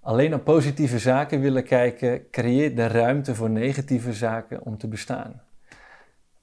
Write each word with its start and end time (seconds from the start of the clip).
alleen 0.00 0.30
naar 0.30 0.40
positieve 0.40 0.98
zaken 0.98 1.40
willen 1.40 1.64
kijken, 1.64 2.30
creëert 2.30 2.76
de 2.76 2.86
ruimte 2.86 3.34
voor 3.34 3.50
negatieve 3.50 4.12
zaken 4.12 4.62
om 4.62 4.78
te 4.78 4.88
bestaan. 4.88 5.42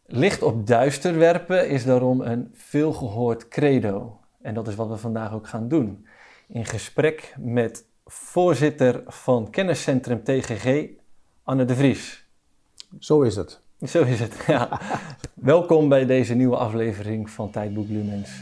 Licht 0.05 0.41
op 0.41 0.67
duister 0.67 1.17
werpen 1.17 1.69
is 1.69 1.85
daarom 1.85 2.21
een 2.21 2.49
veelgehoord 2.53 3.47
credo. 3.47 4.19
En 4.41 4.53
dat 4.53 4.67
is 4.67 4.75
wat 4.75 4.87
we 4.87 4.97
vandaag 4.97 5.33
ook 5.33 5.47
gaan 5.47 5.67
doen. 5.67 6.07
In 6.47 6.65
gesprek 6.65 7.35
met 7.39 7.85
voorzitter 8.05 9.03
van 9.05 9.49
kenniscentrum 9.49 10.23
TGG, 10.23 10.85
Anne 11.43 11.65
de 11.65 11.75
Vries. 11.75 12.27
Zo 12.99 13.21
is 13.21 13.35
het. 13.35 13.61
Zo 13.81 14.03
is 14.03 14.19
het, 14.19 14.43
ja. 14.47 14.81
Welkom 15.33 15.89
bij 15.89 16.05
deze 16.05 16.33
nieuwe 16.33 16.57
aflevering 16.57 17.29
van 17.29 17.51
Tijdboek 17.51 17.87
Lumens. 17.87 18.41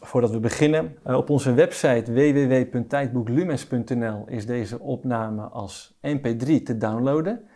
Voordat 0.00 0.30
we 0.30 0.40
beginnen, 0.40 0.96
uh, 1.06 1.16
op 1.16 1.30
onze 1.30 1.54
website 1.54 2.12
www.tijdboeklumens.nl 2.12 4.24
is 4.26 4.46
deze 4.46 4.80
opname 4.80 5.42
als 5.42 5.98
mp3 6.06 6.62
te 6.64 6.76
downloaden. 6.78 7.48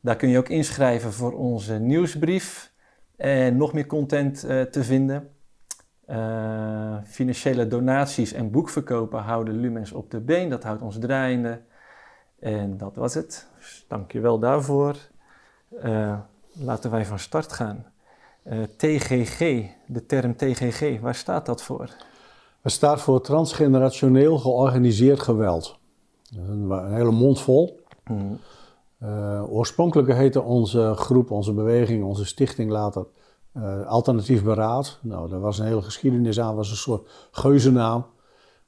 Daar 0.00 0.16
kun 0.16 0.28
je 0.28 0.38
ook 0.38 0.48
inschrijven 0.48 1.12
voor 1.12 1.32
onze 1.32 1.78
nieuwsbrief 1.78 2.72
en 3.16 3.56
nog 3.56 3.72
meer 3.72 3.86
content 3.86 4.44
uh, 4.44 4.62
te 4.62 4.84
vinden. 4.84 5.30
Uh, 6.06 6.96
financiële 7.04 7.66
donaties 7.66 8.32
en 8.32 8.50
boekverkopen 8.50 9.22
houden 9.22 9.60
Lumens 9.60 9.92
op 9.92 10.10
de 10.10 10.20
been. 10.20 10.48
Dat 10.48 10.62
houdt 10.62 10.82
ons 10.82 10.98
draaiende. 10.98 11.60
En 12.40 12.76
dat 12.76 12.96
was 12.96 13.14
het. 13.14 13.48
Dus 13.58 13.84
dank 13.88 14.12
je 14.12 14.20
wel 14.20 14.38
daarvoor. 14.38 14.96
laten 16.52 16.90
wij 16.90 17.06
van 17.06 17.18
start 17.18 17.52
gaan. 17.52 17.86
Uh, 18.52 18.62
TGG, 18.76 19.38
de 19.86 20.06
term 20.06 20.36
TGG, 20.36 21.00
waar 21.00 21.14
staat 21.14 21.46
dat 21.46 21.62
voor? 21.62 21.90
Het 22.62 22.72
staat 22.72 23.00
voor 23.00 23.20
transgenerationeel 23.20 24.38
georganiseerd 24.38 25.20
geweld. 25.20 25.78
Een, 26.36 26.70
een 26.70 26.94
hele 26.94 27.10
mond 27.10 27.40
vol. 27.40 27.80
Mm. 28.04 28.38
Uh, 29.02 29.52
oorspronkelijk 29.52 30.12
heette 30.12 30.42
onze 30.42 30.92
groep, 30.96 31.30
onze 31.30 31.52
beweging, 31.52 32.04
onze 32.04 32.24
stichting 32.24 32.70
later 32.70 33.06
uh, 33.56 33.86
Alternatief 33.86 34.42
Beraad. 34.42 34.98
Nou, 35.02 35.28
daar 35.28 35.40
was 35.40 35.58
een 35.58 35.66
hele 35.66 35.82
geschiedenis 35.82 36.40
aan, 36.40 36.56
was 36.56 36.70
een 36.70 36.76
soort 36.76 37.10
geuzennaam. 37.30 38.06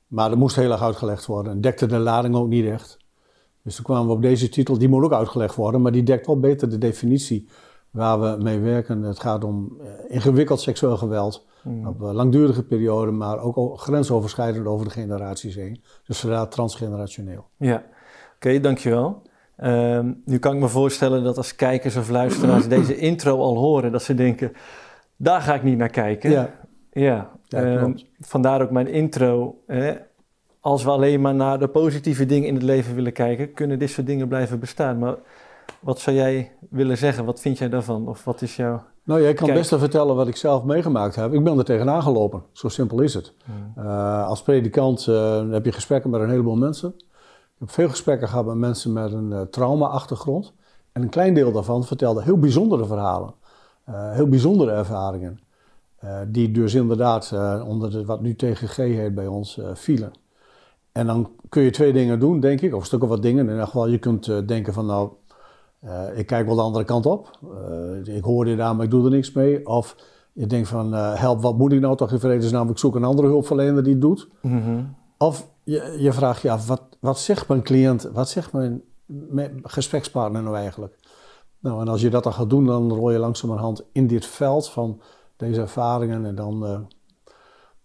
Maar 0.07 0.29
dat 0.29 0.39
moest 0.39 0.57
heel 0.57 0.71
erg 0.71 0.83
uitgelegd 0.83 1.27
worden 1.27 1.53
en 1.53 1.61
dekte 1.61 1.87
de 1.87 1.99
lading 1.99 2.35
ook 2.35 2.49
niet 2.49 2.67
echt. 2.67 2.99
Dus 3.63 3.75
toen 3.75 3.85
kwamen 3.85 4.07
we 4.07 4.13
op 4.13 4.23
deze 4.23 4.49
titel, 4.49 4.79
die 4.79 4.89
moet 4.89 5.05
ook 5.05 5.13
uitgelegd 5.13 5.55
worden, 5.55 5.83
maar 5.83 5.93
die 5.93 6.03
dekt 6.03 6.27
wel 6.27 6.41
beter 6.41 6.71
de 6.71 6.79
definitie 6.79 7.49
waar 7.91 8.21
we 8.21 8.43
mee 8.43 8.61
werken. 8.61 9.03
Het 9.03 9.21
gaat 9.21 9.45
om 9.45 9.77
uh, 9.81 9.87
ingewikkeld 10.09 10.61
seksueel 10.61 10.97
geweld 10.97 11.47
mm. 11.63 11.87
op 11.87 12.01
een 12.01 12.15
langdurige 12.15 12.63
periode, 12.63 13.11
maar 13.11 13.39
ook 13.39 13.81
grensoverschrijdend 13.81 14.67
over 14.67 14.87
de 14.87 14.93
generaties 14.93 15.55
heen. 15.55 15.83
Dus 16.07 16.21
vandaar 16.21 16.49
transgenerationeel. 16.49 17.47
Ja, 17.57 17.75
oké, 17.75 17.85
okay, 18.35 18.61
dankjewel. 18.61 19.23
Um, 19.65 20.23
nu 20.25 20.39
kan 20.39 20.55
ik 20.55 20.61
me 20.61 20.69
voorstellen 20.69 21.25
dat 21.25 21.37
als 21.37 21.57
kijkers 21.57 21.97
of 21.97 22.11
luisteraars 22.11 22.69
deze 22.79 22.97
intro 22.97 23.41
al 23.41 23.57
horen, 23.57 23.93
dat 23.93 24.03
ze 24.03 24.15
denken, 24.15 24.53
daar 25.17 25.41
ga 25.41 25.55
ik 25.55 25.63
niet 25.63 25.79
naar 25.79 25.89
kijken. 25.89 26.31
Ja, 26.31 26.51
ja. 26.93 27.31
Um, 27.49 27.95
vandaar 28.21 28.63
ook 28.63 28.71
mijn 28.71 28.87
intro. 28.87 29.61
Hè? 29.67 29.95
Als 30.61 30.85
we 30.85 30.91
alleen 30.91 31.21
maar 31.21 31.35
naar 31.35 31.59
de 31.59 31.69
positieve 31.69 32.27
dingen 32.27 32.49
in 32.49 32.55
het 32.55 32.63
leven 32.63 32.95
willen 32.95 33.13
kijken, 33.13 33.53
kunnen 33.53 33.79
dit 33.79 33.91
soort 33.91 34.07
dingen 34.07 34.29
blijven 34.29 34.61
bestaan. 34.61 34.99
Maar 34.99 35.17
wat 35.81 36.01
zou 36.01 36.17
jij 36.17 36.53
willen 36.71 36.99
zeggen? 36.99 37.25
Wat 37.25 37.41
vind 37.41 37.59
jij 37.59 37.69
daarvan? 37.69 38.09
Of 38.09 38.25
wat 38.25 38.43
is 38.43 38.57
jouw. 38.57 38.83
Nou, 39.05 39.23
jij 39.23 39.35
kan 39.35 39.53
best 39.53 39.71
wel 39.71 39.79
vertellen 39.79 40.17
wat 40.17 40.29
ik 40.29 40.37
zelf 40.37 40.65
meegemaakt 40.65 41.15
heb. 41.15 41.33
Ik 41.33 41.45
ben 41.45 41.59
er 41.59 41.65
tegenaan 41.65 42.03
gelopen. 42.03 42.43
Zo 42.53 42.69
simpel 42.69 43.01
is 43.01 43.15
het. 43.15 43.33
Hmm. 43.45 43.85
Uh, 43.85 44.27
als 44.27 44.43
predikant 44.43 45.07
uh, 45.07 45.51
heb 45.51 45.65
je 45.65 45.73
gesprekken 45.73 46.11
met 46.11 46.21
een 46.21 46.31
heleboel 46.31 46.57
mensen. 46.57 46.95
Ik 46.97 47.59
heb 47.59 47.71
veel 47.71 47.89
gesprekken 47.89 48.29
gehad 48.29 48.47
met 48.47 48.57
mensen 48.57 48.93
met 48.93 49.13
een 49.13 49.31
uh, 49.31 49.41
trauma-achtergrond. 49.41 50.53
En 50.93 51.03
een 51.03 51.09
klein 51.09 51.35
deel 51.35 51.53
daarvan 51.53 51.85
vertelde 51.85 52.23
heel 52.23 52.39
bijzondere 52.39 52.87
verhalen. 52.87 53.35
heel 53.91 54.29
bijzondere 54.29 54.71
ervaringen. 54.71 55.41
die 56.29 56.51
dus 56.51 56.75
inderdaad 56.75 57.33
onder 57.67 57.91
de, 57.91 58.05
wat 58.05 58.21
nu 58.21 58.37
TGG 58.37 58.77
heet 58.77 59.15
bij 59.15 59.27
ons 59.27 59.61
vielen. 59.75 60.13
En 60.93 61.07
dan 61.07 61.31
kun 61.49 61.63
je 61.63 61.71
twee 61.71 61.93
dingen 61.93 62.21
doen, 62.21 62.41
denk 62.41 62.61
ik. 62.61 62.75
Of 62.75 62.85
stukken 62.85 63.09
wat 63.09 63.23
dingen. 63.23 63.45
In 63.45 63.51
ieder 63.51 63.67
geval, 63.67 63.89
je 63.89 63.99
kunt 63.99 64.49
denken 64.49 64.73
van 64.73 64.87
nou, 64.87 65.11
uh, 65.85 66.19
ik 66.19 66.27
kijk 66.27 66.47
wel 66.47 66.55
de 66.55 66.63
andere 66.63 66.85
kant 66.85 67.07
op. 67.07 67.39
Uh, 67.45 68.17
ik 68.17 68.25
hoor 68.25 68.45
dit 68.45 68.61
aan, 68.61 68.77
maar 68.77 68.85
ik 68.85 68.91
doe 68.91 69.05
er 69.05 69.11
niks 69.11 69.33
mee. 69.33 69.67
Of 69.67 69.97
je 70.33 70.47
denkt 70.47 70.69
van, 70.69 70.95
uh, 70.95 71.15
help, 71.15 71.43
wat 71.43 71.59
moet 71.59 71.73
ik 71.73 71.81
nou 71.81 71.97
toch 71.97 72.13
in 72.13 72.21
vredesnaam? 72.21 72.71
Ik 72.71 72.79
zoek 72.79 72.95
een 72.95 73.05
andere 73.05 73.29
hulpverlener 73.29 73.83
die 73.83 73.93
het 73.93 74.03
doet. 74.03 74.29
Mm 74.43 74.63
-hmm. 74.63 74.95
Of 75.19 75.49
je, 75.65 75.97
je 75.99 76.13
vraagt 76.13 76.43
je 76.43 76.51
af, 76.51 76.67
wat, 76.67 76.83
wat 77.01 77.19
zegt 77.19 77.49
mijn 77.49 77.63
cliënt, 77.63 78.11
wat 78.13 78.29
zegt 78.29 78.53
mijn, 78.53 78.83
mijn 79.07 79.61
gesprekspartner 79.63 80.43
nou 80.43 80.57
eigenlijk? 80.57 80.99
Nou, 81.59 81.81
en 81.81 81.89
als 81.89 82.01
je 82.01 82.11
dat 82.11 82.23
dan 82.23 82.33
gaat 82.33 82.51
doen, 82.51 82.67
dan 82.67 82.93
rol 82.93 83.11
je 83.11 83.19
langzamerhand 83.19 83.85
in 83.93 84.07
dit 84.07 84.27
veld 84.27 84.69
van 84.69 85.01
deze 85.37 85.61
ervaringen 85.61 86.25
en 86.25 86.35
dan, 86.35 86.87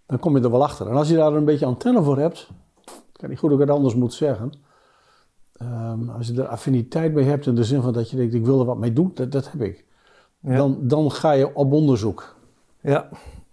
dan 0.05 0.19
kom 0.19 0.37
je 0.37 0.43
er 0.43 0.51
wel 0.51 0.63
achter. 0.63 0.87
En 0.87 0.95
als 0.95 1.09
je 1.09 1.15
daar 1.15 1.33
een 1.33 1.45
beetje 1.45 1.65
antenne 1.65 2.03
voor 2.03 2.17
hebt, 2.17 2.49
ik 2.85 3.21
weet 3.21 3.29
niet 3.29 3.39
goed 3.39 3.51
ik 3.51 3.59
het 3.59 3.69
anders 3.69 3.95
moet 3.95 4.13
zeggen 4.13 4.51
Um, 5.61 6.09
als 6.09 6.27
je 6.27 6.41
er 6.41 6.47
affiniteit 6.47 7.13
mee 7.13 7.25
hebt 7.25 7.47
in 7.47 7.55
de 7.55 7.63
zin 7.63 7.81
van 7.81 7.93
dat 7.93 8.09
je 8.09 8.17
denkt, 8.17 8.33
ik 8.33 8.45
wil 8.45 8.59
er 8.59 8.65
wat 8.65 8.77
mee 8.77 8.93
doen, 8.93 9.11
dat, 9.13 9.31
dat 9.31 9.51
heb 9.51 9.61
ik. 9.61 9.85
Ja. 10.39 10.55
Dan, 10.55 10.77
dan 10.81 11.11
ga 11.11 11.31
je 11.31 11.55
op 11.55 11.71
onderzoek. 11.71 12.35
Ja, 12.81 13.09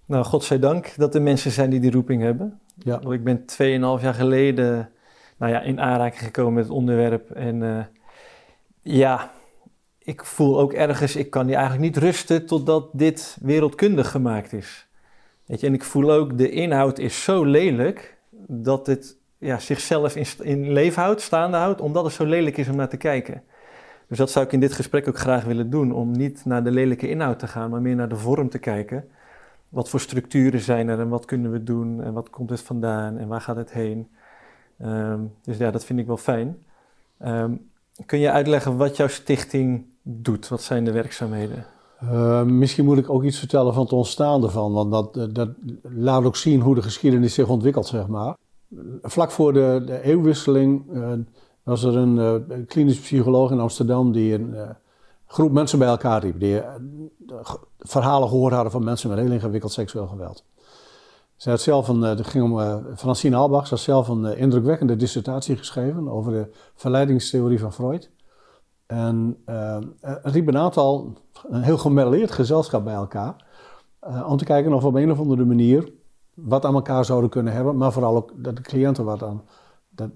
nou 0.07 0.25
godzijdank 0.25 0.95
dat 0.97 1.15
er 1.15 1.23
mensen 1.23 1.51
zijn 1.51 1.71
die 1.71 1.81
die 1.81 1.91
roeping 1.91 2.23
hebben. 2.23 2.61
Ja. 2.77 3.01
Want 3.01 3.15
ik 3.15 3.25
ben 3.25 3.41
2,5 3.41 4.03
jaar 4.03 4.15
geleden 4.15 4.91
nou 5.37 5.53
ja, 5.53 5.61
in 5.61 5.81
aanraking 5.81 6.23
gekomen 6.23 6.53
met 6.53 6.65
het 6.65 6.73
onderwerp. 6.73 7.31
En 7.31 7.61
uh, 7.61 7.85
ja, 8.83 9.31
ik 9.99 10.25
voel 10.25 10.61
ook 10.61 10.73
ergens, 10.73 11.17
ik 11.17 11.31
kan 11.31 11.47
hier 11.47 11.57
eigenlijk 11.57 11.85
niet 11.85 12.03
rusten 12.03 12.47
totdat 12.47 12.89
dit 12.93 13.37
wereldkundig 13.41 14.11
gemaakt 14.11 14.53
is. 14.53 14.87
Weet 15.47 15.61
je, 15.61 15.67
en 15.67 15.75
ik 15.75 15.85
voel 15.85 16.13
ook, 16.13 16.39
de 16.39 16.51
inhoud 16.51 16.99
is 16.99 17.25
zo 17.25 17.45
lelijk 17.45 18.17
dat 18.47 18.87
het 18.87 19.17
ja, 19.43 19.59
zichzelf 19.59 20.17
in, 20.17 20.27
in 20.39 20.73
leven 20.73 21.03
houdt, 21.03 21.21
staande 21.21 21.57
houdt, 21.57 21.81
omdat 21.81 22.05
het 22.05 22.13
zo 22.13 22.25
lelijk 22.25 22.57
is 22.57 22.69
om 22.69 22.77
naar 22.77 22.89
te 22.89 22.97
kijken. 22.97 23.43
Dus 24.09 24.19
dat 24.19 24.31
zou 24.31 24.45
ik 24.45 24.53
in 24.53 24.61
dit 24.61 24.73
gesprek 24.73 25.09
ook 25.09 25.19
graag 25.19 25.45
willen 25.45 25.71
doen, 25.71 25.93
om 25.93 26.11
niet 26.11 26.45
naar 26.45 26.65
de 26.65 26.71
lelijke 26.71 27.09
inhoud 27.09 27.39
te 27.39 27.47
gaan, 27.47 27.71
maar 27.71 27.81
meer 27.81 27.95
naar 27.95 28.09
de 28.09 28.17
vorm 28.17 28.49
te 28.49 28.59
kijken. 28.59 29.09
Wat 29.69 29.89
voor 29.89 30.01
structuren 30.01 30.61
zijn 30.61 30.89
er 30.89 31.01
en 31.01 31.09
wat 31.09 31.25
kunnen 31.25 31.51
we 31.51 31.63
doen 31.63 32.03
en 32.03 32.13
wat 32.13 32.31
komt 32.31 32.51
het 32.51 32.61
vandaan 32.61 33.19
en 33.19 33.29
waar 33.29 33.41
gaat 33.41 33.57
het 33.57 33.73
heen? 33.73 34.09
Um, 34.85 35.33
dus 35.43 35.57
ja, 35.57 35.71
dat 35.71 35.85
vind 35.85 35.99
ik 35.99 36.07
wel 36.07 36.17
fijn. 36.17 36.59
Um, 37.25 37.71
kun 38.07 38.19
je 38.19 38.31
uitleggen 38.31 38.77
wat 38.77 38.97
jouw 38.97 39.09
stichting 39.09 39.85
doet? 40.03 40.49
Wat 40.49 40.63
zijn 40.63 40.85
de 40.85 40.93
werkzaamheden? 40.93 41.67
Uh, 42.03 42.43
misschien 42.43 42.85
moet 42.85 42.99
ik 42.99 43.11
ook 43.11 43.25
iets 43.25 43.39
vertellen 43.39 43.75
van 43.75 43.83
het 43.83 43.93
ontstaan 43.93 44.43
ervan, 44.43 44.73
want 44.73 44.91
dat, 44.91 45.35
dat 45.35 45.49
laat 45.83 46.25
ook 46.25 46.37
zien 46.37 46.61
hoe 46.61 46.75
de 46.75 46.83
geschiedenis 46.83 47.35
zich 47.35 47.49
ontwikkelt, 47.49 47.87
zeg 47.87 48.07
maar 48.07 48.35
vlak 49.03 49.31
voor 49.31 49.53
de, 49.53 49.83
de 49.87 50.03
eeuwwisseling 50.03 50.93
uh, 50.93 51.13
was 51.63 51.83
er 51.83 51.97
een 51.97 52.17
uh, 52.17 52.67
klinisch 52.67 53.01
psycholoog 53.01 53.51
in 53.51 53.61
Amsterdam 53.61 54.13
die 54.13 54.35
een 54.35 54.51
uh, 54.55 54.71
groep 55.27 55.53
mensen 55.53 55.79
bij 55.79 55.89
elkaar 55.89 56.21
riep. 56.21 56.41
Die 56.41 56.63
verhalen 57.79 58.29
gehoord 58.29 58.53
hadden 58.53 58.73
van 58.73 58.85
mensen 58.85 59.09
met 59.09 59.19
heel 59.19 59.31
ingewikkeld 59.31 59.73
seksueel 59.73 60.07
geweld. 60.07 60.45
Ze 61.37 61.51
had 61.51 61.61
zelf 61.61 61.89
een, 61.89 62.01
het 62.01 62.27
ging 62.27 62.45
om 62.45 62.85
Francine 62.97 63.37
Albach, 63.37 63.67
ze 63.67 63.75
had 63.75 63.83
zelf 63.83 64.09
een 64.09 64.25
indrukwekkende 64.25 64.97
dissertatie 64.97 65.57
geschreven 65.57 66.09
over 66.09 66.33
de 66.33 66.49
verleidingstheorie 66.75 67.59
van 67.59 67.73
Freud. 67.73 68.11
En 68.87 69.43
er 69.45 70.21
riep 70.23 70.49
een 70.49 70.59
aantal, 70.59 71.17
een 71.49 71.63
heel 71.63 71.79
gemelleerd 71.79 72.31
gezelschap 72.31 72.85
bij 72.85 72.95
elkaar. 72.95 73.47
om 74.27 74.37
te 74.37 74.45
kijken 74.45 74.73
of 74.73 74.85
op 74.85 74.95
een 74.95 75.11
of 75.11 75.19
andere 75.19 75.45
manier 75.45 75.93
wat 76.45 76.65
aan 76.65 76.75
elkaar 76.75 77.05
zouden 77.05 77.31
kunnen 77.31 77.53
hebben, 77.53 77.77
maar 77.77 77.93
vooral 77.93 78.17
ook 78.17 78.33
dat 78.37 78.57
de 78.57 78.63
cliënten 78.63 79.05
wat 79.05 79.23
aan 79.23 79.43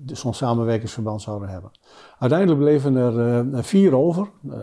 zo'n 0.07 0.35
samenwerkingsverband 0.35 1.23
zouden 1.23 1.49
hebben. 1.49 1.71
Uiteindelijk 2.19 2.61
bleven 2.61 2.97
er 2.97 3.45
uh, 3.45 3.63
vier 3.63 3.97
over, 3.97 4.31
uh, 4.45 4.61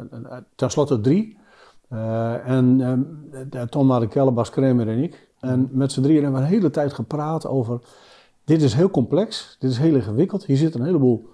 tenslotte 0.55 0.99
drie. 0.99 1.37
Uh, 1.89 2.47
en 2.47 3.27
Tom 3.69 3.87
Marikelle, 3.87 4.31
Bas 4.31 4.49
Kremer 4.49 4.87
en 4.87 5.03
ik. 5.03 5.31
En 5.39 5.69
met 5.71 5.91
z'n 5.91 6.01
drieën 6.01 6.23
hebben 6.23 6.41
we 6.41 6.47
een 6.47 6.53
hele 6.53 6.69
tijd 6.69 6.93
gepraat 6.93 7.47
over... 7.47 7.79
Dit 8.43 8.61
is 8.61 8.73
heel 8.73 8.89
complex, 8.89 9.55
dit 9.59 9.71
is 9.71 9.77
heel 9.77 9.95
ingewikkeld. 9.95 10.45
Hier 10.45 10.57
zitten 10.57 10.79
een 10.79 10.85
heleboel 10.85 11.29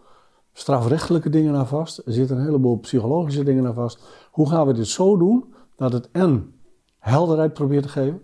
strafrechtelijke 0.53 1.29
dingen 1.29 1.55
aan 1.55 1.67
vast. 1.67 1.97
Er 1.97 2.13
zitten 2.13 2.37
een 2.37 2.45
heleboel 2.45 2.77
psychologische 2.77 3.43
dingen 3.43 3.67
aan 3.67 3.73
vast. 3.73 4.03
Hoe 4.31 4.49
gaan 4.49 4.67
we 4.67 4.73
dit 4.73 4.87
zo 4.87 5.17
doen 5.17 5.53
dat 5.75 5.93
het 5.93 6.09
en 6.11 6.53
helderheid 6.97 7.53
probeert 7.53 7.83
te 7.83 7.89
geven... 7.89 8.21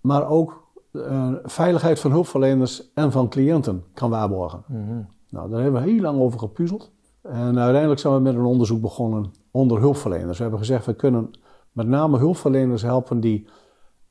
maar 0.00 0.28
ook 0.28 0.67
uh, 0.92 1.32
veiligheid 1.42 2.00
van 2.00 2.10
hulpverleners 2.10 2.92
en 2.94 3.12
van 3.12 3.28
cliënten 3.28 3.84
kan 3.94 4.10
waarborgen. 4.10 4.64
Mhm. 4.66 5.00
Nou, 5.30 5.50
daar 5.50 5.62
hebben 5.62 5.82
we 5.82 5.90
heel 5.90 6.00
lang 6.00 6.20
over 6.20 6.38
gepuzzeld. 6.38 6.90
En 7.22 7.58
uiteindelijk 7.58 8.00
zijn 8.00 8.14
we 8.14 8.20
met 8.20 8.34
een 8.34 8.44
onderzoek 8.44 8.80
begonnen 8.80 9.32
onder 9.50 9.78
hulpverleners. 9.78 10.36
We 10.36 10.42
hebben 10.42 10.60
gezegd, 10.60 10.86
we 10.86 10.94
kunnen 10.94 11.30
met 11.72 11.86
name 11.86 12.18
hulpverleners 12.18 12.82
helpen 12.82 13.20
die 13.20 13.46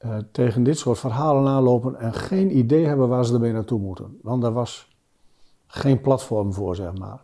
uh, 0.06 0.18
tegen 0.32 0.64
dit 0.64 0.78
soort 0.78 1.00
verhalen 1.00 1.48
aanlopen 1.48 1.96
en 1.96 2.14
geen 2.14 2.58
idee 2.58 2.86
hebben 2.86 3.08
waar 3.08 3.26
ze 3.26 3.34
ermee 3.34 3.54
naartoe 3.54 3.80
moeten. 3.80 4.18
Want 4.22 4.42
daar 4.42 4.54
was 4.54 4.96
geen 5.68 6.02
platform 6.02 6.54
voor, 6.54 6.76
zeg 6.76 6.98
maar. 6.98 7.22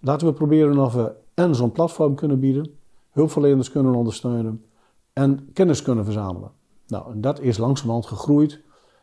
Laten 0.00 0.26
we 0.26 0.32
proberen 0.32 0.78
of 0.78 0.94
we 0.94 1.12
en 1.34 1.54
zo'n 1.54 1.72
platform 1.72 2.14
kunnen 2.14 2.40
bieden, 2.40 2.74
hulpverleners 3.10 3.70
kunnen 3.70 3.94
ondersteunen 3.94 4.64
en 5.12 5.50
kennis 5.52 5.82
kunnen 5.82 6.04
verzamelen. 6.04 6.50
Nou, 6.86 7.12
en 7.12 7.20
dat 7.20 7.40
is 7.40 7.58
langzamerhand 7.58 8.06
gegroeid. 8.06 8.60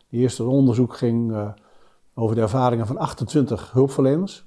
Eerste 0.09 0.43
onderzoek 0.43 0.95
ging 0.95 1.31
uh, 1.31 1.49
over 2.13 2.35
de 2.35 2.41
ervaringen 2.41 2.87
van 2.87 2.97
28 2.97 3.71
hulpverleners. 3.71 4.43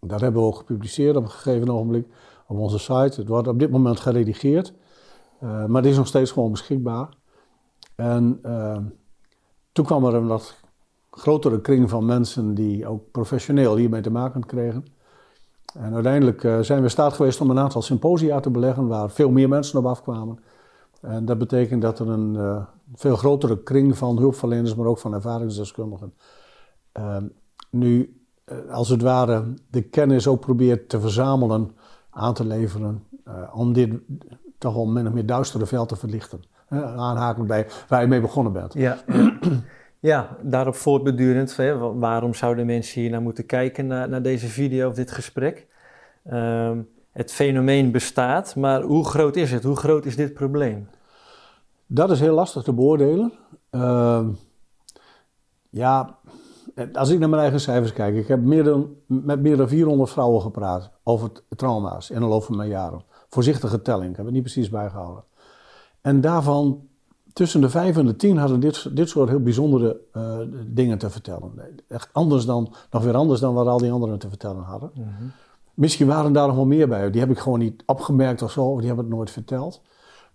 Dat 0.00 0.20
hebben 0.20 0.40
we 0.40 0.46
ook 0.46 0.56
gepubliceerd 0.56 1.16
op 1.16 1.22
een 1.22 1.30
gegeven 1.30 1.68
ogenblik 1.68 2.06
op 2.46 2.58
onze 2.58 2.78
site. 2.78 3.20
Het 3.20 3.28
wordt 3.28 3.48
op 3.48 3.58
dit 3.58 3.70
moment 3.70 4.00
geredigeerd, 4.00 4.72
uh, 5.42 5.64
maar 5.64 5.82
het 5.82 5.90
is 5.90 5.96
nog 5.96 6.06
steeds 6.06 6.30
gewoon 6.30 6.50
beschikbaar. 6.50 7.08
En 7.94 8.38
uh, 8.42 8.78
toen 9.72 9.84
kwam 9.84 10.04
er 10.04 10.14
een 10.14 10.26
wat 10.26 10.54
grotere 11.10 11.60
kring 11.60 11.90
van 11.90 12.04
mensen 12.04 12.54
die 12.54 12.86
ook 12.86 13.10
professioneel 13.10 13.76
hiermee 13.76 14.00
te 14.00 14.10
maken 14.10 14.46
kregen. 14.46 14.84
En 15.74 15.94
uiteindelijk 15.94 16.40
zijn 16.40 16.78
we 16.78 16.84
in 16.84 16.90
staat 16.90 17.12
geweest 17.12 17.40
om 17.40 17.50
een 17.50 17.58
aantal 17.58 17.82
symposia 17.82 18.40
te 18.40 18.50
beleggen 18.50 18.86
waar 18.86 19.10
veel 19.10 19.30
meer 19.30 19.48
mensen 19.48 19.78
op 19.78 19.86
afkwamen. 19.86 20.38
En 21.06 21.24
dat 21.24 21.38
betekent 21.38 21.82
dat 21.82 21.98
er 21.98 22.08
een 22.08 22.34
uh, 22.34 22.64
veel 22.94 23.16
grotere 23.16 23.62
kring 23.62 23.98
van 23.98 24.18
hulpverleners, 24.18 24.74
maar 24.74 24.86
ook 24.86 24.98
van 24.98 25.14
ervaringsdeskundigen, 25.14 26.14
uh, 26.98 27.16
nu 27.70 28.20
als 28.70 28.88
het 28.88 29.02
ware 29.02 29.44
de 29.70 29.82
kennis 29.82 30.26
ook 30.26 30.40
probeert 30.40 30.88
te 30.88 31.00
verzamelen, 31.00 31.70
aan 32.10 32.34
te 32.34 32.46
leveren, 32.46 33.04
om 33.52 33.72
dit 33.72 33.92
toch 34.58 34.74
wel 34.74 34.86
min 34.86 35.06
of 35.06 35.12
meer 35.12 35.26
duistere 35.26 35.66
veld 35.66 35.88
te 35.88 35.96
verlichten. 35.96 36.40
aanhakend 36.96 37.46
bij 37.46 37.66
waar 37.88 38.00
je 38.00 38.06
mee 38.06 38.20
begonnen 38.20 38.52
bent. 38.52 38.74
Ja. 38.74 38.98
Ja, 40.06 40.36
daarop 40.42 40.74
voortbedurend, 40.74 41.56
waarom 41.94 42.34
zouden 42.34 42.66
mensen 42.66 43.00
hier 43.00 43.10
naar 43.10 43.22
moeten 43.22 43.46
kijken, 43.46 43.86
naar, 43.86 44.08
naar 44.08 44.22
deze 44.22 44.46
video 44.46 44.88
of 44.88 44.94
dit 44.94 45.10
gesprek? 45.10 45.66
Ehm, 46.24 46.78
het 47.12 47.32
fenomeen 47.32 47.90
bestaat, 47.90 48.56
maar 48.56 48.82
hoe 48.82 49.04
groot 49.04 49.36
is 49.36 49.52
het? 49.52 49.62
Hoe 49.62 49.76
groot 49.76 50.04
is 50.04 50.16
dit 50.16 50.34
probleem? 50.34 50.88
Dat 51.86 52.10
is 52.10 52.20
heel 52.20 52.34
lastig 52.34 52.62
te 52.62 52.72
beoordelen. 52.72 53.32
Uh, 53.70 54.26
ja, 55.70 56.18
als 56.92 57.08
ik 57.08 57.18
naar 57.18 57.28
mijn 57.28 57.42
eigen 57.42 57.60
cijfers 57.60 57.92
kijk, 57.92 58.16
ik 58.16 58.28
heb 58.28 58.40
meer 58.40 58.64
dan, 58.64 58.88
met 59.06 59.40
meer 59.40 59.56
dan 59.56 59.68
400 59.68 60.10
vrouwen 60.10 60.42
gepraat 60.42 60.90
over 61.02 61.30
trauma's 61.56 62.10
in 62.10 62.20
de 62.20 62.26
loop 62.26 62.44
van 62.44 62.56
mijn 62.56 62.68
jaren. 62.68 63.02
Voorzichtige 63.28 63.82
telling, 63.82 64.10
ik 64.10 64.16
heb 64.16 64.24
het 64.24 64.34
niet 64.34 64.42
precies 64.42 64.70
bijgehouden. 64.70 65.24
En 66.00 66.20
daarvan 66.20 66.88
tussen 67.32 67.60
de 67.60 67.70
vijf 67.70 67.96
en 67.96 68.06
de 68.06 68.16
tien 68.16 68.36
hadden 68.36 68.60
dit, 68.60 68.96
dit 68.96 69.08
soort 69.08 69.28
heel 69.28 69.42
bijzondere 69.42 70.00
uh, 70.12 70.38
dingen 70.66 70.98
te 70.98 71.10
vertellen. 71.10 71.52
Echt 71.88 72.08
anders 72.12 72.44
dan, 72.44 72.74
nog 72.90 73.02
weer 73.04 73.14
anders 73.14 73.40
dan 73.40 73.54
wat 73.54 73.66
al 73.66 73.78
die 73.78 73.92
anderen 73.92 74.18
te 74.18 74.28
vertellen 74.28 74.62
hadden. 74.62 74.90
Mm 74.94 75.02
-hmm. 75.02 75.32
Misschien 75.74 76.06
waren 76.06 76.32
daar 76.32 76.46
nog 76.46 76.56
wel 76.56 76.66
meer 76.66 76.88
bij. 76.88 77.10
Die 77.10 77.20
heb 77.20 77.30
ik 77.30 77.38
gewoon 77.38 77.58
niet 77.58 77.82
opgemerkt 77.86 78.42
of 78.42 78.50
zo, 78.50 78.64
of 78.64 78.78
die 78.78 78.86
hebben 78.86 79.04
het 79.04 79.14
nooit 79.14 79.30
verteld. 79.30 79.82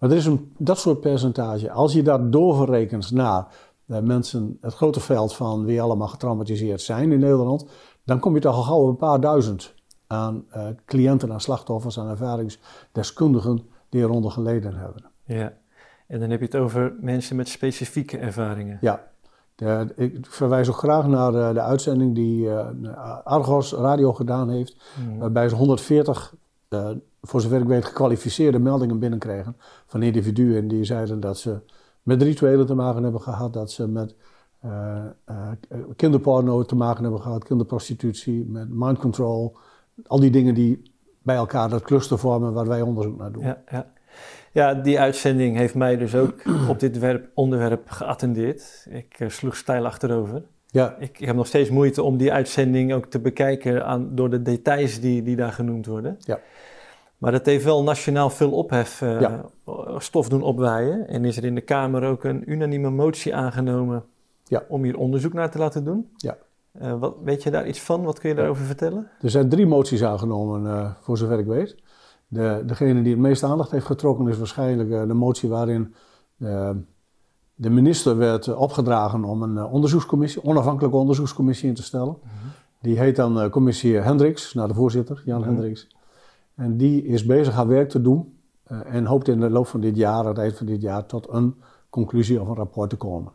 Maar 0.02 0.10
er 0.10 0.18
is 0.18 0.26
een, 0.26 0.54
dat 0.58 0.80
soort 0.80 1.00
percentage. 1.00 1.72
Als 1.72 1.94
je 1.94 2.04
dat 2.04 2.32
doorverrekent 2.32 3.12
naar 3.12 3.48
uh, 3.86 4.00
mensen, 4.00 4.58
het 4.62 4.74
grote 4.74 5.00
veld 5.00 5.34
van 5.34 5.66
wie 5.66 5.82
allemaal 5.82 6.08
getraumatiseerd 6.08 6.82
zijn 6.82 7.12
in 7.12 7.20
Nederland, 7.20 7.66
dan 8.04 8.20
kom 8.20 8.34
je 8.34 8.42
toch 8.42 8.56
al 8.56 8.62
gauw 8.62 8.88
een 8.88 8.96
paar 8.96 9.20
duizend 9.20 9.74
aan 10.08 10.46
uh, 10.56 10.68
cliënten, 10.86 11.32
aan 11.32 11.42
slachtoffers, 11.42 12.00
aan 12.00 12.10
ervaringsdeskundigen 12.10 13.62
die 13.90 14.02
eronder 14.02 14.32
geleden 14.32 14.76
hebben. 14.76 15.06
Ja. 15.26 15.54
En 16.08 16.20
dan 16.20 16.30
heb 16.30 16.40
je 16.40 16.46
het 16.46 16.56
over 16.56 16.94
mensen 17.00 17.36
met 17.36 17.48
specifieke 17.48 18.18
ervaringen. 18.18 18.78
Ja, 18.82 19.08
de, 19.56 19.94
ik 19.96 20.26
verwijs 20.26 20.70
ook 20.70 20.78
graag 20.78 21.08
naar 21.08 21.32
de, 21.32 21.40
eh, 21.40 21.54
de 21.54 21.62
uitzending 21.62 22.16
die 22.16 22.46
uh, 22.46 22.68
Argos 23.24 23.74
Radio 23.74 24.14
gedaan 24.14 24.50
heeft, 24.50 24.76
mm. 25.08 25.20
waarbij 25.20 25.50
ze 25.50 25.56
140, 25.56 26.34
uh, 26.70 26.90
voor 27.22 27.42
zover 27.42 27.62
ik 27.62 27.68
weet, 27.68 27.86
gekwalificeerde 27.86 28.60
meldingen 28.60 29.00
binnenkregen 29.00 29.56
van 29.86 30.04
individuen 30.04 30.68
die 30.68 30.84
zeiden 30.84 31.20
dat 31.20 31.38
ze 31.38 31.60
met 32.04 32.22
rituelen 32.22 32.66
te 32.66 32.76
maken 32.76 33.04
hebben 33.04 33.22
gehad, 33.22 33.54
dat 33.54 33.72
ze 33.72 33.88
met 33.88 34.16
uh, 34.66 35.06
kinderporno 35.96 36.64
te 36.64 36.76
maken 36.76 37.04
hebben 37.04 37.22
gehad, 37.22 37.44
kinderprostitutie, 37.44 38.46
met 38.46 38.68
mind 38.70 38.98
control, 38.98 39.58
al 40.08 40.20
die 40.20 40.32
dingen 40.32 40.54
die 40.54 40.92
bij 41.22 41.36
elkaar 41.36 41.70
dat 41.70 41.82
cluster 41.82 42.18
vormen 42.18 42.54
waar 42.54 42.68
wij 42.68 42.82
onderzoek 42.82 43.18
naar 43.18 43.32
doen. 43.32 43.44
Ja, 43.44 43.62
ja. 43.72 43.92
Ja, 44.54 44.74
die 44.74 45.00
uitzending 45.00 45.58
heeft 45.58 45.76
mij 45.76 45.98
dus 45.98 46.16
ook 46.16 46.44
op 46.70 46.80
dit 46.80 47.00
werp, 47.00 47.30
onderwerp 47.34 47.90
geattendeerd. 47.90 48.88
Ik 48.90 49.20
uh, 49.20 49.30
sloeg 49.30 49.56
stijl 49.56 49.86
achterover. 49.86 50.44
Ja. 50.68 50.96
Ik, 51.00 51.20
ik, 51.20 51.26
heb 51.26 51.36
nog 51.36 51.48
steeds 51.48 51.70
moeite 51.70 52.04
om 52.04 52.18
die 52.18 52.32
uitzending 52.32 52.94
ook 52.94 53.06
te 53.06 53.20
bekijken 53.20 53.86
aan, 53.86 54.16
door 54.16 54.30
de 54.30 54.42
details 54.42 55.00
die, 55.00 55.24
die 55.24 55.36
daar 55.36 55.52
genoemd 55.52 55.86
worden. 55.86 56.16
Ja. 56.20 56.40
Maar 57.22 57.34
het 57.34 57.46
heeft 57.46 57.64
wel 57.64 57.84
nationaal 57.84 58.30
veel 58.30 58.52
ophef, 58.52 59.02
uh, 59.02 59.40
stof 59.98 60.30
doen 60.30 60.42
opwaaien. 60.42 61.08
En 61.08 61.26
is 61.26 61.38
er 61.38 61.44
in 61.44 61.56
de 61.56 61.62
Kamer 61.62 62.04
ook 62.04 62.24
een 62.24 62.52
unanieme 62.52 62.90
motie 62.90 63.36
aangenomen 63.36 64.04
ja. 64.44 64.64
om 64.68 64.84
hier 64.84 64.98
onderzoek 64.98 65.34
naar 65.34 65.52
te 65.52 65.58
laten 65.58 65.84
doen. 65.84 66.10
Ja. 66.18 66.38
Uh, 66.82 67.00
wat, 67.00 67.16
weet 67.24 67.44
je 67.44 67.52
daar 67.52 67.68
iets 67.68 67.80
van? 67.80 68.04
Wat 68.04 68.20
kun 68.20 68.30
je 68.30 68.36
daarover 68.36 68.66
vertellen? 68.66 69.08
Er 69.22 69.30
zijn 69.30 69.50
drie 69.50 69.66
moties 69.66 70.04
aangenomen, 70.04 70.96
voor 71.02 71.18
zover 71.18 71.40
ik 71.40 71.46
weet. 71.46 71.76
De, 72.28 72.64
degene 72.66 73.02
die 73.02 73.12
het 73.12 73.22
meeste 73.22 73.46
aandacht 73.46 73.72
heeft 73.72 73.86
getrokken 73.86 74.28
is 74.28 74.38
waarschijnlijk 74.38 74.92
eh, 74.92 75.08
de 75.08 75.14
motie 75.14 75.50
waarin 75.50 75.94
de 77.56 77.70
minister 77.70 78.18
werd 78.18 78.48
eh, 78.48 78.60
opgedragen 78.60 79.24
om 79.24 79.42
een 79.42 79.66
onderzoekscommissie, 79.66 80.44
onafhankelijke 80.44 80.98
onderzoekscommissie 80.98 81.70
in 81.70 81.76
te 81.76 81.84
stellen. 81.84 82.18
Mhm. 82.24 82.34
Die 82.82 83.00
heet 83.00 83.16
dan 83.16 83.50
commissie 83.50 83.98
Hendricks, 83.98 84.54
naar 84.54 84.68
de 84.68 84.74
voorzitter, 84.74 85.22
Jan 85.26 85.40
mm 85.40 85.46
Hendricks. 85.46 85.88
En 86.56 86.78
die 86.78 87.04
is 87.06 87.26
bezig 87.26 87.54
haar 87.54 87.68
werk 87.68 87.90
te 87.90 88.02
doen 88.02 88.38
en 88.86 89.06
hoopt 89.06 89.28
in 89.28 89.40
de 89.40 89.50
loop 89.50 89.68
van 89.68 89.82
dit 89.82 89.96
jaar, 89.96 90.20
aan 90.20 90.28
het 90.28 90.38
eind 90.38 90.58
van 90.58 90.66
dit 90.66 90.82
jaar, 90.82 91.06
tot 91.06 91.28
een 91.30 91.56
conclusie 91.90 92.42
of 92.42 92.48
een 92.48 92.56
rapport 92.56 92.90
te 92.90 92.96
komen. 92.96 93.32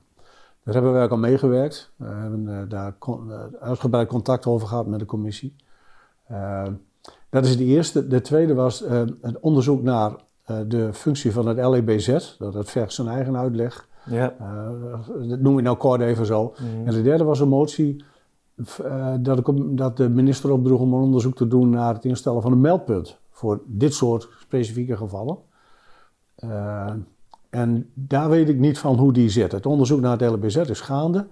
Daar 0.62 0.74
hebben 0.74 0.92
wij 0.92 1.04
ook 1.04 1.10
al 1.10 1.16
meegewerkt. 1.16 1.92
We 1.96 2.06
hebben 2.06 2.68
daar 2.68 2.96
uitgebreid 3.60 4.08
contact 4.08 4.46
over 4.46 4.68
gehad 4.68 4.86
met 4.86 4.98
de 4.98 5.06
commissie. 5.06 5.54
Dat 7.30 7.44
is 7.44 7.56
de 7.56 7.64
eerste. 7.64 8.06
De 8.06 8.20
tweede 8.20 8.54
was 8.54 8.84
het 9.20 9.40
onderzoek 9.40 9.82
naar 9.82 10.16
de 10.66 10.92
functie 10.92 11.32
van 11.32 11.48
het 11.48 11.68
LEBZ. 11.68 12.36
Dat, 12.38 12.70
vergt 12.70 12.92
zijn 12.92 13.08
eigen 13.08 13.36
uitleg. 13.36 13.88
Ja. 14.06 14.34
Dat 15.28 15.40
noem 15.40 15.58
ik 15.58 15.64
nou 15.64 15.76
kort 15.76 16.00
even 16.00 16.26
zo. 16.26 16.54
Mm. 16.60 16.86
En 16.86 16.92
de 16.92 17.02
derde 17.02 17.24
was 17.24 17.40
een 17.40 17.48
motie 17.48 18.04
dat, 19.20 19.38
ik, 19.38 19.76
dat 19.76 19.96
de 19.96 20.08
minister 20.08 20.50
opdroeg 20.50 20.80
om 20.80 20.92
een 20.92 21.00
onderzoek 21.00 21.36
te 21.36 21.48
doen 21.48 21.70
naar 21.70 21.94
het 21.94 22.04
instellen 22.04 22.42
van 22.42 22.52
een 22.52 22.60
meldpunt 22.60 23.18
voor 23.30 23.60
dit 23.66 23.94
soort 23.94 24.28
specifieke 24.40 24.96
gevallen. 24.96 25.38
en 27.50 27.90
daar 27.94 28.28
weet 28.28 28.48
ik 28.48 28.58
niet 28.58 28.78
van 28.78 28.96
hoe 28.96 29.12
die 29.12 29.28
zit. 29.28 29.52
Het 29.52 29.66
onderzoek 29.66 30.00
naar 30.00 30.18
het 30.18 30.30
LEBZ 30.30 30.56
is 30.56 30.80
gaande. 30.80 31.26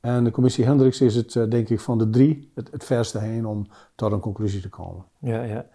En 0.00 0.24
de 0.24 0.30
commissie 0.30 0.64
Hendricks 0.64 1.00
is 1.00 1.14
het, 1.14 1.32
denk 1.32 1.68
ik, 1.68 1.80
van 1.80 1.98
de 1.98 2.10
drie 2.10 2.50
het, 2.54 2.68
het 2.70 2.84
verste 2.84 3.18
heen 3.18 3.46
om 3.46 3.66
tot 3.94 4.12
een 4.12 4.20
conclusie 4.20 4.60
te 4.60 4.68
komen. 4.68 5.04
Ja, 5.18 5.42
ja. 5.42 5.66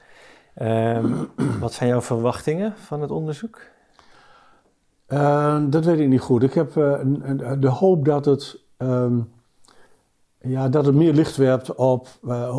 Um, 0.62 1.30
wat 1.60 1.74
zijn 1.74 1.90
jouw 1.90 2.02
verwachtingen 2.02 2.74
van 2.78 3.02
het 3.02 3.12
onderzoek? 3.12 3.62
Uh, 5.08 5.64
dat 5.70 5.86
weet 5.86 6.00
ik 6.00 6.08
niet 6.08 6.20
goed. 6.20 6.44
Ik 6.44 6.54
heb 6.54 6.76
uh, 6.76 7.00
de 7.60 7.70
hoop 7.70 8.06
dat 8.06 8.26
het, 8.26 8.60
um, 8.78 9.32
ja, 10.46 10.70
dat 10.70 10.86
het 10.86 10.96
meer 10.96 11.14
licht 11.14 11.36
werpt 11.36 11.76
op 11.76 12.08
uh, 12.24 12.58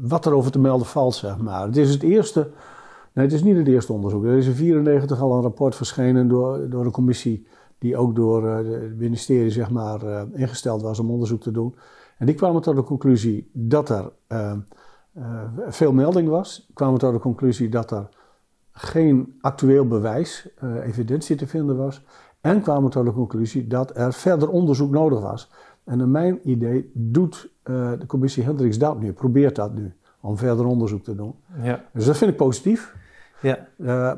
wat 0.00 0.26
er 0.26 0.34
over 0.34 0.50
te 0.50 0.58
melden 0.58 0.86
valt, 0.86 1.14
zeg 1.14 1.38
maar. 1.38 1.66
Het 1.66 1.76
is 1.76 1.90
het 1.90 2.02
eerste, 2.02 2.50
nee, 3.12 3.24
het 3.24 3.34
is 3.34 3.42
niet 3.42 3.56
het 3.56 3.66
eerste 3.66 3.92
onderzoek. 3.92 4.24
Er 4.24 4.36
is 4.36 4.46
in 4.46 4.52
1994 4.52 5.20
al 5.20 5.36
een 5.36 5.42
rapport 5.42 5.74
verschenen 5.74 6.28
door, 6.28 6.68
door 6.68 6.84
een 6.84 6.90
commissie 6.90 7.46
die 7.78 7.96
ook 7.96 8.14
door 8.16 8.48
het 8.48 8.98
ministerie, 8.98 9.50
zeg 9.50 9.70
maar, 9.70 10.00
ingesteld 10.32 10.82
was 10.82 10.98
om 10.98 11.10
onderzoek 11.10 11.40
te 11.40 11.50
doen. 11.50 11.74
En 12.18 12.26
die 12.26 12.34
kwamen 12.34 12.62
tot 12.62 12.76
de 12.76 12.82
conclusie 12.82 13.50
dat 13.52 13.88
er 13.88 14.12
veel 15.68 15.92
melding 15.92 16.28
was, 16.28 16.70
kwamen 16.74 16.98
tot 16.98 17.12
de 17.12 17.18
conclusie 17.18 17.68
dat 17.68 17.90
er 17.90 18.08
geen 18.72 19.38
actueel 19.40 19.86
bewijs, 19.86 20.48
evidentie 20.82 21.36
te 21.36 21.46
vinden 21.46 21.76
was. 21.76 22.02
En 22.40 22.62
kwamen 22.62 22.90
tot 22.90 23.04
de 23.04 23.12
conclusie 23.12 23.66
dat 23.66 23.96
er 23.96 24.12
verder 24.12 24.48
onderzoek 24.48 24.90
nodig 24.90 25.20
was. 25.20 25.50
En 25.84 25.98
naar 25.98 26.08
mijn 26.08 26.40
idee 26.42 26.90
doet 26.94 27.50
uh, 27.64 27.92
de 27.98 28.06
commissie 28.06 28.44
Hendricks 28.44 28.78
dat 28.78 29.00
nu, 29.00 29.12
probeert 29.12 29.56
dat 29.56 29.74
nu, 29.74 29.92
om 30.20 30.36
verder 30.36 30.66
onderzoek 30.66 31.04
te 31.04 31.14
doen. 31.14 31.34
Ja. 31.62 31.84
Dus 31.92 32.04
dat 32.04 32.16
vind 32.16 32.30
ik 32.30 32.36
positief. 32.36 32.94
Ja. 33.40 33.68
Uh, 33.76 34.12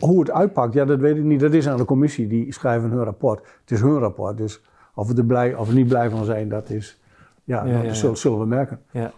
hoe 0.00 0.20
het 0.20 0.30
uitpakt, 0.30 0.74
ja, 0.74 0.84
dat 0.84 0.98
weet 0.98 1.16
ik 1.16 1.22
niet. 1.22 1.40
Dat 1.40 1.52
is 1.52 1.68
aan 1.68 1.76
de 1.76 1.84
commissie, 1.84 2.26
die 2.26 2.52
schrijven 2.52 2.90
hun 2.90 3.04
rapport. 3.04 3.40
Het 3.60 3.70
is 3.70 3.80
hun 3.80 3.98
rapport, 3.98 4.36
dus 4.36 4.62
of 4.94 5.08
we 5.08 5.14
er 5.14 5.24
blij 5.24 5.54
of 5.54 5.72
niet 5.72 5.88
blij 5.88 6.10
van 6.10 6.24
zijn, 6.24 6.48
dat 6.48 6.70
is, 6.70 7.00
ja, 7.44 7.64
ja, 7.64 7.82
dat 7.82 7.96
zullen, 7.96 8.16
zullen, 8.16 8.38
we 8.38 8.46
merken. 8.46 8.80
Ja, 8.90 9.12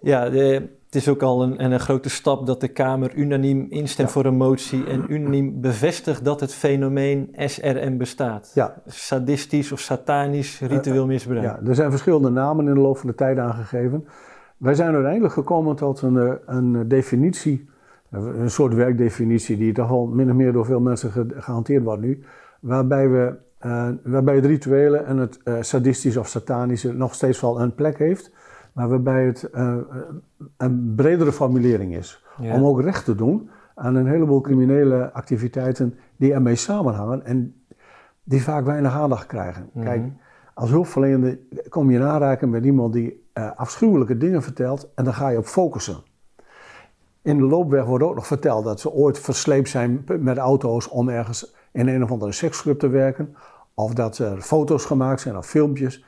ja 0.00 0.30
de, 0.30 0.68
het 0.90 1.02
is 1.02 1.08
ook 1.08 1.22
al 1.22 1.42
een, 1.42 1.64
een, 1.64 1.80
grote 1.80 2.08
stap 2.08 2.46
dat 2.46 2.60
de 2.60 2.68
Kamer 2.68 3.14
unaniem 3.14 3.66
instemt 3.68 4.10
voor 4.10 4.24
een 4.24 4.36
motie 4.36 4.86
en 4.86 5.04
unaniem 5.12 5.60
bevestigt 5.60 6.24
dat 6.24 6.40
het 6.40 6.54
fenomeen 6.54 7.34
SRM 7.36 7.98
bestaat. 7.98 8.50
Ja. 8.54 8.82
Sadistisch 8.86 9.72
of 9.72 9.80
satanisch 9.80 10.60
ritueel 10.60 11.06
misbruik. 11.06 11.42
Ja, 11.42 11.60
er 11.66 11.74
zijn 11.74 11.90
verschillende 11.90 12.30
namen 12.30 12.68
in 12.68 12.74
de 12.74 12.80
loop 12.80 12.98
van 12.98 13.08
de 13.08 13.14
tijd 13.14 13.38
aangegeven. 13.38 14.06
Wij 14.56 14.74
zijn 14.74 14.94
uiteindelijk 14.94 15.32
gekomen 15.32 15.76
tot 15.76 16.02
een, 16.02 16.38
een 16.46 16.88
definitie, 16.88 17.68
een 18.10 18.50
soort 18.50 18.74
werkdefinitie, 18.74 19.56
die 19.56 19.72
toch 19.72 19.90
al 19.90 20.06
min 20.06 20.30
of 20.30 20.36
meer 20.36 20.52
door 20.52 20.64
veel 20.64 20.80
mensen 20.80 21.32
gehanteerd 21.36 21.84
wordt 21.84 22.02
nu, 22.02 22.22
waarbij, 22.60 23.08
we, 23.08 23.34
uh, 23.66 23.88
waarbij 24.04 24.34
het 24.34 24.44
rituele 24.44 24.96
en 24.96 25.16
het 25.16 25.38
uh, 25.44 25.54
sadistisch 25.60 26.16
of 26.16 26.28
satanische 26.28 26.92
nog 26.92 27.14
steeds 27.14 27.40
wel 27.40 27.60
een 27.60 27.74
plek 27.74 27.98
heeft 27.98 28.30
maar 28.72 28.88
waarbij 28.88 29.26
het 29.26 29.48
uh, 29.54 29.76
een 30.56 30.92
bredere 30.96 31.32
formulering 31.32 31.96
is. 31.96 32.24
Om 32.38 32.64
ook 32.64 32.80
recht 32.80 33.04
te 33.04 33.14
doen 33.14 33.50
aan 33.74 33.94
een 33.94 34.06
heleboel 34.06 34.40
criminele 34.40 35.12
activiteiten 35.12 35.98
die 36.16 36.32
ermee 36.32 36.54
samenhangen 36.54 37.24
en 37.24 37.54
die 38.22 38.42
vaak 38.42 38.64
weinig 38.64 38.92
aandacht 38.92 39.26
krijgen. 39.26 39.70
Mhm. 39.72 39.84
Kijk, 39.84 40.02
als 40.54 40.70
hulpverlener 40.70 41.38
kom 41.68 41.90
je 41.90 41.98
in 41.98 42.04
aanraking 42.04 42.50
met 42.50 42.64
iemand 42.64 42.92
die 42.92 43.28
uh, 43.34 43.50
afschuwelijke 43.56 44.16
dingen 44.16 44.42
vertelt 44.42 44.88
en 44.94 45.04
dan 45.04 45.14
ga 45.14 45.28
je 45.28 45.38
op 45.38 45.46
focussen. 45.46 46.02
In 47.22 47.36
de 47.36 47.44
loopweg 47.44 47.84
wordt 47.84 48.04
ook 48.04 48.14
nog 48.14 48.26
verteld 48.26 48.64
dat 48.64 48.80
ze 48.80 48.92
ooit 48.92 49.18
versleept 49.18 49.68
zijn 49.68 50.04
met 50.18 50.38
auto's 50.38 50.88
om 50.88 51.08
ergens 51.08 51.54
in 51.72 51.88
een 51.88 52.02
of 52.02 52.10
andere 52.10 52.32
seksclub 52.32 52.78
te 52.78 52.88
werken. 52.88 53.36
Of 53.74 53.94
dat 53.94 54.18
er 54.18 54.40
foto's 54.40 54.84
gemaakt 54.84 55.20
zijn 55.20 55.36
of 55.36 55.46
filmpjes 55.46 56.04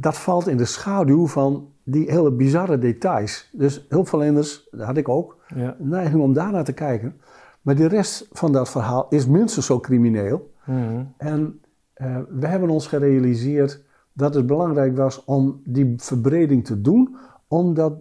dat 0.00 0.18
valt 0.18 0.48
in 0.48 0.56
de 0.56 0.64
schaduw 0.64 1.26
van 1.26 1.68
die 1.82 2.10
hele 2.10 2.32
bizarre 2.32 2.78
details. 2.78 3.50
Dus 3.52 3.86
hulpverleners, 3.88 4.68
dat 4.70 4.86
had 4.86 4.96
ik 4.96 5.08
ook, 5.08 5.36
ja. 5.54 5.76
neiging 5.78 6.22
om 6.22 6.32
daarnaar 6.32 6.64
te 6.64 6.72
kijken. 6.72 7.14
Maar 7.62 7.74
de 7.74 7.86
rest 7.86 8.28
van 8.32 8.52
dat 8.52 8.70
verhaal 8.70 9.06
is 9.10 9.26
minstens 9.26 9.66
zo 9.66 9.80
crimineel. 9.80 10.52
Mhm. 10.64 11.04
En 11.16 11.60
uh, 11.96 12.18
we 12.28 12.46
hebben 12.46 12.68
ons 12.68 12.86
gerealiseerd 12.86 13.82
dat 14.12 14.34
het 14.34 14.46
belangrijk 14.46 14.96
was 14.96 15.24
om 15.24 15.60
die 15.64 15.94
verbreding 15.96 16.64
te 16.64 16.80
doen, 16.80 17.16
omdat 17.48 17.92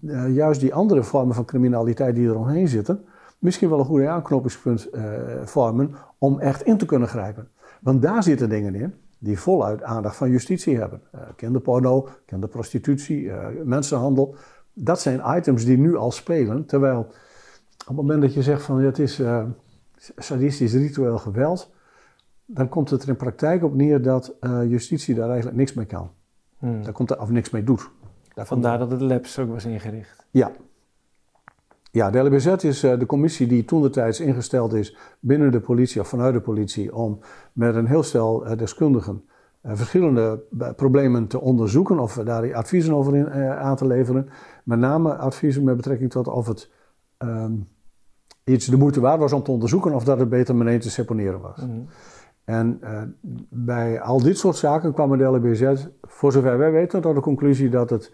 uh, 0.00 0.34
juist 0.34 0.60
die 0.60 0.74
andere 0.74 1.02
vormen 1.02 1.34
van 1.34 1.44
criminaliteit 1.44 2.14
die 2.14 2.28
er 2.28 2.38
omheen 2.38 2.68
zitten, 2.68 3.04
misschien 3.38 3.68
wel 3.68 3.78
een 3.78 3.84
goede 3.84 4.08
aanknopingspunt 4.08 4.88
uh, 4.92 5.02
vormen 5.44 5.94
om 6.18 6.38
echt 6.38 6.62
in 6.62 6.76
te 6.76 6.86
kunnen 6.86 7.08
grijpen. 7.08 7.48
Want 7.80 8.02
daar 8.02 8.22
zitten 8.22 8.48
dingen 8.48 8.74
in 8.74 8.94
die 9.22 9.38
voluit 9.38 9.82
aandacht 9.82 10.16
van 10.16 10.30
justitie 10.30 10.76
hebben. 10.78 11.02
Uh, 11.14 11.20
kinderporno, 11.36 12.08
kinderprostitutie, 12.26 13.22
uh, 13.22 13.46
mensenhandel. 13.64 14.34
Dat 14.72 15.00
zijn 15.00 15.36
items 15.36 15.64
die 15.64 15.78
nu 15.78 15.96
al 15.96 16.10
spelen. 16.10 16.66
Terwijl 16.66 16.98
op 16.98 17.86
het 17.86 17.96
moment 17.96 18.22
dat 18.22 18.34
je 18.34 18.42
zegt 18.42 18.62
van 18.62 18.80
het 18.80 18.98
is 18.98 19.20
uh, 19.20 19.44
sadistisch 20.16 20.72
ritueel 20.72 21.18
geweld, 21.18 21.72
dan 22.46 22.68
komt 22.68 22.90
het 22.90 23.02
er 23.02 23.08
in 23.08 23.16
praktijk 23.16 23.64
op 23.64 23.74
neer 23.74 24.02
dat 24.02 24.34
justitie 24.68 25.14
daar 25.14 25.28
eigenlijk 25.28 25.56
niks 25.56 25.74
mee 25.74 25.86
kan. 25.86 26.10
Hmm. 26.58 26.82
Daar 26.82 26.92
komt 26.92 27.10
er, 27.10 27.20
of 27.20 27.30
niks 27.30 27.50
mee 27.50 27.64
doet. 27.64 27.90
Vandaar 28.34 28.78
dat 28.78 28.90
het 28.90 29.00
LABS 29.00 29.38
ook 29.38 29.48
was 29.48 29.64
ingericht. 29.64 30.26
Ja, 30.30 30.50
ja, 31.92 32.10
de 32.10 32.18
LBZ 32.18 32.46
is 32.46 32.84
uh, 32.84 32.98
de 32.98 33.06
commissie 33.06 33.46
die 33.46 33.64
toen 33.64 33.82
de 33.82 33.90
tijd 33.90 34.18
ingesteld 34.18 34.72
is 34.72 34.96
binnen 35.20 35.50
de 35.50 35.60
politie 35.60 36.00
of 36.00 36.08
vanuit 36.08 36.34
de 36.34 36.40
politie 36.40 36.94
om 36.94 37.18
met 37.52 37.74
een 37.74 37.86
heel 37.86 38.02
stel 38.02 38.46
uh, 38.46 38.56
deskundigen 38.56 39.24
uh, 39.62 39.72
verschillende 39.74 40.42
problemen 40.76 41.26
te 41.26 41.40
onderzoeken 41.40 41.98
of 41.98 42.14
daar 42.14 42.54
adviezen 42.54 42.94
over 42.94 43.16
in, 43.16 43.30
aan 43.32 43.76
te 43.76 43.86
leveren. 43.86 44.28
Met 44.64 44.78
name 44.78 45.16
adviezen 45.16 45.64
met 45.64 45.76
betrekking 45.76 46.10
tot 46.10 46.28
of 46.28 46.46
het 46.46 46.70
um, 47.18 47.68
iets 48.44 48.66
de 48.66 48.76
moeite 48.76 49.00
waard 49.00 49.20
was 49.20 49.32
om 49.32 49.42
te 49.42 49.50
onderzoeken 49.50 49.94
of 49.94 50.04
dat 50.04 50.18
het 50.18 50.28
beter 50.28 50.56
meteen 50.56 50.80
te 50.80 50.90
seponeren 50.90 51.40
was. 51.40 51.56
Mhm. 51.56 51.80
En 52.44 52.80
bij 53.48 54.00
al 54.00 54.22
dit 54.22 54.38
soort 54.38 54.56
zaken 54.56 54.92
kwam 54.92 55.18
de 55.18 55.24
LBZ, 55.24 55.86
voor 56.02 56.32
zover 56.32 56.58
wij 56.58 56.70
weten, 56.70 57.00
tot 57.00 57.14
de 57.14 57.20
conclusie 57.20 57.68
dat 57.68 57.90
het 57.90 58.12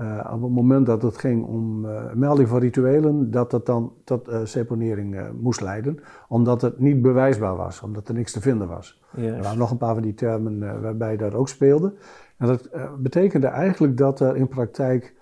uh, 0.00 0.30
op 0.32 0.42
het 0.42 0.50
moment 0.50 0.86
dat 0.86 1.02
het 1.02 1.18
ging 1.18 1.44
om 1.44 1.84
uh, 1.84 2.12
melding 2.14 2.48
van 2.48 2.58
rituelen, 2.58 3.30
dat 3.30 3.50
dat 3.50 3.66
dan 3.66 3.92
tot 4.04 4.28
uh, 4.28 4.40
seponering 4.44 5.30
moest 5.40 5.60
leiden, 5.60 5.98
omdat 6.28 6.62
het 6.62 6.78
niet 6.78 7.02
bewijsbaar 7.02 7.56
was, 7.56 7.80
omdat 7.80 8.08
er 8.08 8.14
niks 8.14 8.32
te 8.32 8.40
vinden 8.40 8.68
was. 8.68 9.02
Er 9.16 9.42
waren 9.42 9.58
nog 9.58 9.70
een 9.70 9.76
paar 9.76 9.94
van 9.94 10.02
die 10.02 10.14
termen 10.14 10.80
waarbij 10.82 11.16
dat 11.16 11.34
ook 11.34 11.48
speelde. 11.48 11.94
En 12.36 12.46
dat 12.46 12.68
betekende 12.98 13.46
eigenlijk 13.46 13.96
dat 13.96 14.20
er 14.20 14.36
in 14.36 14.48
praktijk 14.48 15.14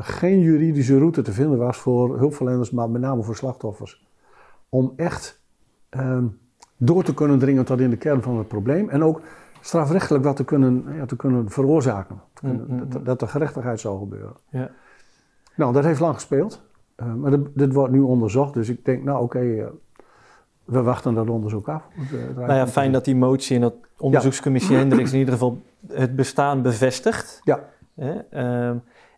geen 0.00 0.40
juridische 0.40 0.98
route 0.98 1.22
te 1.22 1.32
vinden 1.32 1.58
was 1.58 1.78
voor 1.78 2.18
hulpverleners, 2.18 2.70
maar 2.70 2.90
met 2.90 3.00
name 3.00 3.22
voor 3.22 3.36
slachtoffers. 3.36 4.06
Om 4.68 4.92
echt 4.96 5.40
ehm, 5.88 6.24
door 6.76 7.02
te 7.02 7.14
kunnen 7.14 7.38
dringen 7.38 7.64
tot 7.64 7.80
in 7.80 7.90
de 7.90 7.96
kern 7.96 8.22
van 8.22 8.38
het 8.38 8.48
probleem 8.48 8.88
en 8.88 9.04
ook 9.04 9.20
strafrechtelijk 9.66 10.24
wat 10.24 10.36
te 10.36 10.44
kunnen, 10.44 10.84
ja, 10.96 11.06
te 11.06 11.16
kunnen 11.16 11.50
veroorzaken. 11.50 12.20
Mm, 12.42 12.50
mm, 12.50 12.78
dat, 12.88 12.98
mm. 12.98 13.04
dat 13.04 13.20
de 13.20 13.26
gerechtigheid 13.26 13.80
zou 13.80 13.98
gebeuren. 13.98 14.36
Ja. 14.50 14.70
Nou, 15.54 15.72
dat 15.72 15.84
heeft 15.84 16.00
lang 16.00 16.14
gespeeld. 16.14 16.62
Uh, 16.96 17.14
maar 17.14 17.32
dit, 17.54 17.72
wordt 17.72 17.92
nu 17.92 18.00
onderzocht. 18.00 18.54
Dus 18.54 18.68
ik 18.68 18.84
denk, 18.84 19.02
nou 19.02 19.22
oké, 19.22 19.36
okay, 19.36 19.58
uh, 19.58 19.66
we 20.64 20.82
wachten 20.82 21.14
dat 21.14 21.28
onderzoek 21.28 21.68
af. 21.68 21.82
Uh, 22.12 22.36
nou 22.36 22.52
ja, 22.52 22.66
fijn 22.66 22.92
dat 22.92 23.04
die 23.04 23.16
motie 23.16 23.54
en 23.54 23.62
dat 23.62 23.74
onderzoekscommissie 23.98 24.72
ja. 24.72 24.78
Hendricks 24.78 25.12
in 25.12 25.18
ieder 25.18 25.32
geval 25.32 25.62
het 25.86 26.16
bestaan 26.16 26.62
bevestigt. 26.62 27.40
Ja. 27.44 27.68
Uh, 28.30 28.68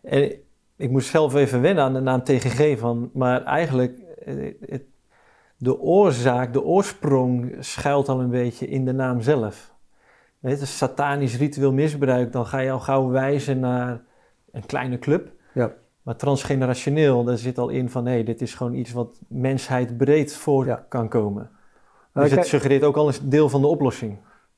en 0.01 0.31
ik 0.75 0.89
moest 0.89 1.09
zelf 1.09 1.35
even 1.35 1.61
wennen 1.61 1.83
aan 1.83 1.93
de 1.93 1.99
naam 1.99 2.23
TGG 2.23 2.79
van, 2.79 3.09
maar 3.13 3.43
eigenlijk 3.43 3.99
eh, 4.25 4.53
het, 4.65 4.83
de 5.57 5.79
oorzaak, 5.79 6.53
de 6.53 6.63
oorsprong 6.63 7.55
schuilt 7.59 8.09
al 8.09 8.19
een 8.19 8.29
beetje 8.29 8.67
in 8.67 8.85
de 8.85 8.93
naam 8.93 9.21
zelf 9.21 9.73
weet, 10.39 10.67
satanisch 10.67 11.37
ritueel 11.37 11.73
misbruik, 11.73 12.31
dan 12.31 12.45
ga 12.45 12.59
je 12.59 12.71
al 12.71 12.79
gauw 12.79 13.09
wijzen 13.09 13.59
naar 13.59 14.01
een 14.51 14.65
kleine 14.65 14.99
club. 14.99 15.31
Ja. 15.53 15.73
Maar 16.01 16.15
transgenerationeel, 16.15 17.23
daar 17.23 17.37
zit 17.37 17.57
al 17.57 17.69
in 17.69 17.89
van 17.89 18.05
hé, 18.05 18.11
hey, 18.11 18.23
dit 18.23 18.41
is 18.41 18.53
gewoon 18.53 18.73
iets 18.73 18.91
wat 18.91 19.19
mensheid 19.27 19.97
breed 19.97 20.35
voor 20.35 20.85
kan 20.89 21.09
komen. 21.09 21.49
Nou, 22.13 22.27
dus 22.27 22.37
het 22.37 22.47
suggereert 22.47 22.83
ook 22.83 22.97
al 22.97 23.07
een 23.07 23.29
deel 23.29 23.49
van 23.49 23.61
de 23.61 23.67
oplossing. 23.67 24.17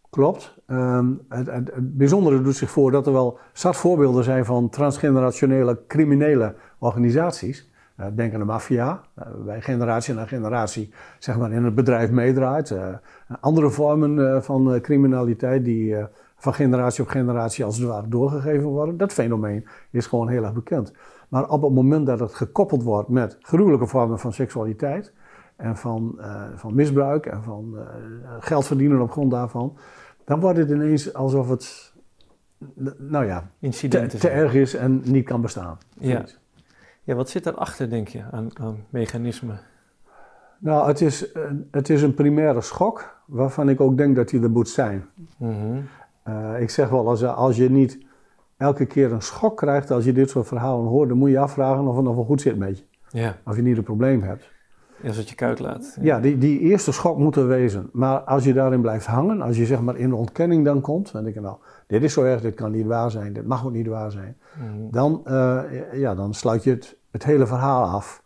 Klopt. 0.09 0.55
Um, 0.67 1.21
het, 1.29 1.47
het, 1.47 1.71
het, 1.73 1.97
bijzondere 1.97 2.41
doet 2.41 2.55
zich 2.55 2.69
voor 2.69 2.91
dat 2.91 3.07
er 3.07 3.13
wel 3.13 3.39
zat 3.53 3.75
voorbeelden 3.75 4.23
zijn 4.23 4.45
van 4.45 4.69
transgenerationele 4.69 5.79
criminele 5.87 6.55
organisaties. 6.79 7.70
Uh, 8.01 8.07
denk 8.15 8.33
aan 8.33 8.39
de 8.39 8.45
maffia, 8.45 9.01
uh, 9.19 9.25
bij 9.45 9.61
generatie 9.61 10.13
na 10.13 10.25
generatie 10.25 10.93
zeg 11.19 11.37
maar, 11.37 11.51
in 11.51 11.63
het 11.63 11.75
bedrijf 11.75 12.11
meedraait. 12.11 12.69
Uh, 12.69 12.87
andere 13.39 13.69
vormen 13.69 14.43
van 14.43 14.79
criminaliteit 14.81 15.65
die 15.65 15.95
van 16.35 16.53
generatie 16.53 17.03
op 17.03 17.09
generatie 17.09 17.65
als 17.65 17.77
het 17.77 17.87
ware 17.87 18.07
doorgegeven 18.07 18.67
worden. 18.67 18.97
Dat 18.97 19.13
fenomeen 19.13 19.67
is 19.91 20.07
gewoon 20.07 20.29
heel 20.29 20.43
erg 20.43 20.53
bekend. 20.53 20.93
Maar 21.29 21.49
op 21.49 21.61
het 21.61 21.73
moment 21.73 22.05
dat 22.05 22.19
het 22.19 22.33
gekoppeld 22.33 22.83
wordt 22.83 23.09
met 23.09 23.37
gruwelijke 23.41 23.87
vormen 23.87 24.19
van 24.19 24.33
seksualiteit 24.33 25.13
en 25.55 25.77
van, 25.77 26.19
van 26.55 26.75
misbruik 26.75 27.25
en 27.25 27.43
van 27.43 27.77
geld 28.39 28.65
verdienen 28.65 29.01
op 29.01 29.11
grond 29.11 29.31
daarvan, 29.31 29.77
dan 30.25 30.39
wordt 30.39 30.57
het 30.57 30.69
ineens 30.69 31.13
alsof 31.13 31.49
het, 31.49 31.93
nou 32.97 33.25
ja, 33.25 33.49
te, 33.69 34.07
te 34.07 34.29
erg 34.29 34.53
is 34.53 34.75
en 34.75 35.01
niet 35.05 35.25
kan 35.25 35.41
bestaan. 35.41 35.77
Ja. 35.99 36.25
Ja, 37.03 37.15
wat 37.15 37.29
zit 37.29 37.43
daarachter, 37.43 37.89
denk 37.89 38.07
je, 38.07 38.23
aan, 38.31 38.49
aan 38.59 38.85
mechanismen? 38.89 39.59
Nou, 40.59 40.87
het 40.87 41.01
is, 41.01 41.25
het 41.71 41.89
is 41.89 42.01
een 42.01 42.13
primaire 42.13 42.61
schok, 42.61 43.21
waarvan 43.25 43.69
ik 43.69 43.81
ook 43.81 43.97
denk 43.97 44.15
dat 44.15 44.29
die 44.29 44.41
er 44.41 44.51
moet 44.51 44.69
zijn. 44.69 45.05
Mm 45.37 45.87
ik 46.59 46.69
zeg 46.69 46.89
wel, 46.89 47.07
als, 47.07 47.23
als 47.23 47.57
je 47.57 47.69
niet 47.69 47.99
elke 48.57 48.85
keer 48.85 49.11
een 49.11 49.21
schok 49.21 49.57
krijgt 49.57 49.91
als 49.91 50.05
je 50.05 50.13
dit 50.13 50.29
soort 50.29 50.47
verhalen 50.47 50.85
hoort, 50.85 51.09
dan 51.09 51.17
moet 51.17 51.29
je 51.29 51.39
afvragen 51.39 51.87
of 51.87 51.95
het 51.95 52.05
nog 52.05 52.15
wel 52.15 52.23
goed 52.23 52.41
zit 52.41 52.57
met 52.57 52.77
je. 52.77 52.83
Ja. 53.09 53.37
Of 53.45 53.55
je 53.55 53.61
niet 53.61 53.77
een 53.77 53.83
probleem 53.83 54.21
hebt. 54.21 54.51
Als 55.05 55.17
het 55.17 55.29
je 55.29 55.35
koud 55.35 55.59
laat. 55.59 55.97
Ja, 56.01 56.19
die, 56.19 56.37
die 56.37 56.59
eerste 56.59 56.91
schok 56.91 57.17
moet 57.17 57.35
er 57.35 57.47
wezen. 57.47 57.89
Maar 57.93 58.19
als 58.19 58.43
je 58.43 58.53
daarin 58.53 58.81
blijft 58.81 59.05
hangen, 59.05 59.41
als 59.41 59.57
je 59.57 59.65
zeg 59.65 59.81
maar 59.81 59.95
in 59.95 60.09
de 60.09 60.15
ontkenning 60.15 60.65
dan 60.65 60.81
komt, 60.81 61.11
dan 61.11 61.23
denk 61.23 61.35
je 61.35 61.41
nou, 61.41 61.57
dit 61.91 62.03
is 62.03 62.13
zo 62.13 62.23
erg, 62.23 62.41
dit 62.41 62.55
kan 62.55 62.71
niet 62.71 62.85
waar 62.85 63.11
zijn, 63.11 63.33
dit 63.33 63.47
mag 63.47 63.65
ook 63.65 63.71
niet 63.71 63.87
waar 63.87 64.11
zijn. 64.11 64.37
Mhm. 64.57 64.91
Dan, 64.91 65.21
uh, 65.27 65.61
ja, 65.93 66.15
dan 66.15 66.33
sluit 66.33 66.63
je 66.63 66.69
het, 66.69 66.97
het 67.11 67.23
hele 67.23 67.47
verhaal 67.47 67.83
af. 67.83 68.23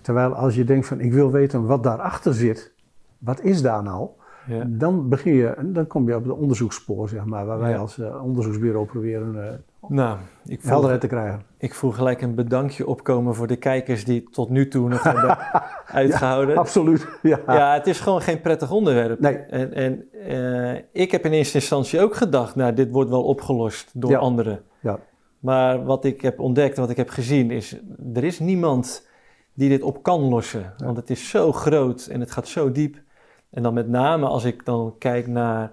Terwijl 0.00 0.34
als 0.34 0.54
je 0.54 0.64
denkt 0.64 0.86
van 0.86 1.00
ik 1.00 1.12
wil 1.12 1.30
weten 1.30 1.66
wat 1.66 1.82
daarachter 1.82 2.34
zit, 2.34 2.72
wat 3.18 3.42
is 3.42 3.62
daar 3.62 3.82
nou? 3.82 4.08
Ja. 4.46 4.64
Dan 4.66 5.08
begin 5.08 5.34
je, 5.34 5.54
dan 5.64 5.86
kom 5.86 6.08
je 6.08 6.16
op 6.16 6.22
het 6.22 6.32
onderzoeksspoor, 6.32 7.08
zeg 7.08 7.24
maar, 7.24 7.46
waar 7.46 7.58
wij 7.58 7.78
als 7.78 7.98
uh, 7.98 8.24
onderzoeksbureau 8.24 8.86
proberen 8.86 9.34
uh, 9.34 9.42
nou, 9.88 10.18
ik 10.44 10.60
voel, 10.60 10.70
helderheid 10.70 11.00
te 11.00 11.06
krijgen. 11.06 11.42
Ik 11.58 11.74
voel 11.74 11.90
gelijk 11.90 12.22
een 12.22 12.34
bedankje 12.34 12.86
opkomen 12.86 13.34
voor 13.34 13.46
de 13.46 13.56
kijkers 13.56 14.04
die 14.04 14.28
tot 14.30 14.48
nu 14.48 14.68
toe 14.68 14.88
nog 14.88 15.02
hebben 15.02 15.38
uitgehouden. 15.86 16.54
Ja, 16.54 16.60
absoluut. 16.60 17.08
Ja. 17.22 17.40
ja, 17.46 17.74
het 17.74 17.86
is 17.86 18.00
gewoon 18.00 18.20
geen 18.20 18.40
prettig 18.40 18.70
onderwerp. 18.70 19.20
Nee. 19.20 19.36
En, 19.36 19.72
en 19.72 20.08
uh, 20.28 20.78
ik 20.92 21.10
heb 21.10 21.24
in 21.24 21.32
eerste 21.32 21.58
instantie 21.58 22.00
ook 22.00 22.14
gedacht, 22.14 22.54
nou, 22.54 22.72
dit 22.72 22.90
wordt 22.90 23.10
wel 23.10 23.24
opgelost 23.24 23.90
door 23.94 24.16
anderen. 24.16 24.62
Ja. 24.80 24.98
Maar 25.38 25.84
wat 25.84 26.04
ik 26.04 26.20
heb 26.20 26.40
ontdekt, 26.40 26.76
wat 26.76 26.90
ik 26.90 26.96
heb 26.96 27.08
gezien, 27.08 27.50
is 27.50 27.76
er 28.14 28.24
is 28.24 28.38
niemand 28.38 29.08
die 29.54 29.68
dit 29.68 29.82
op 29.82 30.02
kan 30.02 30.20
lossen. 30.20 30.74
Want 30.76 30.96
het 30.96 31.10
is 31.10 31.28
zo 31.28 31.52
groot 31.52 32.06
en 32.06 32.20
het 32.20 32.30
gaat 32.30 32.48
zo 32.48 32.72
diep. 32.72 33.02
En 33.50 33.62
dan 33.62 33.74
met 33.74 33.88
name 33.88 34.26
als 34.26 34.44
ik 34.44 34.64
dan 34.64 34.94
kijk 34.98 35.26
naar 35.26 35.72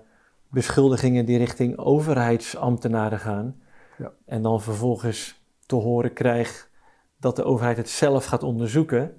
beschuldigingen 0.50 1.26
die 1.26 1.38
richting 1.38 1.78
overheidsambtenaren 1.78 3.20
gaan. 3.20 3.56
Ja. 3.98 4.12
En 4.26 4.42
dan 4.42 4.62
vervolgens 4.62 5.42
te 5.66 5.76
horen 5.76 6.14
krijg 6.14 6.70
dat 7.20 7.36
de 7.36 7.44
overheid 7.44 7.78
het 7.78 7.90
zelf 7.90 8.26
gaat 8.26 8.44
onderzoeken. 8.44 9.14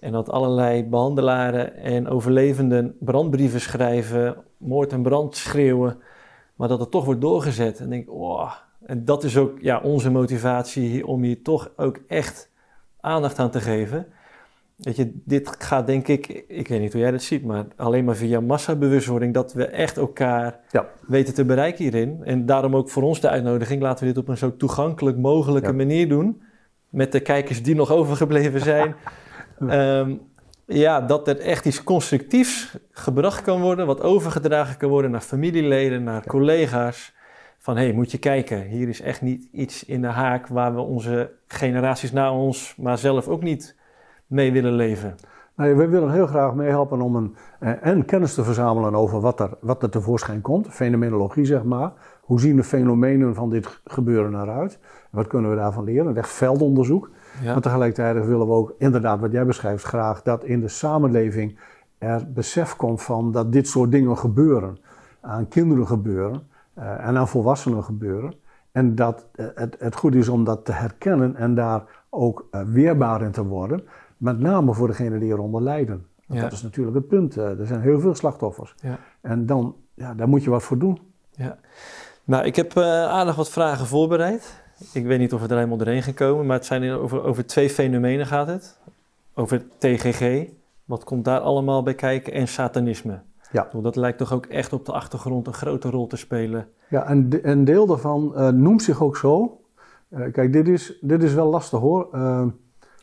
En 0.00 0.12
dat 0.12 0.30
allerlei 0.30 0.84
behandelaren 0.84 1.76
en 1.76 2.08
overlevenden 2.08 2.96
brandbrieven 3.00 3.60
schrijven, 3.60 4.44
moord 4.56 4.92
en 4.92 5.02
brand 5.02 5.36
schreeuwen. 5.36 5.98
Maar 6.54 6.68
dat 6.68 6.80
het 6.80 6.90
toch 6.90 7.04
wordt 7.04 7.20
doorgezet. 7.20 7.80
En 7.80 7.90
denk 7.90 8.10
oh. 8.10 8.52
En 8.86 9.04
dat 9.04 9.24
is 9.24 9.36
ook 9.36 9.58
ja, 9.60 9.80
onze 9.80 10.10
motivatie 10.10 11.06
om 11.06 11.22
hier 11.22 11.42
toch 11.42 11.70
ook 11.76 11.98
echt 12.06 12.50
aandacht 13.00 13.38
aan 13.38 13.50
te 13.50 13.60
geven. 13.60 14.06
Weet 14.76 14.96
je, 14.96 15.12
dit 15.24 15.54
gaat 15.58 15.86
denk 15.86 16.08
ik, 16.08 16.26
ik 16.48 16.68
weet 16.68 16.80
niet 16.80 16.92
hoe 16.92 17.00
jij 17.00 17.10
dat 17.10 17.22
ziet, 17.22 17.44
maar 17.44 17.66
alleen 17.76 18.04
maar 18.04 18.16
via 18.16 18.40
massabewustwording 18.40 19.34
dat 19.34 19.52
we 19.52 19.66
echt 19.66 19.96
elkaar 19.96 20.60
ja. 20.70 20.86
weten 21.06 21.34
te 21.34 21.44
bereiken 21.44 21.82
hierin. 21.84 22.20
En 22.24 22.46
daarom 22.46 22.76
ook 22.76 22.90
voor 22.90 23.02
ons 23.02 23.20
de 23.20 23.28
uitnodiging, 23.28 23.82
laten 23.82 24.06
we 24.06 24.12
dit 24.12 24.22
op 24.22 24.28
een 24.28 24.36
zo 24.36 24.56
toegankelijk 24.56 25.16
mogelijke 25.16 25.72
manier 25.72 26.08
doen. 26.08 26.42
Met 26.88 27.12
de 27.12 27.20
kijkers 27.20 27.62
die 27.62 27.74
nog 27.74 27.90
overgebleven 27.90 28.60
zijn. 28.60 28.94
um, 29.60 30.20
ja, 30.66 31.00
dat 31.00 31.28
er 31.28 31.40
echt 31.40 31.66
iets 31.66 31.82
constructiefs 31.82 32.78
gebracht 32.90 33.42
kan 33.42 33.60
worden, 33.60 33.86
wat 33.86 34.00
overgedragen 34.00 34.76
kan 34.76 34.88
worden 34.88 35.10
naar 35.10 35.20
familieleden, 35.20 36.02
naar 36.02 36.26
collega's. 36.26 37.14
Van 37.58 37.76
hé, 37.76 37.84
hey, 37.84 37.92
moet 37.92 38.10
je 38.10 38.18
kijken, 38.18 38.62
hier 38.62 38.88
is 38.88 39.00
echt 39.00 39.22
niet 39.22 39.48
iets 39.52 39.84
in 39.84 40.00
de 40.00 40.06
haak 40.06 40.46
waar 40.46 40.74
we 40.74 40.80
onze 40.80 41.32
generaties 41.46 42.12
na 42.12 42.32
ons, 42.32 42.74
maar 42.76 42.98
zelf 42.98 43.28
ook 43.28 43.42
niet 43.42 43.76
mee 44.26 44.52
willen 44.52 44.72
leven? 44.72 45.16
Nou, 45.56 45.76
we 45.76 45.88
willen 45.88 46.10
heel 46.10 46.26
graag 46.26 46.54
meehelpen 46.54 47.00
om 47.00 47.16
een, 47.16 47.36
eh, 47.58 47.72
en 47.80 48.04
kennis 48.04 48.34
te 48.34 48.44
verzamelen 48.44 48.94
over 48.94 49.20
wat 49.20 49.40
er, 49.40 49.50
wat 49.60 49.82
er 49.82 49.90
tevoorschijn 49.90 50.40
komt. 50.40 50.68
Fenomenologie, 50.68 51.44
zeg 51.44 51.64
maar. 51.64 51.92
Hoe 52.20 52.40
zien 52.40 52.56
de 52.56 52.64
fenomenen 52.64 53.34
van 53.34 53.50
dit 53.50 53.80
gebeuren 53.84 54.42
eruit? 54.42 54.78
Wat 55.10 55.26
kunnen 55.26 55.50
we 55.50 55.56
daarvan 55.56 55.84
leren? 55.84 56.16
Echt 56.16 56.28
veldonderzoek. 56.28 57.10
Ja. 57.42 57.52
Maar 57.52 57.62
tegelijkertijd 57.62 58.26
willen 58.26 58.46
we 58.46 58.52
ook, 58.52 58.74
inderdaad, 58.78 59.20
wat 59.20 59.32
jij 59.32 59.46
beschrijft, 59.46 59.84
graag 59.84 60.22
dat 60.22 60.44
in 60.44 60.60
de 60.60 60.68
samenleving 60.68 61.58
er 61.98 62.32
besef 62.32 62.76
komt 62.76 63.02
van 63.02 63.32
dat 63.32 63.52
dit 63.52 63.68
soort 63.68 63.90
dingen 63.90 64.18
gebeuren. 64.18 64.78
Aan 65.20 65.48
kinderen 65.48 65.86
gebeuren 65.86 66.48
uh, 66.78 67.06
en 67.06 67.16
aan 67.16 67.28
volwassenen 67.28 67.84
gebeuren. 67.84 68.34
En 68.72 68.94
dat 68.94 69.26
uh, 69.34 69.46
het, 69.54 69.76
het 69.78 69.96
goed 69.96 70.14
is 70.14 70.28
om 70.28 70.44
dat 70.44 70.64
te 70.64 70.72
herkennen 70.72 71.36
en 71.36 71.54
daar 71.54 71.82
ook 72.10 72.48
uh, 72.50 72.60
weerbaar 72.62 73.22
in 73.22 73.30
te 73.30 73.44
worden. 73.44 73.82
Met 74.16 74.38
name 74.38 74.74
voor 74.74 74.86
degenen 74.86 75.20
die 75.20 75.32
eronder 75.32 75.62
lijden. 75.62 76.06
Dat 76.26 76.52
is 76.52 76.62
natuurlijk 76.62 76.96
het 76.96 77.08
punt. 77.08 77.36
Eh, 77.36 77.58
er 77.58 77.66
zijn 77.66 77.80
heel 77.80 78.00
veel 78.00 78.14
slachtoffers. 78.14 78.74
Ja. 78.80 78.98
En 79.20 79.46
dan, 79.46 79.76
ja, 79.94 80.14
daar 80.14 80.28
moet 80.28 80.44
je 80.44 80.50
wat 80.50 80.62
voor 80.62 80.78
doen. 80.78 81.00
Ja. 81.30 81.58
Nou, 82.24 82.44
ik 82.44 82.56
heb 82.56 82.76
aardig 82.76 83.36
wat 83.36 83.50
vragen 83.50 83.86
voorbereid. 83.86 84.64
Ik 84.92 85.06
weet 85.06 85.18
niet 85.18 85.32
of 85.32 85.40
we 85.40 85.48
er 85.48 85.54
helemaal 85.54 85.76
doorheen 85.76 86.02
gaan 86.02 86.14
komen, 86.14 86.46
maar 86.46 86.56
het 86.56 86.66
zijn 86.66 86.90
over, 86.90 87.22
over 87.22 87.46
twee 87.46 87.70
fenomenen 87.70 88.26
gaat 88.26 88.46
het. 88.46 88.78
Over 89.34 89.62
TGG, 89.78 90.48
wat 90.84 91.04
komt 91.04 91.24
daar 91.24 91.40
allemaal 91.40 91.82
bij 91.82 91.94
kijken, 91.94 92.32
en 92.32 92.48
satanisme. 92.48 93.20
Ja. 93.50 93.68
Dat 93.82 93.96
lijkt 93.96 94.18
toch 94.18 94.32
ook 94.32 94.46
echt 94.46 94.72
op 94.72 94.84
de 94.86 94.92
achtergrond 94.92 95.46
een 95.46 95.52
grote 95.52 95.90
rol 95.90 96.06
te 96.06 96.16
spelen. 96.16 96.68
Ja, 96.88 97.06
en 97.06 97.28
een 97.42 97.64
deel 97.64 97.86
daarvan 97.86 98.32
uh, 98.34 98.48
noemt 98.48 98.82
zich 98.82 99.02
ook 99.02 99.16
zo. 99.16 99.60
Uh, 100.08 100.32
kijk, 100.32 100.52
dit 100.52 100.68
is, 100.68 100.98
dit 101.00 101.22
is 101.22 101.34
wel 101.34 101.46
lastig 101.46 101.80
hoor. 101.80 102.08
Uh, 102.14 102.46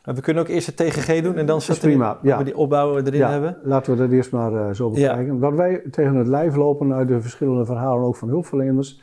we 0.04 0.22
kunnen 0.22 0.44
ook 0.44 0.50
eerst 0.50 0.68
het 0.68 0.78
TGG 0.78 1.22
doen 1.22 1.36
en 1.36 1.46
dan 1.46 1.58
is 1.58 1.80
prima. 1.80 2.20
Ja. 2.22 2.38
we 2.38 2.44
die 2.44 2.58
opbouwen 2.58 3.06
erin 3.06 3.22
hebben. 3.22 3.58
Laten 3.64 3.92
we 3.92 3.98
dat 3.98 4.12
eerst 4.12 4.32
maar 4.32 4.76
zo 4.76 4.90
bekijken. 4.90 5.40
Wat 5.40 5.54
wij 5.54 5.84
tegen 5.92 6.16
het 6.16 6.28
lijf 6.28 6.56
lopen 6.56 6.94
uit 6.94 7.08
de 7.08 7.22
verschillende 7.22 7.66
verhalen, 7.66 8.06
ook 8.06 8.16
van 8.16 8.28
hulpverleners, 8.28 9.02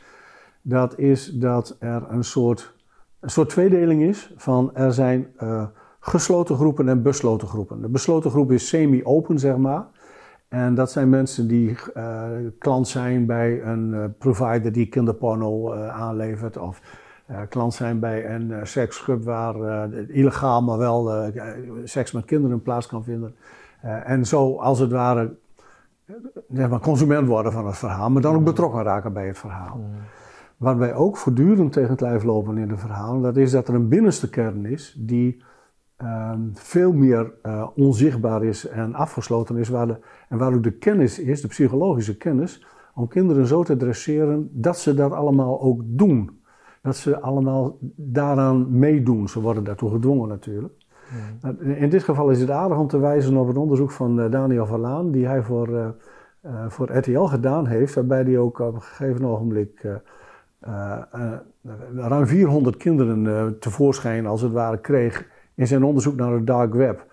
dat 0.61 0.97
is 0.97 1.27
dat 1.27 1.75
er 1.79 2.03
een 2.09 2.23
soort, 2.23 2.73
een 3.19 3.29
soort 3.29 3.49
tweedeling 3.49 4.01
is 4.01 4.33
van 4.35 4.75
er 4.75 4.93
zijn 4.93 5.27
uh, 5.43 5.63
gesloten 5.99 6.55
groepen 6.55 6.89
en 6.89 7.01
besloten 7.01 7.47
groepen. 7.47 7.81
De 7.81 7.89
besloten 7.89 8.31
groep 8.31 8.51
is 8.51 8.67
semi-open, 8.67 9.39
zeg 9.39 9.57
maar. 9.57 9.85
En 10.47 10.75
dat 10.75 10.91
zijn 10.91 11.09
mensen 11.09 11.47
die 11.47 11.77
uh, 11.97 12.23
klant 12.57 12.87
zijn 12.87 13.25
bij 13.25 13.63
een 13.63 14.13
provider 14.17 14.71
die 14.71 14.87
kinderporno 14.87 15.73
aanlevert 15.73 16.57
of 16.57 16.81
klant 17.49 17.73
zijn 17.73 17.99
bij 17.99 18.29
een 18.29 18.67
seksclub 18.67 19.23
waar 19.23 19.93
illegaal, 19.93 20.61
maar 20.61 20.77
wel 20.77 21.31
seks 21.83 22.11
met 22.11 22.25
kinderen 22.25 22.61
plaats 22.61 22.87
kan 22.87 23.03
vinden. 23.03 23.35
en 23.81 24.25
zo 24.25 24.57
als 24.57 24.79
het 24.79 24.91
ware 24.91 25.35
zeg 26.53 26.69
maar, 26.69 26.79
consument 26.79 27.27
worden 27.27 27.51
van 27.51 27.67
het 27.67 27.77
verhaal, 27.77 28.09
maar 28.09 28.21
dan 28.21 28.35
ook 28.35 28.43
betrokken 28.43 28.83
raken 28.83 29.13
bij 29.13 29.27
het 29.27 29.37
verhaal. 29.37 29.79
Wat 30.61 30.77
wij 30.77 30.93
ook 30.93 31.17
voortdurend 31.17 31.73
tegen 31.73 31.89
het 31.89 32.01
lijf 32.01 32.23
lopen 32.23 32.57
in 32.57 32.67
de 32.67 32.77
verhalen, 32.77 33.21
dat 33.21 33.37
is 33.37 33.51
dat 33.51 33.67
er 33.67 33.73
een 33.73 33.87
binnenste 33.87 34.29
kern 34.29 34.65
is 34.65 34.95
die 34.99 35.43
ehm, 35.97 36.39
veel 36.53 36.93
meer 36.93 37.33
onzichtbaar 37.75 38.43
is 38.43 38.67
en 38.67 38.93
afgesloten 38.95 39.57
is, 39.57 39.69
waar 39.69 39.87
de, 39.87 39.97
en 40.29 40.37
waar 40.37 40.53
ook 40.53 40.63
de 40.63 40.71
kennis 40.71 41.19
is, 41.19 41.41
de 41.41 41.47
psychologische 41.47 42.17
kennis, 42.17 42.65
om 42.95 43.07
kinderen 43.07 43.47
zo 43.47 43.63
te 43.63 43.77
dresseren 43.77 44.49
dat 44.51 44.77
ze 44.77 44.93
dat 44.93 45.11
allemaal 45.11 45.61
ook 45.61 45.81
doen 45.85 46.39
dat 46.81 46.95
ze 46.95 47.19
allemaal 47.19 47.77
daaraan 47.95 48.79
meedoen. 48.79 49.27
Ze 49.27 49.41
worden 49.41 49.63
daartoe 49.63 49.89
gedwongen 49.89 50.27
natuurlijk. 50.27 50.73
In 51.63 51.89
dit 51.89 52.03
geval 52.03 52.29
is 52.29 52.39
het 52.39 52.49
aardig 52.49 52.77
om 52.77 52.87
te 52.87 52.99
wijzen 52.99 53.37
op 53.37 53.47
het 53.47 53.57
onderzoek 53.57 53.91
van 53.91 54.19
uh, 54.19 54.31
Daniel 54.31 54.65
Verlaan, 54.65 55.11
die 55.11 55.25
hij 55.25 55.43
voor, 55.43 55.69
uh, 55.69 55.89
voor 56.67 56.97
RTL 56.97 57.19
gedaan 57.19 57.67
heeft, 57.67 57.95
waarbij 57.95 58.23
hij 58.23 58.37
ook 58.37 58.59
op 58.59 58.73
een 58.73 58.81
gegeven 58.81 59.25
ogenblik 59.25 60.01
ruim 61.95 62.27
400 62.27 62.77
kinderen 62.77 63.59
tevoorschijn 63.59 64.25
als 64.25 64.41
het 64.41 64.51
ware 64.51 64.77
kreeg 64.77 65.27
in 65.55 65.67
zijn 65.67 65.83
onderzoek 65.83 66.15
naar 66.15 66.31
het 66.31 66.47
dark 66.47 66.73
web. 66.73 67.05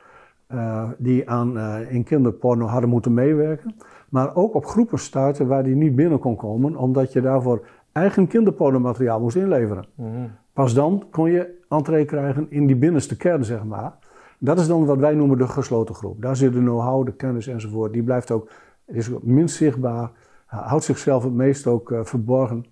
die 0.99 1.31
aan, 1.31 1.59
in 1.89 2.05
kinderporno 2.05 2.67
hadden 2.67 2.91
moeten 2.91 3.15
meewerken. 3.15 3.75
Maar 4.09 4.35
ook 4.35 4.55
op 4.55 4.67
groepen 4.67 4.99
stuiten 4.99 5.47
waar 5.47 5.63
hij 5.63 5.75
niet 5.75 5.97
binnen 5.97 6.19
kon 6.19 6.37
komen, 6.37 6.77
omdat 6.77 7.13
je 7.13 7.21
daarvoor 7.21 7.67
eigen 7.93 8.27
kinderpornomateriaal 8.27 9.21
moest 9.21 9.37
inleveren. 9.37 9.85
Mhm. 9.95 10.11
Pas 10.53 10.75
dan 10.75 11.05
kon 11.11 11.31
je 11.31 11.59
entree 11.69 12.05
krijgen 12.05 12.47
in 12.51 12.67
die 12.67 12.77
binnenste 12.77 13.17
kern, 13.17 13.45
zeg 13.45 13.65
maar. 13.65 13.93
Dat 14.39 14.59
is 14.59 14.67
dan 14.67 14.85
wat 14.85 14.99
wij 14.99 15.15
noemen 15.15 15.39
de 15.39 15.49
gesloten 15.49 15.95
groep. 15.95 16.23
Daar 16.23 16.37
zit 16.37 16.53
de 16.53 16.59
know-how, 16.59 17.07
de 17.07 17.13
kennis 17.13 17.47
enzovoort. 17.47 17.93
Die 17.93 18.03
blijft 18.03 18.31
ook, 18.31 18.51
is 18.87 19.11
minst 19.23 19.57
zichtbaar, 19.57 20.11
houdt 20.47 20.85
zichzelf 20.85 21.23
het 21.23 21.33
meest 21.33 21.67
ook 21.67 21.91
uh, 21.91 22.05
verborgen. 22.05 22.65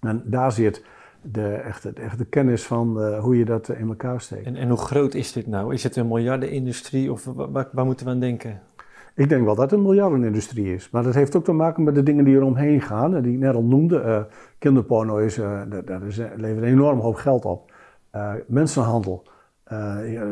En 0.00 0.22
daar 0.24 0.52
zit 0.52 0.84
de 1.22 1.54
echte, 1.54 1.92
de 1.92 2.00
echte 2.00 2.24
kennis 2.24 2.66
van 2.66 2.96
uh, 2.98 3.18
hoe 3.18 3.38
je 3.38 3.44
dat 3.44 3.68
in 3.68 3.88
elkaar 3.88 4.20
steekt. 4.20 4.46
En, 4.46 4.56
en, 4.56 4.68
hoe 4.68 4.78
groot 4.78 5.14
is 5.14 5.32
dit 5.32 5.46
nou? 5.46 5.74
Is 5.74 5.82
het 5.82 5.96
een 5.96 6.08
miljardenindustrie 6.08 7.12
of 7.12 7.24
waar, 7.24 7.68
waar 7.72 7.84
moeten 7.84 8.06
we 8.06 8.12
aan 8.12 8.20
denken? 8.20 8.60
Ik 9.14 9.28
denk 9.28 9.44
wel 9.44 9.54
dat 9.54 9.70
het 9.70 9.72
een 9.72 9.86
miljardenindustrie 9.86 10.74
is. 10.74 10.90
Maar 10.90 11.02
dat 11.02 11.14
heeft 11.14 11.36
ook 11.36 11.44
te 11.44 11.52
maken 11.52 11.82
met 11.82 11.94
de 11.94 12.02
dingen 12.02 12.24
die 12.24 12.36
er 12.36 12.42
omheen 12.42 12.80
gaan. 12.80 13.22
Die 13.22 13.32
ik 13.32 13.38
net 13.38 13.54
al 13.54 13.62
noemde. 13.62 14.02
Uh, 14.02 14.20
kinderporno 14.58 15.16
is, 15.16 15.38
uh, 15.38 15.60
dat, 15.84 16.02
is, 16.02 16.16
levert 16.16 16.62
een 16.62 16.72
enorm 16.72 16.98
hoop 16.98 17.14
geld 17.14 17.44
op. 17.44 17.72
Uh, 18.14 18.32
mensenhandel. 18.46 19.22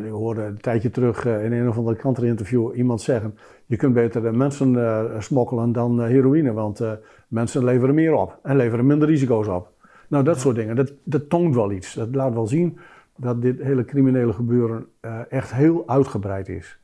ik 0.04 0.10
hoorde 0.10 0.42
een 0.42 0.60
tijdje 0.60 0.90
terug 0.90 1.24
in 1.24 1.52
een 1.52 1.68
of 1.68 1.76
andere 1.76 1.96
kranteninterview 1.96 2.76
iemand 2.76 3.00
zeggen... 3.00 3.34
je 3.66 3.76
kunt 3.76 3.94
beter 3.94 4.34
mensen 4.34 4.76
smokkelen 5.18 5.72
dan 5.72 6.02
heroïne. 6.02 6.52
Want 6.52 6.80
mensen 7.28 7.64
leveren 7.64 7.94
meer 7.94 8.14
op. 8.14 8.38
En 8.42 8.56
leveren 8.56 8.86
minder 8.86 9.08
risico's 9.08 9.46
op. 9.46 9.70
Nou, 10.08 10.24
dat 10.24 10.40
soort 10.40 10.56
dingen. 10.56 10.76
Dat, 10.76 10.92
dat 11.04 11.30
toont 11.30 11.54
wel 11.54 11.72
iets. 11.72 11.94
Dat 11.94 12.14
laat 12.14 12.34
wel 12.34 12.46
zien 12.46 12.78
dat 13.16 13.42
dit 13.42 13.62
hele 13.62 13.84
criminele 13.84 14.32
gebeuren 14.32 14.86
echt 15.28 15.52
heel 15.52 15.82
uitgebreid 15.86 16.48
is. 16.48 16.78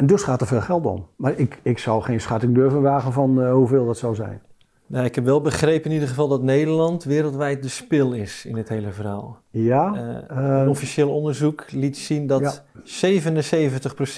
En 0.00 0.06
dus 0.06 0.22
gaat 0.22 0.40
er 0.40 0.46
veel 0.46 0.60
geld 0.60 0.86
om. 0.86 1.06
Maar 1.16 1.38
ik, 1.38 1.58
ik 1.62 1.78
zou 1.78 2.02
geen 2.02 2.20
schatting 2.20 2.54
durven 2.54 2.82
wagen 2.82 3.12
van 3.12 3.40
uh, 3.40 3.52
hoeveel 3.52 3.86
dat 3.86 3.98
zou 3.98 4.14
zijn. 4.14 4.42
Nou, 4.86 5.04
ik 5.04 5.14
heb 5.14 5.24
wel 5.24 5.40
begrepen 5.40 5.84
in 5.84 5.92
ieder 5.92 6.08
geval 6.08 6.28
dat 6.28 6.42
Nederland 6.42 7.04
wereldwijd 7.04 7.62
de 7.62 7.68
spil 7.68 8.12
is 8.12 8.44
in 8.46 8.56
het 8.56 8.68
hele 8.68 8.92
verhaal. 8.92 9.40
Ja. 9.50 9.94
Uh, 10.30 10.60
een 10.60 10.68
officieel 10.68 11.14
onderzoek 11.14 11.72
liet 11.72 11.96
zien 11.96 12.26
dat 12.26 12.64
ja. 12.84 13.20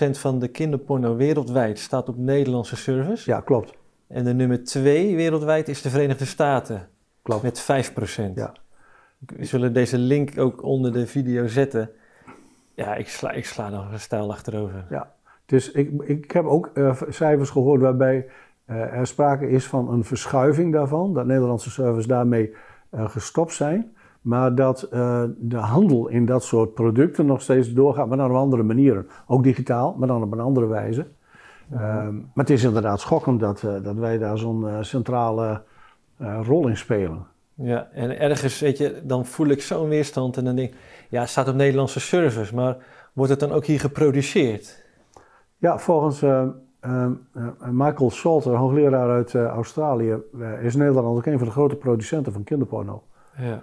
77% 0.08 0.10
van 0.10 0.38
de 0.38 0.48
kinderporno 0.48 1.16
wereldwijd 1.16 1.78
staat 1.78 2.08
op 2.08 2.16
Nederlandse 2.16 2.76
servers. 2.76 3.24
Ja, 3.24 3.40
klopt. 3.40 3.72
En 4.12 4.25
de 4.25 4.35
nummer 4.35 4.64
2 4.64 5.16
wereldwijd 5.16 5.68
is 5.68 5.83
de 5.83 5.90
Verenigde 5.90 6.25
Staten. 6.25 6.88
Klopt. 7.22 7.42
Met 7.42 7.62
5%. 7.62 8.33
Ja. 8.35 8.53
We 9.18 9.44
zullen 9.44 9.72
deze 9.72 9.98
link 9.98 10.38
ook 10.38 10.62
onder 10.62 10.92
de 10.92 11.07
video 11.07 11.46
zetten. 11.46 11.90
Ja, 12.75 12.94
ik 12.94 13.09
sla, 13.09 13.31
ik 13.31 13.46
sla 13.46 13.68
nog 13.68 13.92
een 13.92 14.01
stijl 14.01 14.33
achterover. 14.33 14.87
Ja, 14.90 15.14
dus 15.46 15.70
ik, 15.70 16.03
ik 16.03 16.31
heb 16.31 16.44
ook 16.44 16.70
uh, 16.75 17.03
cijfers 17.09 17.51
gehoord 17.51 17.81
waarbij 17.81 18.27
uh, 18.66 18.77
er 18.77 19.07
sprake 19.07 19.48
is 19.48 19.66
van 19.66 19.90
een 19.90 20.05
verschuiving 20.05 20.72
daarvan. 20.72 21.14
Dat 21.14 21.27
Nederlandse 21.27 21.70
servers 21.70 22.07
daarmee 22.07 22.55
uh, 22.94 23.09
gestopt 23.09 23.53
zijn. 23.53 23.96
Maar 24.20 24.55
dat 24.55 24.87
de 25.38 25.57
handel 25.57 26.09
in 26.09 26.27
dat 26.27 26.44
soort 26.44 26.75
producten 26.75 27.27
nog 27.27 27.42
steeds 27.42 27.72
doorgaat, 27.72 28.09
maar 28.09 28.16
dan 28.16 28.31
op 28.31 28.37
andere 28.37 28.62
manieren. 28.62 29.07
Ook 29.27 29.42
digitaal, 29.42 29.96
maar 29.98 30.09
dan 30.09 30.22
op 30.22 30.33
een 30.33 30.40
andere 30.40 30.66
wijze. 30.66 31.07
Ehm, 31.72 32.14
maar 32.14 32.30
het 32.35 32.50
is 32.50 32.64
inderdaad 32.64 33.00
schokkend 33.00 33.40
dat, 33.40 33.61
dat 33.61 33.96
wij 33.96 34.18
daar 34.18 34.38
zo'n 34.38 34.85
centrale 34.85 35.62
rol 36.42 36.68
in 36.68 36.76
spelen. 36.76 37.26
Ja, 37.54 37.88
en 37.92 38.18
ergens, 38.18 38.61
weet 38.61 38.78
je, 38.78 39.00
dan 39.04 39.26
voel 39.26 39.46
ik 39.46 39.62
zo'n 39.62 39.88
weerstand 39.88 40.37
en 40.37 40.44
dan 40.44 40.56
denk 40.56 40.72
ik, 40.72 40.78
ja, 41.08 41.20
het 41.20 41.28
staat 41.28 41.48
op 41.48 41.54
Nederlandse 41.54 42.00
servers, 42.00 42.50
maar 42.50 42.76
wordt 43.12 43.30
het 43.30 43.40
dan 43.40 43.52
ook 43.52 43.64
hier 43.64 43.80
geproduceerd? 43.80 44.85
Ja, 45.56 45.78
volgens 45.78 46.22
uh, 46.22 46.48
Michael 47.70 48.11
Salter, 48.11 48.54
hoogleraar 48.54 49.11
uit 49.11 49.35
Australië, 49.35 50.16
is 50.61 50.74
Nederland 50.74 51.18
ook 51.18 51.26
een 51.26 51.38
van 51.38 51.46
de 51.46 51.52
grote 51.52 51.76
producenten 51.76 52.32
van 52.32 52.44
kinderporno. 52.44 53.02
Ja. 53.37 53.62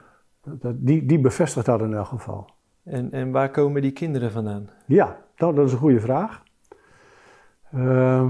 Die, 0.73 1.05
die 1.05 1.19
bevestigt 1.19 1.65
dat 1.65 1.81
in 1.81 1.93
elk 1.93 2.07
geval. 2.07 2.49
En, 2.83 3.11
en 3.11 3.31
waar 3.31 3.51
komen 3.51 3.81
die 3.81 3.91
kinderen 3.91 4.31
vandaan? 4.31 4.69
Ja, 4.85 5.17
dat, 5.35 5.55
dat 5.55 5.65
is 5.65 5.71
een 5.71 5.77
goede 5.77 5.99
vraag. 5.99 6.43
Ehm, 7.71 8.29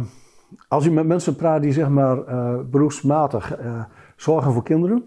als 0.67 0.83
je 0.83 0.91
met 0.91 1.07
mensen 1.07 1.35
praat 1.35 1.61
die 1.61 1.71
zeg 1.71 1.89
maar 1.89 2.17
beroepsmatig 2.65 3.57
zorgen 4.15 4.53
voor 4.53 4.63
kinderen, 4.63 5.03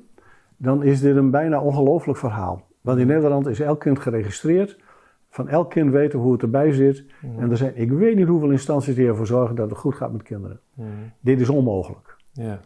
dan 0.57 0.83
is 0.83 1.01
dit 1.01 1.17
een 1.17 1.31
bijna 1.31 1.61
ongelooflijk 1.61 2.19
verhaal. 2.19 2.67
Want 2.81 2.99
in 2.99 3.07
Nederland 3.07 3.47
is 3.47 3.61
elk 3.61 3.81
kind 3.81 3.99
geregistreerd. 3.99 4.79
Van 5.29 5.49
elk 5.49 5.71
kind 5.71 5.91
weten 5.91 6.19
hoe 6.19 6.33
het 6.33 6.43
erbij 6.43 6.73
zit. 6.73 7.05
Mm. 7.21 7.39
En 7.39 7.51
er 7.51 7.57
zijn, 7.57 7.77
ik 7.77 7.91
weet 7.91 8.17
niet 8.17 8.27
hoeveel 8.27 8.51
instanties 8.51 8.95
die 8.95 9.07
ervoor 9.07 9.27
zorgen 9.27 9.57
dat 9.57 9.71
het 9.71 9.79
goed 9.79 9.95
gaat 9.95 10.13
met 10.13 10.23
kinderen. 10.23 10.61
Mm. 10.75 10.87
Dit 11.21 11.41
is 11.41 11.49
onmogelijk. 11.49 12.17
Yeah. 12.33 12.57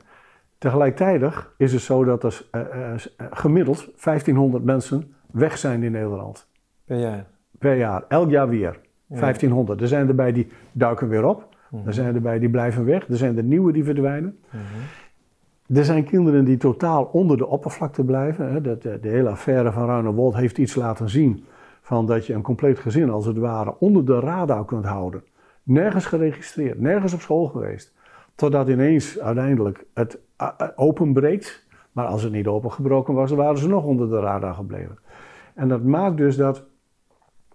Tegelijkertijd 0.59 1.35
is 1.57 1.73
het 1.73 1.83
zo 1.83 2.05
dat 2.05 2.23
er 2.23 2.47
uh, 2.53 2.95
gemiddeld 3.31 3.91
1500 4.05 4.65
mensen 4.65 5.15
weg 5.31 5.59
zijn 5.59 5.83
in 5.83 5.93
Nederland. 5.93 6.49
Per 6.85 6.99
jaar? 6.99 7.27
Per 7.59 7.77
jaar. 7.77 8.05
Elk 8.09 8.31
jaar 8.31 8.49
weer. 8.49 8.81
1500. 9.07 9.81
Er 9.81 9.89
zijn 9.89 10.09
erbij 10.09 10.33
die 10.33 10.49
duiken 10.73 11.09
weer 11.09 11.25
op. 11.25 11.56
Er 11.85 11.95
zijn 11.95 12.15
erbij 12.15 12.39
die 12.39 12.51
blijven 12.51 12.85
weg. 12.85 13.09
Er 13.09 13.17
zijn 13.17 13.37
er 13.37 13.43
nieuwe 13.43 13.73
die 13.73 13.85
verdwijnen. 13.85 14.39
-hmm. 14.49 14.61
Er 15.77 15.85
zijn 15.85 16.05
kinderen 16.05 16.45
die 16.45 16.57
totaal 16.57 17.05
onder 17.05 17.37
de 17.37 17.47
oppervlakte 17.47 18.05
blijven. 18.05 18.63
De, 18.63 18.79
de, 18.79 18.99
de 19.01 19.09
hele 19.09 19.29
affaire 19.29 19.73
van 19.73 19.87
Ruinewold 19.87 20.35
heeft 20.35 20.59
iets 20.59 20.75
laten 20.75 21.09
zien 21.09 21.45
van 21.81 22.07
dat 22.07 22.27
je 22.27 22.35
een 22.35 22.43
compleet 22.43 22.79
gezin 22.79 23.11
als 23.11 23.27
het 23.27 23.37
ware 23.37 23.75
onder 23.79 24.05
de 24.05 24.21
radar 24.21 24.65
kunt 24.65 24.85
houden. 24.85 25.23
Nergens 25.63 26.07
geregistreerd, 26.07 26.81
nergens 26.81 27.15
op 27.15 27.21
school 27.21 27.47
geweest. 27.47 27.95
Totdat 28.35 28.69
ineens 28.69 29.19
uiteindelijk 29.19 29.87
het 29.95 30.19
openbreekt. 30.77 31.67
Maar 31.93 32.07
als 32.07 32.23
het 32.23 32.33
niet 32.33 32.47
opengebroken 32.47 33.15
was, 33.15 33.29
dan 33.29 33.39
waren 33.39 33.59
ze 33.59 33.69
nog 33.69 33.85
onder 33.85 34.09
de 34.09 34.21
radar 34.21 34.55
gebleven. 34.55 34.99
En 35.55 35.69
dat 35.69 35.83
maakt 35.83 36.17
dus 36.17 36.37
dat 36.37 36.65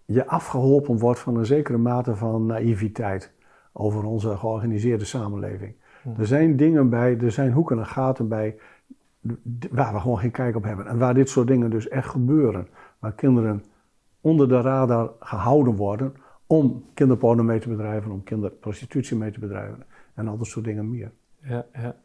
je 0.05 0.27
afgeholpen 0.27 0.97
wordt 0.97 1.19
van 1.19 1.35
een 1.35 1.45
zekere 1.45 1.77
mate 1.77 2.15
van 2.15 2.45
naïviteit 2.45 3.33
over 3.71 4.03
onze 4.03 4.37
georganiseerde 4.37 5.05
samenleving. 5.05 5.75
Er 6.17 6.27
zijn 6.27 6.57
dingen 6.57 6.89
bij, 6.89 7.17
er 7.17 7.31
zijn 7.31 7.51
hoeken 7.51 7.77
en 7.77 7.85
gaten 7.85 8.27
bij 8.27 8.55
waar 9.71 9.93
we 9.93 9.99
gewoon 9.99 10.19
geen 10.19 10.31
kijk 10.31 10.55
op 10.55 10.63
hebben. 10.63 10.87
En 10.87 10.97
waar 10.97 11.13
dit 11.13 11.29
soort 11.29 11.47
dingen 11.47 11.69
dus 11.69 11.87
echt 11.87 12.09
gebeuren. 12.09 12.67
Waar 12.99 13.13
kinderen 13.13 13.63
onder 14.21 14.47
de 14.47 14.61
radar 14.61 15.11
gehouden 15.19 15.75
worden 15.75 16.13
om 16.47 16.85
kinderporno 16.93 17.43
mee 17.43 17.59
te 17.59 17.69
bedrijven, 17.69 18.11
om 18.11 18.23
kinderprostitutie 18.23 19.17
mee 19.17 19.31
te 19.31 19.39
bedrijven 19.39 19.85
en 20.13 20.27
al 20.27 20.37
dat 20.37 20.47
soort 20.47 20.65
dingen 20.65 20.89
meer. 20.89 21.11
Ja, 21.43 21.65
ja. 21.73 21.95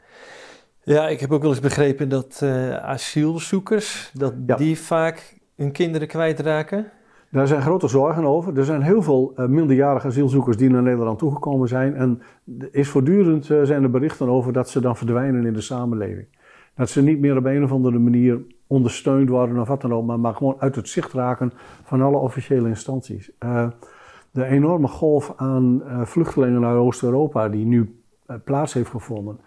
ja 0.82 1.08
ik 1.08 1.20
heb 1.20 1.32
ook 1.32 1.42
wel 1.42 1.50
eens 1.50 1.60
begrepen 1.60 2.08
dat 2.08 2.40
uh, 2.42 2.76
asielzoekers, 2.76 4.12
dat 4.14 4.58
die 4.58 4.78
vaak 4.78 5.38
hun 5.56 5.72
kinderen 5.72 6.08
kwijtraken. 6.08 6.90
Daar 7.30 7.46
zijn 7.46 7.62
grote 7.62 7.88
zorgen 7.88 8.24
over. 8.24 8.58
Er 8.58 8.64
zijn 8.64 8.82
heel 8.82 9.02
veel 9.02 9.32
uh, 9.36 9.46
minderjarige 9.46 10.06
asielzoekers 10.06 10.56
die 10.56 10.70
naar 10.70 10.82
Nederland 10.82 11.18
toegekomen 11.18 11.68
zijn. 11.68 11.94
En 11.94 12.22
is 12.70 12.88
voortdurend 12.88 13.48
uh, 13.48 13.62
zijn 13.62 13.82
er 13.82 13.90
berichten 13.90 14.28
over 14.28 14.52
dat 14.52 14.68
ze 14.68 14.80
dan 14.80 14.96
verdwijnen 14.96 15.46
in 15.46 15.52
de 15.52 15.60
samenleving. 15.60 16.26
Dat 16.74 16.90
ze 16.90 17.02
niet 17.02 17.20
meer 17.20 17.36
op 17.36 17.44
een 17.44 17.64
of 17.64 17.72
andere 17.72 17.98
manier 17.98 18.40
ondersteund 18.66 19.28
worden 19.28 19.58
of 19.58 19.68
wat 19.68 19.80
dan 19.80 19.94
ook, 19.94 20.06
maar, 20.06 20.20
maar 20.20 20.34
gewoon 20.34 20.56
uit 20.58 20.76
het 20.76 20.88
zicht 20.88 21.12
raken 21.12 21.52
van 21.82 22.02
alle 22.02 22.16
officiële 22.16 22.68
instanties. 22.68 23.30
Uh, 23.44 23.68
de 24.30 24.44
enorme 24.44 24.88
golf 24.88 25.32
aan 25.36 25.82
vluchtelingen 26.04 26.64
uit 26.64 26.76
Oost-Europa 26.76 27.48
die 27.48 27.64
nu 27.64 28.00
plaats 28.44 28.72
heeft 28.72 28.90
gevonden, 28.90 29.38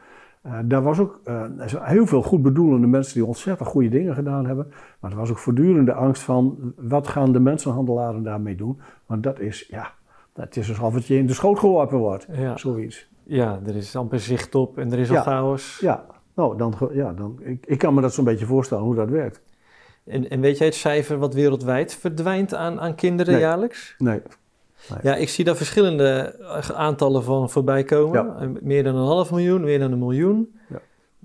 uh, 0.46 0.60
daar 0.66 0.82
was 0.82 1.00
ook 1.00 1.20
uh, 1.26 1.44
heel 1.80 2.06
veel 2.06 2.22
goed 2.22 2.42
bedoelende 2.42 2.88
mensen 2.88 3.14
die 3.14 3.26
ontzettend 3.26 3.70
goede 3.70 3.90
dingen 3.90 4.14
gedaan 4.14 4.46
hebben. 4.46 4.68
Maar 5.00 5.12
er 5.12 5.18
was 5.18 5.30
ook 5.30 5.38
voortdurende 5.38 5.94
angst 5.94 6.22
van 6.22 6.74
wat 6.78 7.08
gaan 7.08 7.32
de 7.32 7.40
mensenhandelaren 7.40 8.24
daarmee 8.24 8.56
doen. 8.56 8.80
Want 9.06 9.24
dat 9.24 9.40
is, 9.40 9.68
ja, 9.70 9.92
dat 10.34 10.56
is 10.56 10.70
alsof 10.70 10.94
het 10.94 11.08
je 11.08 11.18
in 11.18 11.28
de 11.28 11.34
schoot 11.34 11.60
geworpen 11.60 11.98
wordt. 11.98 12.28
Ja. 12.32 12.58
Zoiets. 12.58 13.10
Ja, 13.24 13.60
er 13.66 13.76
is 13.76 13.96
amper 13.96 14.20
zicht 14.20 14.56
op 14.56 14.78
en 14.78 14.92
er 14.92 15.00
is 15.00 15.10
al 15.10 15.16
ja. 15.16 15.22
chaos. 15.22 15.80
Ja, 15.80 16.06
nou, 16.34 16.58
dan, 16.58 16.74
ja, 16.94 17.14
dan, 17.14 17.40
ik, 17.44 17.66
ik 17.66 17.78
kan 17.78 17.94
me 17.94 18.02
dat 18.02 18.14
zo'n 18.14 18.26
beetje 18.26 18.46
voorstellen 18.46 18.84
hoe 18.84 18.96
dat 18.96 19.10
werkt. 19.10 19.42
En, 20.06 20.30
en 20.30 20.42
weet 20.42 20.58
jij 20.58 20.68
het 20.68 20.76
cijfer 20.76 21.18
wat 21.18 21.34
wereldwijd 21.34 21.96
verdwijnt 21.96 22.54
aan, 22.54 22.80
aan 22.80 22.96
kinderen 22.96 23.34
nee. 23.34 23.42
jaarlijks? 23.42 23.96
Nee, 23.98 24.22
ja, 25.02 25.16
ik 25.16 25.30
zie 25.30 25.46
daar 25.46 25.56
verschillende 25.56 26.36
aantallen 26.76 27.24
van 27.24 27.50
voorbij 27.50 27.84
komen. 27.84 28.58
Meer 28.62 28.84
dan 28.84 28.96
een 28.96 29.06
half 29.06 29.32
miljoen, 29.32 29.62
meer 29.62 29.80
dan 29.80 29.92
een 29.92 30.00
miljoen. 30.00 30.60
Ja. 30.70 30.80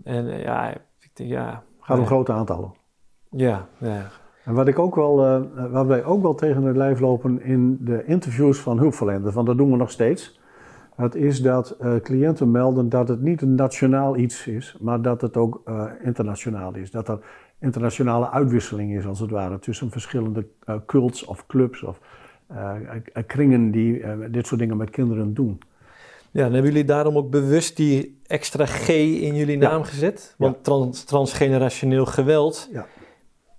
En 0.05 0.29
eh, 0.29 0.43
ja, 0.43 0.71
ik 1.01 1.11
denk, 1.13 1.31
ja... 1.31 1.63
Gaat 1.81 1.99
om 1.99 2.07
grote 2.07 2.33
aantallen. 2.33 2.75
Ja, 3.31 3.67
ja. 3.79 4.07
En 4.45 4.55
wat 4.55 4.69
ik 4.69 4.79
ook 4.79 4.95
wel, 4.95 5.19
uh, 5.19 5.71
waar 5.71 5.87
wij 5.87 6.05
ook 6.05 6.23
wel 6.23 6.35
tegen 6.35 6.63
het 6.63 6.77
lijf 6.77 7.01
lopen 7.01 7.43
in 7.43 7.79
de 7.81 8.05
interviews 8.05 8.59
van 8.59 8.79
hulpverleners, 8.79 9.35
want 9.35 9.47
dat 9.47 9.57
doen 9.57 9.71
we 9.71 9.77
nog 9.77 9.91
steeds. 9.91 10.41
Dat 10.97 11.15
is 11.15 11.43
dat 11.43 11.77
uh, 11.81 11.97
cliënten 11.97 12.51
melden 12.51 12.89
dat 12.89 13.09
het 13.09 13.21
niet 13.21 13.43
een 13.43 13.55
nationaal 13.55 14.17
iets 14.17 14.47
is, 14.47 14.77
maar 14.81 15.03
dat 15.03 15.21
het 15.21 15.37
ook 15.37 15.63
uh, 15.65 15.85
internationaal 16.03 16.75
is. 16.75 16.91
Dat 16.91 17.09
er 17.09 17.19
internationale 17.59 18.31
uitwisseling 18.31 18.97
is, 18.97 19.07
als 19.07 19.21
het 19.21 19.31
ware, 19.31 19.59
tussen 19.59 19.91
verschillende 19.91 20.47
cults 20.87 21.25
of 21.25 21.47
clubs 21.47 21.83
of 21.83 21.99
eh, 21.99 22.03
eh, 22.05 22.24
kringen 23.27 23.71
die 23.71 24.03
eh, 24.03 24.19
dit 24.31 24.47
soort 24.47 24.61
dingen 24.61 24.77
met 24.77 24.91
kinderen 24.91 25.35
doen. 25.35 25.59
Ja, 26.31 26.43
dan 26.43 26.53
hebben 26.53 26.71
jullie 26.71 26.87
daarom 26.87 27.17
ook 27.17 27.31
bewust 27.31 27.77
die 27.77 28.21
extra 28.27 28.67
G 28.67 28.89
in 28.89 29.35
jullie 29.35 29.59
naam 29.59 29.83
gezet? 29.83 30.35
Want 30.39 30.65
trans, 30.65 31.05
transgenerationeel 31.05 32.07
geweld 32.07 32.69
ja. 32.73 32.87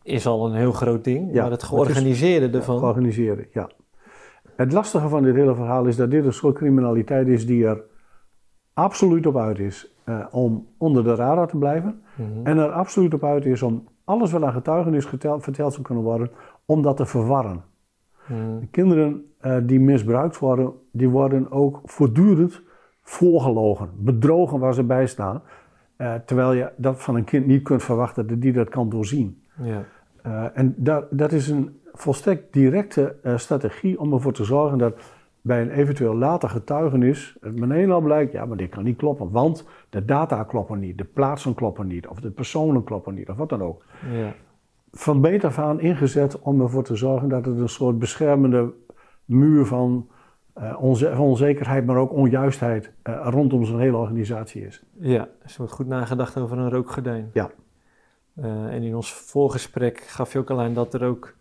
is 0.03 0.25
al 0.25 0.45
een 0.45 0.55
heel 0.55 0.71
groot 0.71 1.03
ding, 1.03 1.33
maar 1.33 1.51
het 1.51 1.63
georganiseerde 1.63 2.57
ervan... 2.57 2.79
georganiseerde, 2.79 3.47
ja. 3.51 3.69
Het 4.55 4.71
lastige 4.71 5.09
van 5.09 5.23
dit 5.23 5.35
hele 5.35 5.55
verhaal 5.55 5.85
is 5.85 5.95
dat 5.95 6.11
dit 6.11 6.25
een 6.25 6.33
soort 6.33 6.55
criminaliteit 6.55 7.27
is 7.27 7.45
die 7.45 7.65
er 7.65 7.83
absoluut 8.73 9.25
op 9.25 9.37
uit 9.37 9.59
is 9.59 9.95
uh, 10.05 10.25
om 10.31 10.67
onder 10.77 11.03
de 11.03 11.15
radar 11.15 11.47
te 11.47 11.57
blijven. 11.57 12.01
Mhm. 12.15 12.47
En 12.47 12.57
er 12.57 12.71
absoluut 12.71 13.13
op 13.13 13.23
uit 13.23 13.45
is 13.45 13.61
om 13.61 13.87
alles 14.03 14.31
wat 14.31 14.43
aan 14.43 14.53
getuigenis 14.53 15.05
verteld 15.05 15.73
zou 15.73 15.81
kunnen 15.81 16.03
worden, 16.03 16.31
om 16.65 16.81
dat 16.81 16.97
te 16.97 17.05
verwarren. 17.05 17.63
Hmm. 18.25 18.69
kinderen 18.71 19.25
uh, 19.45 19.57
die 19.63 19.79
misbruikt 19.79 20.39
worden, 20.39 20.73
die 20.91 21.09
worden 21.09 21.51
ook 21.51 21.81
voortdurend 21.83 22.61
voorgelogen, 23.01 23.89
bedrogen 23.97 24.59
waar 24.59 24.73
ze 24.73 24.83
bij 24.83 25.07
staan. 25.07 25.41
Uh, 25.97 26.13
terwijl 26.25 26.53
je 26.53 26.71
dat 26.75 27.03
van 27.03 27.15
een 27.15 27.23
kind 27.23 27.45
niet 27.45 27.63
kunt 27.63 27.83
verwachten 27.83 28.27
dat 28.27 28.41
die 28.41 28.51
dat 28.51 28.69
kan 28.69 28.89
doorzien. 28.89 29.41
Ja. 29.63 29.83
Uh, 30.25 30.45
en 30.53 30.73
dat, 30.77 31.05
dat 31.09 31.31
is 31.31 31.47
een 31.47 31.79
volstrekt 31.93 32.53
directe 32.53 33.15
strategie 33.35 33.99
om 33.99 34.13
ervoor 34.13 34.33
te 34.33 34.43
zorgen 34.43 34.77
dat 34.77 34.97
bij 35.41 35.61
een 35.61 35.69
eventueel 35.69 36.15
later 36.15 36.49
getuigenis 36.49 37.37
het 37.41 37.59
meteen 37.59 37.91
al 37.91 38.01
blijkt, 38.01 38.31
ja, 38.31 38.45
maar 38.45 38.57
dit 38.57 38.69
kan 38.69 38.83
niet 38.83 38.97
kloppen, 38.97 39.31
want 39.31 39.67
de 39.89 40.05
data 40.05 40.43
kloppen 40.43 40.79
niet, 40.79 40.97
de 40.97 41.03
plaatsen 41.03 41.53
kloppen 41.53 41.87
niet, 41.87 42.07
of 42.07 42.19
de 42.19 42.31
personen 42.31 42.83
kloppen 42.83 43.13
niet, 43.13 43.29
of 43.29 43.35
wat 43.35 43.49
dan 43.49 43.61
ook. 43.61 43.83
Ja 44.11 44.33
van 44.97 45.19
meet 45.19 45.43
af 45.43 45.59
aan 45.59 45.79
ingezet 45.79 46.39
om 46.39 46.61
ervoor 46.61 46.83
te 46.83 46.95
zorgen 46.95 47.29
dat 47.29 47.45
het 47.45 47.57
een 47.57 47.69
soort 47.69 47.99
beschermende 47.99 48.73
muur 49.25 49.65
van 49.65 50.09
uh, 50.57 50.75
onze, 50.79 51.17
onzekerheid, 51.17 51.85
maar 51.85 51.97
ook 51.97 52.13
onjuistheid 52.13 52.91
uh, 53.03 53.27
rondom 53.29 53.65
zo'n 53.65 53.79
hele 53.79 53.97
organisatie 53.97 54.65
is. 54.65 54.83
Ja, 54.99 55.27
er 55.41 55.53
wordt 55.57 55.71
goed 55.71 55.87
nagedacht 55.87 56.37
over 56.37 56.57
een 56.57 56.69
rookgordijn. 56.69 57.29
Ja. 57.33 57.51
Uh, 58.35 58.45
en 58.45 58.81
in 58.81 58.95
ons 58.95 59.13
voorgesprek 59.13 59.99
gaf 59.99 60.33
je 60.33 60.39
ook 60.39 60.49
al 60.49 60.61
aan 60.61 60.73
dat 60.73 60.93
er 60.93 61.03
ook 61.03 61.35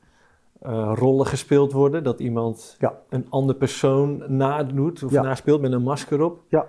rollen 0.95 1.27
gespeeld 1.27 1.73
worden. 1.73 2.03
Dat 2.03 2.21
iemand 2.21 2.77
ja. 2.79 2.99
een 3.09 3.27
andere 3.29 3.59
persoon 3.59 4.23
nadoet 4.29 5.03
of 5.03 5.11
ja. 5.11 5.23
naspeelt 5.23 5.61
met 5.61 5.73
een 5.73 5.83
masker 5.83 6.23
op. 6.23 6.43
Ja, 6.49 6.67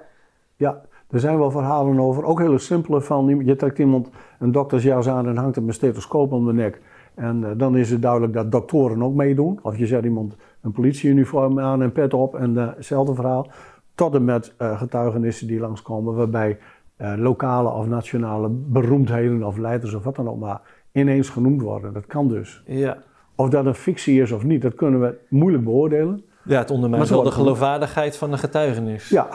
ja. 0.55 0.81
Er 1.15 1.21
zijn 1.21 1.37
wel 1.37 1.51
verhalen 1.51 1.99
over, 1.99 2.23
ook 2.23 2.39
hele 2.39 2.57
simpele 2.57 3.01
van, 3.01 3.41
je 3.45 3.55
trekt 3.55 3.79
iemand 3.79 4.09
een 4.39 4.51
doktersjas 4.51 5.09
aan 5.09 5.27
en 5.27 5.37
hangt 5.37 5.55
hem 5.55 5.67
een 5.67 5.73
stethoscoop 5.73 6.31
om 6.31 6.45
de 6.45 6.53
nek. 6.53 6.81
En 7.13 7.57
dan 7.57 7.77
is 7.77 7.89
het 7.89 8.01
duidelijk 8.01 8.33
dat 8.33 8.51
doktoren 8.51 9.03
ook 9.03 9.13
meedoen. 9.13 9.59
Of 9.61 9.77
je 9.77 9.85
zet 9.85 10.03
iemand 10.03 10.35
een 10.61 10.71
politieuniform 10.71 11.59
aan 11.59 11.81
en 11.81 11.91
pet 11.91 12.13
op 12.13 12.35
en 12.35 12.55
hetzelfde 12.55 13.13
verhaal. 13.13 13.47
Tot 13.93 14.15
en 14.15 14.25
met 14.25 14.53
getuigenissen 14.57 15.47
die 15.47 15.59
langskomen 15.59 16.15
waarbij 16.15 16.57
lokale 16.97 17.69
of 17.69 17.87
nationale 17.87 18.49
beroemdheden 18.49 19.43
of 19.43 19.57
leiders 19.57 19.93
of 19.93 20.03
wat 20.03 20.15
dan 20.15 20.29
ook 20.29 20.39
maar 20.39 20.61
ineens 20.91 21.29
genoemd 21.29 21.61
worden. 21.61 21.93
Dat 21.93 22.05
kan 22.05 22.27
dus. 22.27 22.63
Ja. 22.65 22.97
Of 23.35 23.49
dat 23.49 23.65
een 23.65 23.75
fictie 23.75 24.21
is 24.21 24.31
of 24.31 24.43
niet, 24.43 24.61
dat 24.61 24.75
kunnen 24.75 25.01
we 25.01 25.17
moeilijk 25.29 25.63
beoordelen. 25.63 26.23
Ja, 26.43 26.59
het 26.59 26.71
ondermijnt 26.71 27.09
wel 27.09 27.23
de 27.23 27.31
geloofwaardigheid 27.31 28.17
van 28.17 28.31
de 28.31 28.37
getuigenis. 28.37 29.09
Ja, 29.09 29.27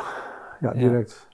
ja 0.60 0.72
direct. 0.72 1.10
Ja. 1.20 1.28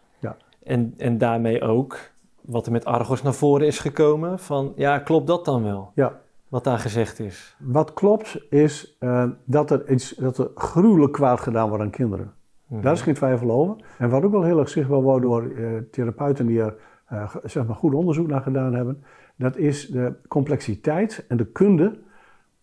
En, 0.66 0.94
en 0.96 1.18
daarmee 1.18 1.62
ook 1.62 1.98
wat 2.40 2.66
er 2.66 2.72
met 2.72 2.84
Argos 2.84 3.22
naar 3.22 3.34
voren 3.34 3.66
is 3.66 3.78
gekomen 3.78 4.38
van, 4.38 4.72
ja, 4.76 4.98
klopt 4.98 5.26
dat 5.26 5.44
dan 5.44 5.62
wel? 5.62 5.90
Ja. 5.94 6.20
Wat 6.48 6.64
daar 6.64 6.78
gezegd 6.78 7.18
is. 7.18 7.56
Wat 7.58 7.92
klopt 7.92 8.46
is 8.50 8.96
uh, 9.00 9.24
dat, 9.44 9.70
er 9.70 9.90
iets, 9.90 10.10
dat 10.10 10.38
er 10.38 10.50
gruwelijk 10.54 11.12
kwaad 11.12 11.40
gedaan 11.40 11.68
wordt 11.68 11.84
aan 11.84 11.90
kinderen. 11.90 12.32
Mhm. 12.66 12.80
Daar 12.80 12.92
is 12.92 13.02
geen 13.02 13.14
twijfel 13.14 13.50
over. 13.50 13.76
En 13.98 14.10
wat 14.10 14.22
ook 14.22 14.32
wel 14.32 14.42
heel 14.42 14.58
erg 14.58 14.68
zichtbaar 14.68 15.00
wordt 15.00 15.22
door 15.22 15.44
uh, 15.44 15.78
therapeuten 15.90 16.46
die 16.46 16.60
er 16.60 16.76
uh, 17.12 17.34
zeg 17.44 17.66
maar 17.66 17.76
goed 17.76 17.94
onderzoek 17.94 18.26
naar 18.26 18.42
gedaan 18.42 18.74
hebben, 18.74 19.04
dat 19.36 19.56
is 19.56 19.86
de 19.86 20.12
complexiteit 20.28 21.24
en 21.28 21.36
de 21.36 21.46
kunde 21.46 21.98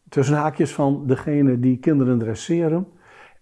tussen 0.09 0.35
haakjes 0.35 0.73
van 0.73 1.03
degene 1.07 1.59
die 1.59 1.77
kinderen 1.77 2.19
dresseren 2.19 2.87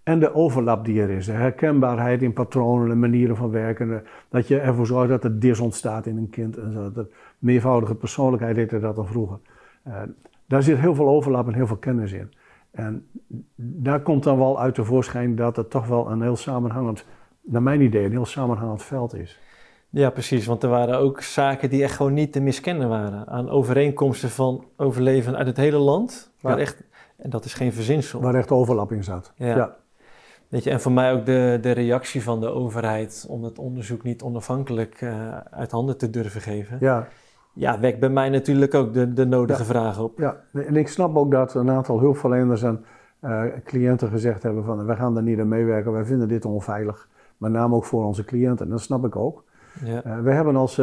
en 0.04 0.20
de 0.20 0.34
overlap 0.34 0.86
die 0.86 1.02
er 1.02 1.10
is. 1.10 1.26
De 1.26 1.32
herkenbaarheid 1.32 2.22
in 2.22 2.34
patronen 2.34 2.92
en 2.92 3.00
manieren 3.00 3.36
van 3.36 3.52
werken. 3.52 4.04
Dat 4.30 4.48
je 4.48 4.60
ervoor 4.60 4.86
zorgt 4.86 5.10
dat 5.10 5.24
er 5.24 5.40
dis 5.40 5.60
ontstaat 5.60 6.06
in 6.06 6.18
een 6.18 6.30
kind 6.30 6.58
en 6.58 6.72
zo. 6.72 6.92
Dat 6.92 7.08
meervoudige 7.40 7.96
persoonlijkheid 7.96 8.56
heette 8.56 8.80
dat 8.80 8.96
dan 8.96 9.08
vroeger. 9.08 9.38
Uh, 9.88 9.94
daar 10.46 10.64
zit 10.64 10.78
heel 10.78 10.96
veel 10.96 11.08
overlap 11.08 11.48
en 11.48 11.54
heel 11.54 11.68
veel 11.68 11.78
kennis 11.78 12.12
in. 12.12 12.32
En 12.72 13.08
daar 13.56 14.02
komt 14.02 14.24
dan 14.24 14.38
wel 14.38 14.60
uit 14.60 14.76
tevoorschijn 14.76 15.36
dat 15.36 15.56
het 15.56 15.70
toch 15.70 15.88
wel 15.88 16.12
een 16.12 16.22
heel 16.22 16.36
samenhangend, 16.36 17.06
naar 17.42 17.64
mijn 17.64 17.82
idee, 17.82 18.06
een 18.06 18.12
heel 18.12 18.26
samenhangend 18.26 18.84
veld 18.84 19.16
is. 19.16 19.40
Ja, 19.90 20.10
precies. 20.10 20.46
Want 20.46 20.64
er 20.64 20.70
waren 20.70 20.98
ook 20.98 21.22
zaken 21.22 21.70
die 21.70 21.84
echt 21.84 21.96
gewoon 21.96 22.14
niet 22.14 22.34
te 22.34 22.40
miskennen 22.40 22.90
waren. 22.90 23.28
Aan 23.28 23.50
overeenkomsten 23.50 24.30
van 24.30 24.66
overleven 24.78 25.36
uit 25.36 25.48
het 25.48 25.58
hele 25.58 25.78
land. 25.78 26.32
Waar 26.42 26.58
echt, 26.58 26.84
en 27.18 27.30
dat 27.30 27.46
is 27.46 27.54
geen 27.54 27.74
verzinsel. 27.74 28.22
Waar 28.22 28.36
echt 28.36 28.52
overlap 28.52 28.92
in 28.92 29.04
zat. 29.04 29.34
Ja. 29.36 29.80
Weet 30.52 30.64
je, 30.64 30.70
en 30.70 30.82
voor 30.82 30.92
mij 30.92 31.14
ook 31.14 31.26
de, 31.26 31.58
de 31.62 31.72
reactie 31.72 32.24
van 32.24 32.40
de 32.40 32.48
overheid 32.48 33.26
om 33.30 33.44
het 33.44 33.60
onderzoek 33.60 34.04
niet 34.04 34.22
onafhankelijk 34.22 35.02
uh, 35.02 35.38
uit 35.38 35.72
handen 35.72 35.98
te 35.98 36.10
durven 36.10 36.42
geven. 36.42 36.78
Ja. 36.80 37.08
Ja, 37.54 37.80
wekt 37.80 38.00
bij 38.00 38.10
mij 38.10 38.30
natuurlijk 38.30 38.74
ook 38.74 38.94
de, 38.94 39.14
de 39.14 39.26
nodige 39.26 39.64
vragen 39.64 40.04
op. 40.04 40.20
Ja, 40.20 40.42
en 40.54 40.76
ik 40.76 40.88
snap 40.88 41.16
ook 41.16 41.32
dat 41.32 41.54
een 41.54 41.70
aantal 41.70 42.00
hulpverleners 42.00 42.64
en 42.64 42.86
uh, 43.22 43.44
cliënten 43.64 44.10
gezegd 44.10 44.44
hebben 44.44 44.64
van... 44.64 44.86
wij 44.86 44.96
gaan 44.96 45.14
daar 45.14 45.24
niet 45.24 45.40
aan 45.40 45.48
meewerken, 45.48 45.92
wij 45.92 46.06
vinden 46.06 46.28
dit 46.28 46.46
onveilig. 46.46 47.08
Met 47.38 47.52
name 47.52 47.76
ook 47.76 47.86
voor 47.86 48.06
onze 48.06 48.26
cliënten, 48.26 48.70
dat 48.70 48.82
snap 48.82 49.06
ik 49.06 49.16
ook. 49.16 49.44
Ja. 49.86 50.06
Uh, 50.06 50.20
we 50.20 50.32
hebben 50.32 50.56
als, 50.56 50.82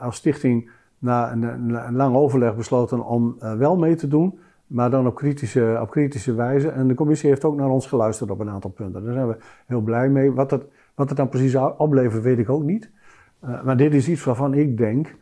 als 0.00 0.16
stichting 0.16 0.70
na 0.98 1.32
een, 1.32 1.42
een, 1.42 1.96
lang 1.96 2.16
overleg 2.16 2.56
besloten 2.56 3.04
om 3.04 3.36
wel 3.38 3.76
mee 3.76 3.94
te 3.94 4.08
doen, 4.08 4.38
maar 4.70 4.90
dan 4.90 5.06
op 5.06 5.14
kritische, 5.14 5.78
op 5.80 5.90
kritische 5.90 6.34
wijze. 6.34 6.68
En 6.68 6.88
de 6.88 6.94
commissie 6.94 7.28
heeft 7.28 7.44
ook 7.44 7.56
naar 7.56 7.68
ons 7.68 7.86
geluisterd 7.86 8.30
op 8.30 8.40
een 8.40 8.50
aantal 8.50 8.70
punten. 8.70 9.04
Daar 9.04 9.12
zijn 9.12 9.28
we 9.28 9.36
heel 9.66 9.80
blij 9.80 10.08
mee. 10.08 10.32
Wat 10.32 10.50
het, 10.50 10.64
wat 10.94 11.08
het 11.08 11.18
dan 11.18 11.28
precies 11.28 11.54
oplevert, 11.54 12.22
weet 12.22 12.38
ik 12.38 12.50
ook 12.50 12.62
niet. 12.62 12.90
maar 13.40 13.76
dit 13.76 13.94
is 13.94 14.08
iets 14.08 14.24
waarvan 14.24 14.54
ik 14.54 14.76
denk, 14.76 15.16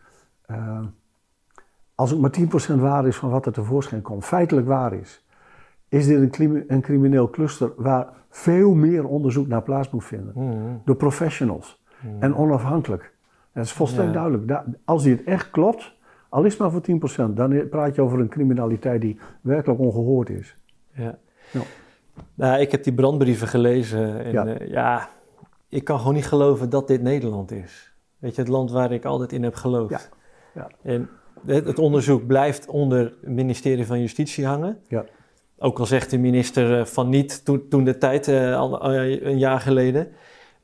als 1.95 2.11
het 2.11 2.21
maar 2.21 2.75
10% 2.77 2.81
waar 2.81 3.07
is 3.07 3.17
van 3.17 3.31
wat 3.31 3.47
er 3.47 3.53
tevoorschijn 3.53 4.03
komt, 4.03 4.25
feitelijk 4.25 4.67
waar 4.67 4.93
is, 4.93 5.27
is 5.89 6.07
dit 6.07 6.39
een, 6.39 6.65
een 6.67 6.81
crimineel 6.81 7.31
cluster 7.31 7.73
waar 7.77 8.09
veel 8.31 8.75
meer 8.75 9.07
onderzoek 9.07 9.47
naar 9.47 9.63
plaats 9.63 9.91
moet 9.91 10.05
vinden. 10.05 10.33
Mm. 10.35 10.83
Door 10.85 10.97
professionals. 10.97 11.79
Hmm. 12.01 12.17
en 12.21 12.37
onafhankelijk. 12.37 13.13
Dat 13.53 13.65
is 13.65 13.73
volstrekt 13.73 14.13
duidelijk. 14.13 14.63
Als 14.85 15.03
die 15.03 15.13
het 15.13 15.25
echt 15.25 15.51
klopt, 15.51 15.97
al 16.29 16.45
is 16.45 16.53
het 16.53 16.61
maar 16.61 16.71
voor 16.71 17.31
10%, 17.31 17.35
dan 17.35 17.69
praat 17.69 17.95
je 17.95 18.03
over 18.03 18.21
een 18.21 18.29
criminaliteit 18.29 19.01
die 19.01 19.19
werkelijk 19.41 19.81
ongehoord 19.81 20.31
is. 20.31 20.57
Ja. 20.93 21.19
ja. 21.53 21.61
Nou, 22.35 22.61
ik 22.61 22.71
heb 22.71 22.85
die 22.85 22.93
brandbrieven 22.93 23.49
gelezen 23.49 24.25
en 24.25 24.33
ja. 24.33 24.47
Uh, 24.47 24.69
ja. 24.69 25.09
ik 25.69 25.85
kan 25.85 25.99
gewoon 25.99 26.15
niet 26.15 26.27
geloven 26.27 26.71
dat 26.71 26.89
dit 26.89 27.03
Nederland 27.03 27.51
is. 27.51 27.93
Weet 28.19 28.35
je, 28.35 28.41
het 28.41 28.51
land 28.51 28.71
waar 28.71 28.93
ik 28.93 29.05
altijd 29.05 29.33
in 29.33 29.43
heb 29.43 29.55
geloofd. 29.55 29.91
Ja. 29.91 30.01
ja. 30.55 30.71
En 30.83 31.09
het, 31.47 31.67
het, 31.67 31.79
onderzoek 31.79 32.27
blijft 32.27 32.67
onder 32.67 32.99
het 32.99 33.31
ministerie 33.31 33.87
van 33.87 34.01
Justitie 34.01 34.47
hangen. 34.47 34.79
Ja. 34.89 35.05
Ook 35.59 35.79
al 35.79 35.87
zegt 35.87 36.11
de 36.11 36.19
minister 36.19 36.87
van 36.87 37.09
niet 37.09 37.45
toen, 37.45 37.69
toen 37.69 37.85
de 37.85 37.99
tijd, 37.99 38.29
uh, 38.29 38.57
al, 38.57 38.95
uh, 38.95 39.23
een 39.23 39.39
jaar 39.39 39.61
geleden. 39.61 40.09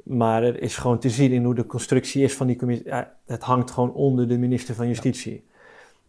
Maar 0.04 0.42
er 0.42 0.62
is 0.62 0.76
gewoon 0.76 0.98
te 0.98 1.10
zien 1.10 1.32
in 1.32 1.44
hoe 1.44 1.54
de 1.54 1.66
constructie 1.66 2.22
is 2.22 2.34
van 2.34 2.46
die 2.46 2.56
commissie. 2.56 2.92
Het 3.26 3.42
hangt 3.42 3.70
gewoon 3.70 3.92
onder 3.92 4.28
de 4.28 4.38
minister 4.38 4.74
van 4.74 4.86
Justitie. 4.88 5.44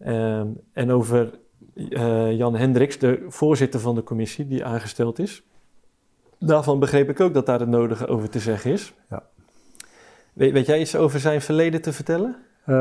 Um, 0.05 0.57
en 0.73 0.91
over 0.91 1.39
uh, 1.73 2.37
Jan 2.37 2.55
Hendricks, 2.55 2.99
de 2.99 3.25
voorzitter 3.27 3.79
van 3.79 3.95
de 3.95 4.03
commissie 4.03 4.47
die 4.47 4.65
aangesteld 4.65 5.19
is. 5.19 5.43
Daarvan 6.39 6.79
begreep 6.79 7.09
ik 7.09 7.19
ook 7.19 7.33
dat 7.33 7.45
daar 7.45 7.59
het 7.59 7.69
nodige 7.69 8.07
over 8.07 8.29
te 8.29 8.39
zeggen 8.39 8.71
is. 8.71 8.93
Ja. 9.09 9.23
Weet, 10.33 10.51
weet 10.51 10.65
jij 10.65 10.79
iets 10.79 10.95
over 10.95 11.19
zijn 11.19 11.41
verleden 11.41 11.81
te 11.81 11.93
vertellen? 11.93 12.35
Uh, 12.67 12.75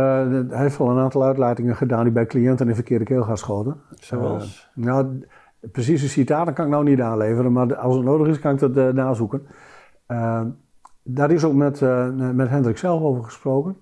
hij 0.48 0.60
heeft 0.62 0.80
al 0.80 0.90
een 0.90 0.98
aantal 0.98 1.24
uitlatingen 1.24 1.76
gedaan 1.76 2.04
die 2.04 2.12
bij 2.12 2.26
cliënten 2.26 2.68
in 2.68 2.74
verkeerde 2.74 3.04
keel 3.04 3.22
gaan 3.22 3.38
schoten. 3.38 3.80
Zoals? 4.00 4.70
Uh, 4.76 4.84
nou, 4.84 5.26
precieze 5.60 6.08
citaten 6.08 6.54
kan 6.54 6.64
ik 6.64 6.70
nou 6.70 6.84
niet 6.84 7.00
aanleveren, 7.00 7.52
maar 7.52 7.76
als 7.76 7.94
het 7.94 8.04
nodig 8.04 8.26
is 8.26 8.38
kan 8.38 8.54
ik 8.54 8.74
dat 8.74 8.94
nazoeken. 8.94 9.46
Daar 11.02 11.30
is 11.30 11.44
ook 11.44 11.54
met, 11.54 11.80
met 12.34 12.48
Hendrik 12.48 12.78
zelf 12.78 13.02
over 13.02 13.24
gesproken. 13.24 13.76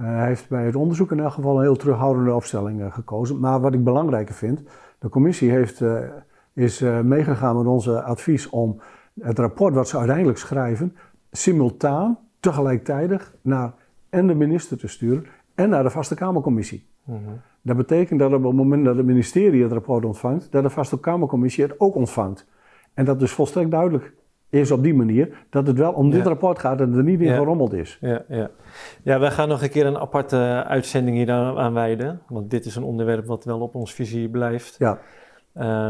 Uh, 0.00 0.06
hij 0.06 0.26
heeft 0.26 0.48
bij 0.48 0.64
het 0.64 0.76
onderzoek 0.76 1.12
in 1.12 1.20
elk 1.20 1.32
geval 1.32 1.56
een 1.56 1.62
heel 1.62 1.76
terughoudende 1.76 2.34
opstelling 2.34 2.94
gekozen. 2.94 3.40
Maar 3.40 3.60
wat 3.60 3.74
ik 3.74 3.84
belangrijker 3.84 4.34
vind, 4.34 4.62
de 4.98 5.08
commissie 5.08 5.50
heeft, 5.50 5.82
is 6.52 6.80
meegegaan 7.02 7.56
met 7.56 7.66
onze 7.66 8.02
advies 8.02 8.48
om 8.48 8.80
het 9.20 9.38
rapport 9.38 9.74
wat 9.74 9.88
ze 9.88 9.98
uiteindelijk 9.98 10.38
schrijven, 10.38 10.96
simultaan, 11.30 12.18
tegelijkertijd 12.40 13.32
naar 13.42 13.72
en 14.10 14.26
de 14.26 14.34
minister 14.34 14.78
te 14.78 14.88
sturen 14.88 15.26
en 15.54 15.68
naar 15.68 15.82
de 15.82 15.90
Vaste 15.90 16.14
Kamercommissie. 16.14 16.86
Mm 17.04 17.24
-hmm. 17.24 17.40
Dat 17.62 17.76
betekent 17.76 18.18
dat 18.18 18.32
op 18.32 18.42
het 18.42 18.52
moment 18.52 18.84
dat 18.84 18.96
het 18.96 19.06
ministerie 19.06 19.62
het 19.62 19.72
rapport 19.72 20.04
ontvangt, 20.04 20.52
dat 20.52 20.62
de 20.62 20.70
Vaste 20.70 21.00
Kamercommissie 21.00 21.64
het 21.64 21.80
ook 21.80 21.94
ontvangt. 21.94 22.46
En 22.94 23.04
dat 23.04 23.22
is 23.22 23.32
volstrekt 23.32 23.70
duidelijk 23.70 24.12
is 24.50 24.70
op 24.70 24.82
die 24.82 24.94
manier 24.94 25.46
dat 25.50 25.66
het 25.66 25.78
wel 25.78 25.92
om 25.92 26.10
dit 26.10 26.26
rapport 26.26 26.58
gaat 26.58 26.80
en 26.80 26.94
er 26.94 27.02
niet 27.02 27.20
in 27.20 27.26
ja. 27.26 27.36
gerommeld 27.36 27.72
is. 27.72 27.98
Ja, 28.00 28.24
ja. 28.28 28.50
ja, 29.02 29.18
wij 29.18 29.30
gaan 29.30 29.48
nog 29.48 29.62
een 29.62 29.70
keer 29.70 29.86
een 29.86 29.98
aparte 29.98 30.64
uitzending 30.66 31.16
hier 31.16 31.30
aan 31.30 31.72
wijden. 31.72 32.20
Want 32.28 32.50
dit 32.50 32.64
is 32.64 32.76
een 32.76 32.82
onderwerp 32.82 33.26
wat 33.26 33.44
wel 33.44 33.60
op 33.60 33.74
ons 33.74 33.94
visie 33.94 34.28
blijft. 34.28 34.76
Ja. 34.78 34.98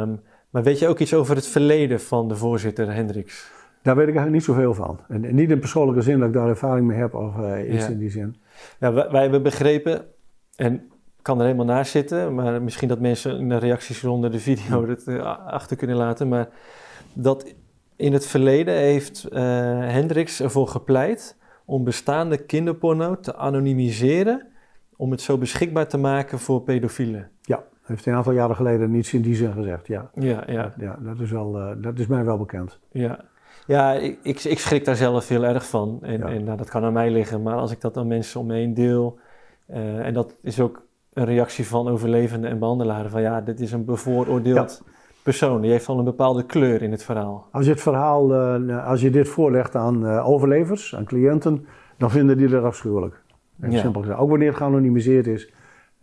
Um, 0.03 0.21
maar 0.51 0.63
weet 0.63 0.79
je 0.79 0.89
ook 0.89 0.99
iets 0.99 1.15
over 1.15 1.35
het 1.35 1.47
verleden 1.47 2.01
van 2.01 2.29
de 2.29 2.37
voorzitter 2.37 2.93
Hendricks? 2.93 3.51
Daar 3.83 3.97
weet 3.97 4.09
ik 4.09 4.17
eigenlijk 4.17 4.47
niet 4.47 4.57
zoveel 4.57 4.75
van. 4.75 5.01
En 5.09 5.35
niet 5.35 5.51
in 5.51 5.59
persoonlijke 5.59 6.03
zin 6.03 6.19
dat 6.19 6.29
ik 6.29 6.35
daar 6.35 6.49
ervaring 6.49 6.87
mee 6.87 6.99
heb 6.99 7.15
of 7.15 7.37
uh, 7.37 7.75
iets 7.75 7.87
Ja. 7.87 7.91
in 7.91 7.99
die 7.99 8.11
zin. 8.11 8.37
Ja, 8.81 8.93
wij, 8.93 9.11
wij 9.11 9.23
hebben 9.23 9.43
begrepen, 9.43 10.05
en 10.57 10.75
ik 10.75 11.23
kan 11.23 11.39
er 11.39 11.45
helemaal 11.45 11.67
naast 11.67 11.91
zitten, 11.91 12.35
maar 12.35 12.63
misschien 12.63 12.89
dat 12.89 13.01
mensen 13.01 13.39
in 13.39 13.49
de 13.49 13.59
reacties 13.59 14.05
onder 14.05 14.31
de 14.31 14.41
video 14.41 14.89
het 14.89 15.07
uh, 15.07 15.47
achter 15.47 15.77
kunnen 15.77 15.97
laten. 15.97 16.29
Maar 16.29 16.49
dat 17.13 17.55
in 17.97 18.13
het 18.13 18.27
verleden 18.27 18.75
heeft 18.75 19.29
uh, 19.33 19.39
Hendricks 19.81 20.41
ervoor 20.41 20.69
gepleit 20.69 21.37
om 21.65 21.85
bestaande 21.85 22.37
kinderporno 22.37 23.21
te 23.21 23.35
anonimiseren, 23.35 24.47
om 24.97 25.11
het 25.11 25.21
zo 25.21 25.39
beschikbaar 25.39 25.89
te 25.89 25.99
maken 25.99 26.39
voor 26.39 26.63
pedofielen. 26.63 27.31
Ja, 27.41 27.65
heeft 27.83 28.07
een 28.07 28.15
aantal 28.15 28.33
jaren 28.33 28.57
geleden 28.57 28.91
niets 28.91 29.13
in 29.15 29.23
die 29.23 29.35
zin 29.35 29.53
gezegd. 29.53 29.87
Ja, 29.87 30.11
Ja, 30.15 30.43
ja, 30.47 30.73
ja 30.79 30.99
dat, 31.01 31.21
is 31.21 31.31
wel, 31.31 31.59
uh, 31.59 31.71
dat 31.83 31.99
is 31.99 32.07
mij 32.07 32.25
wel 32.25 32.39
bekend. 32.39 32.79
ja. 32.91 33.25
Ja, 33.67 33.93
ik, 33.93 34.19
ik, 34.23 34.45
ik 34.45 34.59
schrik 34.59 34.85
daar 34.85 34.97
zelf 34.97 35.29
heel 35.29 35.45
erg 35.45 35.69
van. 35.69 35.99
En, 36.03 36.19
Ja. 36.19 36.29
en 36.29 36.45
nou, 36.45 36.57
dat 36.57 36.69
kan 36.69 36.85
aan 36.85 36.93
mij 36.93 37.11
liggen, 37.11 37.43
maar 37.43 37.55
als 37.55 37.71
ik 37.71 37.81
dat 37.81 37.97
aan 37.97 38.07
mensen 38.07 38.41
om 38.41 38.47
me 38.47 38.55
heen 38.55 38.75
deel, 38.75 39.19
uh, 39.71 40.07
en 40.07 40.15
dat 40.15 40.37
is 40.43 40.61
ook 40.61 40.87
een 41.13 41.25
reactie 41.25 41.67
van 41.67 41.89
overlevenden 41.89 42.51
en 42.51 42.59
behandelaren, 42.59 43.11
van 43.11 43.21
ja, 43.21 43.41
dit 43.41 43.61
is 43.61 43.73
een 43.73 43.85
bevooroordeeld 43.85 44.83
persoon, 45.27 45.61
die 45.61 45.71
heeft 45.71 45.89
al 45.89 45.99
een 45.99 46.05
bepaalde 46.05 46.47
kleur 46.47 46.83
in 46.83 46.91
het 46.91 47.03
verhaal. 47.03 47.49
Als 47.53 47.65
je 47.65 47.71
het 47.71 47.81
verhaal, 47.81 48.33
uh, 48.33 48.87
als 48.87 49.01
je 49.01 49.11
dit 49.11 49.29
voorlegt 49.29 49.75
aan 49.75 50.05
uh, 50.05 50.29
overlevers, 50.29 50.97
aan 50.97 51.05
cliënten, 51.05 51.67
dan 51.97 52.11
vinden 52.11 52.39
die 52.39 52.49
dat 52.49 52.65
afschuwelijk. 52.65 53.23
Ja. 53.57 53.79
simpel 53.79 54.01
gezegd. 54.01 54.19
Ook 54.19 54.31
wanneer 54.31 54.49
het 54.49 54.57
geanonimiseerd 54.57 55.27
is. 55.27 55.53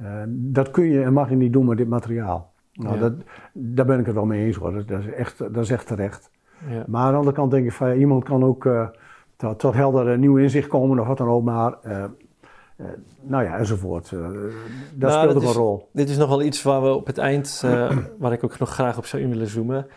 Uh, 0.02 0.08
dat 0.28 0.72
kun 0.72 0.86
je 0.86 1.04
en 1.04 1.14
mag 1.14 1.30
je 1.30 1.36
niet 1.36 1.54
doen 1.54 1.66
met 1.66 1.78
dit 1.78 1.88
materiaal. 1.88 2.52
Nou, 2.74 2.96
Ja. 2.96 3.00
dat, 3.02 3.14
daar 3.54 3.86
ben 3.86 4.00
ik 4.00 4.06
het 4.06 4.16
wel 4.16 4.26
mee 4.26 4.46
eens 4.46 4.56
hoor. 4.56 4.86
Dat, 4.86 5.00
is, 5.00 5.12
echt, 5.12 5.38
dat 5.38 5.58
is 5.58 5.70
echt 5.70 5.88
terecht. 5.88 6.32
Ja. 6.70 6.84
Maar 6.88 7.02
aan 7.02 7.12
de 7.12 7.18
andere 7.18 7.36
kant 7.36 7.52
denk 7.52 7.66
ik 7.66 7.72
van 7.72 7.88
ja, 7.88 7.94
iemand 7.96 8.24
kan 8.24 8.44
ook 8.44 8.70
tot, 9.36 9.60
tot 9.60 9.74
helder 9.74 10.18
nieuw 10.18 10.38
inzicht 10.38 10.68
komen 10.68 11.00
of 11.00 11.08
wat 11.08 11.18
dan 11.18 11.28
ook. 11.28 11.44
Maar 11.44 11.74
nou 13.22 13.44
ja, 13.44 13.58
enzovoort. 13.58 14.10
dat 14.10 14.22
nou, 14.96 15.12
speelt 15.12 15.36
ook 15.36 15.50
een 15.50 15.62
rol. 15.62 15.90
Dit 15.94 16.10
is 16.10 16.18
nog 16.18 16.30
wel 16.30 16.42
iets 16.42 16.64
waar 16.64 16.82
we 16.82 16.94
op 16.94 17.08
het 17.08 17.18
eind, 17.18 17.64
waar 18.20 18.32
ik 18.32 18.44
ook 18.44 18.60
nog 18.60 18.70
graag 18.70 18.98
op 18.98 19.06
zou 19.06 19.22
in 19.22 19.30
willen 19.30 19.48
zoomen 19.48 19.88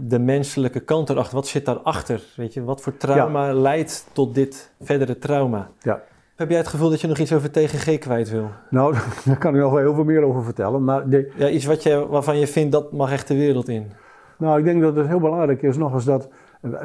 de 0.00 0.18
menselijke 0.18 0.80
kant 0.80 1.10
erachter. 1.10 1.34
Wat 1.34 1.46
zit 1.46 1.64
daarachter? 1.64 2.22
Weet 2.36 2.54
je, 2.54 2.64
wat 2.64 2.80
voor 2.80 2.96
trauma 2.96 3.52
leidt 3.52 4.06
tot 4.12 4.34
dit 4.34 4.72
verdere 4.80 5.18
trauma? 5.18 5.70
Ja. 5.80 6.02
Heb 6.36 6.48
jij 6.48 6.58
het 6.58 6.68
gevoel 6.68 6.90
dat 6.90 7.00
je 7.00 7.06
nog 7.06 7.18
iets 7.18 7.32
over 7.32 7.50
TGG 7.50 7.98
kwijt 7.98 8.30
wil? 8.30 8.50
Nou, 8.70 8.94
daar 9.24 9.38
kan 9.38 9.54
ik 9.54 9.60
nog 9.60 9.70
wel 9.70 9.80
heel 9.80 9.94
veel 9.94 10.04
meer 10.04 10.22
over 10.22 10.44
vertellen. 10.44 10.84
Maar 10.84 11.08
Ja, 11.36 11.48
iets 11.48 11.64
wat 11.64 11.82
je, 11.82 12.06
waarvan 12.08 12.38
je 12.38 12.46
vindt 12.46 12.72
dat 12.72 12.92
mag 12.92 13.12
echt 13.12 13.28
de 13.28 13.34
wereld 13.34 13.68
in. 13.68 13.92
Nou, 14.38 14.58
ik 14.58 14.64
denk 14.64 14.82
dat 14.82 14.96
het 14.96 15.06
heel 15.06 15.20
belangrijk 15.20 15.62
is 15.62 15.76
nog 15.76 15.94
eens 15.94 16.04
dat... 16.04 16.28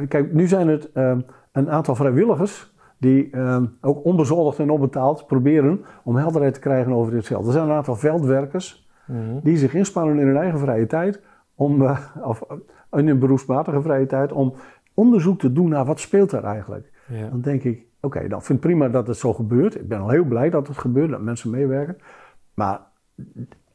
Kijk, 0.07 0.33
nu 0.33 0.47
zijn 0.47 0.67
het 0.67 0.91
ehm, 0.91 1.19
een 1.51 1.69
aantal 1.69 1.95
vrijwilligers 1.95 2.71
die 2.97 3.29
ehm, 3.31 3.65
ook 3.81 4.05
onbezoldigd 4.05 4.60
en 4.60 4.69
onbetaald 4.69 5.27
proberen 5.27 5.86
om 6.03 6.15
helderheid 6.15 6.53
te 6.53 6.60
krijgen 6.60 6.91
over 6.91 7.12
dit 7.12 7.25
veld. 7.25 7.45
Er 7.45 7.51
zijn 7.51 7.69
een 7.69 7.75
aantal 7.75 7.95
veldwerkers 7.95 8.88
mhm. 9.05 9.39
die 9.43 9.57
zich 9.57 9.73
inspannen 9.73 10.19
in 10.19 10.27
hun 10.27 10.38
eigen 10.38 10.60
vrije 10.60 10.86
tijd 10.86 11.21
om, 11.55 11.81
uh, 11.81 11.99
of 12.23 12.43
in 12.91 13.07
hun 13.07 13.19
beroepsmatige 13.19 13.81
vrije 13.81 14.05
tijd, 14.05 14.31
om 14.31 14.53
onderzoek 14.93 15.39
te 15.39 15.51
doen 15.51 15.69
naar 15.69 15.86
wat 15.86 15.99
speelt 15.99 16.31
er 16.31 16.43
eigenlijk. 16.43 16.91
Ja. 17.07 17.29
Dan 17.29 17.41
denk 17.41 17.63
ik, 17.63 17.86
oké, 18.01 18.27
dan 18.27 18.43
vind 18.43 18.57
ik 18.57 18.65
prima 18.65 18.89
dat 18.89 19.07
het 19.07 19.17
zo 19.17 19.33
gebeurt. 19.33 19.75
Ik 19.75 19.88
ben 19.88 19.99
al 19.99 20.10
heel 20.10 20.23
blij 20.23 20.49
dat 20.49 20.67
het 20.67 20.77
gebeurt, 20.77 21.10
dat 21.10 21.21
mensen 21.21 21.49
meewerken. 21.49 21.97
Maar 22.53 22.79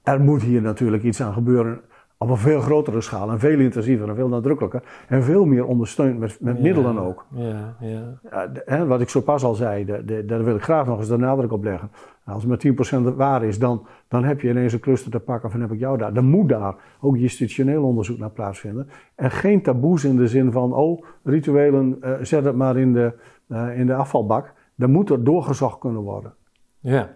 er 0.03 0.21
moet 0.21 0.43
hier 0.43 0.63
natuurlijk 0.63 1.03
iets 1.03 1.23
aan 1.23 1.33
gebeuren 1.33 1.81
op 2.23 2.31
een 2.31 2.37
veel 2.37 2.61
grotere 2.61 3.01
schaal 3.01 3.31
en 3.31 3.39
veel 3.39 3.59
intensiever 3.59 4.09
en 4.09 4.15
veel 4.15 4.29
nadrukkelijker. 4.29 4.83
En 5.09 5.23
veel 5.23 5.45
meer 5.45 5.65
ondersteund 5.65 6.19
met, 6.19 6.37
met 6.41 6.61
middelen 6.61 6.99
ook. 6.99 7.27
Ja, 7.35 7.77
ja. 7.81 8.19
ja 8.67 8.87
wat 8.87 9.01
ik 9.01 9.09
zo 9.09 9.21
pas 9.21 9.45
al 9.45 9.55
zei, 9.55 9.85
de, 9.85 10.25
daar 10.27 10.45
wil 10.45 10.55
ik 10.55 10.63
graag 10.63 10.87
nog 10.87 10.99
eens 10.99 11.09
de 11.09 11.17
nadruk 11.17 11.53
op 11.53 11.65
leggen. 11.65 11.91
Als 12.25 12.45
het 12.45 12.65
met 12.65 13.13
10% 13.13 13.17
waar 13.17 13.45
is, 13.45 13.59
dan, 13.59 13.87
dan 14.09 14.25
heb 14.25 14.41
je 14.41 14.49
ineens 14.49 14.73
een 14.73 14.81
cluster 14.81 15.11
te 15.11 15.21
pakken 15.21 15.51
van 15.51 15.61
heb 15.61 15.73
ik 15.73 15.79
jou 15.79 15.99
daar. 15.99 16.13
Dan 16.13 16.25
moet 16.25 16.49
daar 16.49 16.75
ook 17.01 17.17
institutioneel 17.17 17.83
onderzoek 17.83 18.19
naar 18.19 18.31
plaatsvinden. 18.31 18.89
En 19.15 19.31
geen 19.31 19.63
taboes 19.63 20.05
in 20.05 20.17
de 20.17 20.29
zin 20.29 20.53
van, 20.53 20.73
oh, 20.73 21.05
rituelen, 21.23 21.99
uh, 22.05 22.13
zet 22.21 22.45
het 22.45 22.57
maar 22.57 22.77
in 22.77 22.93
de, 22.93 23.13
uh, 23.49 23.79
in 23.79 23.87
de 23.87 23.95
afvalbak. 23.95 24.53
Dan 24.75 24.91
moet 24.91 25.11
er 25.11 25.25
doorgezocht 25.25 25.79
kunnen 25.79 26.03
worden. 26.03 26.35
Ja. 26.81 27.11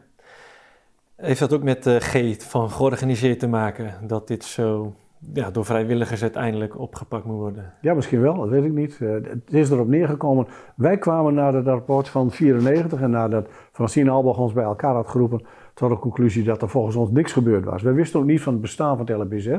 Heeft 1.16 1.40
dat 1.40 1.52
ook 1.52 1.62
met 1.62 1.82
de 1.82 2.00
G 2.00 2.42
van 2.42 2.70
georganiseerd 2.70 3.38
te 3.38 3.48
maken, 3.48 3.94
dat 4.06 4.28
dit 4.28 4.44
zo 4.44 4.94
ja, 5.32 5.50
door 5.50 5.64
vrijwilligers 5.64 6.22
uiteindelijk 6.22 6.78
opgepakt 6.78 7.24
moet 7.24 7.36
worden? 7.36 7.72
Ja, 7.80 7.94
misschien 7.94 8.20
wel, 8.20 8.34
dat 8.34 8.48
weet 8.48 8.64
ik 8.64 8.72
niet. 8.72 8.98
Uh, 9.00 9.12
het 9.12 9.52
is 9.52 9.70
erop 9.70 9.88
neergekomen. 9.88 10.46
Wij 10.74 10.98
kwamen 10.98 11.34
naar 11.34 11.54
het 11.54 11.66
rapport 11.66 12.08
van 12.08 12.30
94 12.30 13.00
en 13.00 13.10
nadat 13.10 13.48
Francine 13.72 14.10
Albach 14.10 14.38
ons 14.38 14.52
bij 14.52 14.64
elkaar 14.64 14.94
had 14.94 15.08
geroepen, 15.08 15.42
tot 15.74 15.90
de 15.90 15.98
conclusie 15.98 16.44
dat 16.44 16.62
er 16.62 16.68
volgens 16.68 16.96
ons 16.96 17.10
niks 17.10 17.32
gebeurd 17.32 17.64
was. 17.64 17.82
Wij 17.82 17.94
wisten 17.94 18.20
ook 18.20 18.26
niet 18.26 18.42
van 18.42 18.52
het 18.52 18.62
bestaan 18.62 18.96
van 18.96 19.06
het 19.06 19.16
LBZ. 19.16 19.56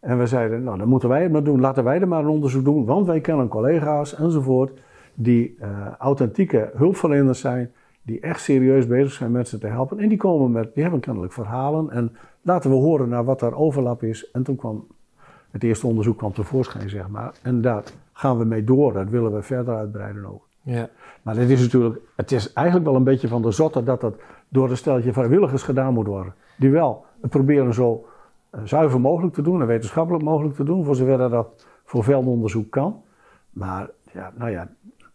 En 0.00 0.18
we 0.18 0.26
zeiden, 0.26 0.62
nou 0.62 0.78
dan 0.78 0.88
moeten 0.88 1.08
wij 1.08 1.22
het 1.22 1.32
maar 1.32 1.44
doen, 1.44 1.60
laten 1.60 1.84
wij 1.84 2.00
er 2.00 2.08
maar 2.08 2.20
een 2.20 2.28
onderzoek 2.28 2.64
doen, 2.64 2.84
want 2.84 3.06
wij 3.06 3.20
kennen 3.20 3.48
collega's 3.48 4.14
enzovoort 4.14 4.80
die 5.14 5.56
uh, 5.60 5.66
authentieke 5.98 6.70
hulpverleners 6.74 7.40
zijn 7.40 7.72
die 8.02 8.20
echt 8.20 8.40
serieus 8.40 8.86
bezig 8.86 9.12
zijn 9.12 9.30
mensen 9.30 9.60
te 9.60 9.66
helpen. 9.66 9.98
En 9.98 10.08
die 10.08 10.18
komen 10.18 10.50
met, 10.50 10.74
die 10.74 10.82
hebben 10.82 11.00
kennelijk 11.00 11.32
verhalen. 11.32 11.90
En 11.90 12.16
laten 12.42 12.70
we 12.70 12.76
horen 12.76 13.08
naar 13.08 13.24
wat 13.24 13.40
daar 13.40 13.54
overlap 13.54 14.02
is. 14.02 14.30
En 14.30 14.42
toen 14.42 14.56
kwam 14.56 14.86
het 15.50 15.62
eerste 15.62 15.86
onderzoek 15.86 16.18
kwam 16.18 16.32
tevoorschijn, 16.32 16.90
zeg 16.90 17.08
maar. 17.08 17.34
En 17.42 17.60
daar 17.60 17.84
gaan 18.12 18.38
we 18.38 18.44
mee 18.44 18.64
door. 18.64 18.92
Dat 18.92 19.08
willen 19.08 19.34
we 19.34 19.42
verder 19.42 19.74
uitbreiden 19.74 20.26
ook. 20.26 20.46
Ja. 20.62 20.88
Maar 21.22 21.36
het 21.36 21.50
is 21.50 21.60
natuurlijk, 21.60 22.00
het 22.16 22.32
is 22.32 22.52
eigenlijk 22.52 22.86
wel 22.86 22.96
een 22.96 23.04
beetje 23.04 23.28
van 23.28 23.42
de 23.42 23.50
zotte 23.50 23.82
dat 23.82 24.00
dat 24.00 24.14
door 24.48 24.70
een 24.70 24.76
steltje 24.76 25.12
vrijwilligers 25.12 25.62
gedaan 25.62 25.94
moet 25.94 26.06
worden. 26.06 26.34
Die 26.56 26.70
wel 26.70 27.04
het 27.20 27.30
proberen 27.30 27.74
zo 27.74 28.06
eh, 28.50 28.60
zuiver 28.64 29.00
mogelijk 29.00 29.34
te 29.34 29.42
doen 29.42 29.60
en 29.60 29.66
wetenschappelijk 29.66 30.24
mogelijk 30.24 30.54
te 30.54 30.64
doen, 30.64 30.84
voor 30.84 30.94
zover 30.94 31.30
dat 31.30 31.66
voor 31.84 32.04
veldonderzoek 32.04 32.70
kan. 32.70 33.02
Maar 33.50 33.90
ja, 34.12 34.32
nou 34.36 34.50
ja, 34.50 34.68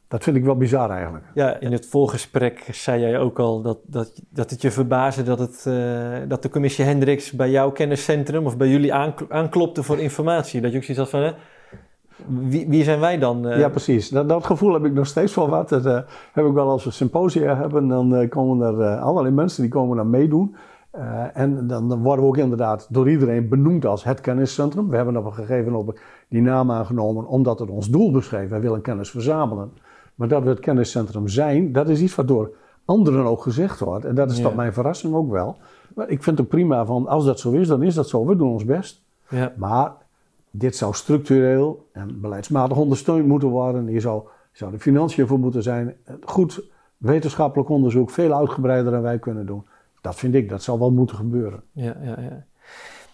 dat 0.07 0.23
vind 0.23 0.37
ik 0.37 0.43
wel 0.43 0.57
bizar 0.57 0.89
eigenlijk. 0.89 1.25
Ja, 1.33 1.59
in 1.59 1.71
het 1.71 1.85
voorgesprek 1.85 2.67
zei 2.71 3.01
jij 3.01 3.19
ook 3.19 3.39
al 3.39 3.61
dat, 3.61 3.77
dat, 3.85 4.21
dat 4.29 4.49
het 4.49 4.61
je 4.61 4.71
verbaasde 4.71 5.23
dat, 5.23 5.39
het, 5.39 5.65
uh, 5.67 6.17
dat 6.27 6.41
de 6.41 6.49
commissie 6.49 6.85
Hendricks 6.85 7.31
bij 7.31 7.49
jouw 7.49 7.71
kenniscentrum 7.71 8.45
of 8.45 8.57
bij 8.57 8.67
jullie 8.67 8.93
aanklopte 9.29 9.83
voor 9.83 9.99
informatie. 9.99 10.61
Dat 10.61 10.71
je 10.71 10.77
ook 10.77 10.83
zoiets 10.83 11.03
had 11.03 11.21
van, 11.21 11.21
hè, 11.21 11.31
wie, 12.49 12.67
wie 12.67 12.83
zijn 12.83 12.99
wij 12.99 13.17
dan? 13.17 13.47
Uh... 13.47 13.59
Ja, 13.59 13.69
precies. 13.69 14.09
Dat, 14.09 14.29
dat, 14.29 14.45
gevoel 14.45 14.73
heb 14.73 14.85
ik 14.85 14.93
nog 14.93 15.07
steeds 15.07 15.35
wel 15.35 15.49
wat. 15.49 15.69
Dat 15.69 15.85
uh, 15.85 15.99
heb 16.33 16.45
ik 16.45 16.53
wel 16.53 16.69
als 16.69 16.83
we 16.83 16.91
symposia 16.91 17.55
hebben, 17.55 17.87
dan 17.87 18.27
komen 18.29 18.67
er 18.67 18.97
allerlei 18.97 19.33
mensen 19.33 19.61
die 19.61 19.71
komen 19.71 19.95
daar 19.95 20.07
meedoen. 20.07 20.55
en 21.33 21.67
dan, 21.67 21.89
dan, 21.89 22.01
worden 22.01 22.23
we 22.23 22.29
ook 22.29 22.37
inderdaad 22.37 22.87
door 22.89 23.09
iedereen 23.09 23.49
benoemd 23.49 23.85
als 23.85 24.03
het 24.03 24.21
kenniscentrum. 24.21 24.89
We 24.89 24.95
hebben 24.95 25.17
op 25.17 25.25
een 25.25 25.33
gegeven 25.33 25.71
moment 25.71 25.99
die 26.29 26.41
naam 26.41 26.71
aangenomen 26.71 27.27
omdat 27.27 27.59
het 27.59 27.69
ons 27.69 27.89
doel 27.89 28.11
beschreef. 28.11 28.49
Wij 28.49 28.61
willen 28.61 28.81
kennis 28.81 29.09
verzamelen. 29.09 29.71
Maar 30.17 30.27
dat 30.27 30.43
we 30.43 30.49
het 30.49 30.59
kenniscentrum 30.59 31.27
zijn, 31.27 31.71
dat 31.71 31.89
is 31.89 32.01
iets 32.01 32.15
wat 32.15 32.27
door 32.27 32.55
anderen 32.85 33.25
ook 33.25 33.41
gezegd 33.41 33.79
wordt. 33.79 34.05
En 34.05 34.15
dat 34.15 34.31
is 34.31 34.41
tot 34.41 34.55
mijn 34.55 34.73
verrassing 34.73 35.13
ook 35.13 35.31
wel. 35.31 35.57
Maar 35.95 36.09
ik 36.09 36.23
vind 36.23 36.37
het 36.37 36.47
prima 36.47 36.85
van, 36.85 37.07
als 37.07 37.25
dat 37.25 37.39
zo 37.39 37.51
is, 37.51 37.67
dan 37.67 37.83
is 37.83 37.93
dat 37.93 38.09
zo. 38.09 38.25
We 38.25 38.35
doen 38.35 38.51
ons 38.51 38.65
best. 38.65 39.01
Ja. 39.29 39.53
Maar 39.57 39.91
dit 40.51 40.75
zou 40.75 40.93
structureel 40.93 41.87
en 41.91 42.21
beleidsmatig 42.21 42.77
ondersteund 42.77 43.27
moeten 43.27 43.49
worden. 43.49 43.87
Hier 43.87 44.01
zou, 44.01 44.23
zou 44.51 44.71
de 44.71 44.79
financiën 44.79 45.27
voor 45.27 45.39
moeten 45.39 45.63
zijn. 45.63 45.95
Goed 46.25 46.69
wetenschappelijk 46.97 47.69
onderzoek, 47.69 48.09
veel 48.09 48.33
uitgebreider 48.33 48.91
dan 48.91 49.01
wij 49.01 49.19
kunnen 49.19 49.45
doen. 49.45 49.65
Dat 50.01 50.15
vind 50.15 50.35
ik, 50.35 50.49
dat 50.49 50.63
zal 50.63 50.79
wel 50.79 50.91
moeten 50.91 51.15
gebeuren. 51.15 51.63
Ja, 51.71 51.97
ja, 52.01 52.19
ja. 52.19 52.45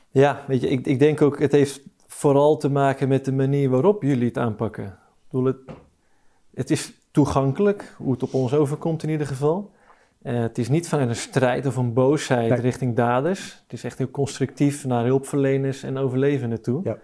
ja 0.09 0.43
weet 0.47 0.61
je, 0.61 0.69
ik, 0.69 0.85
ik 0.85 0.99
denk 0.99 1.21
ook, 1.21 1.39
het 1.39 1.51
heeft 1.51 1.81
vooral 2.07 2.57
te 2.57 2.69
maken 2.69 3.07
met 3.07 3.25
de 3.25 3.33
manier 3.33 3.69
waarop 3.69 4.03
jullie 4.03 4.27
het 4.27 4.37
aanpakken. 4.37 4.85
Ik 4.85 4.91
bedoel, 5.29 5.45
het, 5.45 5.57
het 6.53 6.71
is 6.71 6.93
toegankelijk, 7.11 7.95
hoe 7.97 8.11
het 8.11 8.23
op 8.23 8.33
ons 8.33 8.53
overkomt 8.53 9.03
in 9.03 9.09
ieder 9.09 9.27
geval. 9.27 9.71
Uh, 10.23 10.39
het 10.39 10.57
is 10.57 10.69
niet 10.69 10.87
vanuit 10.87 11.09
een 11.09 11.15
strijd 11.15 11.65
of 11.65 11.75
een 11.75 11.93
boosheid 11.93 12.59
richting 12.59 12.95
daders. 12.95 13.59
Het 13.63 13.73
is 13.73 13.83
echt 13.83 13.97
heel 13.97 14.11
constructief 14.11 14.85
naar 14.85 15.05
hulpverleners 15.05 15.83
en 15.83 15.97
overlevenden 15.97 16.61
toe. 16.61 16.81
Ja. 16.83 16.97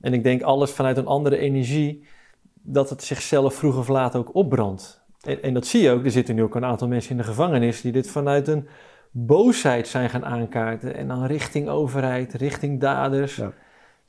En 0.00 0.12
ik 0.12 0.22
denk 0.22 0.42
alles 0.42 0.70
vanuit 0.70 0.96
een 0.96 1.06
andere 1.06 1.38
energie, 1.38 2.06
dat 2.54 2.90
het 2.90 3.02
zichzelf 3.02 3.54
vroeg 3.54 3.78
of 3.78 3.88
laat 3.88 4.16
ook 4.16 4.34
opbrandt. 4.34 5.04
En, 5.20 5.42
en, 5.42 5.54
dat 5.54 5.66
zie 5.66 5.82
je 5.82 5.90
ook, 5.90 6.04
er 6.04 6.10
zitten 6.10 6.34
nu 6.34 6.42
ook 6.42 6.54
een 6.54 6.64
aantal 6.64 6.88
mensen 6.88 7.10
in 7.10 7.16
de 7.16 7.24
gevangenis 7.24 7.80
die 7.80 7.92
dit 7.92 8.10
vanuit 8.10 8.48
een 8.48 8.68
boosheid 9.10 9.88
zijn 9.88 10.10
gaan 10.10 10.24
aankaarten. 10.24 10.94
En 10.94 11.08
dan 11.08 11.24
richting 11.24 11.68
overheid, 11.68 12.34
richting 12.34 12.80
daders. 12.80 13.36
Ja, 13.36 13.52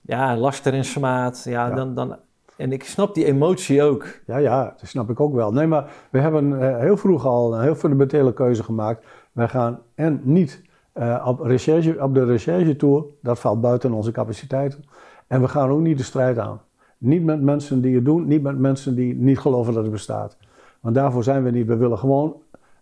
ja 0.01 0.37
laster 0.37 0.73
en 0.73 0.85
smaad. 0.85 1.43
Ja, 1.45 1.69
Dan, 1.69 1.95
dan 1.95 2.17
en 2.59 2.71
ik 2.71 2.83
snap 2.83 3.15
die 3.15 3.25
emotie 3.25 3.83
ook. 3.83 4.05
Ja, 4.25 4.37
ja, 4.37 4.63
dat 4.63 4.89
snap 4.89 5.09
ik 5.09 5.19
ook 5.19 5.33
wel. 5.33 5.51
Nee, 5.51 5.67
maar 5.67 5.91
we 6.09 6.19
hebben 6.19 6.51
uh, 6.51 6.77
heel 6.77 6.97
vroeg 6.97 7.25
al 7.25 7.55
een 7.55 7.61
heel 7.61 7.75
fundamentele 7.75 8.33
keuze 8.33 8.63
gemaakt. 8.63 9.05
Wij 9.31 9.47
gaan 9.47 9.79
en 9.95 10.21
niet 10.23 10.61
uh, 10.93 11.25
op, 11.27 11.39
recherche, 11.39 12.03
op 12.03 12.13
de 12.13 12.25
recherche 12.25 12.75
tour, 12.75 13.05
dat 13.21 13.39
valt 13.39 13.61
buiten 13.61 13.91
onze 13.91 14.11
capaciteiten. 14.11 14.83
En 15.27 15.41
we 15.41 15.47
gaan 15.47 15.69
ook 15.69 15.79
niet 15.79 15.97
de 15.97 16.03
strijd 16.03 16.37
aan. 16.37 16.61
Niet 16.97 17.23
met 17.23 17.41
mensen 17.41 17.81
die 17.81 17.95
het 17.95 18.05
doen, 18.05 18.27
niet 18.27 18.41
met 18.41 18.57
mensen 18.57 18.95
die 18.95 19.15
niet 19.15 19.39
geloven 19.39 19.73
dat 19.73 19.83
het 19.83 19.91
bestaat. 19.91 20.37
Want 20.79 20.95
daarvoor 20.95 21.23
zijn 21.23 21.43
we 21.43 21.51
niet. 21.51 21.67
We 21.67 21.77
willen 21.77 21.97
gewoon 21.97 22.35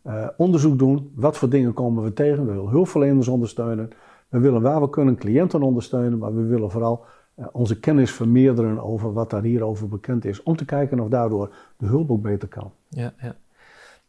uh, 0.07 0.27
onderzoek 0.37 0.79
doen. 0.79 1.11
Wat 1.15 1.37
voor 1.37 1.49
dingen 1.49 1.73
komen 1.73 2.03
we 2.03 2.13
tegen? 2.13 2.45
We 2.45 2.51
willen 2.51 2.69
hulpverleners 2.69 3.27
ondersteunen. 3.27 3.89
We 4.29 4.39
willen 4.39 4.61
waar 4.61 4.81
we 4.81 4.89
kunnen 4.89 5.15
cliënten 5.15 5.61
ondersteunen. 5.61 6.17
Maar 6.17 6.35
we 6.35 6.43
willen 6.43 6.71
vooral 6.71 7.03
eh, 7.03 7.09
onze 7.51 7.79
kennis 7.79 8.11
vermeerderen 8.11 8.83
over 8.83 9.13
wat 9.13 9.29
daar 9.29 9.43
hierover 9.43 9.87
bekend 9.87 10.25
is. 10.25 10.43
Om 10.43 10.55
te 10.55 10.65
kijken 10.65 10.99
of 10.99 11.09
daardoor 11.09 11.55
de 11.77 11.85
hulp 11.85 12.11
ook 12.11 12.21
beter 12.21 12.47
kan. 12.47 12.71
Ja, 12.89 13.13
ja. 13.21 13.35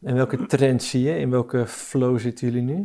En 0.03 0.14
welke 0.14 0.47
trend 0.47 0.83
zie 0.83 1.03
je? 1.03 1.19
In 1.19 1.31
welke 1.31 1.67
flow 1.67 2.19
zitten 2.19 2.47
jullie 2.47 2.62
nu? 2.62 2.83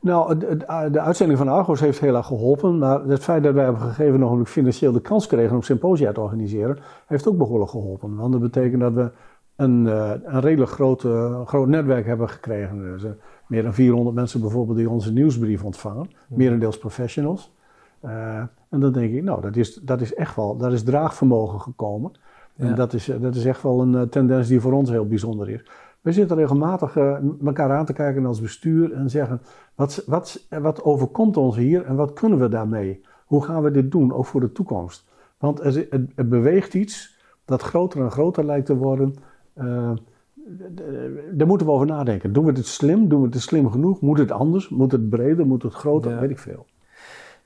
Nou, 0.00 0.38
de, 0.38 0.56
de, 0.90 1.00
uitzending 1.00 1.38
van 1.38 1.48
Argos 1.48 1.80
heeft 1.80 2.00
heel 2.00 2.16
erg 2.16 2.26
geholpen. 2.26 2.78
Maar 2.78 3.04
het 3.04 3.22
feit 3.22 3.42
dat 3.42 3.54
wij 3.54 3.68
op 3.68 3.74
een 3.74 3.80
gegeven 3.80 4.20
moment 4.20 4.48
financieel 4.48 4.92
de 4.92 5.00
kans 5.00 5.26
kregen 5.26 5.56
om 5.56 5.62
symposia 5.62 6.12
te 6.12 6.20
organiseren, 6.20 6.78
heeft 7.06 7.28
ook 7.28 7.38
behoorlijk 7.38 7.70
geholpen. 7.70 8.16
Want 8.16 8.32
dat 8.32 8.40
betekent 8.40 8.80
dat 8.80 8.92
we 8.92 9.10
een, 9.56 9.86
eh, 9.86 10.12
een 10.22 10.40
redelijk 10.40 10.70
groot, 10.70 11.00
groot 11.46 11.68
netwerk 11.68 12.06
hebben 12.06 12.28
gekregen. 12.28 12.82
Dus, 12.82 13.04
meer 13.46 13.62
dan 13.62 13.74
400 13.74 14.16
mensen 14.16 14.40
bijvoorbeeld 14.40 14.76
die 14.76 14.90
onze 14.90 15.12
nieuwsbrief 15.12 15.64
ontvangen. 15.64 16.10
Merendeels 16.28 16.78
professionals. 16.78 17.52
Uh, 18.04 18.36
en 18.68 18.80
dan 18.80 18.92
denk 18.92 19.12
ik, 19.12 19.22
nou, 19.22 19.40
dat 19.40 19.56
is, 19.56 19.74
dat 19.74 20.00
is 20.00 20.14
echt 20.14 20.36
wel, 20.36 20.56
daar 20.56 20.72
is 20.72 20.82
draagvermogen 20.82 21.60
gekomen. 21.60 22.12
En 22.56 22.74
dat 22.74 22.92
is, 22.92 23.10
dat 23.20 23.34
is 23.34 23.44
echt 23.44 23.62
wel 23.62 23.80
een 23.80 23.92
uh, 23.92 24.02
tendens 24.02 24.48
die 24.48 24.60
voor 24.60 24.72
ons 24.72 24.90
heel 24.90 25.06
bijzonder 25.06 25.50
is. 25.50 25.64
We 26.00 26.12
zitten 26.12 26.36
regelmatig 26.36 26.96
uh, 26.96 27.16
elkaar 27.44 27.72
aan 27.72 27.84
te 27.84 27.92
kijken 27.92 28.26
als 28.26 28.40
bestuur 28.40 28.92
en 28.92 29.10
zeggen: 29.10 29.40
wat, 29.74 30.02
wat, 30.06 30.46
wat 30.48 30.82
overkomt 30.82 31.36
ons 31.36 31.56
hier 31.56 31.84
en 31.84 31.96
wat 31.96 32.12
kunnen 32.12 32.38
we 32.38 32.48
daarmee? 32.48 33.04
Hoe 33.26 33.44
gaan 33.44 33.62
we 33.62 33.70
dit 33.70 33.90
doen, 33.90 34.12
ook 34.12 34.26
voor 34.26 34.40
de 34.40 34.52
toekomst? 34.52 35.08
Want 35.38 35.62
het, 35.62 36.28
beweegt 36.28 36.74
iets 36.74 37.20
dat 37.44 37.62
groter 37.62 38.00
en 38.00 38.10
groter 38.10 38.44
lijkt 38.44 38.66
te 38.66 38.76
worden. 38.76 39.14
daar 41.32 41.46
moeten 41.46 41.66
we 41.66 41.72
over 41.72 41.86
nadenken. 41.86 42.32
Doen 42.32 42.44
we 42.44 42.52
het 42.52 42.66
slim? 42.66 43.08
Doen 43.08 43.20
we 43.20 43.26
het 43.26 43.40
slim 43.40 43.70
genoeg? 43.70 44.00
Moet 44.00 44.18
het 44.18 44.30
anders? 44.30 44.68
Moet 44.68 44.92
het 44.92 45.08
breder? 45.08 45.46
Moet 45.46 45.62
het 45.62 45.74
groter? 45.74 46.20
Weet 46.20 46.30
ik 46.30 46.38
veel. 46.38 46.66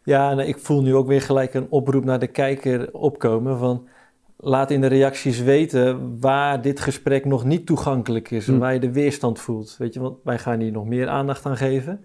Ja, 0.07 0.31
en 0.31 0.39
ik 0.39 0.59
voel 0.59 0.83
nu 0.83 0.95
ook 0.95 1.07
weer 1.07 1.23
gelijk 1.23 1.55
een 1.55 1.67
oproep 1.71 2.05
naar 2.05 2.19
de 2.19 2.27
kijker 2.27 2.93
opkomen 2.93 3.59
van 3.59 3.89
laat 4.37 4.71
in 4.71 4.81
de 4.81 4.87
reacties 4.87 5.41
weten 5.41 6.21
waar 6.21 6.63
dit 6.63 6.81
gesprek 6.81 7.25
nog 7.25 7.45
niet 7.45 7.67
toegankelijk 7.67 8.31
is 8.31 8.49
en 8.49 8.55
hm. 8.55 8.61
waar 8.61 8.73
je 8.73 8.81
de 8.81 8.93
weerstand 8.93 9.39
voelt. 9.39 9.77
Weet 9.79 9.95
je, 9.95 10.01
want 10.01 10.19
wij 10.25 10.39
gaan 10.39 10.61
hier 10.61 10.73
nog 10.73 10.87
meer 10.87 11.09
aandacht 11.09 11.47
aan 11.47 11.57
geven. 11.57 12.05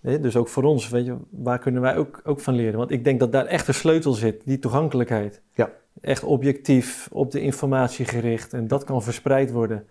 Dus 0.00 0.36
ook 0.36 0.48
voor 0.48 0.62
ons, 0.62 0.88
weet 0.88 1.06
je, 1.06 1.16
waar 1.30 1.58
kunnen 1.58 1.82
wij 1.82 1.96
ook, 1.96 2.20
ook 2.24 2.40
van 2.40 2.54
leren? 2.54 2.78
Want 2.78 2.90
ik 2.90 3.04
denk 3.04 3.20
dat 3.20 3.32
daar 3.32 3.46
echt 3.46 3.68
een 3.68 3.74
sleutel 3.74 4.12
zit, 4.12 4.42
die 4.44 4.58
toegankelijkheid. 4.58 5.42
Ja. 5.54 5.70
Echt 6.00 6.24
objectief, 6.24 7.08
op 7.12 7.30
de 7.30 7.40
informatie 7.40 8.04
gericht 8.04 8.52
en 8.52 8.68
dat 8.68 8.84
kan 8.84 9.02
verspreid 9.02 9.50
worden. 9.50 9.86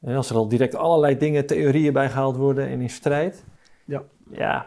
En 0.00 0.16
als 0.16 0.30
er 0.30 0.36
al 0.36 0.48
direct 0.48 0.74
allerlei 0.74 1.16
dingen, 1.16 1.46
theorieën 1.46 1.92
bij 1.92 2.08
gehaald 2.08 2.36
worden 2.36 2.68
en 2.68 2.80
in 2.80 2.90
strijd. 2.90 3.44
Ja. 3.84 4.02
Ja, 4.30 4.66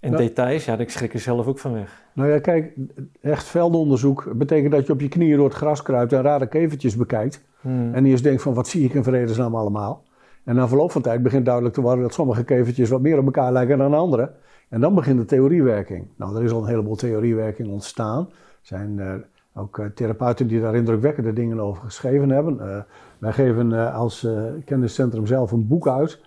en 0.00 0.16
details, 0.16 0.64
ja, 0.64 0.78
ik 0.78 0.90
schrik 0.90 1.14
er 1.14 1.20
zelf 1.20 1.46
ook 1.46 1.58
van 1.58 1.72
weg. 1.72 2.02
Nou 2.12 2.30
ja, 2.30 2.38
kijk, 2.38 2.72
echt 3.20 3.44
veldonderzoek 3.44 4.32
betekent 4.36 4.72
dat 4.72 4.86
je 4.86 4.92
op 4.92 5.00
je 5.00 5.08
knieën 5.08 5.36
door 5.36 5.48
het 5.48 5.56
gras 5.56 5.82
kruipt 5.82 6.12
en 6.12 6.22
rare 6.22 6.46
kevertjes 6.46 6.96
bekijkt. 6.96 7.44
Hmm. 7.60 7.94
En 7.94 8.06
eerst 8.06 8.22
denkt 8.22 8.42
van, 8.42 8.54
wat 8.54 8.68
zie 8.68 8.84
ik 8.84 8.94
in 8.94 9.04
vredesnaam 9.04 9.54
allemaal? 9.54 10.02
En 10.44 10.54
na 10.54 10.68
verloop 10.68 10.92
van 10.92 11.02
tijd 11.02 11.22
begint 11.22 11.44
duidelijk 11.44 11.74
te 11.74 11.80
worden 11.80 12.02
dat 12.02 12.14
sommige 12.14 12.44
kevertjes 12.44 12.88
wat 12.88 13.00
meer 13.00 13.18
op 13.18 13.24
elkaar 13.24 13.52
lijken 13.52 13.78
dan 13.78 13.94
andere. 13.94 14.32
En 14.68 14.80
dan 14.80 14.94
begint 14.94 15.18
de 15.18 15.24
theoriewerking. 15.24 16.06
Nou, 16.16 16.36
er 16.36 16.42
is 16.42 16.50
al 16.50 16.62
een 16.62 16.68
heleboel 16.68 16.96
theoriewerking 16.96 17.68
ontstaan. 17.68 18.28
Er 18.30 18.36
zijn 18.62 18.98
uh, 18.98 19.14
ook 19.54 19.78
uh, 19.78 19.86
therapeuten 19.86 20.46
die 20.46 20.60
daar 20.60 20.74
indrukwekkende 20.74 21.32
dingen 21.32 21.60
over 21.60 21.84
geschreven 21.84 22.30
hebben. 22.30 22.56
Uh, 22.60 22.76
wij 23.18 23.32
geven 23.32 23.92
als 23.92 24.26
kenniscentrum 24.64 25.26
zelf 25.26 25.52
een 25.52 25.66
boek 25.66 25.88
uit 25.88 26.20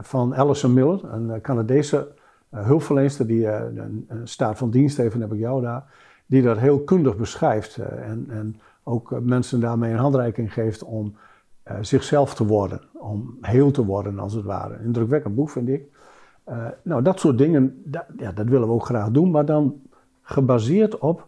van 0.00 0.34
Alison 0.34 0.72
Miller, 0.72 1.04
een 1.04 1.40
Canadese 1.40 2.08
hulpverlener 2.50 3.26
die 3.26 3.46
een, 3.46 4.06
staat 4.24 4.58
van 4.58 4.70
dienst 4.70 4.96
heeft, 4.96 5.14
en 5.14 5.20
heb 5.20 5.32
ik 5.32 5.38
jou 5.38 5.62
daar, 5.62 5.84
die 6.26 6.42
dat 6.42 6.58
heel 6.58 6.80
kundig 6.80 7.16
beschrijft 7.16 7.76
en, 7.76 8.26
en 8.28 8.60
ook 8.82 9.20
mensen 9.20 9.60
daarmee 9.60 9.92
een 9.92 9.98
handreiking 9.98 10.52
geeft 10.52 10.82
om 10.82 11.14
zichzelf 11.80 12.34
te 12.34 12.46
worden, 12.46 12.80
om 12.92 13.38
heel 13.40 13.70
te 13.70 13.84
worden 13.84 14.18
als 14.18 14.32
het 14.32 14.44
ware. 14.44 14.74
Een 14.74 14.84
indrukwekkend 14.84 15.34
boek 15.34 15.50
vind 15.50 15.68
ik. 15.68 15.82
Nou, 16.82 17.02
dat 17.02 17.20
soort 17.20 17.38
dingen, 17.38 17.82
dat, 17.84 18.04
ja, 18.16 18.32
dat 18.32 18.48
willen 18.48 18.68
we 18.68 18.74
ook 18.74 18.84
graag 18.84 19.10
doen, 19.10 19.30
maar 19.30 19.44
dan 19.44 19.80
gebaseerd 20.22 20.98
op 20.98 21.26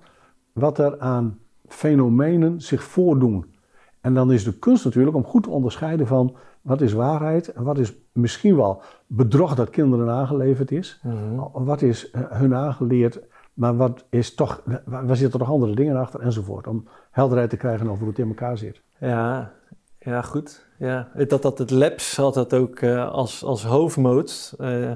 wat 0.52 0.78
er 0.78 0.98
aan 0.98 1.38
fenomenen 1.66 2.60
zich 2.60 2.82
voordoen. 2.82 3.54
En 4.00 4.14
dan 4.14 4.32
is 4.32 4.44
de 4.44 4.58
kunst 4.58 4.84
natuurlijk 4.84 5.16
om 5.16 5.24
goed 5.24 5.42
te 5.42 5.50
onderscheiden 5.50 6.06
van 6.06 6.36
wat 6.62 6.80
is 6.80 6.92
waarheid 6.92 7.52
en 7.52 7.62
wat 7.62 7.78
is 7.78 7.94
misschien 8.12 8.56
wel 8.56 8.82
bedrog 9.06 9.54
dat 9.54 9.70
kinderen 9.70 10.10
aangeleverd 10.10 10.70
is. 10.70 11.00
Mhm. 11.02 11.64
Wat 11.64 11.82
is 11.82 12.10
eh, 12.10 12.22
hun 12.28 12.54
aangeleerd, 12.54 13.20
maar 13.54 13.76
wat 13.76 14.04
is 14.10 14.34
toch, 14.34 14.62
waar 14.84 15.16
zitten 15.16 15.38
toch 15.38 15.50
andere 15.50 15.74
dingen 15.74 15.96
achter 15.96 16.20
enzovoort. 16.20 16.66
Om 16.66 16.88
helderheid 17.10 17.50
te 17.50 17.56
krijgen 17.56 17.86
over 17.86 17.98
hoe 17.98 18.08
het 18.08 18.18
in 18.18 18.28
elkaar 18.28 18.58
zit. 18.58 18.80
Ja, 18.98 19.52
ja, 19.98 20.22
goed. 20.22 20.66
Ja. 20.78 21.08
Dat, 21.28 21.42
dat 21.42 21.58
het 21.58 21.70
labs 21.70 22.16
had 22.16 22.34
dat 22.34 22.54
ook 22.54 22.80
uh, 22.80 23.10
als, 23.10 23.44
als 23.44 23.64
hoofdmoot. 23.64 24.54
Uh, 24.60 24.90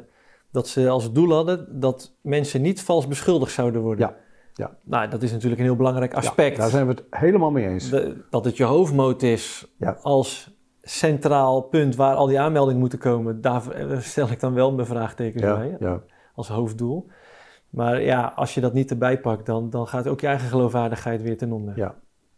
dat 0.51 0.69
ze 0.69 0.89
als 0.89 1.13
doel 1.13 1.33
hadden 1.33 1.81
dat 1.81 2.17
mensen 2.21 2.63
niet 2.63 2.83
vals 2.83 3.09
beschuldigd 3.09 3.53
zouden 3.53 3.81
worden. 3.81 4.07
Ja. 4.07 4.17
Ja. 4.55 4.77
Nou, 4.83 5.09
dat 5.09 5.23
is 5.23 5.33
natuurlijk 5.33 5.61
een 5.61 5.67
heel 5.67 5.77
belangrijk 5.77 6.15
aspect. 6.15 6.57
Ja, 6.57 6.63
daar 6.63 6.71
zijn 6.71 6.87
we 6.87 6.93
het 6.93 7.05
helemaal 7.11 7.51
mee 7.51 7.69
eens. 7.69 7.91
dat 8.31 8.45
het 8.45 8.57
je 8.57 8.65
hoofdmoot 8.65 9.23
is 9.23 9.75
ja. 9.79 9.99
als 10.03 10.56
centraal 10.89 11.61
punt 11.61 11.97
waar 11.97 12.15
al 12.15 12.27
die 12.27 12.41
aanmeldingen 12.41 12.81
moeten 12.81 12.99
komen. 12.99 13.41
Daar 13.41 13.71
eh, 13.71 13.99
stel 13.99 14.31
ik 14.31 14.41
dan 14.41 14.55
wel 14.55 14.73
mijn 14.73 14.87
vraagtekens 14.87 15.43
bij. 15.43 15.77
Ja. 15.81 16.01
Als 16.35 16.49
hoofddoel. 16.49 17.07
Maar 17.71 18.03
ja, 18.03 18.33
als 18.37 18.55
je 18.55 18.61
dat 18.61 18.73
niet 18.73 18.91
erbij 18.91 19.21
pakt, 19.21 19.47
dan, 19.47 19.71
dan 19.71 19.87
gaat 19.87 20.09
ook 20.09 20.21
je 20.21 20.27
eigen 20.27 20.49
geloofwaardigheid 20.49 21.23
weer 21.23 21.37
ten 21.37 21.53
onder. 21.53 21.77
Ja, 21.77 21.95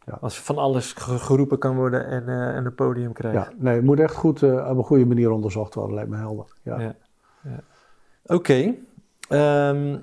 ja. 0.07 0.18
Als 0.20 0.40
van 0.40 0.59
alles 0.59 0.92
geroepen 0.92 1.59
kan 1.59 1.76
worden 1.76 2.07
en, 2.07 2.22
uh, 2.26 2.57
en 2.57 2.64
een 2.64 2.74
podium 2.74 3.12
krijgt. 3.12 3.36
Ja, 3.36 3.53
nee, 3.57 3.74
het 3.74 3.84
moet 3.84 4.01
echt 4.01 4.14
goed 4.14 4.42
uh, 4.42 4.68
op 4.70 4.76
een 4.76 4.84
goede 4.84 5.07
manier 5.07 5.30
onderzocht 5.30 5.74
worden, 5.74 5.94
lijkt 5.94 6.11
me 6.11 6.16
helder. 6.16 6.46
Ja. 6.62 6.94
Oké, 8.26 8.74
ehm, 9.28 9.96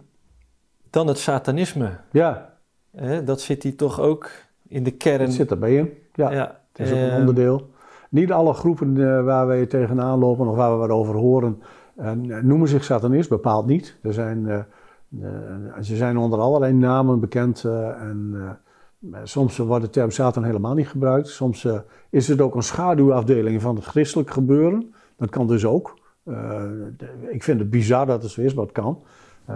dan 0.90 1.08
het 1.08 1.18
satanisme. 1.18 1.90
Ja. 2.12 2.54
dat 3.24 3.42
zit 3.42 3.64
hier 3.64 3.76
toch 3.76 4.00
ook 4.00 4.30
in 4.68 4.84
de 4.84 4.92
kern. 4.92 5.22
Het 5.22 5.34
zit 5.34 5.52
erbij 5.52 5.76
in, 5.76 5.94
ja. 6.14 6.32
ja. 6.32 6.60
Het 6.72 6.88
is 6.88 6.92
ook 6.92 6.98
een 6.98 7.10
ehm, 7.10 7.20
onderdeel. 7.20 7.74
Niet 8.10 8.32
alle 8.32 8.54
groepen 8.54 8.96
uh, 8.96 9.24
waar 9.24 9.48
wij 9.48 9.66
tegenaan 9.66 10.20
lopen 10.20 10.48
of 10.48 10.56
waar 10.56 10.72
we 10.72 10.78
wat 10.78 10.90
over 10.90 11.16
horen, 11.16 11.62
noemen 12.42 12.68
zich 12.68 12.84
satanist, 12.84 13.30
bepaald 13.30 13.66
niet. 13.66 13.98
Er 14.02 14.14
zijn, 14.14 14.66
ze 15.82 15.96
zijn 15.96 16.18
onder 16.18 16.40
allerlei 16.40 16.74
namen 16.74 17.20
bekend 17.20 17.64
en 18.00 18.36
Soms 19.24 19.58
wordt 19.58 19.86
de 19.86 19.90
term 19.92 20.12
Satan 20.12 20.44
helemaal 20.44 20.74
niet 20.74 20.88
gebruikt. 20.88 21.28
Soms 21.28 21.68
is 22.10 22.28
het 22.28 22.42
ook 22.42 22.56
een 22.56 22.64
schaduwafdeling 22.64 23.62
van 23.62 23.76
het 23.76 23.86
christelijk 23.86 24.30
gebeuren. 24.30 24.94
Dat 25.18 25.30
kan 25.30 25.48
dus 25.48 25.66
ook. 25.66 26.00
Ik 27.30 27.44
vind 27.44 27.60
het 27.60 27.70
bizar 27.70 28.06
dat 28.06 28.22
het 28.22 28.32
zo 28.32 28.42
is, 28.42 28.54
maar 28.54 28.64
het 28.64 28.74
kan. 28.74 29.04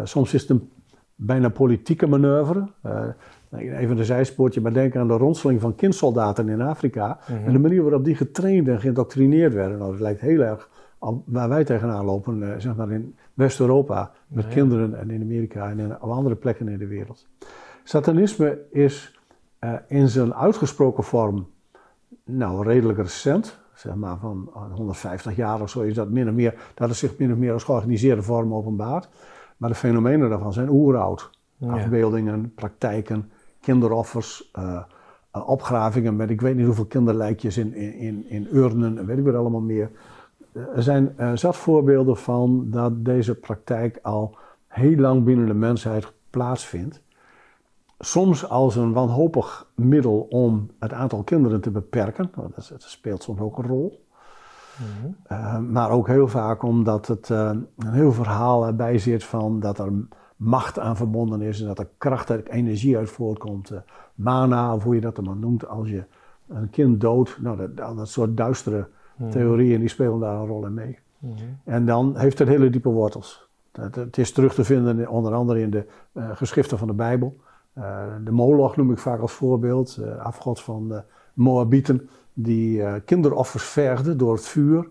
Soms 0.04 0.34
is 0.34 0.42
het 0.42 0.50
een 0.50 0.70
bijna 1.16 1.50
politieke 1.50 2.08
manoeuvre. 2.08 2.68
Even 3.58 3.98
een 3.98 4.06
zijspoortje, 4.06 4.62
maar 4.62 4.74
denk 4.74 4.96
aan 4.96 5.08
de 5.08 5.18
ronseling 5.18 5.62
van 5.62 5.76
kindsoldaten 5.76 6.50
in 6.50 6.62
Afrika. 6.62 7.20
Mhm. 7.28 7.46
En 7.46 7.54
de 7.54 7.60
manier 7.60 7.82
waarop 7.82 8.06
die 8.06 8.16
getraind 8.16 8.68
en 8.68 8.80
geïndoctrineerd 8.80 9.54
werden. 9.54 9.78
Nou, 9.78 9.92
dat 9.92 10.00
lijkt 10.00 10.22
heel 10.22 10.42
erg 10.42 10.70
waar 11.26 11.50
wij 11.50 11.64
tegenaan 11.64 12.06
lopen, 12.06 12.62
zeg 12.62 12.76
maar 12.76 12.92
in 12.92 13.16
West-Europa. 13.34 14.12
Met 14.28 14.48
kinderen 14.48 15.00
en 15.00 15.10
in 15.10 15.22
Amerika 15.22 15.70
en 15.70 15.80
in, 15.80 16.02
op 16.02 16.10
andere 16.10 16.36
plekken 16.36 16.68
in 16.68 16.78
de 16.78 16.88
wereld. 16.88 17.28
Satanisme 17.84 18.60
is 18.72 19.20
uh, 19.60 19.74
in 19.88 20.08
zijn 20.08 20.34
uitgesproken 20.34 21.04
vorm, 21.04 21.48
nou 22.24 22.64
redelijk 22.64 22.98
recent, 22.98 23.60
zeg 23.74 23.96
maar 23.96 24.18
van 24.18 24.50
150 24.74 25.36
jaar 25.36 25.62
of 25.62 25.70
zo 25.70 25.82
is 25.82 25.94
dat 25.94 26.10
min 26.10 26.28
of 26.28 26.34
meer, 26.34 26.54
dat 26.74 26.90
is 26.90 27.00
zich 27.00 27.18
min 27.18 27.32
of 27.32 27.38
meer 27.38 27.54
als 27.54 27.64
georganiseerde 27.64 28.22
vorm 28.22 28.54
openbaart. 28.54 29.10
Maar 29.58 29.70
de 29.70 29.76
fenomenen 29.76 30.30
daarvan 30.30 30.54
zijn 30.54 30.70
oeroud. 30.70 31.30
Afbeeldingen, 31.68 32.54
praktijken, 32.56 33.32
kinderoffers, 33.62 34.52
uh, 34.60 34.82
opgravingen 35.32 36.16
met 36.16 36.30
ik 36.30 36.42
weet 36.42 36.56
niet 36.56 36.66
hoeveel 36.66 36.86
kinderlijkjes 36.86 37.58
in, 37.58 37.74
in, 37.74 38.30
in 38.30 38.48
urnen 38.52 38.98
en 38.98 39.06
weet 39.06 39.18
ik 39.18 39.24
wat 39.24 39.36
allemaal 39.36 39.62
meer. 39.62 39.92
Er 40.54 40.84
zijn 40.84 41.16
zat 41.34 41.56
voorbeelden 41.56 42.18
van 42.18 42.66
dat 42.70 43.06
deze 43.06 43.36
praktijk 43.36 44.00
al 44.02 44.38
heel 44.68 44.98
lang 44.98 45.24
binnen 45.24 45.46
de 45.46 45.54
mensheid 45.54 46.14
plaatsvindt 46.30 47.02
soms 48.00 48.50
als 48.50 48.76
een 48.76 48.94
wanhopig 48.94 49.68
middel 49.76 50.20
om 50.30 50.70
het 50.80 50.94
aantal 50.94 51.24
kinderen 51.24 51.62
te 51.62 51.72
beperken. 51.72 52.32
Dat, 52.56 52.74
speelt 52.78 53.24
soms 53.24 53.40
ook 53.40 53.58
een 53.58 53.68
rol. 53.68 54.06
Mhm. 54.78 55.12
Eh, 55.24 55.58
maar 55.60 55.90
ook 55.90 56.08
heel 56.08 56.28
vaak 56.28 56.64
omdat 56.64 57.08
het 57.08 57.30
uh, 57.30 57.52
een 57.78 57.94
heel 57.94 58.12
verhaal 58.12 58.66
erbij 58.66 58.98
zit 58.98 59.24
van 59.24 59.60
dat 59.60 59.80
er 59.80 59.92
macht 60.40 60.80
aan 60.80 60.98
verbonden 60.98 61.42
is 61.42 61.62
en 61.62 61.68
dat 61.68 61.80
er 61.80 61.90
kracht 61.98 62.30
en 62.30 62.46
energie 62.48 62.98
uit 62.98 63.10
voortkomt. 63.10 63.72
Uh, 63.72 63.78
mana, 64.16 64.74
of 64.74 64.84
hoe 64.84 64.96
je 64.96 65.02
dat 65.02 65.16
dan 65.16 65.26
maar 65.26 65.36
noemt, 65.36 65.68
als 65.68 65.90
je 65.90 66.04
een 66.48 66.70
kind 66.70 67.02
doodt. 67.02 67.38
Nou, 67.42 67.58
dat, 67.58 67.98
dat 67.98 68.10
soort 68.10 68.38
duistere 68.38 68.88
mhm. 69.18 69.30
theorieën 69.30 69.80
die 69.80 69.90
spelen 69.90 70.20
daar 70.20 70.36
een 70.36 70.48
rol 70.48 70.66
in 70.66 70.74
mee. 70.74 71.00
Mhm. 71.18 71.34
En 71.64 71.86
dan 71.86 72.18
heeft 72.18 72.40
het 72.40 72.48
hele 72.48 72.70
diepe 72.70 72.90
wortels. 72.90 73.48
Het, 73.72 73.96
het, 73.96 74.18
is 74.18 74.32
terug 74.32 74.54
te 74.54 74.64
vinden 74.64 75.10
onder 75.10 75.34
andere 75.34 75.62
in 75.62 75.70
de 75.70 75.86
geschriften 76.34 76.78
van 76.78 76.88
de 76.88 76.94
Bijbel. 76.94 77.38
Eh, 77.74 78.06
de 78.24 78.32
Moloch 78.32 78.76
noem 78.76 78.92
ik 78.92 78.98
vaak 78.98 79.20
als 79.20 79.32
voorbeeld, 79.32 79.98
uh, 80.02 80.18
afgod 80.18 80.62
van 80.62 80.88
de 80.88 81.04
Moabieten, 81.34 82.10
die 82.34 82.78
uh, 82.78 82.94
kinderoffers 83.06 83.64
vergde 83.64 84.16
door 84.16 84.34
het 84.34 84.46
vuur. 84.46 84.90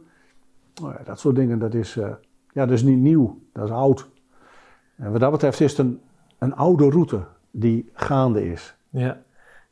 Nou 0.82 0.94
dat 1.04 1.20
soort 1.20 1.36
dingen, 1.36 1.58
dat 1.58 1.74
is, 1.74 1.94
ja, 1.94 2.18
dat 2.52 2.70
is 2.70 2.82
niet 2.82 2.98
nieuw, 2.98 3.38
dat 3.52 3.64
is 3.64 3.70
oud. 3.70 4.08
En 4.98 5.10
wat 5.12 5.20
dat 5.20 5.30
betreft 5.30 5.60
is 5.60 5.70
het 5.70 5.86
een, 5.86 6.00
een 6.38 6.54
oude 6.54 6.90
route 6.90 7.20
die 7.50 7.90
gaande 7.92 8.50
is. 8.50 8.76
Ja, 8.90 9.18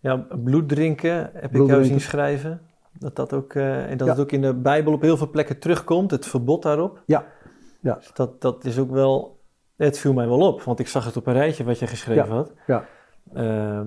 ja 0.00 0.16
bloed 0.44 0.68
drinken 0.68 1.30
heb 1.34 1.54
ik 1.54 1.66
jou 1.66 1.84
zien 1.84 2.00
schrijven. 2.00 2.60
Dat, 2.98 3.16
dat, 3.16 3.32
ook, 3.32 3.54
en 3.54 3.96
dat 3.96 4.08
het 4.08 4.18
ook 4.18 4.32
in 4.32 4.40
de 4.40 4.54
Bijbel 4.54 4.92
op 4.92 5.02
heel 5.02 5.16
veel 5.16 5.30
plekken 5.30 5.58
terugkomt, 5.58 6.10
het 6.10 6.26
verbod 6.26 6.62
daarop. 6.62 7.02
Ja. 7.06 7.24
ja. 7.80 7.94
Dus 7.94 8.10
dat, 8.14 8.40
dat 8.40 8.64
is 8.64 8.78
ook 8.78 8.90
wel, 8.90 9.40
het 9.76 9.98
viel 9.98 10.12
mij 10.12 10.28
wel 10.28 10.40
op, 10.40 10.62
want 10.62 10.78
ik 10.78 10.88
zag 10.88 11.04
het 11.04 11.16
op 11.16 11.26
een 11.26 11.32
rijtje 11.32 11.64
wat 11.64 11.78
je 11.78 11.86
geschreven 11.86 12.28
had. 12.34 12.52
Ja. 12.66 12.84
Uh, 13.34 13.80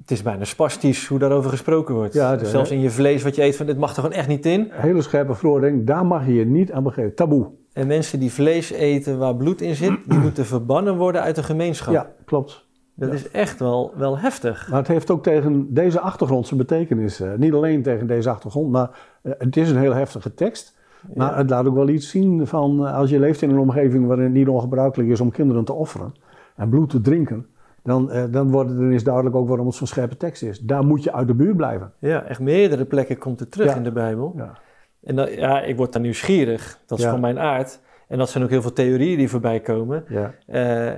het 0.00 0.10
is 0.10 0.22
bijna 0.22 0.44
spastisch 0.44 1.06
hoe 1.06 1.18
daarover 1.18 1.50
gesproken 1.50 1.94
wordt. 1.94 2.14
Ja, 2.14 2.44
Zelfs 2.44 2.70
in 2.70 2.80
je 2.80 2.90
vlees 2.90 3.22
wat 3.22 3.34
je 3.34 3.42
eet, 3.42 3.56
van 3.56 3.66
dit 3.66 3.78
mag 3.78 3.88
er 3.90 4.02
gewoon 4.02 4.12
echt 4.12 4.28
niet 4.28 4.46
in. 4.46 4.68
Hele 4.70 5.02
scherpe 5.02 5.34
verordening, 5.34 5.86
daar 5.86 6.06
mag 6.06 6.26
je 6.26 6.34
je 6.34 6.46
niet 6.46 6.72
aan 6.72 6.82
begeven. 6.82 7.14
Taboe. 7.14 7.50
En 7.72 7.86
mensen 7.86 8.18
die 8.20 8.32
vlees 8.32 8.70
eten 8.70 9.18
waar 9.18 9.36
bloed 9.36 9.60
in 9.60 9.74
zit, 9.74 9.98
die 10.06 10.18
moeten 10.26 10.46
verbannen 10.46 10.96
worden 10.96 11.22
uit 11.22 11.34
de 11.36 11.42
gemeenschap. 11.42 11.92
Ja, 11.92 12.10
klopt. 12.24 12.68
Dat 12.94 13.12
is 13.12 13.30
echt 13.30 13.58
wel, 13.58 13.92
wel 13.96 14.18
heftig. 14.18 14.68
Maar 14.68 14.78
het 14.78 14.88
heeft 14.88 15.10
ook 15.10 15.22
tegen 15.22 15.74
deze 15.74 16.00
achtergrond 16.00 16.46
zijn 16.46 16.60
betekenis. 16.60 17.22
niet 17.36 17.52
alleen 17.52 17.82
tegen 17.82 18.06
deze 18.06 18.30
achtergrond, 18.30 18.70
maar 18.70 18.90
het 19.22 19.56
is 19.56 19.70
een 19.70 19.78
heel 19.78 19.94
heftige 19.94 20.34
tekst. 20.34 20.78
Maar 21.14 21.36
het 21.36 21.50
laat 21.50 21.66
ook 21.66 21.74
wel 21.74 21.88
iets 21.88 22.10
zien 22.10 22.46
van 22.46 22.80
als 22.80 23.10
je 23.10 23.18
leeft 23.18 23.42
in 23.42 23.50
een 23.50 23.58
omgeving 23.58 24.06
waarin 24.06 24.24
het 24.24 24.34
niet 24.34 24.48
ongebruikelijk 24.48 25.10
is 25.10 25.20
om 25.20 25.30
kinderen 25.30 25.64
te 25.64 25.72
offeren 25.72 26.14
en 26.56 26.68
bloed 26.68 26.90
te 26.90 27.00
drinken 27.00 27.46
dan, 27.82 28.10
dan 28.30 28.50
wordt 28.50 28.70
het 28.70 28.78
ineens 28.78 29.04
duidelijk 29.04 29.36
ook 29.36 29.48
waarom 29.48 29.66
het 29.66 29.74
zo'n 29.74 29.86
scherpe 29.86 30.16
tekst 30.16 30.42
is. 30.42 30.58
Daar 30.60 30.84
moet 30.84 31.02
je 31.02 31.12
uit 31.12 31.26
de 31.26 31.34
buurt 31.34 31.56
blijven. 31.56 31.92
Ja, 31.98 32.22
echt 32.22 32.40
meerdere 32.40 32.84
plekken 32.84 33.18
komt 33.18 33.40
het 33.40 33.50
terug 33.50 33.76
in 33.76 33.82
de 33.82 33.92
Bijbel. 33.92 34.32
Ja. 34.36 34.58
En 35.02 35.16
ja, 35.16 35.62
ik 35.62 35.76
word 35.76 35.92
dan 35.92 36.02
nieuwsgierig. 36.02 36.78
Dat 36.86 36.98
is 36.98 37.04
van 37.04 37.20
mijn 37.20 37.38
aard. 37.38 37.80
En 38.08 38.18
dat 38.18 38.30
zijn 38.30 38.44
ook 38.44 38.50
heel 38.50 38.62
veel 38.62 38.72
theorieën 38.72 39.16
die 39.16 39.28
voorbij 39.28 39.60
komen. 39.60 40.04
Ja. 40.08 40.34
Uh, 40.48 40.92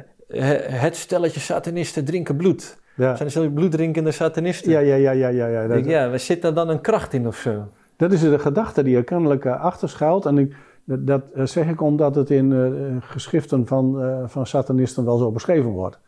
het 0.81 0.97
stelletje 0.97 1.41
satanisten 1.41 2.05
drinken 2.05 2.37
bloed. 2.37 2.81
Ja. 2.97 3.17
Zijn 3.17 3.45
er 3.45 3.51
bloeddrinkende 3.51 4.11
satanisten? 4.11 4.71
Ja, 4.71 4.79
ja, 4.79 4.95
ja, 4.95 5.11
ja. 5.11 5.29
ja, 5.29 5.47
ja. 5.47 5.67
Dat... 5.67 5.85
ja, 5.85 6.19
zit 6.19 6.43
daar 6.43 6.55
dan 6.55 6.69
een 6.69 6.81
kracht 6.81 7.13
in 7.13 7.27
of 7.27 7.37
zo? 7.37 7.69
Dat 7.97 8.13
is 8.13 8.21
de 8.21 8.39
gedachte 8.39 8.83
die 8.83 8.97
er 8.97 9.05
kennelijk 9.05 9.45
uh, 9.45 9.61
achter 9.61 9.89
schuilt. 9.89 10.27
En 10.27 10.39
ik, 10.39 10.55
dat, 10.85 11.21
dat 11.35 11.51
zeg 11.51 11.69
ik 11.69 11.81
omdat 11.81 12.15
het 12.15 12.31
in 12.31 13.03
geschriften 13.05 13.67
van, 13.67 13.99
van 14.27 14.47
satanisten 14.47 15.05
wel 15.05 15.17
zo 15.17 15.31
beschreven 15.31 15.71
wordt. 15.71 15.99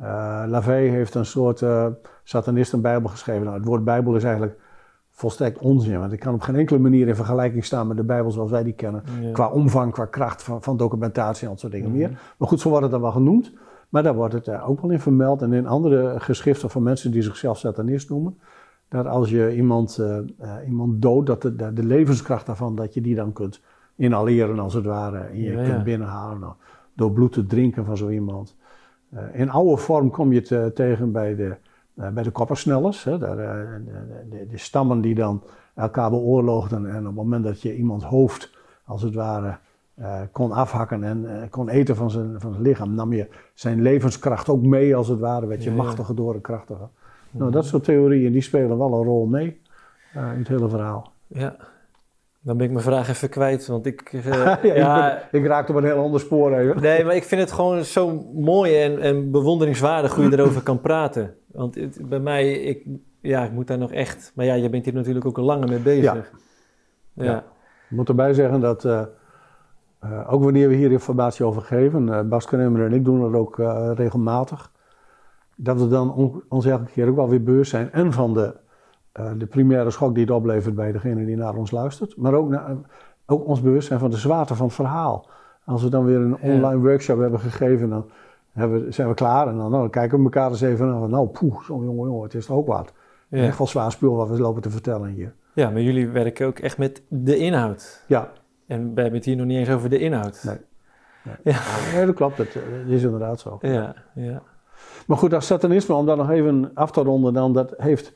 Uh, 0.00 0.42
Lavey 0.46 0.86
heeft 0.86 1.14
een 1.14 1.26
soort 1.26 1.60
uh, 1.60 1.86
satanistenbijbel 2.24 3.10
geschreven. 3.10 3.42
Nou, 3.44 3.56
het 3.56 3.66
woord 3.66 3.84
bijbel 3.84 4.16
is 4.16 4.24
eigenlijk 4.24 4.58
volstrekt 5.18 5.58
onzin. 5.58 5.98
Want 5.98 6.12
ik 6.12 6.20
kan 6.20 6.34
op 6.34 6.40
geen 6.40 6.56
enkele 6.56 6.78
manier 6.78 7.08
in 7.08 7.14
vergelijking 7.14 7.64
staan 7.64 7.86
met 7.86 7.96
de 7.96 8.04
bijbel 8.04 8.30
zoals 8.30 8.50
wij 8.50 8.62
die 8.62 8.72
kennen. 8.72 9.02
Qua 9.32 9.48
omvang, 9.48 9.92
qua 9.92 10.04
kracht 10.04 10.42
van, 10.42 10.62
van 10.62 10.76
documentatie 10.76 11.44
en 11.44 11.50
dat 11.50 11.60
soort 11.60 11.72
dingen 11.72 11.92
meer. 11.92 12.10
Maar 12.38 12.48
goed, 12.48 12.60
zo 12.60 12.68
wordt 12.68 12.82
het 12.82 12.92
dan 12.92 13.00
wel 13.00 13.12
genoemd. 13.12 13.52
Maar 13.88 14.02
daar 14.02 14.14
wordt 14.14 14.34
het 14.34 14.46
uh, 14.46 14.68
ook 14.68 14.80
wel 14.80 14.90
in 14.90 15.00
vermeld. 15.00 15.42
En 15.42 15.52
in 15.52 15.66
andere 15.66 16.14
geschriften 16.20 16.70
van 16.70 16.82
mensen 16.82 17.10
die 17.10 17.22
zichzelf 17.22 17.58
satanist 17.58 18.10
noemen. 18.10 18.38
Dat 18.88 19.06
als 19.06 19.30
je 19.30 19.56
iemand, 19.56 20.02
iemand 20.66 21.02
doodt, 21.02 21.26
dat 21.26 21.42
de, 21.42 21.72
de, 21.72 21.84
levenskracht 21.84 22.46
daarvan, 22.46 22.74
dat 22.74 22.94
je 22.94 23.00
die 23.00 23.14
dan 23.14 23.32
kunt 23.32 23.60
inhaleren 23.96 24.58
als 24.58 24.74
het 24.74 24.84
ware. 24.84 25.18
En 25.18 25.40
je 25.40 25.54
kunt 25.54 25.84
binnenhalen 25.84 26.40
nou, 26.40 26.52
door 26.94 27.12
bloed 27.12 27.32
te 27.32 27.46
drinken 27.46 27.84
van 27.84 27.96
zo 27.96 28.08
iemand. 28.08 28.56
Eh, 29.10 29.40
in 29.40 29.50
oude 29.50 29.76
vorm 29.76 30.10
kom 30.10 30.32
je 30.32 30.38
het 30.38 30.50
eh, 30.50 30.66
tegen 30.66 31.12
bij 31.12 31.34
de, 31.34 31.42
uh, 31.42 31.54
bij 32.12 32.22
de 32.22 32.30
koppersnellers. 32.30 33.04
Hè, 33.04 33.18
de, 33.18 33.26
de, 34.30 34.46
de, 34.46 34.58
stammen 34.58 35.00
die 35.00 35.14
dan 35.14 35.42
elkaar 35.74 36.10
beoorloogden. 36.10 36.86
En 36.86 36.98
op 36.98 37.04
het 37.04 37.14
moment 37.14 37.44
dat 37.44 37.62
je 37.62 37.76
iemands 37.76 38.04
hoofd, 38.04 38.50
als 38.84 39.02
het 39.02 39.14
ware, 39.14 39.58
kon 40.32 40.52
afhakken 40.52 41.04
en 41.04 41.48
kon 41.50 41.68
eten 41.68 41.96
van 41.96 42.10
zijn, 42.10 42.40
van 42.40 42.52
zijn 42.52 42.62
lichaam, 42.62 42.94
nam 42.94 43.12
je 43.12 43.28
zijn 43.54 43.82
levenskracht 43.82 44.48
ook 44.48 44.62
mee, 44.62 44.96
als 44.96 45.08
het 45.08 45.18
ware. 45.18 45.46
Werd 45.46 45.64
je 45.64 45.70
ja, 45.70 45.76
machtiger 45.76 46.14
door 46.14 46.34
en 46.34 46.40
krachtiger. 46.40 46.88
Nou, 47.30 47.50
dat 47.50 47.64
soort 47.64 47.84
theorieën 47.84 48.32
die 48.32 48.42
spelen 48.42 48.78
wel 48.78 48.94
een 48.94 49.04
rol 49.04 49.26
mee 49.26 49.60
in 50.14 50.38
het 50.38 50.48
hele 50.48 50.68
verhaal. 50.68 51.12
Ja. 51.26 51.56
Dan 52.40 52.56
ben 52.56 52.66
ik 52.66 52.72
mijn 52.72 52.84
vraag 52.84 53.08
even 53.08 53.28
kwijt, 53.28 53.66
want 53.66 53.86
ik... 53.86 54.12
Uh, 54.12 54.24
ja, 54.76 55.16
ik, 55.16 55.30
ben, 55.30 55.46
raakte 55.46 55.72
op 55.72 55.78
een 55.78 55.84
heel 55.84 56.02
ander 56.02 56.20
spoor 56.20 56.52
even. 56.52 56.82
Nee, 56.82 57.04
maar 57.04 57.14
ik 57.14 57.24
vind 57.24 57.40
het 57.40 57.52
gewoon 57.52 57.84
zo 57.84 58.26
mooi 58.34 58.82
en, 58.82 59.00
en 59.00 59.30
bewonderingswaardig 59.30 60.14
hoe 60.14 60.24
je 60.24 60.32
erover 60.38 60.62
kan 60.62 60.80
praten. 60.80 61.34
Want 61.52 61.74
het, 61.74 62.08
bij 62.08 62.20
mij, 62.20 62.52
ik, 62.52 62.86
ja, 63.20 63.44
ik 63.44 63.52
moet 63.52 63.66
daar 63.66 63.78
nog 63.78 63.92
echt... 63.92 64.32
Maar 64.34 64.44
ja, 64.44 64.54
je 64.54 64.70
bent 64.70 64.84
hier 64.84 64.94
natuurlijk 64.94 65.26
ook 65.26 65.38
al 65.38 65.44
langer 65.44 65.68
mee 65.68 65.78
bezig. 65.78 66.32
Ja. 67.12 67.24
ja. 67.24 67.38
Ik 67.90 67.96
moet 67.96 68.08
erbij 68.08 68.34
zeggen 68.34 68.60
dat, 68.60 68.84
uh, 68.84 69.02
uh, 70.04 70.32
ook 70.32 70.42
wanneer 70.42 70.68
we 70.68 70.74
hier 70.74 70.92
informatie 70.92 71.44
over 71.44 71.62
geven, 71.62 72.28
Bas 72.28 72.46
Kremer 72.46 72.84
en 72.84 72.92
ik 72.92 73.04
doen 73.04 73.20
dat 73.20 73.40
ook 73.40 73.56
regelmatig, 73.94 74.72
dat 75.56 75.80
we 75.80 75.88
dan 75.88 76.14
on, 76.14 76.42
ons 76.48 76.66
elke 76.66 76.90
keer 76.90 77.08
ook 77.08 77.16
wel 77.16 77.28
weer 77.28 77.42
beurs 77.42 77.68
zijn 77.68 77.92
en 77.92 78.12
van 78.12 78.34
de 78.34 78.54
eh, 79.18 79.30
de 79.36 79.46
primaire 79.46 79.90
schok 79.90 80.14
die 80.14 80.24
het 80.24 80.32
oplevert 80.32 80.74
bij 80.74 80.92
degene 80.92 81.24
die 81.24 81.36
naar 81.36 81.54
ons 81.54 81.70
luistert. 81.70 82.16
Maar 82.16 82.34
ook, 82.34 82.48
naar, 82.48 82.76
ook 83.26 83.46
ons 83.46 83.60
bewustzijn 83.60 83.98
van 83.98 84.10
de 84.10 84.16
zwaarte 84.16 84.54
van 84.54 84.66
het 84.66 84.74
verhaal. 84.74 85.28
Als 85.64 85.82
we 85.82 85.88
dan 85.88 86.04
weer 86.04 86.16
een 86.16 86.40
online 86.40 86.80
workshop 86.80 87.18
hebben 87.18 87.40
gegeven, 87.40 87.88
dan 87.88 88.10
hebben, 88.52 88.94
zijn 88.94 89.08
we 89.08 89.14
klaar. 89.14 89.48
En 89.48 89.56
dan, 89.56 89.70
nou, 89.70 89.82
dan 89.82 89.90
kijken 89.90 90.18
we 90.18 90.24
elkaar 90.24 90.50
eens 90.50 90.60
even 90.60 90.86
aan. 90.86 91.10
Nou, 91.10 91.28
poeh, 91.28 91.62
zo'n 91.62 91.84
jongen, 91.84 92.08
jongen, 92.08 92.22
het 92.22 92.34
is 92.34 92.46
toch 92.46 92.56
ook 92.56 92.66
wat. 92.66 92.92
Ja. 93.28 93.42
Echt 93.42 93.58
wel 93.58 93.66
zwaar 93.66 93.92
spul 93.92 94.16
wat 94.16 94.28
we 94.28 94.38
lopen 94.38 94.62
te 94.62 94.70
vertellen 94.70 95.08
hier. 95.08 95.34
Ja, 95.54 95.70
maar 95.70 95.80
jullie 95.80 96.08
werken 96.08 96.46
ook 96.46 96.58
echt 96.58 96.78
met 96.78 97.02
de 97.08 97.36
inhoud. 97.36 98.04
Ja. 98.06 98.32
En 98.66 98.94
we 98.94 99.00
hebben 99.00 99.18
het 99.18 99.24
hier 99.24 99.36
nog 99.36 99.46
niet 99.46 99.58
eens 99.58 99.70
over 99.70 99.90
de 99.90 99.98
inhoud. 99.98 100.42
Nee. 100.44 100.58
Nee, 101.22 101.54
ja. 101.54 101.60
nee 101.94 102.06
dat 102.06 102.14
klopt. 102.14 102.36
Dat, 102.36 102.46
is 102.86 103.02
inderdaad 103.02 103.40
zo. 103.40 103.58
Ja, 103.60 103.94
ja. 104.14 104.42
Maar 105.06 105.16
goed, 105.16 105.30
dat 105.30 105.44
satanisme, 105.44 105.94
om 105.94 106.06
daar 106.06 106.16
nog 106.16 106.30
even 106.30 106.70
af 106.74 106.90
te 106.90 107.00
ronden, 107.00 107.32
dan, 107.32 107.52
dat 107.52 107.74
heeft 107.76 108.14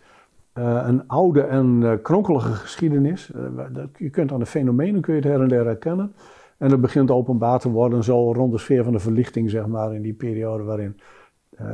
uh, 0.55 0.83
een 0.87 1.09
oude 1.09 1.43
en 1.43 1.81
uh, 1.83 1.93
kronkelige 2.03 2.53
geschiedenis. 2.53 3.31
Uh, 3.37 3.65
je 3.97 4.11
kunt 4.11 4.33
aan 4.33 4.39
de 4.39 4.47
fenomenen 4.47 5.01
kun 5.01 5.15
je 5.15 5.21
het 5.21 5.29
her 5.29 5.41
en 5.41 5.49
der 5.49 5.65
herkennen. 5.65 6.15
En 6.63 6.71
het 6.71 6.81
begint 6.81 7.11
openbaar 7.11 7.59
te 7.59 7.71
worden 7.71 8.05
zo 8.05 8.33
rond 8.33 8.53
de 8.53 8.59
sfeer 8.59 8.85
van 8.85 8.93
de 8.93 8.99
verlichting, 8.99 9.51
zeg 9.51 9.67
maar, 9.67 9.95
in 9.95 10.03
die 10.03 10.13
periode 10.13 10.63
waarin 10.63 11.01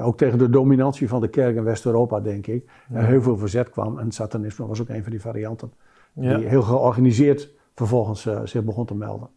ook 0.01 0.17
tegen 0.17 0.39
de 0.39 0.51
dominantie 0.51 1.09
van 1.09 1.21
de 1.21 1.29
kerk 1.29 1.57
in 1.57 1.65
West-Europa, 1.65 2.21
denk 2.21 2.47
ik, 2.47 2.71
er 2.93 3.07
heel 3.07 3.23
veel 3.23 3.37
verzet 3.37 3.71
kwam. 3.71 3.99
En 3.99 4.13
satanisme 4.13 4.67
was 4.67 4.81
ook 4.81 4.89
een 4.89 5.03
van 5.03 5.11
die 5.11 5.21
varianten. 5.21 5.73
Die 6.13 6.47
heel 6.47 6.63
georganiseerd 6.63 7.51
vervolgens 7.75 8.29
zich 8.45 8.65
begon 8.65 8.85
te 8.87 8.95
melden. 8.95 9.29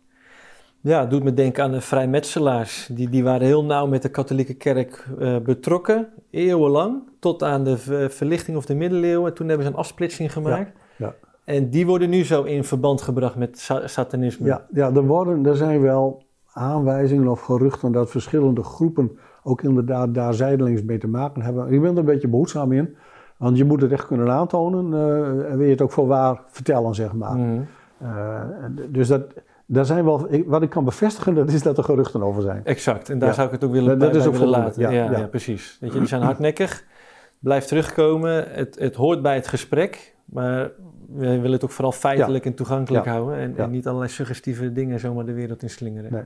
Ja, 0.81 0.99
het 0.99 1.09
doet 1.09 1.23
me 1.23 1.33
denken 1.33 1.63
aan 1.63 1.71
de 1.71 1.81
vrijmetselaars. 1.81 2.89
Die, 2.91 3.09
die 3.09 3.23
waren 3.23 3.47
heel 3.47 3.65
nauw 3.65 3.87
met 3.87 4.01
de 4.01 4.09
katholieke 4.09 4.53
kerk 4.53 5.07
uh, 5.19 5.37
betrokken, 5.37 6.07
eeuwenlang, 6.29 7.01
tot 7.19 7.43
aan 7.43 7.63
de 7.63 7.77
verlichting 8.09 8.57
of 8.57 8.65
de 8.65 8.75
middeleeuwen. 8.75 9.33
Toen 9.33 9.47
hebben 9.47 9.65
ze 9.65 9.71
een 9.71 9.77
afsplitsing 9.77 10.33
gemaakt. 10.33 10.71
Ja, 10.97 11.05
ja. 11.05 11.15
En 11.45 11.69
die 11.69 11.85
worden 11.85 12.09
nu 12.09 12.23
zo 12.23 12.43
in 12.43 12.63
verband 12.63 13.01
gebracht 13.01 13.35
met 13.35 13.69
satanisme. 13.85 14.45
Ja, 14.45 14.65
ja 14.71 14.91
er, 14.93 15.05
worden, 15.05 15.45
er 15.45 15.55
zijn 15.55 15.81
wel 15.81 16.23
aanwijzingen 16.53 17.27
of 17.27 17.41
geruchten 17.41 17.91
dat 17.91 18.11
verschillende 18.11 18.63
groepen 18.63 19.17
ook 19.43 19.61
inderdaad 19.61 20.13
daar 20.13 20.33
zijdelings 20.33 20.83
mee 20.83 20.97
te 20.97 21.07
maken 21.07 21.41
hebben. 21.41 21.73
Ik 21.73 21.81
ben 21.81 21.91
er 21.91 21.97
een 21.97 22.05
beetje 22.05 22.27
behoedzaam 22.27 22.71
in, 22.71 22.95
want 23.37 23.57
je 23.57 23.65
moet 23.65 23.81
het 23.81 23.91
echt 23.91 24.07
kunnen 24.07 24.31
aantonen 24.31 24.91
uh, 24.91 25.51
en 25.51 25.57
wil 25.57 25.65
je 25.65 25.71
het 25.71 25.81
ook 25.81 25.91
voor 25.91 26.07
waar 26.07 26.41
vertellen, 26.47 26.95
zeg 26.95 27.13
maar. 27.13 27.35
Mm. 27.35 27.65
Uh, 28.03 28.41
dus 28.89 29.07
dat 29.07 29.23
daar 29.65 29.85
zijn 29.85 30.05
wel, 30.05 30.27
wat 30.45 30.61
ik 30.61 30.69
kan 30.69 30.85
bevestigen, 30.85 31.33
dat 31.33 31.49
is 31.49 31.63
dat 31.63 31.77
er 31.77 31.83
geruchten 31.83 32.23
over 32.23 32.41
zijn. 32.41 32.65
Exact, 32.65 33.09
en 33.09 33.19
daar 33.19 33.33
zou 33.33 33.47
ik 33.47 33.53
het 33.53 33.63
ook 33.63 33.71
willen, 33.71 33.99
dat, 33.99 34.15
is 34.15 34.25
ook 34.25 34.33
willen 34.33 34.47
laten. 34.47 34.81
Ja, 34.81 34.89
ja, 34.89 35.11
ja. 35.11 35.27
precies. 35.27 35.77
Weet 35.79 35.93
je, 35.93 35.99
die 35.99 36.07
zijn 36.07 36.21
hardnekkig, 36.21 36.83
blijft 37.39 37.67
terugkomen, 37.67 38.45
het, 38.51 38.79
het 38.79 38.95
hoort 38.95 39.21
bij 39.21 39.35
het 39.35 39.47
gesprek, 39.47 40.15
maar 40.25 40.71
we 41.14 41.28
willen 41.28 41.51
het 41.51 41.64
ook 41.64 41.72
vooral 41.72 41.91
feitelijk 41.91 42.45
en 42.45 42.53
toegankelijk 42.53 43.05
houden 43.05 43.38
en, 43.38 43.57
en, 43.57 43.72
niet 43.72 43.88
allerlei 43.88 44.12
suggestieve 44.12 44.72
dingen 44.72 44.99
zomaar 44.99 45.26
de 45.26 45.34
wereld 45.34 45.64
in 45.64 45.70
slingeren. 45.70 46.12
Nee. 46.12 46.24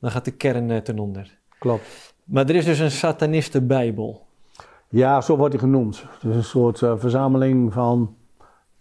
Dan 0.00 0.10
gaat 0.10 0.24
de 0.24 0.30
kern 0.30 0.70
uh, 0.70 0.76
ten 0.76 0.98
onder. 0.98 1.38
Klopt. 1.58 2.14
Maar 2.24 2.48
er 2.48 2.54
is 2.54 2.64
dus 2.64 2.78
een 2.78 2.90
satanistenbijbel. 2.90 4.26
Ja, 4.88 5.20
zo 5.20 5.36
wordt 5.36 5.52
hij 5.52 5.62
genoemd. 5.62 6.02
Het 6.20 6.30
is 6.30 6.36
een 6.36 6.44
soort 6.44 6.80
uh, 6.80 6.92
verzameling 6.96 7.72
van 7.72 8.16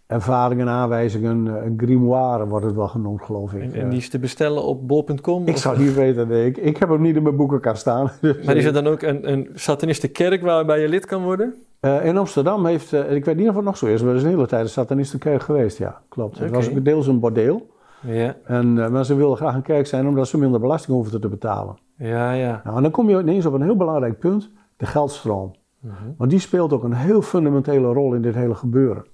ervaringen, 0.07 0.67
aanwijzingen, 0.67 1.45
een 1.45 1.73
grimoire 1.77 2.47
wordt 2.47 2.65
het 2.65 2.75
wel 2.75 2.87
genoemd, 2.87 3.21
geloof 3.21 3.53
ik. 3.53 3.61
En, 3.61 3.73
en 3.73 3.89
die 3.89 3.99
is 3.99 4.09
te 4.09 4.19
bestellen 4.19 4.63
op 4.63 4.87
bol.com? 4.87 5.47
Ik 5.47 5.57
zou 5.57 5.79
niet 5.79 5.93
weten, 5.93 6.27
nee. 6.27 6.45
Ik, 6.45 6.57
ik 6.57 6.77
heb 6.77 6.89
hem 6.89 7.01
niet 7.01 7.15
in 7.15 7.23
mijn 7.23 7.35
boekenkast 7.35 7.81
staan. 7.81 8.11
Maar 8.45 8.55
is 8.55 8.65
er 8.65 8.73
dan 8.73 8.87
ook 8.87 9.01
een, 9.01 9.31
een 9.31 9.49
satanistenkerk 9.53 10.41
waarbij 10.41 10.81
je 10.81 10.87
lid 10.87 11.05
kan 11.05 11.23
worden? 11.23 11.64
Uh, 11.85 12.05
in 12.05 12.17
Amsterdam 12.17 12.65
heeft, 12.65 12.93
uh, 12.93 13.11
ik 13.11 13.25
weet 13.25 13.35
niet 13.37 13.49
of 13.49 13.55
het 13.55 13.63
nog 13.63 13.77
zo 13.77 13.85
is, 13.85 14.01
maar 14.01 14.09
er 14.09 14.15
is 14.15 14.23
een 14.23 14.29
hele 14.29 14.47
tijd 14.47 14.63
een 14.63 14.69
satanistenkerk 14.69 15.41
geweest, 15.41 15.77
ja, 15.77 16.01
klopt. 16.09 16.39
Het 16.39 16.51
was 16.51 16.69
ook 16.69 16.85
deels 16.85 17.07
een 17.07 17.19
bordeel. 17.19 17.69
Ja. 18.01 18.35
En, 18.43 18.75
uh, 18.77 18.89
maar 18.89 19.05
ze 19.05 19.15
wilden 19.15 19.37
graag 19.37 19.55
een 19.55 19.61
kerk 19.61 19.87
zijn 19.87 20.07
omdat 20.07 20.27
ze 20.27 20.37
minder 20.37 20.59
belasting 20.59 20.97
hoefden 20.97 21.21
te 21.21 21.27
betalen. 21.27 21.77
Ja, 21.97 22.31
ja. 22.31 22.61
Nou, 22.63 22.75
en 22.75 22.81
dan 22.81 22.91
kom 22.91 23.09
je 23.09 23.19
ineens 23.19 23.45
op 23.45 23.53
een 23.53 23.61
heel 23.61 23.75
belangrijk 23.75 24.19
punt, 24.19 24.51
de 24.77 24.85
geldstroom. 24.85 25.55
-huh. 25.81 25.91
Want 26.17 26.29
die 26.29 26.39
speelt 26.39 26.73
ook 26.73 26.83
een 26.83 26.93
heel 26.93 27.21
fundamentele 27.21 27.93
rol 27.93 28.13
in 28.13 28.21
dit 28.21 28.35
hele 28.35 28.55
gebeuren. 28.55 29.05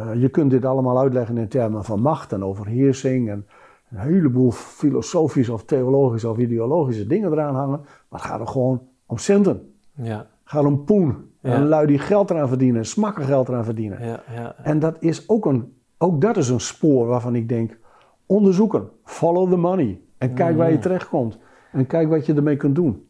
Uh, 0.00 0.14
je 0.14 0.28
kunt 0.28 0.50
dit 0.50 0.64
allemaal 0.64 0.98
uitleggen 0.98 1.38
in 1.38 1.48
termen 1.48 1.84
van 1.84 2.00
macht 2.00 2.32
en 2.32 2.44
overheersing 2.44 3.30
en 3.30 3.46
een 3.90 3.98
heleboel 3.98 4.50
filosofische 4.50 5.52
of 5.52 5.64
theologische 5.64 6.28
of 6.28 6.38
ideologische 6.38 7.06
dingen 7.06 7.32
eraan 7.32 7.54
hangen. 7.54 7.80
Maar 8.08 8.20
het 8.20 8.30
gaat 8.30 8.40
er 8.40 8.46
gewoon 8.46 8.82
om 9.06 9.18
centen. 9.18 9.74
Ja. 9.92 10.16
Het 10.16 10.26
gaat 10.44 10.64
om 10.64 10.84
poen. 10.84 11.27
Ja. 11.40 11.52
En 11.52 11.66
lui 11.66 11.86
die 11.86 11.98
geld 11.98 12.30
eraan 12.30 12.48
verdienen, 12.48 12.84
smakken 12.84 13.24
geld 13.24 13.48
eraan 13.48 13.64
verdienen. 13.64 14.06
Ja, 14.06 14.22
ja, 14.34 14.54
En 14.62 14.78
dat 14.78 14.96
is 15.00 15.28
ook 15.28 15.46
een, 15.46 15.76
ook 15.98 16.20
dat 16.20 16.36
is 16.36 16.48
een 16.48 16.60
spoor 16.60 17.06
waarvan 17.06 17.34
ik 17.34 17.48
denk, 17.48 17.78
onderzoeken, 18.26 18.88
follow 19.04 19.50
the 19.50 19.56
money. 19.56 20.00
En 20.18 20.34
kijk 20.34 20.56
waar 20.56 20.68
je 20.68 20.74
mm. 20.74 20.80
terechtkomt. 20.80 21.38
En 21.72 21.86
kijk 21.86 22.08
wat 22.08 22.26
je 22.26 22.34
ermee 22.34 22.56
kunt 22.56 22.74
doen. 22.74 23.06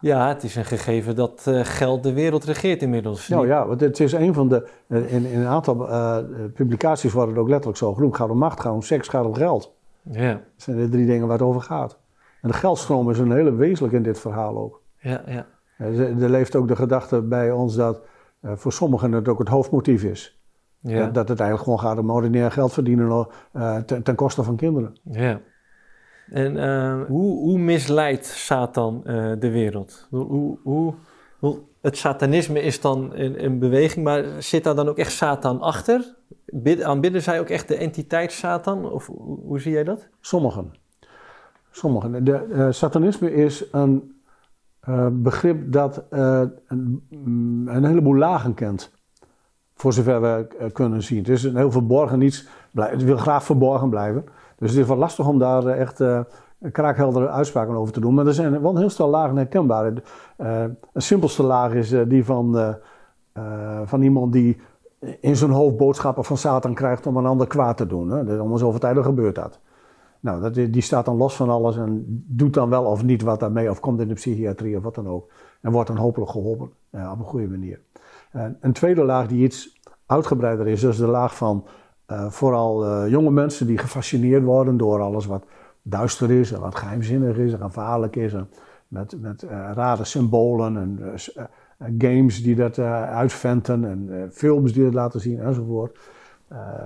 Ja, 0.00 0.28
het 0.28 0.42
is 0.42 0.56
een 0.56 0.64
gegeven 0.64 1.16
dat 1.16 1.44
uh, 1.48 1.60
geld 1.64 2.02
de 2.02 2.12
wereld 2.12 2.44
regeert 2.44 2.82
inmiddels. 2.82 3.28
Nou 3.28 3.46
ja, 3.46 3.66
want 3.66 3.80
het 3.80 4.00
is 4.00 4.12
een 4.12 4.34
van 4.34 4.48
de. 4.48 4.68
Eh, 4.86 5.12
in, 5.12 5.26
in 5.26 5.40
een 5.40 5.46
aantal 5.46 5.88
uh, 5.88 6.18
publicaties 6.54 7.12
wordt 7.12 7.30
het 7.30 7.38
ook 7.38 7.48
letterlijk 7.48 7.78
zo 7.78 7.94
genoemd: 7.94 8.16
gaat 8.16 8.30
om 8.30 8.38
macht, 8.38 8.60
gaat 8.60 8.72
om 8.72 8.82
seks, 8.82 9.08
gaat 9.08 9.24
om 9.24 9.34
geld. 9.34 9.74
Ja. 10.02 10.32
Dat 10.32 10.42
zijn 10.56 10.76
de 10.76 10.88
drie 10.88 11.06
dingen 11.06 11.26
waar 11.26 11.38
het 11.38 11.46
over 11.46 11.60
gaat. 11.60 11.98
En 12.40 12.48
de 12.48 12.54
geldstroom 12.54 13.10
is 13.10 13.18
een 13.18 13.32
hele 13.32 13.54
wezenlijk 13.54 13.94
in 13.94 14.02
dit 14.02 14.18
verhaal 14.18 14.58
ook. 14.58 14.82
Ja, 14.98 15.22
ja. 15.26 15.46
Er 15.80 16.30
leeft 16.30 16.56
ook 16.56 16.68
de 16.68 16.76
gedachte 16.76 17.22
bij 17.22 17.52
ons 17.52 17.74
dat 17.74 18.02
voor 18.42 18.72
sommigen 18.72 19.12
het 19.12 19.28
ook 19.28 19.38
het 19.38 19.48
hoofdmotief 19.48 20.02
is. 20.02 20.40
Ja. 20.80 21.06
Dat, 21.06 21.28
het 21.28 21.40
eigenlijk 21.40 21.62
gewoon 21.62 21.80
gaat 21.90 21.98
om 21.98 22.10
ordinair 22.10 22.50
geld 22.50 22.72
verdienen 22.72 23.28
ten, 23.86 24.02
ten 24.02 24.14
koste 24.14 24.42
van 24.42 24.56
kinderen. 24.56 24.96
Ja. 25.02 25.40
En 26.30 26.56
hoe, 27.06 27.38
hoe 27.38 27.58
misleidt 27.58 28.26
Satan 28.26 29.00
de 29.38 29.50
wereld? 29.50 30.06
Hoe, 30.10 30.58
hoe, 30.62 30.94
het 31.80 31.96
satanisme 31.96 32.62
is 32.62 32.80
dan 32.80 33.10
een, 33.14 33.44
een, 33.44 33.58
beweging, 33.58 34.04
maar 34.04 34.24
zit 34.38 34.64
daar 34.64 34.74
dan 34.74 34.88
ook 34.88 34.98
echt 34.98 35.12
Satan 35.12 35.60
achter? 35.60 36.14
aanbidden 36.82 37.22
zij 37.22 37.40
ook 37.40 37.48
echt 37.48 37.68
de 37.68 37.76
entiteit 37.76 38.32
Satan? 38.32 38.90
Of 38.90 39.06
hoe, 39.46 39.60
zie 39.60 39.72
jij 39.72 39.84
dat? 39.84 40.08
Sommigen. 40.20 40.72
Sommigen. 41.70 42.24
De, 42.24 42.46
uh, 42.50 42.66
satanisme 42.70 43.32
is 43.32 43.64
een 43.72 44.19
uh, 44.90 45.06
begrip 45.12 45.72
dat 45.72 46.04
uh, 46.10 46.42
een, 46.66 47.06
een, 47.66 47.84
heleboel 47.84 48.16
lagen 48.16 48.54
kent. 48.54 48.92
Voor 49.74 49.92
zover 49.92 50.20
we 50.20 50.70
kunnen 50.72 51.02
zien. 51.02 51.18
Het 51.18 51.28
is 51.28 51.44
een 51.44 51.56
heel 51.56 51.70
verborgen 51.70 52.20
iets. 52.20 52.48
Het 52.74 53.04
wil 53.04 53.16
graag 53.16 53.44
verborgen 53.44 53.90
blijven. 53.90 54.24
Dus 54.58 54.70
het 54.70 54.80
is 54.80 54.86
wel 54.86 54.96
lastig 54.96 55.26
om 55.26 55.38
daar 55.38 55.66
echt 55.66 56.02
kraakheldere 56.72 57.28
uitspraken 57.28 57.74
over 57.74 57.92
te 57.92 58.00
doen. 58.00 58.14
Maar 58.14 58.26
er 58.26 58.34
zijn 58.34 58.62
wel 58.62 58.76
heel 58.76 58.90
stel 58.90 59.08
lagen 59.08 59.36
herkenbaar. 59.36 59.92
Een 60.36 60.76
simpelste 60.94 61.42
laag 61.42 61.72
is 61.72 61.94
die 62.08 62.24
van, 62.24 62.76
van 63.84 64.02
iemand 64.02 64.32
die 64.32 64.60
in 65.20 65.36
zijn 65.36 65.50
hoofd 65.50 65.76
boodschappen 65.76 66.24
van 66.24 66.36
Satan 66.36 66.74
krijgt 66.74 67.06
om 67.06 67.16
een 67.16 67.26
ander 67.26 67.46
kwaad 67.46 67.76
te 67.76 67.86
doen. 67.86 68.10
Hè. 68.10 68.24
Dus 68.24 68.38
om 68.38 68.58
zoveel 68.58 68.80
tijd 68.80 68.98
gebeurt 68.98 69.34
dat. 69.34 69.58
Nou, 70.20 70.40
dat, 70.40 70.54
die 70.54 70.80
staat 70.82 71.04
dan 71.04 71.16
los 71.16 71.36
van 71.36 71.48
alles 71.48 71.76
en 71.76 72.04
doet 72.26 72.54
dan 72.54 72.68
wel 72.68 72.84
of 72.84 73.02
niet 73.02 73.22
wat 73.22 73.40
daarmee, 73.40 73.70
of 73.70 73.80
komt 73.80 74.00
in 74.00 74.08
de 74.08 74.14
psychiatrie 74.14 74.76
of 74.76 74.82
wat 74.82 74.94
dan 74.94 75.08
ook. 75.08 75.30
En 75.60 75.72
wordt 75.72 75.88
dan 75.88 75.96
hopelijk 75.96 76.30
geholpen 76.30 76.70
op 76.90 77.18
een 77.18 77.24
goede 77.24 77.48
manier. 77.48 77.80
een 78.60 78.72
tweede 78.72 79.04
laag 79.04 79.26
die 79.26 79.44
iets 79.44 79.80
uitgebreider 80.06 80.68
is, 80.68 80.82
is 80.82 80.96
de 80.96 81.06
laag 81.06 81.36
van 81.36 81.64
vooral 82.28 83.08
jonge 83.08 83.30
mensen 83.30 83.66
die 83.66 83.78
gefascineerd 83.78 84.44
worden 84.44 84.76
door 84.76 85.00
alles 85.00 85.26
wat 85.26 85.44
duister 85.82 86.30
is 86.30 86.52
en 86.52 86.60
wat 86.60 86.74
geheimzinnig 86.74 87.36
is 87.36 87.52
en 87.52 87.58
gevaarlijk 87.58 88.16
is. 88.16 88.34
Met 88.88 89.20
met 89.20 89.42
rare 89.74 90.04
symbolen 90.04 90.76
en 90.76 90.98
games 91.98 92.42
die 92.42 92.54
dat 92.54 92.78
uitventen 92.78 93.84
en 93.84 94.28
films 94.32 94.72
die 94.72 94.84
dat 94.84 94.94
laten 94.94 95.20
zien 95.20 95.40
enzovoort. 95.40 95.98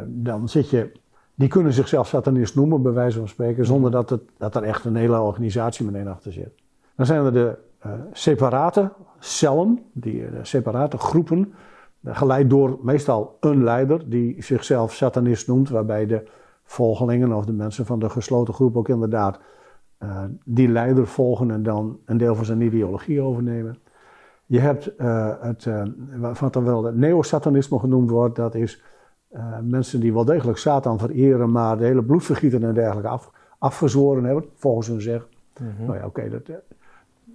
dan 0.06 0.48
zit 0.48 0.70
je, 0.70 0.92
die 1.34 1.48
kunnen 1.48 1.72
zichzelf 1.72 2.08
satanist 2.08 2.54
noemen, 2.54 2.82
bij 2.82 2.92
wijze 2.92 3.18
van 3.18 3.28
spreken, 3.28 3.66
zonder 3.66 3.90
dat, 3.90 4.10
het, 4.10 4.22
dat 4.36 4.54
er 4.54 4.62
echt 4.62 4.84
een 4.84 4.96
hele 4.96 5.20
organisatie 5.20 5.84
meteen 5.84 6.08
achter 6.08 6.32
zit. 6.32 6.54
Dan 6.96 7.06
zijn 7.06 7.24
er 7.24 7.32
de 7.32 7.56
separate 8.12 8.92
cellen, 9.18 9.82
die 9.92 10.26
separate 10.42 10.98
groepen, 10.98 11.52
geleid 12.04 12.50
door 12.50 12.78
meestal 12.82 13.36
een 13.40 13.64
leider 13.64 14.10
die 14.10 14.42
zichzelf 14.42 14.92
satanist 14.92 15.48
noemt, 15.48 15.68
waarbij 15.68 16.06
de 16.06 16.22
volgelingen 16.64 17.32
of 17.32 17.44
de 17.44 17.52
mensen 17.52 17.86
van 17.86 17.98
de 17.98 18.08
gesloten 18.08 18.54
groep 18.54 18.76
ook 18.76 18.88
inderdaad 18.88 19.40
die 20.44 20.68
leider 20.68 21.06
volgen 21.06 21.50
en 21.50 21.62
dan 21.62 21.98
een 22.04 22.16
deel 22.16 22.34
van 22.34 22.44
zijn 22.44 22.60
ideologie 22.60 23.20
overnemen. 23.20 23.78
Je 24.46 24.58
hebt 24.58 24.92
het, 25.40 25.68
wat 26.40 26.52
dan 26.52 26.64
wel 26.64 26.84
het 26.84 26.96
neo-satanisme 26.96 27.78
genoemd 27.78 28.10
wordt, 28.10 28.36
dat 28.36 28.54
is 28.54 28.82
mensen 29.62 30.00
die 30.00 30.12
wel 30.12 30.24
degelijk 30.24 30.58
Satan 30.58 30.98
vereren, 30.98 31.50
maar 31.50 31.78
de 31.78 31.84
hele 31.84 32.02
bloedvergieten 32.02 32.64
en 32.64 32.74
dergelijke 32.74 33.08
af, 33.08 33.30
afgezworen 33.58 34.24
hebben, 34.24 34.44
volgens 34.54 34.86
hun 34.86 35.00
zeg. 35.00 35.26
Mm 35.60 35.86
Nou 35.86 35.98
ja, 35.98 36.06
oké, 36.06 36.20
okay, 36.20 36.62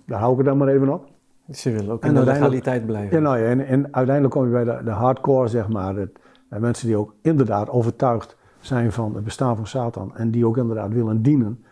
daar 0.05 0.19
hou 0.19 0.31
ik 0.31 0.37
het 0.37 0.47
dan 0.47 0.57
maar 0.57 0.67
even 0.67 0.93
op. 0.93 1.07
Ze 1.51 1.71
willen 1.71 1.91
ook 1.91 2.05
in 2.05 2.13
de 2.13 2.23
legaliteit 2.23 2.85
blijven. 2.85 3.17
Ja, 3.17 3.23
nou 3.23 3.37
ja, 3.37 3.45
en, 3.45 3.65
en, 3.65 3.93
uiteindelijk 3.93 4.35
kom 4.35 4.45
je 4.45 4.51
bij 4.51 4.63
de, 4.63 4.83
de 4.83 4.91
hardcore, 4.91 5.47
zeg 5.47 5.67
maar. 5.67 5.95
Het, 5.95 6.19
mensen 6.49 6.87
die 6.87 6.97
ook 6.97 7.13
inderdaad 7.21 7.69
overtuigd 7.69 8.37
zijn 8.59 8.91
van 8.91 9.15
het 9.15 9.23
bestaan 9.23 9.55
van 9.55 9.67
Satan 9.67 10.15
en 10.15 10.31
die 10.31 10.45
ook 10.45 10.57
inderdaad 10.57 10.93
willen 10.93 11.21
dienen 11.21 11.63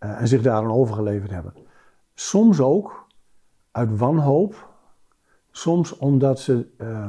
uh, 0.00 0.20
en 0.20 0.28
zich 0.28 0.42
daaraan 0.42 0.72
overgeleverd 0.72 1.30
hebben. 1.30 1.54
Soms 2.14 2.60
ook 2.60 3.06
uit 3.70 3.98
wanhoop, 3.98 4.68
soms 5.50 5.96
omdat 5.96 6.40
ze, 6.40 6.66
uh, 6.78 7.06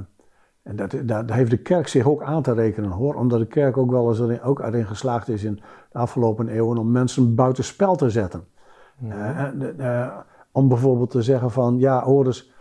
en 0.64 0.76
dat, 0.76 0.95
daar 1.05 1.34
heeft 1.34 1.49
de 1.49 1.57
kerk 1.57 1.88
zich 1.88 2.05
ook 2.05 2.24
aan 2.24 2.41
te 2.41 2.53
rekenen 2.53 2.89
hoor, 2.89 3.16
omdat 3.16 3.39
de 3.39 3.45
kerk 3.45 3.78
ook 3.78 3.91
wel 3.91 4.09
eens 4.09 4.20
erin, 4.20 4.41
ook 4.41 4.59
erin 4.59 4.86
geslaagd 4.86 5.30
is 5.30 5.43
in 5.43 5.61
de 5.91 5.97
afgelopen 5.97 6.47
eeuwen 6.47 6.78
om 6.78 6.91
mensen 6.91 7.36
buitenspel 7.36 7.95
te 7.95 8.09
zetten. 8.09 8.43
Uh, 9.78 10.18
om 10.51 10.68
bijvoorbeeld 10.68 11.09
te 11.09 11.22
zeggen 11.22 11.51
van, 11.51 11.80
ja 11.80 12.03
hoor 12.03 12.26
eens, 12.26 12.51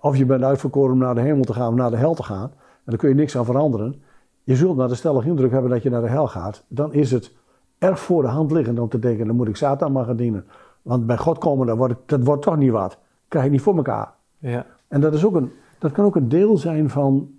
of 0.00 0.16
je 0.16 0.26
bent 0.26 0.42
uitverkoren 0.42 0.92
om 0.92 0.98
naar 0.98 1.14
de 1.14 1.20
hemel 1.20 1.44
te 1.44 1.52
gaan 1.52 1.68
of 1.68 1.74
naar 1.74 1.90
de 1.90 1.96
hel 1.96 2.14
te 2.14 2.22
gaan, 2.22 2.50
en 2.50 2.84
daar 2.84 2.96
kun 2.96 3.08
je 3.08 3.14
niks 3.14 3.36
aan 3.36 3.44
veranderen 3.44 4.02
je 4.50 4.56
zult 4.56 4.76
naar 4.76 4.88
de 4.88 4.94
stellige 4.94 5.28
indruk 5.28 5.50
hebben 5.50 5.70
dat 5.70 5.82
je 5.82 5.90
naar 5.90 6.00
de 6.00 6.08
hel 6.08 6.28
gaat, 6.28 6.64
dan 6.68 6.92
is 6.92 7.10
het 7.10 7.32
erg 7.78 8.00
voor 8.00 8.22
de 8.22 8.28
hand 8.28 8.50
liggend 8.50 8.78
om 8.78 8.88
te 8.88 8.98
denken, 8.98 9.26
dan 9.26 9.36
moet 9.36 9.48
ik 9.48 9.56
Satan 9.56 9.92
maar 9.92 10.04
gaan 10.04 10.16
dienen. 10.16 10.46
Want 10.82 11.06
bij 11.06 11.16
God 11.16 11.38
komen, 11.38 11.66
dat 11.66 11.76
wordt, 11.76 11.94
dat 12.06 12.24
wordt 12.24 12.42
toch 12.42 12.56
niet 12.56 12.70
wat. 12.70 12.98
Krijg 13.28 13.44
je 13.44 13.50
niet 13.50 13.60
voor 13.60 13.76
elkaar. 13.76 14.12
Ja. 14.38 14.66
En 14.88 15.00
dat, 15.00 15.14
is 15.14 15.24
ook 15.24 15.34
een, 15.34 15.52
dat 15.80 15.92
kan 15.92 16.04
ook 16.04 16.16
een 16.16 16.28
deel 16.28 16.58
zijn 16.58 16.90
van 16.90 17.30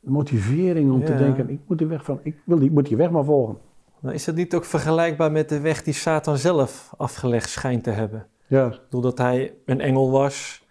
motivering 0.00 0.92
om 0.92 1.04
te 1.04 1.16
denken, 1.16 1.50
ik 1.50 1.60
moet 1.66 1.78
die 1.78 1.86
weg 1.86 2.04
van, 2.04 2.20
ik 2.22 2.36
wil 2.44 2.58
die, 2.58 2.70
moet 2.70 2.88
die 2.88 2.96
weg 2.96 3.10
maar 3.10 3.24
volgen. 3.24 3.56
Nou, 4.00 4.14
is 4.14 4.24
dat 4.24 4.34
niet 4.34 4.54
ook 4.54 4.64
vergelijkbaar 4.64 5.32
met 5.32 5.48
de 5.48 5.60
weg 5.60 5.82
die 5.82 5.94
Satan 5.94 6.38
zelf 6.38 6.94
afgelegd 6.96 7.50
schijnt 7.50 7.84
te 7.84 7.90
hebben? 7.90 8.26
Ja. 8.46 8.78
Doordat 8.88 9.18
hij 9.18 9.54
een 9.64 9.80
engel 9.80 10.10
was, 10.10 10.66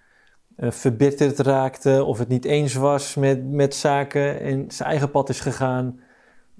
uh, 0.58 0.72
verbitterd 0.72 1.40
raakte 1.40 2.04
of 2.04 2.18
het 2.18 2.28
niet 2.28 2.46
eens 2.46 2.74
was 2.74 3.16
met, 3.16 3.52
met 3.52 3.76
zaken 3.76 4.40
en 4.40 4.66
zijn 4.68 4.90
eigen 4.90 5.12
pad 5.12 5.30
is 5.30 5.40
gegaan 5.40 6.00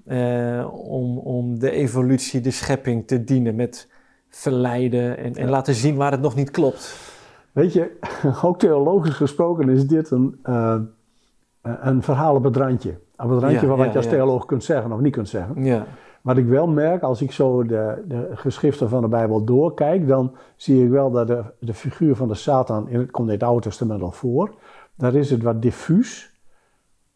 uh, 0.06 0.68
om, 0.72 1.18
om 1.18 1.58
de 1.58 1.70
evolutie, 1.70 2.40
de 2.40 2.50
schepping 2.50 3.06
te 3.06 3.24
dienen 3.24 3.54
met 3.54 3.88
verleiden 4.28 5.18
en, 5.18 5.34
en 5.34 5.48
laten 5.48 5.74
zien 5.74 5.96
waar 5.96 6.12
het 6.12 6.20
nog 6.20 6.34
niet 6.34 6.50
klopt. 6.50 7.11
Weet 7.52 7.72
je, 7.72 7.98
ook 8.42 8.58
theologisch 8.58 9.14
gesproken 9.14 9.68
is 9.68 9.86
dit 9.86 10.10
een, 10.10 10.40
uh, 10.44 10.80
een 11.62 12.02
verhaal 12.02 12.34
op 12.34 12.44
het 12.44 12.56
randje. 12.56 12.98
Op 13.16 13.30
het 13.30 13.40
randje 13.40 13.66
van 13.66 13.78
wat 13.78 13.92
je 13.92 13.96
als 13.96 14.08
theoloog 14.08 14.46
kunt 14.46 14.64
zeggen 14.64 14.92
of 14.92 15.00
niet 15.00 15.12
kunt 15.12 15.28
zeggen. 15.28 15.64
Ja. 15.64 15.86
Wat 16.22 16.36
ik 16.36 16.46
wel 16.46 16.66
merk, 16.66 17.02
als 17.02 17.22
ik 17.22 17.32
zo 17.32 17.64
de, 17.64 18.04
de 18.08 18.28
geschriften 18.34 18.88
van 18.88 19.00
de 19.00 19.08
Bijbel 19.08 19.44
doorkijk, 19.44 20.08
dan 20.08 20.34
zie 20.56 20.84
ik 20.84 20.90
wel 20.90 21.10
dat 21.10 21.26
de, 21.26 21.44
de 21.58 21.74
figuur 21.74 22.16
van 22.16 22.28
de 22.28 22.34
Satan, 22.34 22.88
in 22.88 22.98
het 22.98 23.10
komt 23.10 23.28
in 23.28 23.34
het 23.34 23.42
Oude 23.42 23.62
Testament 23.62 24.02
al 24.02 24.12
voor, 24.12 24.54
daar 24.96 25.14
is 25.14 25.30
het 25.30 25.42
wat 25.42 25.62
diffuus. 25.62 26.30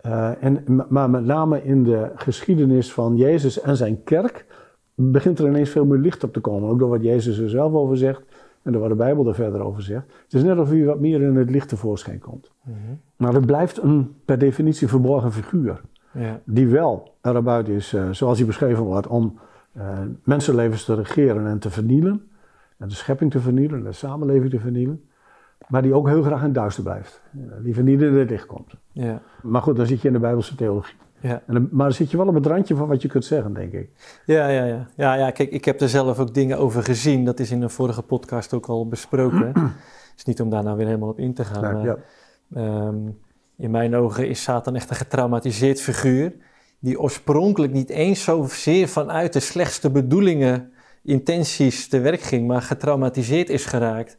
Uh, 0.07 0.43
en, 0.45 0.85
maar 0.89 1.11
met 1.11 1.25
name 1.25 1.65
in 1.65 1.83
de 1.83 2.11
geschiedenis 2.15 2.93
van 2.93 3.17
Jezus 3.17 3.61
en 3.61 3.77
zijn 3.77 4.03
kerk 4.03 4.47
begint 4.95 5.39
er 5.39 5.47
ineens 5.47 5.71
veel 5.71 5.85
meer 5.85 5.99
licht 5.99 6.25
op 6.25 6.33
te 6.33 6.41
komen. 6.41 6.71
Ook 6.71 6.79
door 6.79 6.89
wat 6.89 7.03
Jezus 7.03 7.39
er 7.39 7.51
zelf 7.51 7.73
over 7.73 7.97
zegt 7.97 8.23
en 8.67 8.79
wat 8.79 8.89
de 8.89 8.95
Bijbel 8.95 9.29
er 9.29 9.35
verder 9.35 9.61
over 9.61 9.83
zegt. 9.83 10.07
Het 10.23 10.35
is 10.35 10.43
net 10.43 10.59
of 10.59 10.73
u 10.73 10.87
wat 10.87 11.01
meer 11.01 11.23
in 11.23 11.37
het 11.37 11.51
licht 11.51 11.69
tevoorschijn 11.69 12.19
komt. 12.19 12.51
Mm 12.63 12.75
Maar 13.17 13.33
het 13.33 13.47
blijft 13.47 13.83
een 13.83 14.15
per 14.25 14.39
definitie 14.39 14.89
verborgen 14.89 15.33
figuur. 15.33 15.81
Ja. 16.13 16.41
Die 16.45 16.69
wel 16.69 17.15
erbuiten 17.21 17.75
is, 17.75 17.93
uh, 17.93 18.11
zoals 18.11 18.39
hij 18.39 18.47
beschreven 18.47 18.85
wordt, 18.85 19.07
om 19.07 19.39
uh, 19.77 19.99
mensenlevens 20.25 20.85
te 20.85 20.95
regeren 20.95 21.47
en 21.47 21.59
te 21.59 21.71
vernielen. 21.71 22.29
En 22.77 22.89
de 22.89 22.95
schepping 22.95 23.31
te 23.31 23.41
vernielen, 23.41 23.83
de 23.83 23.93
samenleving 23.93 24.51
te 24.51 24.61
vernielen. 24.61 25.05
Maar 25.69 25.83
die 25.83 25.95
ook 25.95 26.09
heel 26.09 26.23
graag 26.23 26.43
in 26.43 26.53
duister 26.53 26.83
blijft. 26.83 27.23
die 27.63 27.75
vernielen 27.75 28.09
in 28.09 28.19
het 28.19 28.31
licht 28.31 28.47
komt. 28.47 28.75
Ja. 28.93 29.23
Maar 29.43 29.63
goed, 29.63 29.77
dan 29.77 29.87
zit 29.87 30.01
je 30.01 30.07
in 30.07 30.15
de 30.15 30.21
Bijbelse 30.21 30.55
theologie. 30.55 30.97
Ja. 31.27 31.43
En 31.47 31.55
dan, 31.55 31.69
maar 31.71 31.87
dan 31.87 31.97
zit 31.97 32.11
je 32.11 32.17
wel 32.17 32.27
op 32.27 32.35
het 32.35 32.47
randje 32.47 32.77
van 32.77 32.89
wat 32.89 33.03
je 33.03 33.09
kunt 33.09 33.25
zeggen, 33.25 33.55
denk 33.55 33.73
ik. 33.73 33.91
Ja, 34.27 34.49
ja, 34.49 34.65
ja. 34.65 34.87
ja, 34.97 35.15
ja 35.15 35.31
kijk, 35.31 35.51
ik 35.51 35.65
heb 35.65 35.81
er 35.81 35.89
zelf 35.89 36.19
ook 36.19 36.35
dingen 36.35 36.59
over 36.59 36.83
gezien. 36.83 37.25
Dat 37.25 37.41
is 37.41 37.51
in 37.51 37.63
een 37.63 37.71
vorige 37.71 38.03
podcast 38.03 38.55
ook 38.55 38.67
al 38.67 38.89
besproken. 38.89 39.53
Het 40.11 40.17
is 40.17 40.25
niet 40.25 40.41
om 40.41 40.51
daar 40.51 40.63
nou 40.63 40.77
weer 40.77 40.87
helemaal 40.87 41.09
op 41.09 41.19
in 41.19 41.35
te 41.35 41.45
gaan. 41.45 41.63
maar, 41.63 41.85
ja. 41.85 42.87
um, 42.87 43.19
in 43.57 43.71
mijn 43.71 43.97
ogen 43.97 44.29
is 44.29 44.43
Satan 44.43 44.75
echt 44.75 44.91
een 44.91 44.97
getraumatiseerd 44.97 45.81
figuur, 45.81 46.33
die 46.79 47.01
oorspronkelijk 47.01 47.73
niet 47.73 47.91
eens 47.91 48.25
zozeer 48.25 48.89
vanuit 48.89 49.33
de 49.33 49.41
slechtste 49.41 49.91
bedoelingen, 49.91 50.73
intenties 51.03 51.89
te 51.89 52.01
werk 52.01 52.21
ging, 52.21 52.47
maar 52.47 52.63
getraumatiseerd 52.63 53.51
is 53.51 53.65
geraakt 53.65 54.19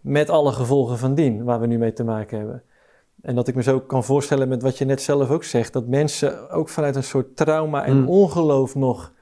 met 0.00 0.30
alle 0.30 0.52
gevolgen 0.52 0.98
van 0.98 1.14
dien 1.14 1.44
waar 1.44 1.60
we 1.60 1.66
nu 1.66 1.78
mee 1.78 1.92
te 1.92 2.04
maken 2.04 2.38
hebben. 2.38 2.62
En 3.20 3.34
dat 3.34 3.48
ik 3.48 3.54
me 3.54 3.62
zo 3.62 3.80
kan 3.80 4.04
voorstellen 4.04 4.48
met 4.48 4.62
wat 4.62 4.78
je 4.78 4.84
net 4.84 5.02
zelf 5.02 5.30
ook 5.30 5.44
zegt, 5.44 5.72
dat 5.72 5.86
mensen 5.86 6.50
ook 6.50 6.68
vanuit 6.68 6.96
een 6.96 7.04
soort 7.04 7.36
trauma 7.36 7.84
en 7.84 8.00
mm. 8.00 8.08
ongeloof 8.08 8.74
nog 8.74 9.12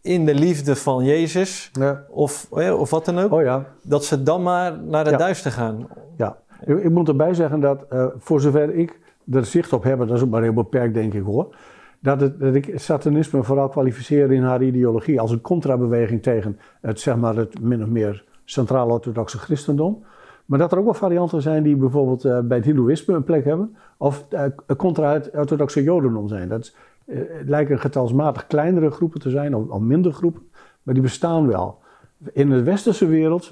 in 0.00 0.24
de 0.24 0.34
liefde 0.34 0.76
van 0.76 1.04
Jezus, 1.04 1.70
ja. 1.72 2.04
of, 2.10 2.46
of 2.50 2.90
wat 2.90 3.04
dan 3.04 3.18
ook, 3.18 3.32
oh 3.32 3.42
ja. 3.42 3.66
dat 3.82 4.04
ze 4.04 4.22
dan 4.22 4.42
maar 4.42 4.78
naar 4.82 5.06
het 5.06 5.18
duister 5.18 5.52
gaan. 5.52 5.88
Ja, 6.16 6.38
ik, 6.64 6.90
moet 6.90 7.08
erbij 7.08 7.34
zeggen 7.34 7.60
dat 7.60 7.84
uh, 7.92 8.06
voor 8.16 8.40
zover 8.40 8.74
ik 8.74 8.98
er 9.32 9.44
zicht 9.44 9.72
op 9.72 9.82
heb, 9.82 9.98
dat 9.98 10.10
is 10.10 10.22
ook 10.22 10.30
maar 10.30 10.42
heel 10.42 10.52
beperkt 10.52 10.94
denk 10.94 11.14
ik 11.14 11.22
hoor, 11.22 11.56
dat, 12.00 12.20
het, 12.20 12.40
dat 12.40 12.54
ik 12.54 12.72
satanisme 12.74 13.42
vooral 13.42 13.68
kwalificeer 13.68 14.32
in 14.32 14.42
haar 14.42 14.62
ideologie 14.62 15.20
als 15.20 15.30
een 15.30 15.40
contrabeweging 15.40 16.22
tegen 16.22 16.58
het, 16.80 17.00
zeg 17.00 17.16
maar, 17.16 17.36
het 17.36 17.60
min 17.60 17.82
of 17.82 17.88
meer 17.88 18.24
centraal-orthodoxe 18.44 19.38
christendom. 19.38 20.04
Maar 20.48 20.58
dat 20.58 20.72
er 20.72 20.78
ook 20.78 20.84
wel 20.84 20.94
varianten 20.94 21.42
zijn 21.42 21.62
die 21.62 21.76
bijvoorbeeld 21.76 22.22
bij 22.22 22.56
het 22.56 22.66
Hindoeïsme 22.66 23.14
een 23.14 23.24
plek 23.24 23.44
hebben. 23.44 23.76
Of 23.96 24.28
contra-orthodoxe 24.76 25.82
Jodendom 25.82 26.28
zijn. 26.28 26.48
Dat 26.48 26.60
is, 26.60 26.76
lijken 27.46 27.78
getalsmatig 27.78 28.46
kleinere 28.46 28.90
groepen 28.90 29.20
te 29.20 29.30
zijn, 29.30 29.54
of, 29.54 29.68
of 29.68 29.80
minder 29.80 30.12
groepen. 30.12 30.42
Maar 30.82 30.94
die 30.94 31.02
bestaan 31.02 31.46
wel. 31.46 31.78
In 32.32 32.50
de 32.50 32.62
westerse 32.62 33.06
wereld, 33.06 33.48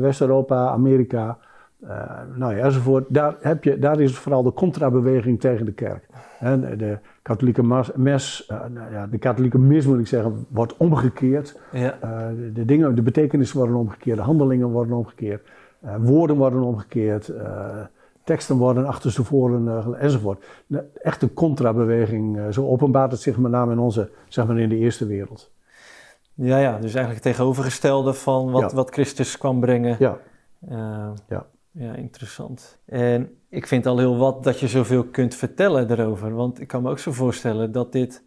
West-Europa, 0.00 0.68
Amerika, 0.68 1.38
uh, 1.84 1.90
nou 2.34 2.56
ja, 2.56 2.64
enzovoort. 2.64 3.04
Daar, 3.08 3.36
heb 3.40 3.64
je, 3.64 3.78
daar 3.78 4.00
is 4.00 4.18
vooral 4.18 4.42
de 4.42 4.52
contrabeweging 4.52 5.40
tegen 5.40 5.66
de 5.66 5.72
kerk. 5.72 6.06
En 6.38 6.78
de 6.78 6.98
katholieke 7.22 7.88
mes, 7.94 8.48
uh, 8.50 8.58
nou 8.74 8.92
ja, 8.92 9.06
de 9.06 9.18
katholieke 9.18 9.58
mis 9.58 9.86
moet 9.86 9.98
ik 9.98 10.06
zeggen, 10.06 10.46
wordt 10.48 10.76
omgekeerd. 10.76 11.60
Ja. 11.72 11.98
Uh, 12.04 12.26
de, 12.54 12.64
dingen, 12.64 12.94
de 12.94 13.02
betekenissen 13.02 13.58
worden 13.58 13.76
omgekeerd, 13.76 14.16
de 14.16 14.22
handelingen 14.22 14.68
worden 14.68 14.96
omgekeerd, 14.96 15.48
woorden 15.98 16.36
worden 16.36 16.62
omgekeerd, 16.62 17.32
teksten 18.24 18.56
worden 18.56 18.86
achterstevoren 18.86 19.94
enzovoort. 19.98 20.44
Echt 21.02 21.22
een 21.22 21.34
contrabeweging, 21.34 22.54
zo 22.54 22.66
openbaart 22.66 23.10
het 23.10 23.20
zich 23.20 23.36
met 23.36 23.50
name 23.50 23.72
in 23.72 23.78
onze, 23.78 24.10
zeg 24.28 24.46
maar 24.46 24.58
in 24.58 24.68
de 24.68 24.76
eerste 24.76 25.06
wereld. 25.06 25.52
Ja, 26.34 26.58
ja, 26.58 26.72
dus 26.72 26.94
eigenlijk 26.94 27.24
het 27.24 27.34
tegenovergestelde 27.34 28.12
van 28.12 28.50
wat, 28.50 28.72
wat 28.72 28.90
Christus 28.90 29.38
kwam 29.38 29.60
brengen. 29.60 29.96
Ja. 29.98 30.18
ja. 31.28 31.46
Ja, 31.78 31.94
interessant. 31.94 32.78
En 32.86 33.38
ik 33.48 33.66
vind 33.66 33.86
al 33.86 33.98
heel 33.98 34.16
wat 34.16 34.44
dat 34.44 34.60
je 34.60 34.68
zoveel 34.68 35.04
kunt 35.04 35.34
vertellen 35.34 35.90
erover. 35.90 36.34
Want 36.34 36.60
ik 36.60 36.68
kan 36.68 36.82
me 36.82 36.90
ook 36.90 36.98
zo 36.98 37.12
voorstellen 37.12 37.72
dat 37.72 37.92
dit 37.92 38.24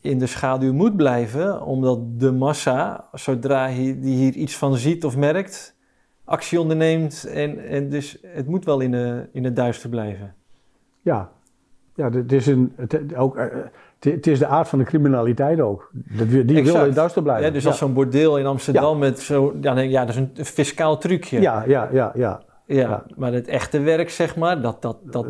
in 0.00 0.18
de 0.18 0.26
schaduw 0.26 0.72
moet 0.72 0.96
blijven, 0.96 1.62
omdat 1.62 2.20
de 2.20 2.32
massa, 2.32 3.08
zodra 3.12 3.62
hij, 3.62 3.98
die 4.00 4.16
hier 4.16 4.32
iets 4.32 4.56
van 4.56 4.76
ziet 4.76 5.04
of 5.04 5.16
merkt, 5.16 5.76
actie 6.28 6.60
onderneemt. 6.60 7.24
En, 7.24 7.68
en 7.68 7.88
dus 7.88 8.18
het 8.26 8.46
moet 8.46 8.64
wel 8.64 8.80
in, 8.80 8.90
de, 8.90 9.28
in 9.32 9.44
het 9.44 9.56
duister 9.56 9.88
blijven. 9.88 10.34
Ja, 11.00 11.30
ja 11.94 12.10
het, 12.10 12.32
is 12.32 12.46
een, 12.46 12.72
het, 12.76 13.14
ook, 13.16 13.36
eh, 13.36 13.46
het 14.00 14.26
is 14.26 14.38
de 14.38 14.46
aard 14.46 14.68
van 14.68 14.78
de 14.78 14.84
criminaliteit 14.84 15.60
ook. 15.60 15.90
Die 15.92 16.44
wil 16.44 16.74
in 16.74 16.80
het 16.80 16.94
duister 16.94 17.22
blijven. 17.22 17.46
Ja, 17.46 17.52
dus 17.52 17.66
als 17.66 17.78
zo'n 17.78 17.92
bordeel 17.92 18.38
in 18.38 18.46
Amsterdam 18.46 18.98
met 18.98 19.20
zo... 19.20 19.56
Ja, 19.60 19.78
ja, 19.78 20.04
dat 20.04 20.14
is 20.14 20.16
een 20.16 20.44
fiscaal 20.44 20.98
trucje. 20.98 21.40
Ja, 21.40 21.64
ja, 21.66 21.88
ja, 21.92 22.12
ja. 22.14 22.46
Ja, 22.66 23.04
maar 23.16 23.32
het 23.32 23.48
echte 23.48 23.80
werk, 23.80 24.10
zeg 24.10 24.36
maar, 24.36 24.62
dat, 24.62 24.82
dat, 24.82 24.96
dat 25.04 25.26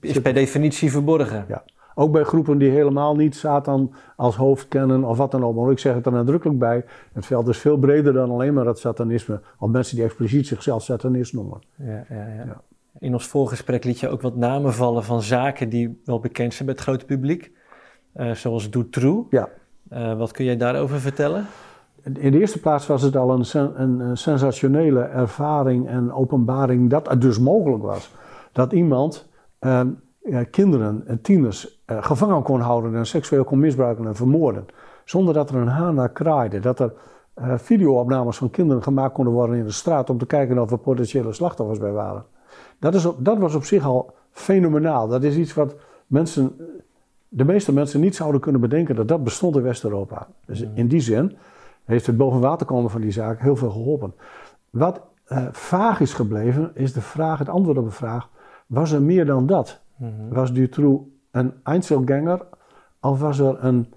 is 0.00 0.20
per 0.20 0.34
definitie 0.34 0.90
verborgen. 0.90 1.44
Ja. 1.48 1.64
Ook 1.98 2.12
bij 2.12 2.22
groepen 2.22 2.58
die 2.58 2.70
helemaal 2.70 3.16
niet 3.16 3.36
Satan 3.36 3.92
als 4.16 4.36
hoofd 4.36 4.68
kennen 4.68 5.04
of 5.04 5.16
wat 5.16 5.30
dan 5.30 5.44
ook. 5.44 5.56
Maar 5.56 5.70
ik 5.70 5.78
zeg 5.78 5.94
het 5.94 6.06
er 6.06 6.12
nadrukkelijk 6.12 6.58
bij. 6.58 6.84
Het 7.12 7.26
veld 7.26 7.48
is 7.48 7.58
veel 7.58 7.76
breder 7.76 8.12
dan 8.12 8.30
alleen 8.30 8.54
maar 8.54 8.66
het 8.66 8.78
satanisme. 8.78 9.40
Of 9.58 9.70
mensen 9.70 9.96
die 9.96 10.04
expliciet 10.04 10.46
zichzelf 10.46 10.82
satanist 10.82 11.32
noemen. 11.32 11.58
Ja, 11.76 12.04
ja, 12.08 12.26
ja. 12.26 12.60
In 12.98 13.12
ons 13.12 13.26
voorgesprek 13.26 13.84
liet 13.84 14.00
je 14.00 14.08
ook 14.08 14.22
wat 14.22 14.36
namen 14.36 14.72
vallen 14.72 15.04
van 15.04 15.22
zaken 15.22 15.68
die 15.68 16.00
wel 16.04 16.20
bekend 16.20 16.54
zijn 16.54 16.66
bij 16.68 16.74
het 16.74 16.84
grote 16.84 17.04
publiek. 17.04 17.52
Uh, 18.16 18.30
zoals 18.30 18.70
Dutroux. 18.70 19.26
Ja. 19.30 19.48
Uh, 19.92 20.18
wat 20.18 20.30
kun 20.30 20.44
jij 20.44 20.56
daarover 20.56 21.00
vertellen? 21.00 21.46
in 22.14 22.32
de 22.32 22.38
eerste 22.38 22.60
plaats 22.60 22.86
was 22.86 23.02
het 23.02 23.16
al 23.16 23.30
een, 23.30 23.80
een, 23.80 24.16
sensationele 24.16 25.00
ervaring 25.00 25.88
en 25.88 26.12
openbaring 26.12 26.90
dat 26.90 27.08
het 27.08 27.20
dus 27.20 27.38
mogelijk 27.38 27.82
was. 27.82 28.10
Dat 28.52 28.72
iemand 28.72 29.28
eh, 29.58 29.80
kinderen 30.50 31.02
en 31.06 31.20
tieners 31.20 31.75
eh, 31.86 31.96
gevangen 32.00 32.42
kon 32.42 32.60
houden 32.60 32.94
en 32.94 33.06
seksueel 33.06 33.44
kon 33.44 33.58
misbruiken 33.58 34.06
en 34.06 34.14
vermoorden. 34.14 34.66
Zonder 35.04 35.34
dat 35.34 35.50
er 35.50 35.56
een 35.56 35.68
haan 35.68 35.94
naar 35.94 36.10
kraaide. 36.10 36.60
Dat 36.60 36.80
er 36.80 36.92
uh, 37.38 37.52
videoopnames 37.56 38.36
van 38.36 38.50
kinderen 38.50 38.82
gemaakt 38.82 39.12
konden 39.12 39.32
worden 39.32 39.56
in 39.56 39.64
de 39.64 39.70
straat 39.70 40.10
om 40.10 40.18
te 40.18 40.26
kijken 40.26 40.58
of 40.58 40.70
er 40.70 40.78
potentiële 40.78 41.32
slachtoffers 41.32 41.78
bij 41.78 41.92
waren. 41.92 42.24
Dat, 42.78 42.94
is 42.94 43.08
dat 43.18 43.38
was 43.38 43.54
op 43.54 43.64
zich 43.64 43.84
al 43.84 44.14
fenomenaal. 44.30 45.08
Dat 45.08 45.22
is 45.22 45.36
iets 45.36 45.54
wat 45.54 45.74
mensen, 46.06 46.56
de 47.28 47.44
meeste 47.44 47.72
mensen 47.72 48.00
niet 48.00 48.16
zouden 48.16 48.40
kunnen 48.40 48.60
bedenken 48.60 48.96
dat 48.96 49.08
dat 49.08 49.24
bestond 49.24 49.56
in 49.56 49.62
West-Europa. 49.62 50.28
Dus 50.46 50.64
in 50.74 50.88
die 50.88 51.00
zin 51.00 51.36
heeft 51.84 52.06
het 52.06 52.16
boven 52.16 52.40
water 52.40 52.66
komen 52.66 52.90
van 52.90 53.00
die 53.00 53.10
zaak 53.10 53.40
heel 53.40 53.56
veel 53.56 53.70
geholpen. 53.70 54.14
Wat 54.70 55.00
uh, 55.28 55.46
vaag 55.50 56.00
is 56.00 56.14
gebleven, 56.14 56.70
is 56.74 56.92
de 56.92 57.00
vraag, 57.00 57.38
het 57.38 57.48
antwoord 57.48 57.78
op 57.78 57.84
de 57.84 57.90
vraag: 57.90 58.28
was 58.66 58.92
er 58.92 59.02
meer 59.02 59.26
dan 59.26 59.46
dat? 59.46 59.80
Mm 59.96 60.12
-hmm. 60.18 60.28
Was 60.32 60.52
Dutroux 60.52 61.02
een 61.36 61.52
Einzelganger 61.62 62.40
of 63.00 63.20
was 63.20 63.38
er 63.38 63.64
een 63.64 63.92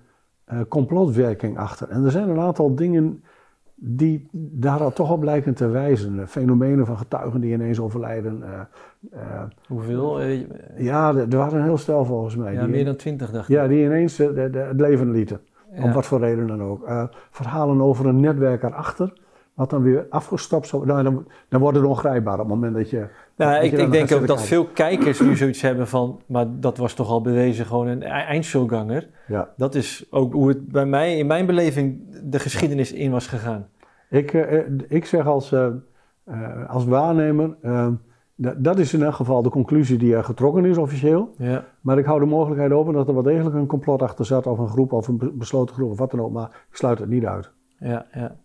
uh, 0.54 0.60
complotwerking 0.70 1.58
achter? 1.58 1.90
En 1.90 2.06
er 2.06 2.12
zijn 2.12 2.30
een 2.30 2.40
aantal 2.40 2.76
dingen 2.76 3.24
die 3.76 4.30
daar 4.32 4.94
toch 4.94 5.12
op 5.12 5.24
lijken 5.24 5.54
te 5.54 5.68
wijzen. 5.68 6.28
Fenomenen 6.28 6.86
van 6.86 6.98
getuigen 6.98 7.42
die 7.42 7.54
ineens 7.54 7.80
overlijden. 7.80 8.44
Uh, 9.14 9.44
Hoeveel? 9.68 10.22
ja, 10.78 11.16
er 11.16 11.38
waren 11.38 11.58
een 11.58 11.64
heel 11.64 11.78
stel 11.78 12.06
volgens 12.06 12.36
mij. 12.36 12.54
Ja, 12.54 12.68
meer 12.68 12.86
dan 12.86 12.96
twintig 12.96 13.32
dacht 13.32 13.50
ik. 13.50 13.56
Ja, 13.56 13.68
die 13.68 13.84
ineens 13.84 14.16
de, 14.16 14.50
de, 14.52 14.60
het 14.60 14.80
leven 14.80 15.12
lieten. 15.12 15.40
Om 15.76 15.94
wat 15.94 16.06
voor 16.06 16.20
reden 16.20 16.48
dan 16.48 16.64
ook. 16.64 16.92
Verhalen 17.32 17.82
over 17.82 18.06
een 18.06 18.20
netwerk 18.20 18.64
erachter, 18.64 19.14
wat 19.54 19.70
dan 19.70 19.82
weer 19.82 20.06
afgestopt 20.10 20.68
zou 20.68 20.86
nou, 20.86 21.04
dan, 21.04 21.28
dan 21.50 21.62
wordt 21.62 21.78
het 21.78 21.86
ongrijpbaar 21.86 22.34
op 22.34 22.40
het 22.40 22.48
moment 22.48 22.76
dat 22.76 22.90
je. 22.90 23.08
Nou, 23.40 23.64
ik, 23.64 23.72
ik 23.72 23.92
denk 23.92 24.12
ook 24.12 24.28
dat 24.28 24.44
veel 24.44 24.66
kijkers 24.66 25.20
nu 25.20 25.36
zoiets 25.36 25.62
hebben 25.62 25.88
van, 25.88 26.22
maar 26.26 26.46
dat 26.60 26.78
was 26.78 26.94
toch 26.94 27.10
al 27.10 27.22
bewezen 27.22 27.66
gewoon 27.66 27.88
een 27.88 28.02
e-, 28.02 28.06
eindshowganger. 28.06 29.10
Ja. 29.28 29.50
Dat 29.58 29.76
is 29.76 30.06
ook 30.10 30.34
hoe 30.34 30.48
het 30.48 30.68
bij 30.68 30.86
mij, 30.86 31.18
in 31.18 31.28
mijn 31.28 31.46
beleving, 31.46 32.02
de 32.24 32.40
geschiedenis 32.40 32.92
in 32.92 33.12
was 33.12 33.28
gegaan. 33.28 33.68
Ik, 34.10 34.34
uh, 34.34 34.62
ik 34.88 35.06
zeg 35.06 35.28
als, 35.28 35.52
uh, 35.52 35.68
als 36.68 36.86
waarnemer 36.86 37.56
dat 38.58 38.80
is 38.80 38.94
in 38.94 39.04
elk 39.04 39.14
geval 39.14 39.42
de 39.42 39.50
conclusie 39.50 39.98
die 39.98 40.16
er 40.16 40.24
getrokken 40.24 40.66
is 40.66 40.78
officieel. 40.78 41.34
Ja. 41.38 41.66
Maar 41.82 41.98
ik 41.98 42.06
hou 42.06 42.20
de 42.20 42.26
mogelijkheid 42.26 42.72
open 42.72 42.94
dat 42.94 43.08
er 43.08 43.14
wel 43.14 43.24
degelijk 43.24 43.56
een 43.56 43.68
complot 43.68 44.02
achter 44.02 44.26
zat, 44.26 44.48
of 44.48 44.58
een 44.58 44.68
groep, 44.68 44.94
of 44.94 45.08
een 45.08 45.32
besloten 45.34 45.76
groep, 45.76 45.92
of 45.92 45.98
wat 45.98 46.12
dan 46.12 46.22
ook. 46.22 46.32
Maar 46.32 46.66
ik 46.70 46.76
sluit 46.76 47.00
het 47.00 47.10
niet 47.10 47.26
uit. 47.26 47.52
Ja, 47.80 48.06
ja. 48.14 48.36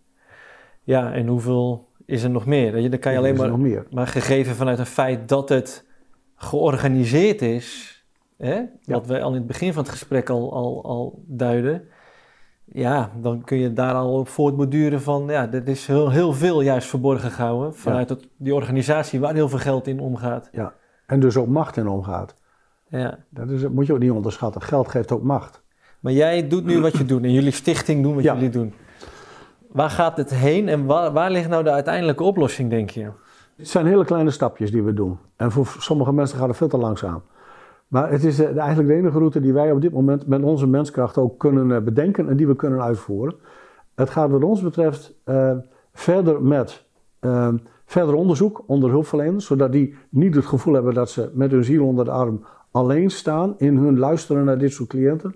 ja 0.83 1.13
en 1.13 1.27
hoeveel 1.27 1.87
is 2.05 2.23
er 2.23 2.29
nog 2.29 2.45
meer? 2.45 2.89
Dan 2.89 2.99
kan 2.99 3.11
je 3.11 3.17
alleen 3.17 3.35
maar, 3.35 3.49
nog 3.49 3.59
meer. 3.59 3.85
maar 3.91 4.07
gegeven 4.07 4.55
vanuit 4.55 4.77
het 4.77 4.87
feit 4.87 5.29
dat 5.29 5.49
het 5.49 5.85
georganiseerd 6.35 7.41
is, 7.41 7.99
hè, 8.37 8.61
wat 8.83 9.07
we 9.07 9.21
al 9.21 9.29
in 9.29 9.35
het 9.35 9.47
begin 9.47 9.73
van 9.73 9.83
het 9.83 9.91
gesprek 9.91 10.29
al, 10.29 10.53
al, 10.53 10.83
al 10.83 11.23
duiden, 11.25 11.87
ja, 12.65 13.11
dan 13.21 13.43
kun 13.43 13.57
je 13.57 13.73
daar 13.73 13.93
al 13.93 14.19
op 14.19 14.27
voortborduren 14.27 15.01
van, 15.01 15.25
ja, 15.27 15.51
er 15.51 15.67
is 15.67 15.87
heel, 15.87 16.09
heel 16.11 16.33
veel 16.33 16.61
juist 16.61 16.87
verborgen 16.87 17.31
gehouden 17.31 17.75
vanuit 17.75 18.09
het, 18.09 18.27
die 18.37 18.55
organisatie 18.55 19.19
waar 19.19 19.33
heel 19.33 19.49
veel 19.49 19.59
geld 19.59 19.87
in 19.87 19.99
omgaat. 19.99 20.49
Ja, 20.51 20.73
en 21.05 21.19
dus 21.19 21.37
ook 21.37 21.47
macht 21.47 21.77
in 21.77 21.87
omgaat. 21.87 22.35
Ja. 22.89 23.17
Dat 23.29 23.49
is, 23.49 23.67
moet 23.67 23.85
je 23.85 23.93
ook 23.93 23.99
niet 23.99 24.11
onderschatten. 24.11 24.61
Geld 24.61 24.87
geeft 24.87 25.11
ook 25.11 25.23
macht. 25.23 25.63
Maar 25.99 26.13
jij 26.13 26.47
doet 26.47 26.65
nu 26.65 26.81
wat 26.81 26.97
je 26.97 27.05
doet 27.11 27.23
en 27.23 27.31
jullie 27.31 27.51
stichting 27.51 28.03
doen 28.03 28.15
wat 28.15 28.23
jullie 28.23 28.49
doen. 28.49 28.73
Waar 29.75 29.89
gaat 29.89 30.17
het 30.17 30.29
heen 30.29 30.67
en 30.69 30.85
waar, 30.85 31.31
ligt 31.31 31.49
nou 31.49 31.63
de 31.63 31.71
uiteindelijke 31.71 32.23
oplossing, 32.23 32.69
denk 32.69 32.89
je? 32.89 33.09
Het 33.55 33.67
zijn 33.67 33.85
hele 33.85 34.05
kleine 34.05 34.29
stapjes 34.29 34.71
die 34.71 34.83
we 34.83 34.93
doen. 34.93 35.17
En 35.35 35.51
voor 35.51 35.75
sommige 35.79 36.13
mensen 36.13 36.37
gaat 36.37 36.47
het 36.47 36.57
veel 36.57 36.67
te 36.67 36.77
langzaam. 36.77 37.21
Maar 37.87 38.11
het 38.11 38.23
is 38.23 38.39
eh, 38.39 38.57
eigenlijk 38.57 38.87
de 38.87 38.95
enige 38.95 39.17
route 39.17 39.39
die 39.39 39.53
wij 39.53 39.71
op 39.71 39.81
dit 39.81 39.93
moment 39.93 40.27
met 40.27 40.43
onze 40.43 40.67
menskracht 40.67 41.17
ook 41.17 41.39
kunnen 41.39 41.71
eh, 41.71 41.81
bedenken 41.81 42.29
en 42.29 42.37
die 42.37 42.47
we 42.47 42.55
kunnen 42.55 42.81
uitvoeren. 42.81 43.35
Het 43.95 44.09
gaat 44.09 44.29
wat 44.29 44.43
ons 44.43 44.61
betreft 44.61 45.13
uh, 45.25 45.51
verder 45.93 46.41
met 46.41 46.85
verder 47.85 48.15
onderzoek 48.15 48.63
onder 48.65 48.89
hulpverleners, 48.89 49.45
zodat 49.45 49.71
die 49.71 49.95
niet 50.09 50.35
het 50.35 50.45
gevoel 50.45 50.73
hebben 50.73 50.93
dat 50.93 51.09
ze 51.09 51.31
met 51.33 51.51
hun 51.51 51.63
ziel 51.63 51.85
onder 51.85 52.05
de 52.05 52.11
arm 52.11 52.45
alleen 52.71 53.09
staan 53.09 53.55
in 53.57 53.77
hun 53.77 53.99
luisteren 53.99 54.45
naar 54.45 54.57
dit 54.57 54.71
soort 54.71 54.89
cliënten. 54.89 55.35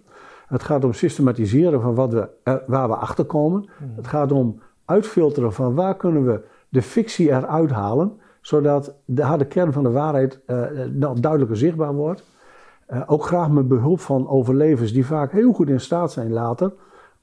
Het 0.49 0.63
gaat 0.63 0.83
om 0.83 0.93
systematiseren 0.93 1.81
van 1.81 1.95
wat 1.95 2.13
we 2.13 2.29
waar 2.67 2.87
we 2.87 2.95
achter 2.95 3.25
komen. 3.25 3.69
Hmm. 3.77 3.91
Het 3.95 4.07
gaat 4.07 4.31
om 4.31 4.59
uitfilteren 4.85 5.53
van 5.53 5.73
waar 5.73 5.95
kunnen 5.95 6.25
we 6.25 6.41
de 6.69 6.81
fictie 6.81 7.27
eruit 7.27 7.69
halen, 7.69 8.11
zodat 8.41 8.95
de 9.05 9.23
harde 9.23 9.45
kern 9.45 9.73
van 9.73 9.83
de 9.83 9.91
waarheid 9.91 10.39
uh, 10.47 10.63
duidelijker 11.19 11.57
zichtbaar 11.57 11.93
wordt. 11.93 12.23
Uh, 12.89 13.01
ook 13.05 13.23
graag 13.25 13.49
met 13.49 13.67
behulp 13.67 13.99
van 13.99 14.29
overlevers 14.29 14.93
die 14.93 15.05
vaak 15.05 15.31
heel 15.31 15.53
goed 15.53 15.69
in 15.69 15.79
staat 15.79 16.11
zijn 16.11 16.31
later 16.31 16.73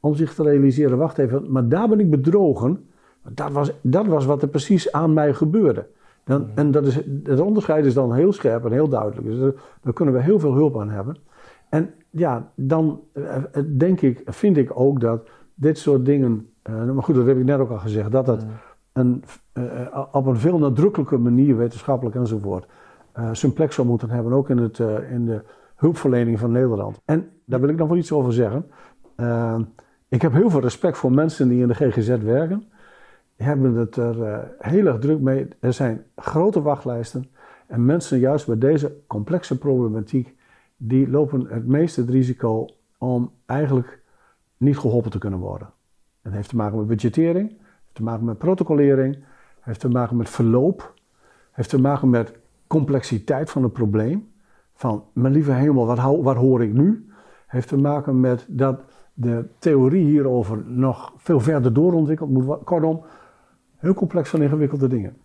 om 0.00 0.14
zich 0.14 0.34
te 0.34 0.42
realiseren: 0.42 0.98
wacht 0.98 1.18
even, 1.18 1.52
maar 1.52 1.68
daar 1.68 1.88
ben 1.88 2.00
ik 2.00 2.10
bedrogen. 2.10 2.88
Dat 3.28 3.52
was, 3.52 3.72
dat 3.80 4.06
was 4.06 4.24
wat 4.24 4.42
er 4.42 4.48
precies 4.48 4.92
aan 4.92 5.12
mij 5.12 5.34
gebeurde. 5.34 5.86
Dan, 6.24 6.40
mhm. 6.40 6.50
En 6.54 6.70
dat 6.70 6.86
is, 6.86 6.94
het 7.22 7.40
onderscheid 7.40 7.84
is 7.84 7.94
dan 7.94 8.14
heel 8.14 8.32
scherp 8.32 8.64
en 8.64 8.72
heel 8.72 8.88
duidelijk. 8.88 9.26
Dus 9.26 9.52
daar, 9.82 9.92
kunnen 9.92 10.14
we 10.14 10.20
heel 10.20 10.38
veel 10.38 10.54
hulp 10.54 10.80
aan 10.80 10.90
hebben. 10.90 11.16
En 11.68 11.94
ja, 12.18 12.52
dan 12.54 13.00
uh, 13.14 13.36
denk 13.76 14.00
ik, 14.00 14.22
vind 14.24 14.56
ik 14.56 14.70
ook 14.80 15.00
dat 15.00 15.28
dit 15.54 15.78
soort 15.78 16.04
dingen, 16.04 16.50
uh, 16.70 16.90
maar 16.90 17.02
goed, 17.02 17.14
dat 17.14 17.26
heb 17.26 17.38
ik 17.38 17.44
net 17.44 17.58
ook 17.58 17.70
al 17.70 17.78
gezegd, 17.78 18.10
dat 18.12 18.26
het 18.26 18.44
mhm. 18.44 18.52
een, 18.92 19.22
op 20.12 20.26
een 20.26 20.36
veel 20.36 20.58
nadrukkelijke 20.58 21.18
manier, 21.18 21.56
wetenschappelijk 21.56 22.16
enzovoort, 22.16 22.66
zijn 23.32 23.52
plek 23.52 23.72
zou 23.72 23.86
moeten 23.86 24.10
hebben, 24.10 24.32
ook 24.32 24.50
in, 24.50 24.58
het, 24.58 24.78
in 25.10 25.24
de 25.24 25.42
hulpverlening 25.76 26.38
van 26.38 26.52
Nederland. 26.52 27.00
En 27.04 27.28
daar 27.44 27.60
wil 27.60 27.68
ik 27.68 27.76
nog 27.76 27.88
wel 27.88 27.96
iets 27.96 28.12
over 28.12 28.32
zeggen. 28.32 28.66
Ik 30.08 30.22
heb 30.22 30.32
heel 30.32 30.50
veel 30.50 30.60
respect 30.60 30.96
voor 30.96 31.12
mensen 31.12 31.48
die 31.48 31.62
in 31.62 31.68
de 31.68 31.74
GGZ 31.74 32.16
werken. 32.16 32.64
hebben 33.36 33.74
het 33.74 33.96
er 33.96 34.18
uh, 34.18 34.38
heel 34.58 34.86
erg 34.86 34.98
druk 34.98 35.20
mee. 35.20 35.48
Er 35.60 35.72
zijn 35.72 36.04
grote 36.16 36.62
wachtlijsten. 36.62 37.30
En 37.66 37.84
mensen 37.84 38.18
juist 38.18 38.46
bij 38.46 38.58
deze 38.58 38.96
complexe 39.06 39.58
problematiek, 39.58 40.35
die 40.76 41.08
lopen 41.08 41.46
het 41.48 41.66
meeste 41.66 42.00
het 42.00 42.10
risico 42.10 42.68
om 42.98 43.30
eigenlijk 43.46 44.02
niet 44.56 44.78
geholpen 44.78 45.10
te 45.10 45.18
kunnen 45.18 45.38
worden. 45.38 45.70
Het 46.22 46.32
heeft 46.32 46.48
te 46.48 46.56
maken 46.56 46.78
met 46.78 46.86
budgettering, 46.86 47.48
heeft 47.48 47.94
te 47.94 48.02
maken 48.02 48.24
met 48.24 48.38
protocolering, 48.38 49.18
heeft 49.60 49.80
te 49.80 49.88
maken 49.88 50.16
met 50.16 50.28
verloop, 50.28 50.94
heeft 51.50 51.68
te 51.68 51.80
maken 51.80 52.10
met 52.10 52.32
complexiteit 52.66 53.50
van 53.50 53.62
het 53.62 53.72
probleem. 53.72 54.32
Van, 54.74 55.04
mijn 55.12 55.32
lieve 55.32 55.52
hemel, 55.52 55.86
wat, 56.22 56.36
hoor 56.36 56.62
ik 56.62 56.72
nu? 56.72 57.10
Heeft 57.46 57.68
te 57.68 57.76
maken 57.76 58.20
met 58.20 58.46
dat 58.48 58.80
de 59.14 59.48
theorie 59.58 60.04
hierover 60.04 60.64
nog 60.66 61.12
veel 61.16 61.40
verder 61.40 61.72
doorontwikkeld 61.72 62.30
moet 62.30 62.44
worden. 62.44 62.64
Kortom, 62.64 63.04
heel 63.76 63.94
complex 63.94 64.30
van 64.30 64.42
ingewikkelde 64.42 64.88
dingen. 64.88 65.16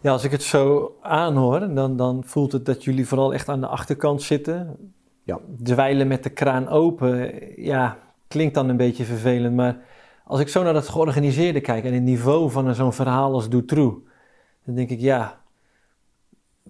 Ja, 0.00 0.12
als 0.12 0.24
ik 0.24 0.30
het 0.30 0.42
zo 0.42 0.96
aanhoor, 1.00 1.74
dan, 1.74 1.96
dan 1.96 2.22
voelt 2.24 2.52
het 2.52 2.66
dat 2.66 2.84
jullie 2.84 3.08
vooral 3.08 3.34
echt 3.34 3.48
aan 3.48 3.60
de 3.60 3.66
achterkant 3.66 4.22
zitten. 4.22 4.76
Ja. 5.22 5.38
Dweilen 5.62 6.08
met 6.08 6.22
de 6.22 6.30
kraan 6.30 6.68
open. 6.68 7.32
Ja, 7.62 7.98
klinkt 8.28 8.54
dan 8.54 8.68
een 8.68 8.76
beetje 8.76 9.04
vervelend, 9.04 9.54
maar 9.54 9.76
als 10.24 10.40
ik 10.40 10.48
zo 10.48 10.62
naar 10.62 10.72
dat 10.72 10.88
georganiseerde 10.88 11.60
kijk 11.60 11.84
en 11.84 11.94
het 11.94 12.02
niveau 12.02 12.50
van 12.50 12.74
zo'n 12.74 12.92
verhaal 12.92 13.32
als 13.32 13.48
Dutroux, 13.48 14.00
dan 14.64 14.74
denk 14.74 14.90
ik, 14.90 15.00
ja, 15.00 15.40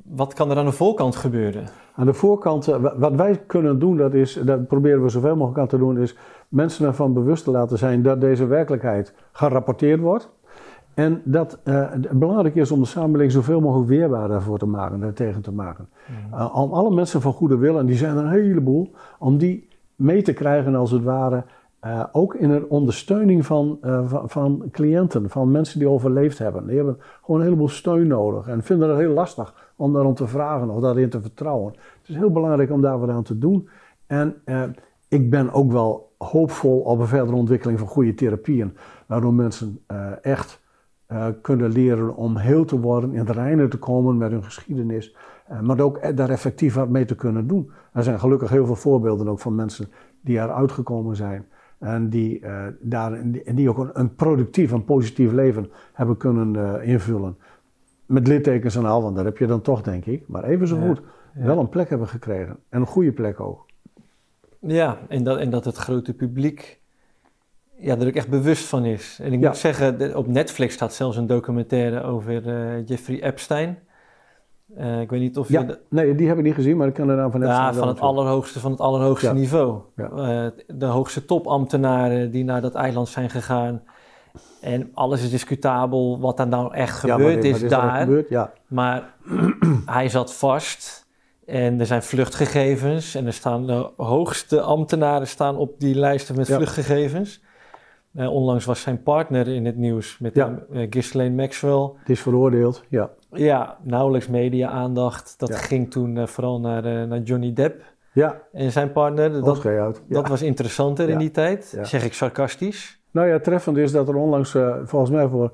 wat 0.05 0.35
kan 0.35 0.51
er 0.51 0.57
aan 0.57 0.65
de 0.65 0.73
voorkant 0.73 1.17
gebeuren? 1.17 1.69
Aan 1.95 2.07
de 2.07 2.15
voorkant, 2.15 2.69
eh, 2.69 2.85
wat 2.97 3.15
wij 3.15 3.43
kunnen 3.47 3.79
doen, 3.79 3.97
dat 3.97 4.15
is, 4.15 4.33
dat 4.45 4.67
proberen 4.67 5.03
we 5.03 5.09
zoveel 5.09 5.37
mogelijk 5.37 5.61
aan 5.61 5.69
te 5.69 5.79
doen, 5.79 5.99
is 5.99 6.17
mensen 6.49 6.87
ervan 6.87 7.13
bewust 7.13 7.45
te 7.45 7.51
laten 7.51 7.79
zijn 7.79 8.03
dat 8.03 8.21
deze 8.21 8.47
werkelijkheid 8.47 9.15
gerapporteerd 9.33 10.01
wordt. 10.01 10.31
En 10.99 11.21
dat 11.25 11.59
uh, 11.65 11.91
het 11.91 12.11
belangrijk 12.11 12.55
is 12.55 12.71
om 12.71 12.81
de 12.81 12.87
samenleving 12.87 13.33
zoveel 13.33 13.61
mogelijk 13.61 13.89
weerbaar 13.89 14.29
daarvoor 14.29 14.59
te 14.59 14.67
maken, 14.67 15.01
daartegen 15.01 15.43
te 15.43 15.53
maken. 15.53 15.89
Mm. 16.07 16.35
Uh, 16.39 16.57
om 16.57 16.73
alle 16.73 16.95
mensen 16.95 17.21
van 17.21 17.33
goede 17.33 17.57
wil, 17.57 17.79
en 17.79 17.87
die 17.87 17.97
zijn 17.97 18.17
er 18.17 18.25
een 18.25 18.31
heleboel, 18.31 18.91
om 19.19 19.39
die 19.39 19.69
mee 19.95 20.23
te 20.23 20.33
krijgen 20.33 20.75
als 20.75 20.91
het 20.91 21.03
ware. 21.03 21.45
Uh, 21.85 22.05
ook 22.13 22.35
in 22.35 22.49
de 22.49 22.69
ondersteuning 22.69 23.47
van, 23.47 23.79
van, 23.81 24.29
van, 24.29 24.65
cliënten, 24.71 25.31
van 25.31 25.51
mensen 25.51 25.79
die 25.79 25.89
overleefd 25.89 26.39
hebben. 26.39 26.67
Die 26.67 26.77
hebben 26.77 26.99
gewoon 27.23 27.41
een 27.41 27.47
heleboel 27.47 27.69
steun 27.69 28.07
nodig 28.07 28.47
en 28.47 28.63
vinden 28.63 28.89
het 28.89 28.99
heel 28.99 29.13
lastig 29.13 29.73
om 29.77 29.93
daarom 29.93 30.15
te 30.15 30.27
vragen 30.27 30.71
of 30.71 30.81
daarin 30.81 31.11
te 31.11 31.21
vertrouwen. 31.21 31.73
Het 31.73 32.09
is 32.09 32.17
heel 32.17 32.33
belangrijk 32.33 32.71
om 32.71 32.83
daar 32.83 32.99
wat 32.99 33.09
aan 33.09 33.23
te 33.23 33.39
doen. 33.39 33.69
En 34.07 34.35
ik 35.09 35.31
ben 35.31 35.53
ook 35.53 35.73
wel 35.73 36.13
hoopvol 36.19 36.81
op 36.81 36.99
een 36.99 37.07
verdere 37.07 37.37
ontwikkeling 37.37 37.79
van 37.79 37.89
goede 37.89 38.15
therapieën, 38.15 38.77
waardoor 39.07 39.35
mensen 39.35 39.81
echt 40.23 40.61
uh, 41.13 41.27
kunnen 41.43 41.73
leren 41.73 42.17
om 42.17 42.37
heel 42.37 42.65
te 42.65 42.81
worden, 42.81 43.15
in 43.15 43.25
de 43.25 43.33
reinen 43.33 43.71
te 43.71 43.79
komen 43.79 44.17
met 44.17 44.31
hun 44.31 44.45
geschiedenis, 44.45 45.17
uh, 45.51 45.61
maar 45.61 45.81
ook 45.81 46.17
daar 46.17 46.31
effectief 46.31 46.75
wat 46.75 46.89
mee 46.89 47.05
te 47.05 47.15
kunnen 47.15 47.47
doen. 47.47 47.71
Er 47.93 48.03
zijn 48.03 48.21
gelukkig 48.21 48.51
heel 48.51 48.67
veel 48.67 48.77
voorbeelden 48.77 49.29
ook 49.29 49.41
van 49.41 49.55
mensen 49.55 49.89
die 50.21 50.39
eruit 50.39 50.73
gekomen 50.73 51.17
zijn 51.17 51.47
en 51.79 52.09
die, 52.09 52.41
uh, 52.41 52.67
daar, 52.81 53.13
en 53.45 53.55
die 53.55 53.69
ook 53.69 53.79
een, 53.79 53.91
een, 53.93 54.15
productief 54.15 54.73
en 54.73 54.85
positief 54.85 55.33
leven 55.33 55.71
hebben 55.93 56.17
kunnen 56.17 56.83
invullen. 56.83 57.37
Met 58.07 58.27
littekens 58.27 58.77
en 58.77 58.85
al, 58.85 59.03
want 59.03 59.17
daar 59.17 59.25
heb 59.25 59.39
je 59.39 59.47
dan 59.47 59.61
toch, 59.61 59.83
denk 59.83 60.05
ik, 60.05 60.29
maar 60.29 60.45
even 60.45 60.69
zo 60.69 60.81
goed, 60.87 61.01
wel 61.35 61.59
een 61.59 61.69
plek 61.69 61.89
hebben 61.89 62.09
gekregen. 62.09 62.57
En 62.69 62.81
een 62.81 62.87
goede 62.87 63.13
plek 63.13 63.41
ook. 63.41 63.67
Ja, 64.61 64.99
en 65.09 65.25
dat, 65.25 65.39
en 65.39 65.51
dat 65.51 65.65
het 65.65 65.77
grote 65.77 66.15
publiek 66.15 66.78
ja, 67.81 67.99
er 67.99 68.07
ook 68.07 68.15
echt 68.15 68.29
bewust 68.29 68.65
van 68.65 68.85
is. 68.85 69.19
En 69.23 69.33
ik 69.33 69.41
moet 69.41 69.57
zeggen, 69.57 70.17
op 70.17 70.27
Netflix 70.27 70.75
staat 70.75 70.95
zelfs 70.95 71.17
een 71.17 71.27
documentaire 71.27 72.03
over 72.03 72.47
uh, 72.47 72.87
Jeffrey 72.87 73.23
Epstein. 73.23 73.79
Uh, 74.79 75.01
ik 75.01 75.11
weet 75.11 75.21
niet 75.21 75.39
of 75.39 75.49
ja, 75.49 75.61
je... 75.61 75.79
Nee, 75.89 76.15
die 76.15 76.29
heb 76.29 76.39
ik 76.39 76.45
niet 76.45 76.55
gezien, 76.55 76.77
maar 76.77 76.89
ik 76.89 76.95
kan 76.95 77.09
er 77.09 77.17
dan 77.17 77.31
van 77.31 77.41
Ja, 77.41 77.73
van 77.75 77.89
het 77.89 78.01
allerhoogste 78.01 78.61
van 78.61 78.71
het 78.71 78.81
allerhoogste 78.81 79.33
niveau. 79.33 79.81
Uh, 79.97 80.47
de 80.67 80.87
hoogste 80.87 81.25
topambtenaren 81.25 82.31
die 82.31 82.45
naar 82.45 82.61
dat 82.61 82.75
eiland 82.75 83.09
zijn 83.09 83.31
gegaan. 83.31 83.83
En 84.61 84.91
alles 84.95 85.23
is 85.23 85.31
discutabel 85.31 86.21
wat 86.21 86.37
daar 86.37 86.49
nou 86.49 86.75
echt 86.75 86.99
gebeurd 86.99 87.45
is, 87.45 87.63
is 87.63 87.71
daar. 87.71 88.01
Gebeurd? 88.01 88.51
Maar 88.67 89.15
hij 89.99 90.09
zat 90.09 90.35
vast 90.35 91.07
en 91.47 91.81
er 91.81 91.87
zijn 91.87 92.03
vluchtgegevens. 92.03 93.15
En 93.15 93.27
er 93.27 93.33
staan 93.33 93.67
de 93.67 93.91
hoogste 93.97 94.61
ambtenaren 94.61 95.27
staan 95.27 95.57
op 95.57 95.81
die 95.81 95.95
lijsten 95.95 96.37
met 96.37 96.47
vluchtgegevens. 96.47 97.41
Uh, 98.13 98.33
onlangs 98.33 98.65
was 98.65 98.81
zijn 98.81 99.03
partner 99.03 99.49
in 99.49 99.67
het 99.67 99.77
nieuws 99.77 100.19
met 100.19 100.35
ja. 100.35 100.59
uh, 100.73 100.87
Ghislaine 100.91 101.35
Maxwell. 101.35 101.91
Het 101.99 102.09
is 102.09 102.21
veroordeeld, 102.21 102.85
ja. 102.89 103.11
Ja, 103.33 103.79
nauwelijks 103.83 104.29
media-aandacht. 104.29 105.35
Dat 105.39 105.55
ging 105.55 105.91
toen 105.91 106.17
uh, 106.17 106.27
vooral 106.27 106.61
naar, 106.61 107.07
naar 107.07 107.21
Johnny 107.21 107.53
Depp 107.53 107.83
ja. 108.13 108.43
en 108.53 108.73
zijn 108.73 108.93
partner. 108.93 109.33
Dat, 109.33 110.03
dat 110.09 110.29
was 110.29 110.43
interessanter 110.43 111.09
in 111.09 111.19
die 111.19 111.31
tijd, 111.31 111.79
zeg 111.83 112.05
ik 112.05 112.13
sarcastisch. 112.13 113.01
Nou 113.11 113.29
ja, 113.29 113.39
treffend 113.39 113.77
is 113.77 113.93
dat 113.93 114.09
er 114.09 114.15
onlangs, 114.15 114.57
volgens 114.85 115.11
mij 115.11 115.29
voor, 115.29 115.53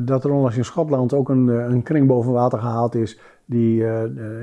dat 0.00 0.24
er 0.24 0.32
onlangs 0.32 0.56
in 0.56 0.64
Schotland 0.64 1.12
ook 1.12 1.28
een, 1.28 1.48
een 1.48 1.82
kring 1.82 2.06
boven 2.06 2.32
water 2.32 2.58
gehaald 2.58 2.94
is 2.94 3.18
die 3.44 3.84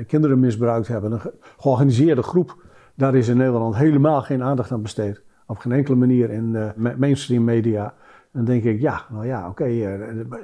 kinderen 0.06 0.40
misbruikt 0.40 0.88
hebben. 0.88 1.12
Een 1.12 1.20
georganiseerde 1.56 2.22
groep. 2.22 2.56
Daar 2.94 3.14
is 3.14 3.28
in 3.28 3.36
Nederland 3.36 3.76
helemaal 3.76 4.22
geen 4.22 4.42
aandacht 4.42 4.72
aan 4.72 4.82
besteed 4.82 5.24
op 5.46 5.58
geen 5.58 5.72
enkele 5.72 5.96
manier 5.96 6.30
in 6.30 6.74
uh, 6.76 6.94
mainstream 6.96 7.44
media. 7.44 7.94
Dan 8.32 8.44
denk 8.44 8.64
ik, 8.64 8.80
ja, 8.80 9.04
nou 9.10 9.26
ja, 9.26 9.48
oké. 9.48 9.64
Eh, 9.64 10.38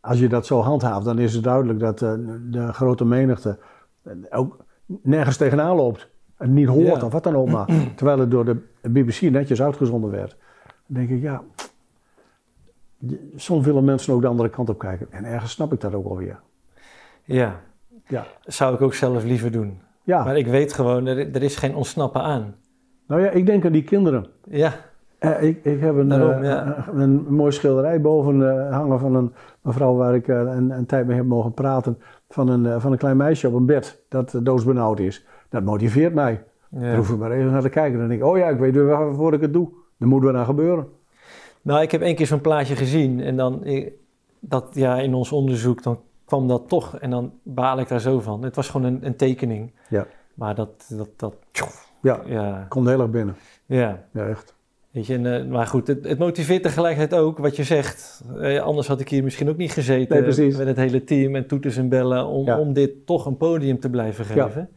als 0.00 0.18
je 0.18 0.28
dat 0.28 0.46
zo 0.46 0.60
handhaaft, 0.60 1.04
dan 1.04 1.18
is 1.18 1.34
het 1.34 1.44
duidelijk 1.44 1.78
dat 1.78 2.00
uh, 2.00 2.12
de 2.50 2.72
grote 2.72 3.04
menigte 3.04 3.58
ook 4.30 4.64
nergens 4.86 5.36
tegenaan 5.36 5.76
loopt. 5.76 6.08
En 6.36 6.54
niet 6.54 6.68
hoort 6.68 7.02
of 7.02 7.12
wat 7.12 7.22
dan 7.22 7.36
ook 7.36 7.48
maar. 7.48 7.66
Terwijl 7.96 8.18
het 8.18 8.30
door 8.30 8.44
de 8.44 8.56
BBC 8.82 9.20
netjes 9.20 9.62
uitgezonden 9.62 10.10
werd. 10.10 10.36
Dan 10.86 10.96
denk 10.96 11.08
ik, 11.08 11.22
ja. 11.22 11.42
Soms 13.36 13.64
willen 13.64 13.84
mensen 13.84 14.14
ook 14.14 14.20
de 14.20 14.26
andere 14.26 14.50
kant 14.50 14.68
op 14.68 14.78
kijken. 14.78 15.06
En 15.10 15.24
ergens 15.24 15.52
snap 15.52 15.72
ik 15.72 15.80
dat 15.80 15.94
ook 15.94 16.06
alweer. 16.06 16.40
Ja. 17.24 17.60
ja. 18.06 18.26
Zou 18.44 18.74
ik 18.74 18.80
ook 18.80 18.94
zelf 18.94 19.24
liever 19.24 19.50
doen. 19.50 19.80
Ja. 20.02 20.24
Maar 20.24 20.36
ik 20.36 20.46
weet 20.46 20.72
gewoon, 20.72 21.06
er, 21.06 21.34
er 21.34 21.42
is 21.42 21.56
geen 21.56 21.74
ontsnappen 21.74 22.22
aan. 22.22 22.54
Nou 23.08 23.22
ja, 23.22 23.30
ik 23.30 23.46
denk 23.46 23.64
aan 23.64 23.72
die 23.72 23.84
kinderen. 23.84 24.26
Ja. 24.48 24.72
Uh, 25.20 25.42
ik, 25.42 25.64
ik 25.64 25.80
heb 25.80 25.96
een, 25.96 26.08
Daarom, 26.08 26.42
uh, 26.42 26.48
ja. 26.48 26.86
een, 26.92 27.00
een, 27.00 27.34
mooie 27.34 27.50
schilderij 27.50 28.00
boven 28.00 28.40
uh, 28.40 28.72
hangen 28.72 28.98
van 28.98 29.14
een 29.14 29.32
mevrouw 29.60 29.94
waar 29.94 30.14
ik 30.14 30.28
een, 30.28 30.70
een, 30.70 30.86
tijd 30.86 31.06
mee 31.06 31.16
heb 31.16 31.26
mogen 31.26 31.52
praten. 31.52 31.98
Van 32.28 32.48
een, 32.48 32.80
van 32.80 32.92
een 32.92 32.98
klein 32.98 33.16
meisje 33.16 33.48
op 33.48 33.54
een 33.54 33.66
bed 33.66 34.02
dat 34.08 34.40
doodsbenauwd 34.42 34.98
is. 34.98 35.26
Dat 35.48 35.62
motiveert 35.62 36.14
mij. 36.14 36.42
Ja. 36.68 36.80
Daar 36.80 36.96
hoef 36.96 37.10
ik 37.10 37.18
maar 37.18 37.30
even 37.30 37.50
naar 37.50 37.62
te 37.62 37.68
kijken. 37.68 37.92
En 37.92 37.98
dan 37.98 38.08
denk 38.08 38.20
ik, 38.20 38.26
oh 38.26 38.38
ja, 38.38 38.48
ik 38.48 38.58
weet 38.58 38.76
waarvoor 38.76 39.34
ik 39.34 39.40
het 39.40 39.52
doe. 39.52 39.68
Dan 39.96 40.08
moet 40.08 40.24
er 40.24 40.32
naar 40.32 40.44
gebeuren. 40.44 40.88
Nou, 41.62 41.82
ik 41.82 41.90
heb 41.90 42.00
één 42.00 42.14
keer 42.14 42.26
zo'n 42.26 42.40
plaatje 42.40 42.76
gezien. 42.76 43.20
En 43.20 43.36
dan, 43.36 43.64
dat, 44.40 44.66
ja, 44.72 44.98
in 44.98 45.14
ons 45.14 45.32
onderzoek, 45.32 45.82
dan 45.82 46.00
kwam 46.24 46.48
dat 46.48 46.68
toch. 46.68 46.98
En 46.98 47.10
dan 47.10 47.32
baal 47.42 47.78
ik 47.78 47.88
daar 47.88 48.00
zo 48.00 48.20
van. 48.20 48.42
Het 48.42 48.56
was 48.56 48.68
gewoon 48.68 48.86
een, 48.86 49.06
een 49.06 49.16
tekening. 49.16 49.72
Ja. 49.88 50.06
Maar 50.34 50.54
dat, 50.54 50.86
dat, 50.88 51.08
dat 51.16 51.34
ja, 52.02 52.20
ja. 52.26 52.66
komt 52.68 52.88
heel 52.88 53.00
erg 53.00 53.10
binnen. 53.10 53.36
Ja. 53.66 54.04
Ja, 54.12 54.28
echt. 54.28 54.56
Weet 54.90 55.06
je, 55.06 55.14
en, 55.14 55.24
uh, 55.24 55.50
maar 55.52 55.66
goed, 55.66 55.86
het, 55.86 56.04
het, 56.04 56.18
motiveert 56.18 56.62
tegelijkertijd 56.62 57.20
ook 57.20 57.38
wat 57.38 57.56
je 57.56 57.64
zegt. 57.64 58.24
Eh, 58.40 58.60
anders 58.60 58.86
had 58.86 59.00
ik 59.00 59.08
hier 59.08 59.24
misschien 59.24 59.48
ook 59.48 59.56
niet 59.56 59.72
gezeten 59.72 60.36
nee, 60.36 60.56
met 60.56 60.66
het 60.66 60.76
hele 60.76 61.04
team 61.04 61.34
en 61.34 61.46
toeters 61.46 61.76
en 61.76 61.88
bellen 61.88 62.26
om, 62.26 62.50
om 62.50 62.72
dit 62.72 63.06
toch 63.06 63.26
een 63.26 63.36
podium 63.36 63.80
te 63.80 63.90
blijven 63.90 64.24
geven. 64.24 64.68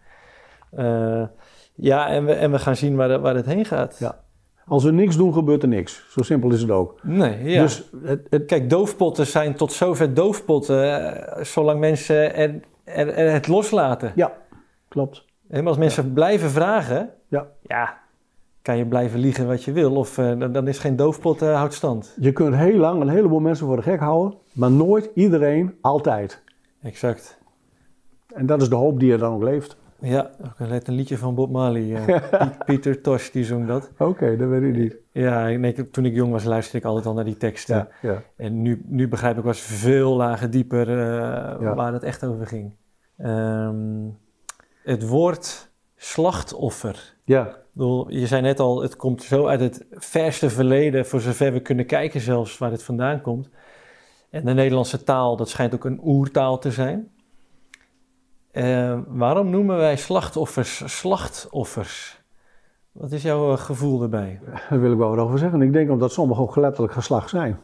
Ja, 0.78 1.22
uh, 1.22 1.28
ja 1.76 2.07
en, 2.07 2.26
we, 2.26 2.34
en 2.34 2.51
we 2.51 2.59
gaan 2.59 2.76
zien 2.76 2.95
waar, 2.95 3.19
waar 3.19 3.36
het 3.36 3.45
heen 3.45 3.65
gaat. 3.65 3.97
Ja. 3.99 4.19
Als 4.65 4.84
we 4.84 4.91
niks 4.91 5.17
doen, 5.17 5.34
gebeurt 5.34 5.61
er 5.61 5.69
niks. 5.69 6.05
Zo 6.09 6.22
simpel 6.22 6.51
is 6.51 6.61
het 6.61 6.72
ook. 6.72 6.99
Nee, 7.03 7.43
ja. 7.43 7.61
Dus 7.61 7.89
het, 8.03 8.28
het... 8.30 8.45
Kijk, 8.45 8.69
doofpotten 8.69 9.26
zijn 9.26 9.55
tot 9.55 9.74
zover 9.74 10.13
doofpotten, 10.13 11.45
zolang 11.45 11.80
mensen 11.80 12.36
er, 12.36 12.59
er, 12.84 13.07
er, 13.07 13.32
het 13.32 13.47
loslaten. 13.47 14.11
Ja, 14.15 14.34
klopt. 14.88 15.26
Maar 15.51 15.67
als 15.67 15.77
mensen 15.77 16.13
blijven 16.13 16.49
vragen, 16.49 17.09
ja. 17.27 17.47
ja, 17.61 17.97
kan 18.61 18.77
je 18.77 18.85
blijven 18.85 19.19
liegen 19.19 19.47
wat 19.47 19.63
je 19.63 19.71
wil. 19.71 19.95
Of 19.95 20.17
uh, 20.17 20.39
dan 20.51 20.67
is 20.67 20.79
geen 20.79 20.95
doofpot 20.95 21.41
uh, 21.41 21.55
houdt 21.55 21.73
stand. 21.73 22.15
Je 22.19 22.31
kunt 22.31 22.55
heel 22.55 22.77
lang 22.77 23.01
een 23.01 23.09
heleboel 23.09 23.39
mensen 23.39 23.65
voor 23.65 23.75
de 23.75 23.81
gek 23.81 23.99
houden, 23.99 24.37
maar 24.51 24.71
nooit 24.71 25.09
iedereen 25.15 25.77
altijd. 25.81 26.41
Exact. 26.81 27.39
En 28.33 28.45
dat 28.45 28.61
is 28.61 28.69
de 28.69 28.75
hoop 28.75 28.99
die 28.99 29.11
er 29.11 29.17
dan 29.17 29.33
ook 29.33 29.43
leeft. 29.43 29.77
Ja, 29.99 30.31
ik 30.59 30.67
net 30.69 30.87
een 30.87 30.93
liedje 30.93 31.17
van 31.17 31.35
Bob 31.35 31.51
Marley. 31.51 31.81
Uh, 32.31 32.47
Pieter 32.65 33.01
Tosh, 33.01 33.31
die 33.31 33.43
zong 33.43 33.67
dat. 33.67 33.91
Oké, 33.93 34.03
okay, 34.03 34.37
dat 34.37 34.49
weet 34.49 34.63
ik 34.63 34.75
niet. 34.75 34.95
Ja, 35.11 35.47
nee, 35.47 35.89
toen 35.89 36.05
ik 36.05 36.13
jong 36.13 36.31
was 36.31 36.43
luisterde 36.43 36.77
ik 36.77 36.85
altijd 36.85 37.05
al 37.05 37.13
naar 37.13 37.23
die 37.23 37.37
teksten. 37.37 37.75
Ja, 37.75 38.09
ja. 38.09 38.21
En 38.35 38.61
nu, 38.61 38.81
nu 38.85 39.07
begrijp 39.07 39.37
ik 39.37 39.43
was 39.43 39.59
veel 39.59 40.15
lager 40.15 40.49
dieper 40.49 40.89
ja. 41.61 41.75
waar 41.75 41.93
het 41.93 42.03
echt 42.03 42.23
over 42.25 42.47
ging. 42.47 42.73
Um, 43.17 44.17
het 44.84 45.07
woord 45.07 45.71
slachtoffer. 45.95 47.15
Ja. 47.23 47.57
je 48.07 48.27
zei 48.27 48.41
net 48.41 48.59
al, 48.59 48.82
het 48.82 48.95
komt 48.95 49.23
zo 49.23 49.47
uit 49.47 49.59
het 49.59 49.86
verste 49.91 50.49
verleden, 50.49 51.05
voor 51.05 51.21
zover 51.21 51.53
we 51.53 51.59
kunnen 51.59 51.86
kijken 51.86 52.21
zelfs 52.21 52.57
waar 52.57 52.71
het 52.71 52.84
vandaan 52.84 53.21
komt. 53.21 53.49
En 54.29 54.45
de 54.45 54.53
Nederlandse 54.53 55.03
taal, 55.03 55.36
dat 55.36 55.49
schijnt 55.49 55.73
ook 55.73 55.86
een 55.86 55.99
oertaal 56.03 56.57
te 56.59 56.71
zijn. 56.71 57.11
Uh, 58.53 58.99
waarom 59.07 59.49
noemen 59.49 59.77
wij 59.77 59.97
slachtoffers 59.97 60.84
slachtoffers? 60.99 62.21
Wat 62.91 63.11
is 63.11 63.21
jouw 63.21 63.51
eh, 63.51 63.57
gevoel 63.57 64.01
erbij? 64.01 64.39
Daar 64.69 64.79
wil 64.79 64.91
ik 64.91 64.97
wel 64.97 65.09
wat 65.09 65.17
over 65.17 65.39
zeggen. 65.39 65.61
Ik 65.61 65.73
denk 65.73 65.89
omdat 65.89 66.11
sommigen 66.11 66.43
ook 66.43 66.55
letterlijk 66.55 66.93
geslacht 66.93 67.29
zijn. 67.29 67.59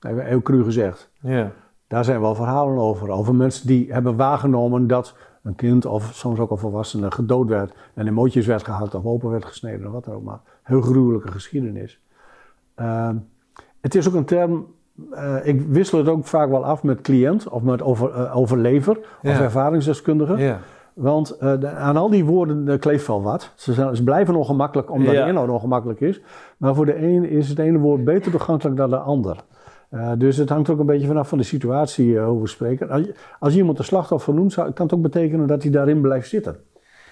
Heel 0.00 0.42
cru 0.42 0.64
gezegd. 0.64 1.10
Ja. 1.20 1.52
Daar 1.86 2.04
zijn 2.04 2.20
wel 2.20 2.34
verhalen 2.34 2.78
over. 2.78 3.10
Over 3.10 3.34
mensen 3.34 3.66
die 3.66 3.92
hebben 3.92 4.16
waargenomen 4.16 4.86
dat 4.86 5.14
een 5.46 5.54
kind 5.54 5.86
of 5.86 6.10
soms 6.12 6.38
ook 6.38 6.50
een 6.50 6.58
volwassene 6.58 7.10
gedood 7.10 7.48
werd 7.48 7.72
en 7.94 8.06
emoties 8.06 8.46
werd 8.46 8.64
gehakt 8.64 8.94
of 8.94 9.04
open 9.04 9.30
werd 9.30 9.44
gesneden 9.44 9.86
of 9.86 9.92
wat 9.92 10.04
dan 10.04 10.14
ook 10.14 10.22
maar. 10.22 10.40
Heel 10.62 10.80
gruwelijke 10.80 11.30
geschiedenis. 11.30 12.00
Uh, 12.76 13.10
het 13.80 13.94
is 13.94 14.08
ook 14.08 14.14
een 14.14 14.24
term, 14.24 14.66
uh, 15.12 15.36
ik 15.42 15.60
wissel 15.60 15.98
het 15.98 16.08
ook 16.08 16.24
vaak 16.24 16.48
wel 16.48 16.64
af 16.64 16.82
met 16.82 17.00
cliënt 17.00 17.48
of 17.48 17.62
met 17.62 17.82
over, 17.82 18.10
uh, 18.10 18.36
overlever 18.36 18.98
of 19.22 19.40
ervaringsdeskundige. 19.40 20.36
Ja. 20.36 20.58
Want 20.94 21.38
de, 21.38 21.68
aan 21.68 21.96
al 21.96 22.10
die 22.10 22.24
woorden 22.24 22.78
kleeft 22.78 23.06
wel 23.06 23.22
wat. 23.22 23.52
Ze, 23.54 23.72
zijn, 23.72 23.96
ze 23.96 24.04
blijven 24.04 24.34
ongemakkelijk 24.34 24.90
omdat 24.90 25.14
ja. 25.14 25.22
de 25.22 25.28
inhoud 25.28 25.48
ongemakkelijk 25.48 26.00
is. 26.00 26.20
Maar 26.56 26.74
voor 26.74 26.86
de 26.86 27.02
een 27.02 27.28
is 27.28 27.48
het 27.48 27.58
ene 27.58 27.78
woord 27.78 28.04
beter 28.04 28.30
toegankelijk 28.30 28.76
dan 28.76 28.90
de 28.90 28.98
ander. 28.98 29.44
Uh, 29.90 30.12
dus 30.18 30.36
het 30.36 30.48
hangt 30.48 30.70
ook 30.70 30.78
een 30.78 30.86
beetje 30.86 31.06
vanaf 31.06 31.28
van 31.28 31.38
de 31.38 31.44
situatie 31.44 32.06
uh, 32.06 32.26
hoe 32.26 32.40
we 32.40 32.48
spreken. 32.48 33.14
Als, 33.38 33.56
iemand 33.56 33.78
een 33.78 33.84
slachtoffer 33.84 34.34
noemt, 34.34 34.54
kan 34.54 34.72
het 34.74 34.94
ook 34.94 35.02
betekenen 35.02 35.46
dat 35.46 35.62
hij 35.62 35.72
daarin 35.72 36.00
blijft 36.00 36.28
zitten. 36.28 36.56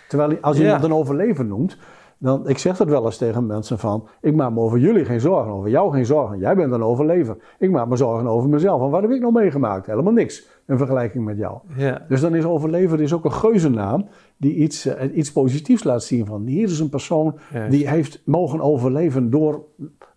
Terwijl 0.09 0.39
als 0.41 0.57
ja. 0.57 0.63
iemand 0.63 0.85
een 0.85 0.95
overlever 0.95 1.45
noemt, 1.45 1.77
dan, 2.19 2.49
ik 2.49 2.59
zeg 2.59 2.77
dat 2.77 2.89
wel 2.89 3.05
eens 3.05 3.17
tegen 3.17 3.47
mensen 3.47 3.79
van, 3.79 4.09
ik 4.21 4.35
maak 4.35 4.51
me 4.51 4.61
over 4.61 4.79
jullie 4.79 5.05
geen 5.05 5.21
zorgen, 5.21 5.53
over 5.53 5.71
jou 5.71 5.93
geen 5.93 6.07
zorgen. 6.07 6.39
Jij 6.39 6.57
bent 6.57 6.73
een 6.73 6.83
overlever. 6.83 7.37
Ik 7.59 7.71
maak 7.71 7.89
me 7.89 7.97
zorgen 7.97 8.27
over 8.27 8.49
mezelf. 8.49 8.83
En 8.83 8.91
wat 8.91 9.03
heb 9.03 9.11
ik 9.11 9.21
nog 9.21 9.33
meegemaakt? 9.33 9.87
Helemaal 9.87 10.13
niks 10.13 10.49
in 10.67 10.79
vergelijking 10.79 11.25
met 11.25 11.39
jou. 11.39 11.59
Ja. 11.77 12.05
Dus 12.09 12.21
dan 12.21 12.35
is 12.35 12.45
overlever 12.45 13.01
is 13.01 13.13
ook 13.13 13.25
een 13.25 13.33
geuzennaam 13.33 14.09
die 14.37 14.55
iets, 14.55 14.87
uh, 14.87 15.17
iets 15.17 15.33
positiefs 15.33 15.85
laat 15.85 16.03
zien 16.03 16.27
van, 16.27 16.47
hier 16.47 16.69
is 16.69 16.81
een 16.81 16.89
persoon 16.89 17.39
ja. 17.53 17.69
die 17.69 17.89
heeft 17.89 18.23
mogen 18.25 18.61
overleven 18.61 19.31
door 19.31 19.65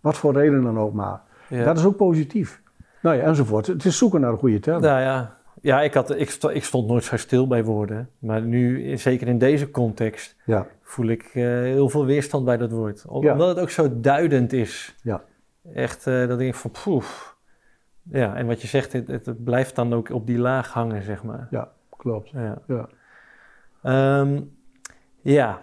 wat 0.00 0.16
voor 0.16 0.32
reden 0.32 0.62
dan 0.62 0.78
ook 0.78 0.92
maar. 0.92 1.26
Ja. 1.48 1.64
Dat 1.64 1.78
is 1.78 1.84
ook 1.84 1.96
positief. 1.96 2.62
Nou 3.02 3.16
ja, 3.16 3.22
enzovoort. 3.22 3.66
Het 3.66 3.84
is 3.84 3.98
zoeken 3.98 4.20
naar 4.20 4.30
een 4.30 4.38
goede 4.38 4.58
term. 4.58 4.80
Nou 4.80 5.00
ja, 5.00 5.36
ja 5.60 5.82
ik, 5.82 5.94
had, 5.94 6.10
ik, 6.10 6.30
ik 6.52 6.64
stond 6.64 6.88
nooit 6.88 7.04
zo 7.04 7.16
stil 7.16 7.46
bij 7.46 7.64
woorden. 7.64 8.10
Maar 8.18 8.42
nu, 8.42 8.96
zeker 8.96 9.28
in 9.28 9.38
deze 9.38 9.70
context, 9.70 10.36
ja. 10.44 10.66
voel 10.82 11.06
ik 11.06 11.34
uh, 11.34 11.44
heel 11.44 11.88
veel 11.88 12.04
weerstand 12.04 12.44
bij 12.44 12.56
dat 12.56 12.70
woord. 12.70 13.04
Om, 13.06 13.22
Ja. 13.22 13.32
Omdat 13.32 13.48
het 13.48 13.58
ook 13.58 13.70
zo 13.70 14.00
duidend 14.00 14.52
is. 14.52 14.96
Ja. 15.02 15.22
Echt, 15.72 16.06
uh, 16.06 16.28
dat 16.28 16.38
denk 16.38 16.50
ik 16.50 16.58
van 16.60 16.70
poef. 16.70 17.36
Ja, 18.10 18.36
en 18.36 18.46
wat 18.46 18.62
je 18.62 18.68
zegt, 18.68 18.92
het, 18.92 19.08
het, 19.08 19.44
blijft 19.44 19.74
dan 19.74 19.94
ook 19.94 20.10
op 20.10 20.26
die 20.26 20.38
laag 20.38 20.72
hangen, 20.72 21.02
zeg 21.02 21.22
maar. 21.22 21.46
Ja, 21.50 21.72
klopt. 21.96 22.30
Ja. 22.30 22.58
Ja. 22.66 22.88
Um, 24.20 24.56
ja. 25.20 25.60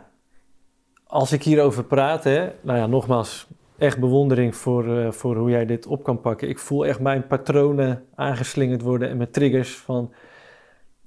Als 1.07 1.31
ik 1.31 1.43
hierover 1.43 1.83
praat, 1.83 2.23
hè, 2.23 2.51
nou 2.61 2.77
ja, 2.77 2.85
nogmaals, 2.85 3.47
echt 3.77 3.99
bewondering 3.99 4.55
voor, 4.55 4.87
uh, 4.87 5.11
voor 5.11 5.35
hoe 5.35 5.49
jij 5.49 5.65
dit 5.65 5.87
op 5.87 6.03
kan 6.03 6.21
pakken. 6.21 6.49
Ik 6.49 6.59
voel 6.59 6.85
echt 6.85 6.99
mijn 6.99 7.27
patronen 7.27 8.05
aangeslingerd 8.15 8.81
worden 8.81 9.09
en 9.09 9.17
mijn 9.17 9.31
triggers. 9.31 9.75
Van, 9.75 10.11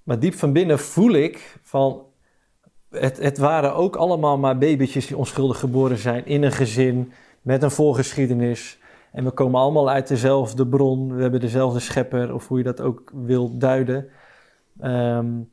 maar 0.02 0.18
diep 0.18 0.34
van 0.34 0.52
binnen 0.52 0.78
voel 0.78 1.12
ik 1.12 1.58
van. 1.62 2.02
Het, 2.90 3.18
het 3.18 3.38
waren 3.38 3.74
ook 3.74 3.96
allemaal 3.96 4.38
maar 4.38 4.58
babytjes 4.58 5.06
die 5.06 5.16
onschuldig 5.16 5.58
geboren 5.58 5.98
zijn 5.98 6.26
in 6.26 6.42
een 6.42 6.52
gezin 6.52 7.12
met 7.42 7.62
een 7.62 7.70
voorgeschiedenis. 7.70 8.78
En 9.12 9.24
we 9.24 9.30
komen 9.30 9.60
allemaal 9.60 9.90
uit 9.90 10.08
dezelfde 10.08 10.66
bron. 10.66 11.14
We 11.14 11.22
hebben 11.22 11.40
dezelfde 11.40 11.80
schepper, 11.80 12.34
of 12.34 12.48
hoe 12.48 12.58
je 12.58 12.64
dat 12.64 12.80
ook 12.80 13.12
wil 13.14 13.58
duiden. 13.58 14.08
Um, 14.82 15.50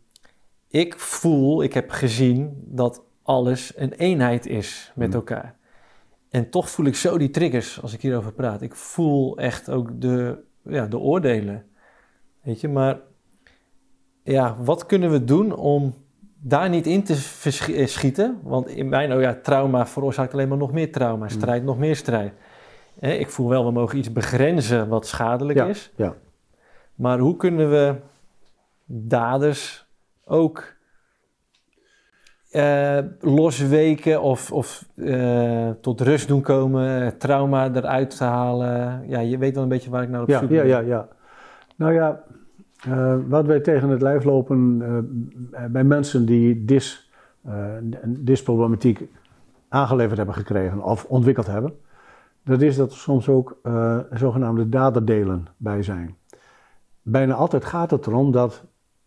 ik 0.68 1.00
voel, 1.00 1.64
ik 1.64 1.74
heb 1.74 1.90
gezien 1.90 2.64
dat 2.66 3.02
alles 3.24 3.74
een 3.76 3.92
eenheid 3.94 4.46
is 4.46 4.92
met 4.96 5.08
Mm. 5.08 5.14
elkaar. 5.14 5.55
En 6.36 6.50
toch 6.50 6.70
voel 6.70 6.86
ik 6.86 6.96
zo 6.96 7.18
die 7.18 7.30
triggers 7.30 7.82
als 7.82 7.94
ik 7.94 8.02
hierover 8.02 8.34
praat. 8.34 8.62
Ik 8.62 8.76
voel 8.76 9.38
echt 9.38 9.70
ook 9.70 10.02
de, 10.02 10.38
ja, 10.64 10.86
de 10.86 10.98
oordelen. 10.98 11.66
Weet 12.42 12.62
je, 12.62 12.68
maar 12.68 13.00
ja, 14.24 14.58
wat 14.60 14.86
kunnen 14.86 15.12
we 15.12 15.24
doen 15.24 15.56
om 15.56 15.94
daar 16.40 16.70
niet 16.70 16.88
in 16.88 17.04
te 17.04 17.16
verschieten? 17.16 18.40
Want 18.44 18.68
in 18.68 18.90
mijn, 18.90 19.14
oh 19.14 19.22
ja, 19.22 19.40
trauma 19.44 19.88
veroorzaakt 19.88 20.34
alleen 20.34 20.48
maar 20.48 20.58
nog 20.58 20.72
meer 20.72 20.92
trauma. 20.92 21.28
Strijd, 21.28 21.64
nog 21.64 21.78
meer 21.78 21.96
strijd. 21.96 22.34
Ik 23.00 23.30
voel 23.30 23.50
wel, 23.50 23.66
we 23.66 23.72
mogen 23.72 23.98
iets 23.98 24.12
begrenzen 24.12 24.88
wat 24.88 25.08
schadelijk 25.08 25.60
Ja, 25.60 25.66
is. 25.66 25.92
ja. 25.96 26.16
Maar 26.96 27.20
hoe 27.20 27.36
kunnen 27.36 27.70
we 27.70 27.96
daders 28.86 29.88
ook 30.26 30.75
eh, 32.56 32.98
losweken 33.20 34.22
of, 34.22 34.52
of 34.52 34.86
eh, 34.96 35.70
tot 35.82 36.02
rust 36.02 36.28
doen 36.28 36.42
komen, 36.42 37.02
eh, 37.02 37.08
trauma 37.08 37.72
eruit 37.74 38.18
te 38.18 38.24
halen? 38.24 39.04
Ja, 39.08 39.20
je 39.20 39.38
weet 39.38 39.54
wel 39.54 39.64
een 39.64 39.70
beetje 39.70 39.90
waar 39.90 40.04
ik 40.04 40.10
naar 40.10 40.22
op 40.22 40.28
Ja, 40.28 40.40
zoek 40.40 40.50
ja, 40.50 40.62
ben. 40.62 40.68
ja, 40.68 40.80
ja. 40.80 41.08
Nou 41.76 41.94
ja, 41.94 42.24
wat 43.28 43.46
wij 43.46 43.60
tegen 43.60 43.90
het 43.90 44.02
lijf 44.02 44.24
lopen 44.24 44.78
bij 45.72 45.84
mensen 45.84 46.26
die 46.26 46.66
dis, 46.66 47.12
disproblematiek 48.08 49.04
aangeleverd 49.70 50.18
hebben 50.18 50.36
gekregen 50.36 50.84
of 50.84 51.06
ontwikkeld 51.06 51.48
hebben, 51.48 51.74
dat 52.44 52.62
is 52.62 52.76
dat 52.76 52.92
er 52.92 52.98
soms 52.98 53.30
ook 53.30 53.58
zogenaamde 54.12 54.70
daderdelen 54.70 55.46
bij 55.58 55.84
zijn. 55.84 56.16
Bijna 57.02 57.34
altijd 57.34 57.66
gaat 57.66 57.92
het 57.92 58.08
erom 58.08 58.32
dat 58.32 58.64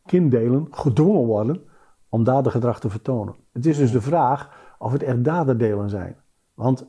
kinddelen 0.07 0.67
gedwongen 0.71 1.25
worden 1.25 1.63
om 2.09 2.25
dadergedrag 2.25 2.81
te 2.81 2.91
vertonen. 2.91 3.35
Het 3.53 3.67
is 3.67 3.77
dus 3.77 3.93
de 3.93 4.01
vraag 4.01 4.51
of 4.79 4.93
het 4.93 5.03
echt 5.03 5.25
daderdelen 5.25 5.91
zijn. 5.91 6.17
Want 6.55 6.85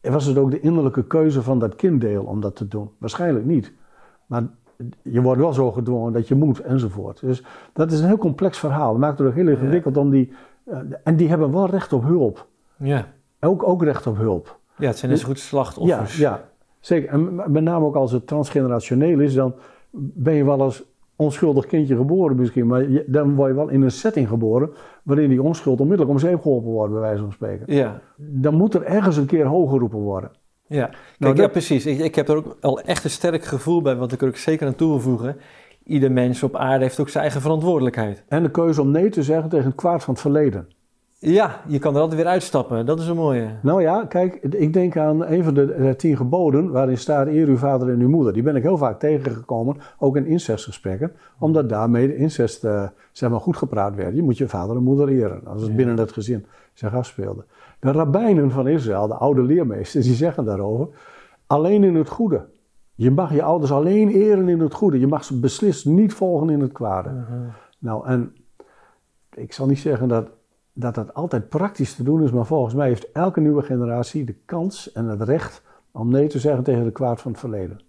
was 0.00 0.24
het 0.24 0.36
ook 0.36 0.50
de 0.50 0.60
innerlijke 0.60 1.06
keuze 1.06 1.42
van 1.42 1.58
dat 1.58 1.74
kinddeel 1.74 2.24
om 2.24 2.40
dat 2.40 2.56
te 2.56 2.68
doen? 2.68 2.90
Waarschijnlijk 2.98 3.44
niet. 3.44 3.72
Maar 4.26 4.42
je 5.02 5.22
wordt 5.22 5.40
wel 5.40 5.52
zo 5.52 5.72
gedwongen 5.72 6.12
dat 6.12 6.28
je 6.28 6.34
moet 6.34 6.60
enzovoort. 6.60 7.20
Dus 7.20 7.44
dat 7.72 7.92
is 7.92 8.00
een 8.00 8.06
heel 8.06 8.18
complex 8.18 8.58
verhaal. 8.58 8.90
Dat 8.90 9.00
maakt 9.00 9.18
het 9.18 9.28
ook 9.28 9.34
heel 9.34 9.48
ingewikkeld 9.48 9.96
om 9.96 10.10
die... 10.10 10.32
Uh, 10.66 10.78
en 11.04 11.16
die 11.16 11.28
hebben 11.28 11.52
wel 11.52 11.66
recht 11.66 11.92
op 11.92 12.02
hulp. 12.02 12.46
Ja. 12.76 13.06
Ook, 13.40 13.68
ook 13.68 13.82
recht 13.82 14.06
op 14.06 14.16
hulp. 14.16 14.58
ja, 14.76 14.86
het 14.86 14.98
zijn 14.98 15.18
zo 15.18 15.26
goed 15.26 15.38
slachtoffers. 15.38 16.16
Ja, 16.16 16.30
ja, 16.30 16.48
zeker. 16.80 17.08
En 17.08 17.34
met 17.34 17.62
name 17.62 17.84
ook 17.84 17.96
als 17.96 18.12
het 18.12 18.26
transgenerationeel 18.26 19.20
is, 19.20 19.34
dan 19.34 19.54
ben 19.90 20.34
je 20.34 20.44
wel 20.44 20.60
als 20.60 20.84
onschuldig 21.22 21.66
kindje 21.66 21.96
geboren 21.96 22.36
misschien, 22.36 22.66
maar 22.66 22.90
je, 22.90 23.04
dan 23.06 23.34
word 23.34 23.48
je 23.50 23.56
wel 23.56 23.68
in 23.68 23.82
een 23.82 23.90
setting 23.90 24.28
geboren 24.28 24.70
waarin 25.02 25.28
die 25.28 25.42
onschuld 25.42 25.80
onmiddellijk 25.80 26.10
om 26.16 26.18
zeep 26.28 26.40
geholpen 26.42 26.70
wordt, 26.70 26.92
bij 26.92 27.00
wijze 27.00 27.22
van 27.22 27.32
spreken. 27.32 27.74
Ja, 27.74 28.00
Dan 28.16 28.54
moet 28.54 28.74
er 28.74 28.82
ergens 28.82 29.16
een 29.16 29.26
keer 29.26 29.46
hoog 29.46 29.70
geroepen 29.70 29.98
worden. 29.98 30.30
ja. 30.66 30.86
Kijk, 30.86 30.96
Nou, 31.18 31.34
ja 31.34 31.40
dat- 31.42 31.50
precies. 31.52 31.86
Ik, 31.86 31.98
ik 31.98 32.14
heb 32.14 32.28
er 32.28 32.36
ook 32.36 32.56
al 32.60 32.80
echt 32.80 33.04
een 33.04 33.10
sterk 33.10 33.44
gevoel 33.44 33.82
bij, 33.82 33.96
wat 33.96 34.12
ik 34.12 34.20
er 34.22 34.28
ook 34.28 34.36
zeker 34.36 34.66
aan 34.66 34.74
toe 34.74 34.88
wil 34.88 35.00
voegen. 35.00 35.36
Ieder 35.84 36.12
mens 36.12 36.42
op 36.42 36.56
aarde 36.56 36.84
heeft 36.84 37.00
ook 37.00 37.08
zijn 37.08 37.22
eigen 37.24 37.40
verantwoordelijkheid. 37.40 38.24
En 38.28 38.42
de 38.42 38.50
keuze 38.50 38.80
om 38.80 38.90
nee 38.90 39.08
te 39.08 39.22
zeggen 39.22 39.48
tegen 39.48 39.66
het 39.66 39.74
kwaad 39.74 40.04
van 40.04 40.12
het 40.14 40.22
verleden. 40.22 40.68
Ja, 41.24 41.60
je 41.66 41.78
kan 41.78 41.94
er 41.94 42.00
altijd 42.00 42.20
weer 42.20 42.30
uitstappen. 42.30 42.86
Dat 42.86 43.00
is 43.00 43.06
een 43.06 43.16
mooie. 43.16 43.48
Nou 43.62 43.82
ja, 43.82 44.04
kijk, 44.04 44.34
ik 44.34 44.72
denk 44.72 44.96
aan 44.96 45.26
een 45.26 45.44
van 45.44 45.54
de, 45.54 45.66
de 45.66 45.96
tien 45.96 46.16
geboden 46.16 46.70
waarin 46.70 46.98
staat 46.98 47.26
eer 47.26 47.48
uw 47.48 47.56
vader 47.56 47.88
en 47.88 48.00
uw 48.00 48.08
moeder. 48.08 48.32
Die 48.32 48.42
ben 48.42 48.56
ik 48.56 48.62
heel 48.62 48.76
vaak 48.76 48.98
tegengekomen, 48.98 49.76
ook 49.98 50.16
in 50.16 50.26
incestgesprekken, 50.26 51.12
omdat 51.38 51.68
daarmee 51.68 52.06
de 52.06 52.16
incest 52.16 52.64
eh, 52.64 52.88
zeg 53.12 53.30
maar, 53.30 53.40
goed 53.40 53.56
gepraat 53.56 53.94
werd. 53.94 54.14
Je 54.14 54.22
moet 54.22 54.38
je 54.38 54.48
vader 54.48 54.76
en 54.76 54.82
moeder 54.82 55.08
eren, 55.08 55.40
als 55.46 55.60
het 55.60 55.70
Ja. 55.70 55.76
binnen 55.76 55.96
het 55.98 56.12
gezin 56.12 56.46
zich 56.72 56.94
afspeelde. 56.94 57.44
De 57.78 57.92
rabbijnen 57.92 58.50
van 58.50 58.68
Israël, 58.68 59.06
de 59.06 59.14
oude 59.14 59.42
leermeesters, 59.42 60.06
die 60.06 60.14
zeggen 60.14 60.44
daarover, 60.44 60.88
alleen 61.46 61.84
in 61.84 61.94
het 61.94 62.08
goede. 62.08 62.44
Je 62.94 63.10
mag 63.10 63.32
je 63.34 63.42
ouders 63.42 63.72
alleen 63.72 64.08
eren 64.08 64.48
in 64.48 64.60
het 64.60 64.74
goede. 64.74 64.98
Je 65.00 65.06
mag 65.06 65.24
ze 65.24 65.40
beslist 65.40 65.86
niet 65.86 66.12
volgen 66.14 66.50
in 66.50 66.60
het 66.60 66.72
kwade. 66.72 67.10
Nou, 67.78 68.06
en 68.06 68.32
ik 69.34 69.52
zal 69.52 69.66
niet 69.66 69.78
zeggen 69.78 70.08
dat, 70.08 70.28
dat 70.72 70.94
dat 70.94 71.14
altijd 71.14 71.48
praktisch 71.48 71.94
te 71.94 72.02
doen 72.02 72.22
is, 72.22 72.30
maar 72.30 72.46
volgens 72.46 72.74
mij 72.74 72.88
heeft 72.88 73.12
elke 73.12 73.40
nieuwe 73.40 73.62
generatie 73.62 74.24
de 74.24 74.34
kans 74.44 74.92
en 74.92 75.06
het 75.06 75.22
recht 75.22 75.62
om 75.92 76.10
nee 76.10 76.26
te 76.26 76.38
zeggen 76.38 76.64
tegen 76.64 76.84
de 76.84 76.90
kwaad 76.92 77.20
van 77.20 77.30
het 77.30 77.40
verleden. 77.40 77.80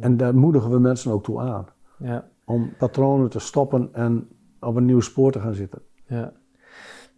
En 0.00 0.16
daar 0.16 0.34
moedigen 0.34 0.70
we 0.70 0.78
mensen 0.78 1.12
ook 1.12 1.24
toe 1.24 1.40
aan. 1.40 1.66
Ja, 1.98 2.28
Om 2.44 2.72
patronen 2.78 3.28
te 3.28 3.38
stoppen 3.38 3.88
en 3.92 4.28
op 4.60 4.76
een 4.76 4.84
nieuw 4.84 5.00
spoor 5.00 5.32
te 5.32 5.40
gaan 5.40 5.54
zitten. 5.54 5.82
ja. 6.06 6.32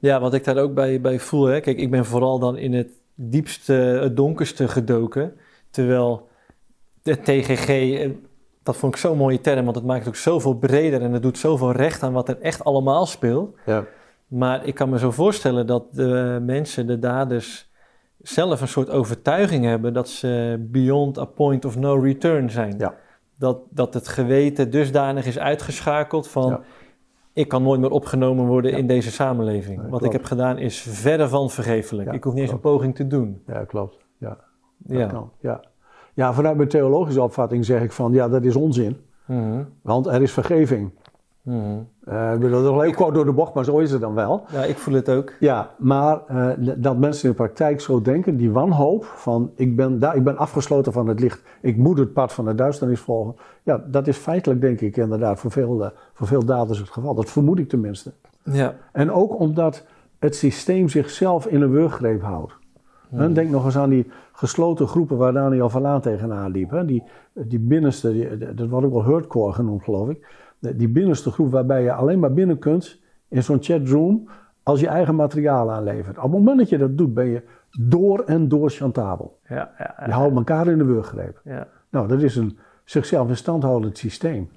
Ja, 0.00 0.20
wat 0.20 0.34
ik 0.34 0.44
daar 0.44 0.56
ook 0.58 0.74
bij, 0.74 1.00
bij 1.00 1.18
voel. 1.18 1.44
Hè. 1.44 1.60
Kijk, 1.60 1.78
ik 1.78 1.90
ben 1.90 2.04
vooral 2.04 2.38
dan 2.38 2.56
in 2.56 2.72
het 2.72 2.90
diepste, 3.14 3.72
het 3.72 4.16
donkerste 4.16 4.68
gedoken. 4.68 5.32
Terwijl 5.70 6.28
de 7.02 7.20
TGG, 7.22 7.68
eh, 7.68 8.10
dat 8.62 8.76
vond 8.76 8.94
ik 8.94 9.00
zo'n 9.00 9.16
mooie 9.16 9.40
term, 9.40 9.64
want 9.64 9.76
het 9.76 9.84
maakt 9.84 9.98
het 9.98 10.08
ook 10.08 10.16
zoveel 10.16 10.54
breder 10.54 11.02
en 11.02 11.12
het 11.12 11.22
doet 11.22 11.38
zoveel 11.38 11.72
recht 11.72 12.02
aan 12.02 12.12
wat 12.12 12.28
er 12.28 12.40
echt 12.40 12.64
allemaal 12.64 13.06
speelt. 13.06 13.56
Ja. 13.66 13.84
Maar 14.28 14.64
ik 14.64 14.74
kan 14.74 14.88
me 14.88 14.98
zo 14.98 15.10
voorstellen 15.10 15.66
dat 15.66 15.94
de 15.94 16.38
mensen, 16.42 16.86
de 16.86 16.98
daders, 16.98 17.70
zelf 18.18 18.60
een 18.60 18.68
soort 18.68 18.90
overtuiging 18.90 19.64
hebben 19.64 19.92
dat 19.92 20.08
ze 20.08 20.66
beyond 20.70 21.18
a 21.18 21.24
point 21.24 21.64
of 21.64 21.76
no 21.76 21.94
return 21.94 22.50
zijn. 22.50 22.74
Ja. 22.78 22.94
Dat, 23.38 23.60
dat 23.70 23.94
het 23.94 24.08
geweten 24.08 24.70
dusdanig 24.70 25.26
is 25.26 25.38
uitgeschakeld 25.38 26.28
van 26.28 26.62
ik 27.32 27.48
kan 27.48 27.62
nooit 27.62 27.80
meer 27.80 27.90
opgenomen 27.90 28.46
worden 28.46 28.72
in 28.72 28.86
deze 28.86 29.10
samenleving. 29.10 29.88
Wat 29.88 30.04
ik 30.04 30.12
heb 30.12 30.24
gedaan 30.24 30.58
is 30.58 30.80
verre 30.80 31.28
van 31.28 31.50
vergeeflijk. 31.50 32.12
ik 32.12 32.24
hoef 32.24 32.32
niet 32.32 32.42
eens 32.42 32.52
een 32.52 32.60
poging 32.60 32.94
te 32.94 33.06
doen. 33.06 33.42
Ja, 33.46 33.64
klopt. 33.64 33.96
Ja, 34.18 34.38
ja. 34.86 35.24
ja. 35.40 35.60
ja, 36.14 36.32
vanuit 36.32 36.56
mijn 36.56 36.68
theologische 36.68 37.22
opvatting 37.22 37.64
zeg 37.64 37.82
ik 37.82 37.92
van 37.92 38.12
ja, 38.12 38.28
dat 38.28 38.44
is 38.44 38.56
onzin. 38.56 38.96
Mhm. 39.26 39.62
Want 39.82 40.06
er 40.06 40.22
is 40.22 40.32
vergeving. 40.32 40.90
Mm 41.48 41.86
uh, 42.08 42.32
ik 42.32 42.40
bedoel, 42.40 42.62
dat 42.62 42.84
is 42.84 42.94
kort 42.94 43.14
door 43.14 43.24
de 43.24 43.32
bocht, 43.32 43.54
maar 43.54 43.64
zo 43.64 43.78
is 43.78 43.90
het 43.90 44.00
dan 44.00 44.14
wel. 44.14 44.44
Ja, 44.52 44.64
ik 44.64 44.78
voel 44.78 44.94
het 44.94 45.08
ook. 45.08 45.32
Ja, 45.40 45.70
maar 45.78 46.20
uh, 46.30 46.50
dat 46.76 46.98
mensen 46.98 47.24
in 47.24 47.30
de 47.30 47.36
praktijk 47.36 47.80
zo 47.80 48.02
denken, 48.02 48.36
die 48.36 48.50
wanhoop 48.50 49.04
van 49.04 49.50
ik 49.54 49.76
ben, 49.76 49.98
daar, 49.98 50.16
ik 50.16 50.24
ben 50.24 50.36
afgesloten 50.36 50.92
van 50.92 51.06
het 51.06 51.20
licht, 51.20 51.42
ik 51.60 51.76
moet 51.76 51.98
het 51.98 52.12
pad 52.12 52.32
van 52.32 52.44
de 52.44 52.54
duisternis 52.54 53.00
volgen. 53.00 53.34
Ja, 53.62 53.84
dat 53.86 54.06
is 54.06 54.16
feitelijk 54.16 54.60
denk 54.60 54.80
ik 54.80 54.96
inderdaad 54.96 55.40
voor 55.40 55.50
veel, 55.50 55.80
uh, 55.82 55.88
voor 56.12 56.26
veel 56.26 56.44
daders 56.44 56.78
het 56.78 56.90
geval. 56.90 57.14
Dat 57.14 57.30
vermoed 57.30 57.58
ik 57.58 57.68
tenminste. 57.68 58.12
Ja. 58.42 58.74
En 58.92 59.12
ook 59.12 59.40
omdat 59.40 59.84
het 60.18 60.36
systeem 60.36 60.88
zichzelf 60.88 61.46
in 61.46 61.62
een 61.62 61.70
wurggreep 61.70 62.22
houdt. 62.22 62.52
Hmm. 63.08 63.34
Denk 63.34 63.50
nog 63.50 63.64
eens 63.64 63.76
aan 63.76 63.90
die 63.90 64.10
gesloten 64.32 64.88
groepen 64.88 65.16
waar 65.16 65.32
Daniel 65.32 65.68
van 65.68 65.82
Laan 65.82 66.00
tegenaan 66.00 66.50
liep. 66.50 66.70
Hè? 66.70 66.84
Die, 66.84 67.02
die 67.32 67.58
binnenste, 67.58 68.12
die, 68.12 68.54
dat 68.54 68.68
wordt 68.68 68.86
ook 68.86 68.92
wel 68.92 69.04
hurtcore 69.04 69.52
genoemd 69.52 69.82
geloof 69.82 70.08
ik 70.08 70.26
die 70.58 70.88
binnenste 70.88 71.30
groep 71.30 71.50
waarbij 71.50 71.82
je 71.82 71.92
alleen 71.92 72.18
maar 72.18 72.32
binnen 72.32 72.58
kunt 72.58 73.00
in 73.28 73.42
zo'n 73.42 73.62
chatroom 73.62 74.28
als 74.62 74.80
je 74.80 74.88
eigen 74.88 75.14
materiaal 75.14 75.70
aanlevert. 75.70 76.16
Op 76.16 76.22
het 76.22 76.32
moment 76.32 76.58
dat 76.58 76.68
je 76.68 76.78
dat 76.78 76.98
doet, 76.98 77.14
ben 77.14 77.26
je 77.26 77.42
door 77.80 78.20
en 78.20 78.48
door 78.48 78.70
chantabel. 78.70 79.38
Ja, 79.48 79.54
ja, 79.78 79.94
ja, 79.98 80.06
je 80.06 80.12
houdt 80.12 80.36
elkaar 80.36 80.68
in 80.68 80.78
de 80.78 80.84
wurggreep. 80.84 81.40
Ja. 81.44 81.68
Nou, 81.90 82.08
dat 82.08 82.22
is 82.22 82.36
een 82.36 82.58
zichzelf 82.84 83.28
in 83.28 83.36
stand 83.36 83.62
houdend 83.62 83.98
systeem. 83.98 84.50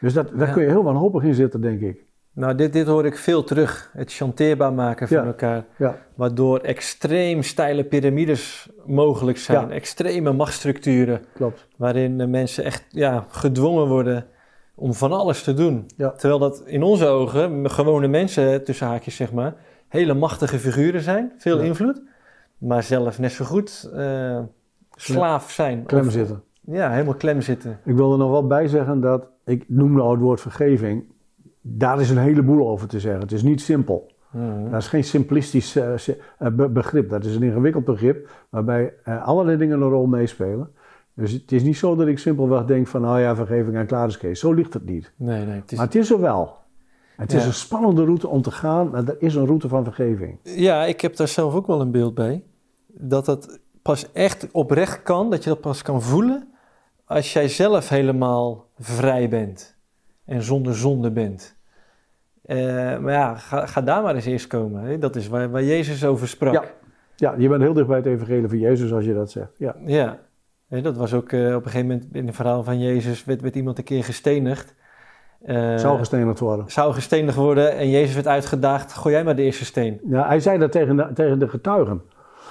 Dus 0.00 0.12
dat, 0.12 0.30
daar 0.38 0.52
kun 0.52 0.62
je 0.62 0.68
heel 0.68 0.82
wanhopig 0.82 1.22
in 1.22 1.34
zitten, 1.34 1.60
denk 1.60 1.80
ik. 1.80 2.04
Nou, 2.34 2.54
dit, 2.54 2.72
dit 2.72 2.86
hoor 2.86 3.06
ik 3.06 3.16
veel 3.16 3.44
terug. 3.44 3.90
Het 3.92 4.12
chanteerbaar 4.12 4.72
maken 4.72 5.08
van 5.08 5.26
elkaar. 5.26 5.64
Waardoor 6.14 6.58
extreem 6.58 7.42
steile 7.42 7.84
piramides 7.84 8.70
mogelijk 8.86 9.38
zijn. 9.38 9.70
Extreme 9.70 10.32
machtsstructuren. 10.32 11.20
Klopt. 11.34 11.68
Waarin 11.76 12.30
mensen 12.30 12.64
echt 12.64 12.84
ja, 12.88 13.24
gedwongen 13.28 13.86
worden 13.86 14.26
om 14.82 14.94
van 14.94 15.12
alles 15.12 15.42
te 15.42 15.54
doen. 15.54 15.86
Terwijl 15.96 16.38
dat 16.38 16.62
in 16.66 16.82
onze 16.82 17.06
ogen, 17.06 17.70
gewone 17.70 18.08
mensen 18.08 18.64
tussen 18.64 18.86
haakjes 18.86 19.16
zeg 19.16 19.32
maar, 19.32 19.54
hele 19.88 20.14
machtige 20.14 20.58
figuren 20.58 21.00
zijn, 21.00 21.32
veel 21.38 21.60
invloed, 21.60 22.02
maar 22.58 22.82
zelf 22.82 23.18
net 23.18 23.32
zo 23.32 23.44
goed 23.44 23.90
uh, 23.94 24.38
slaaf 24.94 25.50
zijn. 25.50 25.84
Klem 25.84 26.10
zitten. 26.10 26.42
Ja, 26.60 26.90
helemaal 26.90 27.14
klem 27.14 27.40
zitten. 27.40 27.78
Ik 27.84 27.94
wil 27.94 28.12
er 28.12 28.18
nog 28.18 28.30
wel 28.30 28.46
bij 28.46 28.68
zeggen 28.68 29.00
dat, 29.00 29.26
ik 29.44 29.64
noem 29.68 29.92
nou 29.92 30.10
het 30.10 30.20
woord 30.20 30.40
vergeving, 30.40 31.04
daar 31.60 32.00
is 32.00 32.10
een 32.10 32.18
heleboel 32.18 32.68
over 32.68 32.88
te 32.88 33.00
zeggen. 33.00 33.20
Het 33.20 33.32
is 33.32 33.42
niet 33.42 33.60
simpel. 33.60 34.10
Mm 34.30 34.70
Dat 34.70 34.80
is 34.80 34.88
geen 34.88 35.04
simplistisch 35.04 35.76
uh, 35.76 36.48
begrip. 36.70 37.10
Dat 37.10 37.24
is 37.24 37.34
een 37.34 37.42
ingewikkeld 37.42 37.84
begrip 37.84 38.28
waarbij 38.48 38.94
uh, 39.04 39.26
allerlei 39.26 39.56
dingen 39.56 39.80
een 39.80 39.88
rol 39.88 40.06
meespelen. 40.06 40.70
Dus 41.14 41.32
het 41.32 41.52
is 41.52 41.62
niet 41.62 41.76
zo 41.76 41.94
dat 41.94 42.06
ik 42.06 42.18
simpelweg 42.18 42.64
denk 42.64 42.86
van, 42.86 43.00
nou 43.00 43.20
ja, 43.20 43.34
vergeving 43.34 43.76
en 43.76 43.86
klaar 43.86 44.08
is 44.08 44.18
Kees. 44.18 44.40
Zo 44.40 44.52
ligt 44.52 44.74
het 44.74 44.84
niet. 44.84 45.12
Nee, 45.16 45.44
nee. 45.44 45.54
Het 45.54 45.72
is... 45.72 45.76
Maar 45.76 45.86
het 45.86 45.94
is 45.94 46.10
er 46.10 46.20
wel. 46.20 46.60
Het 47.16 47.32
is 47.32 47.44
een 47.44 47.52
spannende 47.52 48.04
route 48.04 48.28
om 48.28 48.42
te 48.42 48.50
gaan, 48.50 48.90
maar 48.90 49.08
er 49.08 49.16
is 49.18 49.34
een 49.34 49.46
route 49.46 49.68
van 49.68 49.84
vergeving. 49.84 50.38
Ja, 50.42 50.84
ik 50.84 51.00
heb 51.00 51.16
daar 51.16 51.28
zelf 51.28 51.54
ook 51.54 51.66
wel 51.66 51.80
een 51.80 51.90
beeld 51.90 52.14
bij. 52.14 52.42
Dat 52.86 53.24
dat 53.24 53.58
pas 53.82 54.12
echt 54.12 54.48
oprecht 54.52 55.02
kan, 55.02 55.30
dat 55.30 55.44
je 55.44 55.50
dat 55.50 55.60
pas 55.60 55.82
kan 55.82 56.02
voelen 56.02 56.48
als 57.04 57.32
jij 57.32 57.48
zelf 57.48 57.88
helemaal 57.88 58.66
vrij 58.78 59.28
bent 59.28 59.76
en 60.24 60.42
zonder 60.42 60.74
zonde 60.74 61.10
bent. 61.10 61.56
Uh, 62.46 62.56
maar 62.98 63.12
ja, 63.12 63.34
ga, 63.34 63.66
ga, 63.66 63.80
daar 63.80 64.02
maar 64.02 64.14
eens 64.14 64.24
eerst 64.24 64.46
komen. 64.46 64.82
Hè? 64.82 64.98
Dat 64.98 65.16
is 65.16 65.28
waar, 65.28 65.50
waar 65.50 65.64
Jezus 65.64 66.04
over 66.04 66.28
sprak. 66.28 66.52
Ja. 66.52 66.64
ja, 67.16 67.34
je 67.38 67.48
bent 67.48 67.62
heel 67.62 67.72
dicht 67.72 67.86
bij 67.86 67.96
het 67.96 68.06
evangelie 68.06 68.48
van 68.48 68.58
Jezus 68.58 68.92
als 68.92 69.04
je 69.04 69.14
dat 69.14 69.30
zegt. 69.30 69.52
Ja, 69.58 69.76
ja 69.84 70.18
dat 70.80 70.96
was 70.96 71.14
ook 71.14 71.32
uh, 71.32 71.54
op 71.54 71.64
een 71.64 71.70
gegeven 71.70 71.86
moment 71.86 72.06
in 72.12 72.26
het 72.26 72.34
verhaal 72.34 72.62
van 72.62 72.78
Jezus, 72.80 73.24
werd, 73.24 73.40
werd 73.40 73.56
iemand 73.56 73.78
een 73.78 73.84
keer 73.84 74.04
gestenigd. 74.04 74.74
Uh, 75.46 75.76
zou 75.76 75.98
gestenigd 75.98 76.38
worden. 76.38 76.64
Zou 76.70 76.94
gestenigd 76.94 77.36
worden 77.36 77.76
en 77.76 77.90
Jezus 77.90 78.14
werd 78.14 78.26
uitgedaagd, 78.26 78.92
gooi 78.92 79.14
jij 79.14 79.24
maar 79.24 79.36
de 79.36 79.42
eerste 79.42 79.64
steen. 79.64 80.00
Ja, 80.08 80.26
hij 80.26 80.40
zei 80.40 80.58
dat 80.58 80.72
tegen 80.72 80.96
de, 80.96 81.10
tegen 81.14 81.38
de 81.38 81.48
getuigen. 81.48 82.02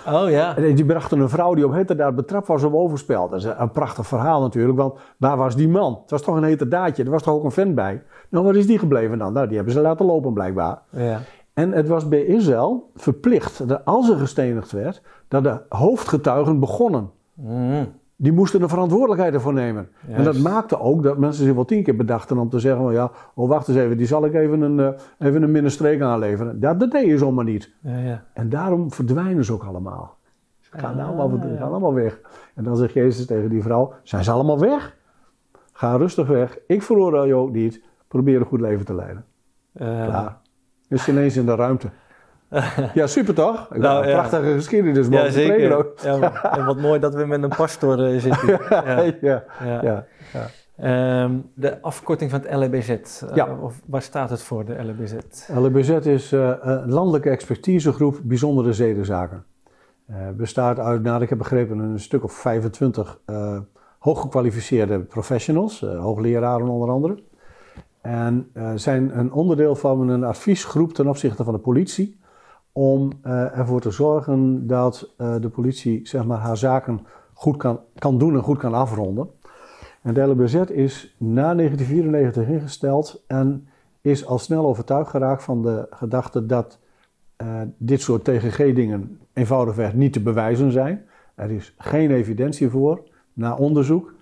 Oh 0.07 0.29
ja. 0.29 0.57
En 0.57 0.75
die 0.75 0.85
brachten 0.85 1.19
een 1.19 1.29
vrouw 1.29 1.53
die 1.53 1.65
op 1.65 1.73
heterdaad 1.73 2.15
betrapt 2.15 2.47
was 2.47 2.63
op 2.63 2.73
overspel. 2.73 3.29
Dat 3.29 3.39
is 3.39 3.45
een 3.57 3.71
prachtig 3.71 4.07
verhaal 4.07 4.41
natuurlijk, 4.41 4.77
want 4.77 4.99
waar 5.17 5.37
was 5.37 5.55
die 5.55 5.69
man? 5.69 5.99
Het 6.01 6.11
was 6.11 6.21
toch 6.21 6.35
een 6.35 6.43
heterdaadje, 6.43 7.03
er 7.03 7.09
was 7.09 7.23
toch 7.23 7.33
ook 7.33 7.43
een 7.43 7.51
vent 7.51 7.75
bij? 7.75 8.03
Nou, 8.29 8.45
waar 8.45 8.55
is 8.55 8.67
die 8.67 8.79
gebleven 8.79 9.17
dan? 9.17 9.33
Nou, 9.33 9.47
die 9.47 9.55
hebben 9.55 9.73
ze 9.73 9.81
laten 9.81 10.05
lopen 10.05 10.33
blijkbaar. 10.33 10.81
Ja. 10.89 11.19
En 11.53 11.71
het 11.71 11.87
was 11.87 12.07
bij 12.07 12.25
Israël 12.25 12.89
verplicht, 12.95 13.67
dat 13.67 13.85
als 13.85 14.09
er 14.09 14.17
gestenigd 14.17 14.71
werd, 14.71 15.01
dat 15.27 15.43
de 15.43 15.61
hoofdgetuigen 15.69 16.59
begonnen. 16.59 17.09
Mm 17.33 17.99
die 18.21 18.31
moesten 18.31 18.59
de 18.59 18.67
verantwoordelijkheid 18.67 19.33
ervoor 19.33 19.53
nemen. 19.53 19.89
En 20.07 20.23
dat 20.23 20.37
maakte 20.37 20.79
ook 20.79 21.03
dat 21.03 21.17
mensen 21.17 21.45
zich 21.45 21.53
wel 21.53 21.65
tien 21.65 21.83
keer 21.83 21.95
bedachten 21.95 22.37
om 22.37 22.49
te 22.49 22.59
zeggen: 22.59 22.81
van, 22.81 22.93
ja, 22.93 23.11
oh 23.33 23.49
wacht 23.49 23.67
eens 23.67 23.77
even, 23.77 23.97
die 23.97 24.07
zal 24.07 24.25
ik 24.25 24.33
even 24.33 24.61
een, 24.61 24.77
uh, 24.77 25.27
even 25.27 25.43
een 25.43 25.51
minder 25.51 26.03
aanleveren. 26.03 26.59
Dat, 26.59 26.79
dat 26.79 26.91
deed 26.91 27.05
je 27.05 27.17
zomaar 27.17 27.45
niet. 27.45 27.73
Ja, 27.81 27.97
ja. 27.97 28.23
En 28.33 28.49
daarom 28.49 28.91
verdwijnen 28.91 29.45
ze 29.45 29.53
ook 29.53 29.63
allemaal. 29.63 30.17
Ze 30.59 30.77
gaan, 30.77 30.99
allemaal, 30.99 31.29
gaan 31.29 31.69
allemaal 31.69 31.93
weg. 31.93 32.19
En 32.55 32.63
dan 32.63 32.77
zegt 32.77 32.93
Jezus 32.93 33.25
tegen 33.25 33.49
die 33.49 33.61
vrouw: 33.61 33.93
zijn 34.03 34.23
ze 34.23 34.31
allemaal 34.31 34.59
weg? 34.59 34.97
Ga 35.71 35.95
rustig 35.95 36.27
weg. 36.27 36.57
Ik 36.67 36.81
veroordeel 36.81 37.25
je 37.25 37.35
ook 37.35 37.51
niet. 37.51 37.83
Probeer 38.07 38.39
een 38.39 38.45
goed 38.45 38.61
leven 38.61 38.85
te 38.85 38.95
leiden. 38.95 39.25
Uh. 39.73 40.05
Klaar. 40.05 40.37
Is 40.87 41.07
ineens 41.07 41.37
in 41.37 41.45
de 41.45 41.55
ruimte. 41.55 41.89
ja, 42.93 43.07
super 43.07 43.33
toch? 43.33 43.67
Nou, 43.69 44.05
een 44.05 44.11
prachtige 44.11 44.53
geschiedenis. 44.53 45.07
Ja, 45.07 45.29
zeker. 45.29 45.85
Ja, 46.03 46.31
en 46.57 46.65
wat 46.65 46.77
mooi 46.77 46.99
dat 46.99 47.15
we 47.15 47.25
met 47.25 47.43
een 47.43 47.49
pastor 47.49 48.13
uh, 48.13 48.19
zitten. 48.19 48.59
ja. 49.21 49.43
ja. 49.63 50.05
ja. 50.33 51.23
Um, 51.23 51.49
de 51.53 51.81
afkorting 51.81 52.31
van 52.31 52.41
het 52.41 52.53
LBZ, 52.53 52.89
uh, 52.89 53.37
eh, 53.37 53.63
of 53.63 53.81
waar 53.85 54.01
staat 54.01 54.29
het 54.29 54.41
voor, 54.41 54.65
de 54.65 54.83
LBZ? 54.83 55.13
LBZ 55.53 55.89
is 55.89 56.33
uh, 56.33 56.53
een 56.61 56.91
landelijke 56.91 57.29
expertisegroep 57.29 58.19
bijzondere 58.23 58.73
zedenzaken. 58.73 59.43
bestaat 60.35 60.79
uit, 60.79 61.03
nou 61.03 61.21
ik 61.21 61.29
heb 61.29 61.37
begrepen, 61.37 61.79
een 61.79 61.99
stuk 61.99 62.23
of 62.23 62.33
25 62.33 63.19
hooggekwalificeerde 63.99 64.99
professionals, 64.99 65.79
hoogleraren 65.81 66.67
onder 66.67 66.89
andere. 66.89 67.23
En 68.01 68.51
zijn 68.75 69.17
een 69.19 69.31
onderdeel 69.31 69.75
van 69.75 70.09
een 70.09 70.23
adviesgroep 70.23 70.93
ten 70.93 71.07
opzichte 71.07 71.43
van 71.43 71.53
de 71.53 71.59
politie 71.59 72.19
om 72.71 73.11
uh, 73.23 73.57
ervoor 73.57 73.81
te 73.81 73.91
zorgen 73.91 74.67
dat 74.67 75.13
uh, 75.17 75.35
de 75.41 75.49
politie 75.49 76.07
zeg 76.07 76.25
maar, 76.25 76.37
haar 76.37 76.57
zaken 76.57 77.05
goed 77.33 77.57
kan, 77.57 77.79
kan 77.95 78.17
doen 78.17 78.33
en 78.33 78.41
goed 78.41 78.57
kan 78.57 78.73
afronden. 78.73 79.29
En 80.01 80.13
de 80.13 80.21
LBZ 80.21 80.53
is 80.55 81.15
na 81.17 81.55
1994 81.55 82.47
ingesteld 82.47 83.23
en 83.27 83.67
is 84.01 84.25
al 84.25 84.39
snel 84.39 84.65
overtuigd 84.65 85.09
geraakt 85.09 85.43
van 85.43 85.61
de 85.61 85.87
gedachte 85.89 86.45
dat 86.45 86.79
uh, 87.41 87.61
dit 87.77 88.01
soort 88.01 88.23
TGG-dingen 88.23 89.19
eenvoudigweg 89.33 89.93
niet 89.93 90.13
te 90.13 90.21
bewijzen 90.21 90.71
zijn. 90.71 91.05
Er 91.35 91.51
is 91.51 91.73
geen 91.77 92.11
evidentie 92.11 92.69
voor 92.69 93.03
na 93.33 93.55
onderzoek. 93.55 94.13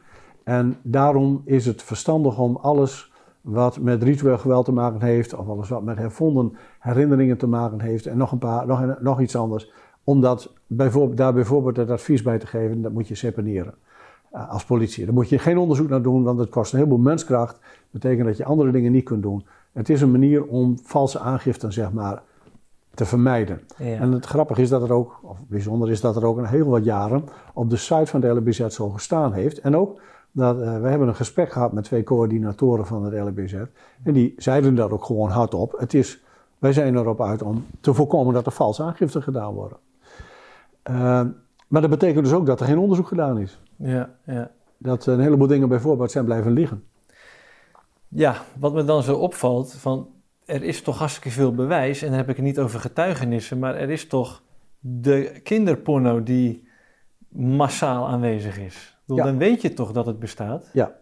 En 0.44 0.78
daarom 0.82 1.42
is 1.46 1.66
het 1.66 1.84
verstandig 1.84 2.40
om 2.40 2.56
alles 2.56 3.09
wat 3.42 3.80
met 3.80 4.04
ritueel 4.04 4.38
geweld 4.38 4.66
te 4.66 4.72
maken 4.72 5.02
heeft, 5.02 5.34
of 5.34 5.48
alles 5.48 5.70
wat 5.70 5.84
met 5.84 5.98
hervonden 5.98 6.58
herinneringen 6.80 7.38
te 7.38 7.48
maken 7.48 7.82
heeft, 7.82 8.06
en 8.06 8.18
nog, 8.18 8.32
een 8.32 8.38
paar, 8.38 8.68
nog, 8.68 9.00
nog 9.00 9.22
iets 9.22 9.36
anders, 9.36 9.72
om 10.04 10.22
dat 10.22 10.54
bijvoorbeeld, 10.68 11.18
daar 11.18 11.34
bijvoorbeeld 11.34 11.78
het 11.78 11.90
advies 11.90 12.22
bij 12.22 12.40
te 12.40 12.48
geven, 12.48 12.82
dat 12.82 12.92
moet 12.92 13.08
je 13.08 13.16
separeren 13.16 13.74
uh, 14.34 14.50
als 14.50 14.66
politie. 14.66 15.06
Daar 15.06 15.14
moet 15.14 15.30
je 15.30 15.40
geen 15.40 15.58
onderzoek 15.58 15.90
naar 15.90 16.02
doen, 16.02 16.24
want 16.24 16.40
het 16.40 16.50
kost 16.50 16.72
een 16.72 16.78
heleboel 16.78 17.00
menskracht. 17.00 17.54
Dat 17.62 18.02
betekent 18.02 18.28
dat 18.28 18.38
je 18.38 18.46
andere 18.46 18.72
dingen 18.72 18.92
niet 18.92 19.04
kunt 19.04 19.22
doen. 19.22 19.46
Het 19.72 19.90
is 19.90 20.02
een 20.02 20.12
manier 20.12 20.46
om 20.46 20.78
valse 20.84 21.20
aangiften, 21.20 21.74
zeg 21.74 21.92
maar, 21.92 22.22
te 22.94 23.06
vermijden. 23.06 23.62
En 23.78 24.12
het 24.12 24.26
grappige 24.26 24.62
is 24.62 24.70
dat 24.70 24.82
er 24.82 24.94
ook, 24.94 25.20
of 25.22 25.38
bijzonder 25.48 25.90
is 25.90 26.02
dat 26.02 26.16
er 26.16 26.26
ook 26.26 26.38
een 26.38 26.46
heel 26.46 26.68
wat 26.68 26.84
jaren 26.84 27.24
op 27.54 27.70
de 27.70 27.78
site 27.78 28.06
van 28.06 28.20
de 28.20 28.28
LBZ 28.28 28.68
zo 28.68 28.90
gestaan 28.90 29.34
heeft. 29.34 29.60
En 29.60 29.76
ook 29.76 30.02
dat, 30.32 30.58
uh, 30.58 30.82
we 30.82 30.88
hebben 30.88 31.08
een 31.08 31.16
gesprek 31.16 31.52
gehad 31.52 31.74
met 31.74 31.84
twee 31.84 32.04
coördinatoren 32.04 32.86
van 32.86 33.04
het 33.04 33.14
LBZ. 33.14 33.54
En 34.04 34.14
die 34.14 34.34
zeiden 34.38 34.76
dat 34.76 34.92
ook 34.92 35.04
gewoon 35.04 35.30
hardop. 35.30 35.76
Het 35.78 35.94
is, 35.94 36.24
wij 36.58 36.74
zijn 36.74 36.96
erop 36.96 37.22
uit 37.22 37.42
om 37.42 37.66
te 37.82 37.94
voorkomen 37.94 38.34
dat 38.34 38.46
er 38.46 38.52
valse 38.52 38.84
aangiften 38.84 39.24
gedaan 39.24 39.54
worden. 39.54 39.78
Uh, 40.90 41.22
maar 41.68 41.82
dat 41.82 41.90
betekent 41.90 42.24
dus 42.24 42.34
ook 42.34 42.46
dat 42.46 42.60
er 42.60 42.66
geen 42.66 42.78
onderzoek 42.78 43.08
gedaan 43.08 43.40
is. 43.40 43.60
Ja, 43.76 44.10
ja. 44.26 44.52
Dat 44.78 45.06
een 45.06 45.20
heleboel 45.20 45.48
dingen 45.48 45.70
bijvoorbeeld 45.70 46.12
zijn 46.12 46.26
blijven 46.26 46.52
liggen. 46.52 46.84
Ja, 48.08 48.36
wat 48.60 48.74
me 48.74 48.84
dan 48.84 49.04
zo 49.04 49.16
opvalt, 49.16 49.74
van 49.74 50.08
er 50.46 50.64
is 50.64 50.82
toch 50.82 50.98
hartstikke 50.98 51.30
veel 51.30 51.54
bewijs, 51.54 52.02
en 52.02 52.08
dan 52.08 52.18
heb 52.18 52.30
ik 52.30 52.36
het 52.36 52.46
niet 52.46 52.60
over 52.60 52.80
getuigenissen, 52.80 53.60
maar 53.60 53.76
er 53.76 53.90
is 53.90 54.08
toch 54.08 54.42
de 54.80 55.40
kinderporno 55.44 56.24
die 56.24 56.68
massaal 57.30 58.08
aanwezig 58.08 58.60
is. 58.60 58.99
Dan 59.16 59.38
weet 59.38 59.62
je 59.62 59.74
toch 59.74 59.92
dat 59.92 60.06
het 60.06 60.20
bestaat? 60.20 60.70
Ja, 60.74 60.96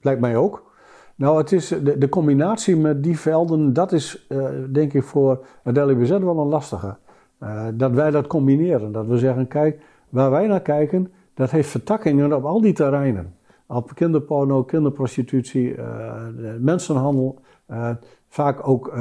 lijkt 0.00 0.20
mij 0.20 0.36
ook. 0.36 0.70
Nou, 1.16 1.38
het 1.38 1.52
is 1.52 1.68
de, 1.68 1.98
de 1.98 2.08
combinatie 2.08 2.76
met 2.76 3.02
die 3.02 3.18
velden, 3.18 3.72
dat 3.72 3.92
is 3.92 4.26
uh, 4.28 4.48
denk 4.72 4.92
ik 4.92 5.02
voor 5.02 5.46
het 5.62 5.76
LIBZ 5.76 6.10
wel 6.10 6.38
een 6.38 6.46
lastige. 6.46 6.96
Uh, 7.42 7.66
dat 7.74 7.92
wij 7.92 8.10
dat 8.10 8.26
combineren. 8.26 8.92
Dat 8.92 9.06
we 9.06 9.18
zeggen, 9.18 9.48
kijk, 9.48 9.80
waar 10.08 10.30
wij 10.30 10.46
naar 10.46 10.60
kijken, 10.60 11.12
dat 11.34 11.50
heeft 11.50 11.68
vertakkingen 11.68 12.32
op 12.32 12.44
al 12.44 12.60
die 12.60 12.72
terreinen. 12.72 13.34
Op 13.66 13.94
kinderporno, 13.94 14.64
kinderprostitutie, 14.64 15.76
uh, 15.76 16.14
mensenhandel, 16.58 17.40
vaak 18.28 18.68
ook 18.68 18.94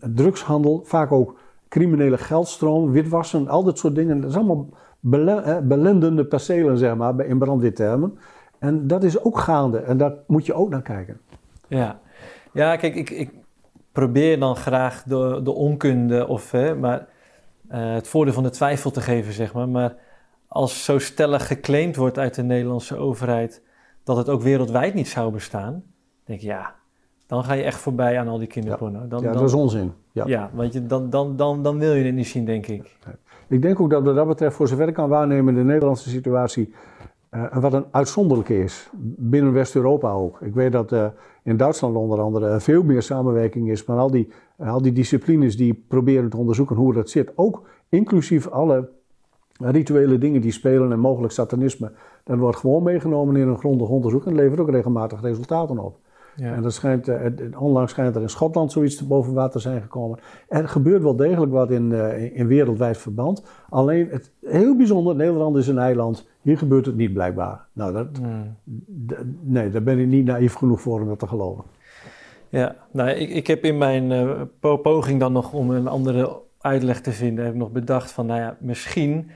drugshandel, 0.00 0.80
vaak 0.84 1.12
ook 1.12 1.38
criminele 1.68 2.18
geldstroom, 2.18 2.90
witwassen, 2.90 3.48
al 3.48 3.64
dat 3.64 3.78
soort 3.78 3.94
dingen. 3.94 4.20
Dat 4.20 4.30
is 4.30 4.36
allemaal 4.36 4.68
belendende 5.00 6.24
percelen, 6.24 6.78
zeg 6.78 6.96
maar, 6.96 7.20
in 7.20 7.38
brandweertermen. 7.38 8.18
En 8.58 8.86
dat 8.86 9.04
is 9.04 9.24
ook 9.24 9.38
gaande 9.38 9.78
en 9.78 9.96
daar 9.96 10.12
moet 10.26 10.46
je 10.46 10.54
ook 10.54 10.70
naar 10.70 10.82
kijken. 10.82 11.20
Ja, 11.68 12.00
ja 12.52 12.76
kijk, 12.76 12.94
ik, 12.94 13.10
ik 13.10 13.30
probeer 13.92 14.38
dan 14.38 14.56
graag 14.56 15.02
de, 15.02 15.40
de 15.42 15.52
onkunde 15.52 16.28
of 16.28 16.50
hè, 16.50 16.74
maar, 16.74 17.06
uh, 17.70 17.92
het 17.92 18.08
voordeel 18.08 18.34
van 18.34 18.42
de 18.42 18.50
twijfel 18.50 18.90
te 18.90 19.00
geven, 19.00 19.32
zeg 19.32 19.52
maar. 19.52 19.68
Maar 19.68 19.96
als 20.48 20.84
zo 20.84 20.98
stellig 20.98 21.46
geclaimd 21.46 21.96
wordt 21.96 22.18
uit 22.18 22.34
de 22.34 22.42
Nederlandse 22.42 22.96
overheid 22.96 23.62
dat 24.04 24.16
het 24.16 24.28
ook 24.28 24.42
wereldwijd 24.42 24.94
niet 24.94 25.08
zou 25.08 25.32
bestaan, 25.32 25.82
denk 26.24 26.40
ik 26.40 26.46
ja, 26.46 26.74
dan 27.26 27.44
ga 27.44 27.52
je 27.52 27.62
echt 27.62 27.78
voorbij 27.78 28.18
aan 28.18 28.28
al 28.28 28.38
die 28.38 28.46
kinderporno. 28.46 29.08
Dan, 29.08 29.22
ja, 29.22 29.32
dat 29.32 29.42
is 29.42 29.52
onzin. 29.52 29.92
Ja, 30.12 30.26
ja 30.26 30.50
want 30.52 30.72
je, 30.72 30.86
dan, 30.86 31.10
dan, 31.10 31.36
dan, 31.36 31.62
dan 31.62 31.78
wil 31.78 31.94
je 31.94 32.04
het 32.04 32.14
niet 32.14 32.28
zien, 32.28 32.44
denk 32.44 32.66
ik. 32.66 32.96
Ik 33.50 33.62
denk 33.62 33.80
ook 33.80 33.90
dat 33.90 34.04
wat 34.04 34.14
dat 34.14 34.26
betreft, 34.26 34.56
voor 34.56 34.68
zover 34.68 34.88
ik 34.88 34.94
kan 34.94 35.08
waarnemen, 35.08 35.54
de 35.54 35.62
Nederlandse 35.64 36.08
situatie 36.08 36.72
uh, 37.30 37.56
wat 37.56 37.72
een 37.72 37.84
uitzonderlijke 37.90 38.62
is. 38.62 38.90
Binnen 39.16 39.52
West-Europa 39.52 40.10
ook. 40.10 40.40
Ik 40.40 40.54
weet 40.54 40.72
dat 40.72 40.92
uh, 40.92 41.06
in 41.42 41.56
Duitsland 41.56 41.96
onder 41.96 42.20
andere 42.20 42.60
veel 42.60 42.82
meer 42.82 43.02
samenwerking 43.02 43.70
is. 43.70 43.84
Maar 43.84 43.98
al 43.98 44.10
die, 44.10 44.28
al 44.58 44.82
die 44.82 44.92
disciplines 44.92 45.56
die 45.56 45.84
proberen 45.88 46.30
te 46.30 46.36
onderzoeken 46.36 46.76
hoe 46.76 46.94
dat 46.94 47.10
zit. 47.10 47.32
Ook 47.34 47.62
inclusief 47.88 48.48
alle 48.48 48.88
rituele 49.58 50.18
dingen 50.18 50.40
die 50.40 50.52
spelen 50.52 50.92
en 50.92 51.00
mogelijk 51.00 51.32
satanisme. 51.32 51.92
Dat 52.24 52.38
wordt 52.38 52.56
gewoon 52.56 52.82
meegenomen 52.82 53.36
in 53.36 53.48
een 53.48 53.58
grondig 53.58 53.88
onderzoek 53.88 54.26
en 54.26 54.34
levert 54.34 54.60
ook 54.60 54.70
regelmatig 54.70 55.20
resultaten 55.20 55.78
op. 55.78 55.98
Ja. 56.36 56.54
En 56.54 56.62
dat 56.62 56.72
schijnt, 56.72 57.08
uh, 57.08 57.26
onlangs 57.58 57.92
schijnt 57.92 58.16
er 58.16 58.22
in 58.22 58.28
Schotland 58.28 58.72
zoiets 58.72 58.96
te 58.96 59.06
boven 59.06 59.32
water 59.32 59.60
zijn 59.60 59.82
gekomen. 59.82 60.18
Er 60.48 60.68
gebeurt 60.68 61.02
wel 61.02 61.16
degelijk 61.16 61.52
wat 61.52 61.70
in, 61.70 61.90
uh, 61.90 62.36
in 62.36 62.46
wereldwijd 62.46 62.98
verband. 62.98 63.44
Alleen, 63.68 64.08
het, 64.10 64.32
heel 64.40 64.76
bijzonder, 64.76 65.16
Nederland 65.16 65.56
is 65.56 65.68
een 65.68 65.78
eiland. 65.78 66.28
Hier 66.40 66.58
gebeurt 66.58 66.86
het 66.86 66.96
niet 66.96 67.12
blijkbaar. 67.12 67.66
Nou, 67.72 67.92
dat, 67.92 68.08
nee, 69.40 69.70
daar 69.70 69.82
ben 69.82 69.98
ik 69.98 70.06
niet 70.06 70.24
naïef 70.24 70.54
genoeg 70.54 70.80
voor 70.80 71.00
om 71.00 71.08
dat 71.08 71.18
te 71.18 71.26
geloven. 71.26 71.64
Ja, 72.48 72.76
nou, 72.92 73.10
ik, 73.10 73.30
ik 73.30 73.46
heb 73.46 73.64
in 73.64 73.78
mijn 73.78 74.10
uh, 74.10 74.42
poging 74.82 75.20
dan 75.20 75.32
nog 75.32 75.52
om 75.52 75.70
een 75.70 75.88
andere 75.88 76.38
uitleg 76.60 77.00
te 77.00 77.12
vinden, 77.12 77.44
heb 77.44 77.52
ik 77.54 77.60
nog 77.60 77.70
bedacht 77.70 78.10
van, 78.10 78.26
nou 78.26 78.40
ja, 78.40 78.56
misschien 78.60 79.30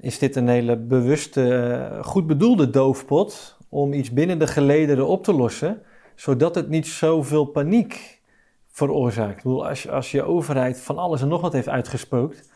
is 0.00 0.18
dit 0.18 0.36
een 0.36 0.48
hele 0.48 0.76
bewuste, 0.76 1.98
goed 2.02 2.26
bedoelde 2.26 2.70
doofpot 2.70 3.56
om 3.68 3.92
iets 3.92 4.12
binnen 4.12 4.38
de 4.38 4.46
gelederen 4.46 5.06
op 5.06 5.24
te 5.24 5.32
lossen 5.34 5.82
zodat 6.14 6.54
het 6.54 6.68
niet 6.68 6.86
zoveel 6.86 7.44
paniek 7.44 8.20
veroorzaakt. 8.68 9.36
Ik 9.36 9.42
bedoel, 9.42 9.68
als, 9.68 9.82
je, 9.82 9.90
als 9.90 10.10
je 10.10 10.22
overheid 10.22 10.80
van 10.80 10.98
alles 10.98 11.22
en 11.22 11.28
nog 11.28 11.40
wat 11.40 11.52
heeft 11.52 11.68
uitgespookt, 11.68 12.50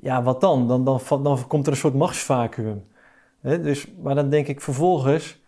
ja, 0.00 0.22
wat 0.22 0.40
dan? 0.40 0.68
Dan, 0.68 0.84
dan, 0.84 1.00
dan 1.22 1.46
komt 1.46 1.66
er 1.66 1.72
een 1.72 1.78
soort 1.78 1.94
machtsvacuum. 1.94 2.84
dus, 3.40 3.92
maar 4.02 4.14
dan 4.14 4.28
denk 4.28 4.46
ik 4.46 4.60
vervolgens, 4.60 5.42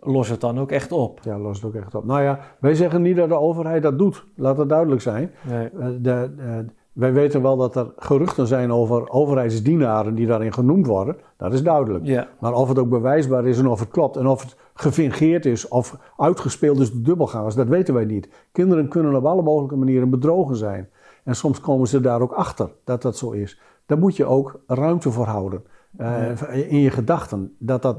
los 0.00 0.28
het 0.28 0.40
dan 0.40 0.60
ook 0.60 0.70
echt 0.70 0.92
op. 0.92 1.20
Ja, 1.22 1.38
los 1.38 1.56
het 1.56 1.66
ook 1.66 1.74
echt 1.74 1.94
op. 1.94 2.04
Nou 2.04 2.22
ja, 2.22 2.40
wij 2.60 2.74
zeggen 2.74 3.02
niet 3.02 3.16
dat 3.16 3.28
de 3.28 3.38
overheid 3.38 3.82
dat 3.82 3.98
doet. 3.98 4.24
Laat 4.36 4.56
het 4.56 4.68
duidelijk 4.68 5.00
zijn. 5.00 5.32
Nee. 5.42 5.68
Eh, 5.68 5.86
de, 5.86 6.32
de, 6.36 6.64
wij 6.92 7.12
weten 7.12 7.42
wel 7.42 7.56
dat 7.56 7.76
er 7.76 7.92
geruchten 7.96 8.46
zijn 8.46 8.72
over 8.72 9.10
overheidsdienaren 9.10 10.14
die 10.14 10.26
daarin 10.26 10.52
genoemd 10.52 10.86
worden. 10.86 11.16
Dat 11.36 11.52
is 11.52 11.62
duidelijk. 11.62 12.06
Ja. 12.06 12.28
Maar 12.38 12.52
of 12.52 12.68
het 12.68 12.78
ook 12.78 12.88
bewijsbaar 12.88 13.46
is 13.46 13.58
en 13.58 13.66
of 13.66 13.80
het 13.80 13.88
klopt 13.88 14.16
en 14.16 14.26
of 14.26 14.42
het 14.42 14.56
gefingeerd 14.80 15.46
is 15.46 15.68
of 15.68 15.98
uitgespeeld 16.16 16.80
is 16.80 16.92
door 16.92 17.02
dubbelgangers, 17.02 17.54
dat 17.54 17.68
weten 17.68 17.94
wij 17.94 18.04
niet. 18.04 18.28
Kinderen 18.52 18.88
kunnen 18.88 19.14
op 19.14 19.24
alle 19.24 19.42
mogelijke 19.42 19.76
manieren 19.76 20.10
bedrogen 20.10 20.56
zijn. 20.56 20.88
En 21.24 21.36
soms 21.36 21.60
komen 21.60 21.88
ze 21.88 22.00
daar 22.00 22.20
ook 22.20 22.32
achter 22.32 22.70
dat 22.84 23.02
dat 23.02 23.16
zo 23.16 23.30
is. 23.30 23.60
Daar 23.86 23.98
moet 23.98 24.16
je 24.16 24.24
ook 24.24 24.60
ruimte 24.66 25.10
voor 25.10 25.26
houden. 25.26 25.62
Uh, 25.98 26.52
in 26.52 26.80
je 26.80 26.90
gedachten. 26.90 27.54
Dat, 27.58 27.82
dat, 27.82 27.98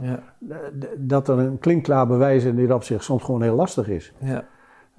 dat 0.98 1.28
er 1.28 1.38
een 1.38 1.60
klinkklaar 1.60 2.08
bewijs 2.08 2.44
in 2.44 2.56
dit 2.56 2.72
opzicht 2.72 3.04
soms 3.04 3.24
gewoon 3.24 3.42
heel 3.42 3.56
lastig 3.56 3.88
is. 3.88 4.14
Ja. 4.20 4.46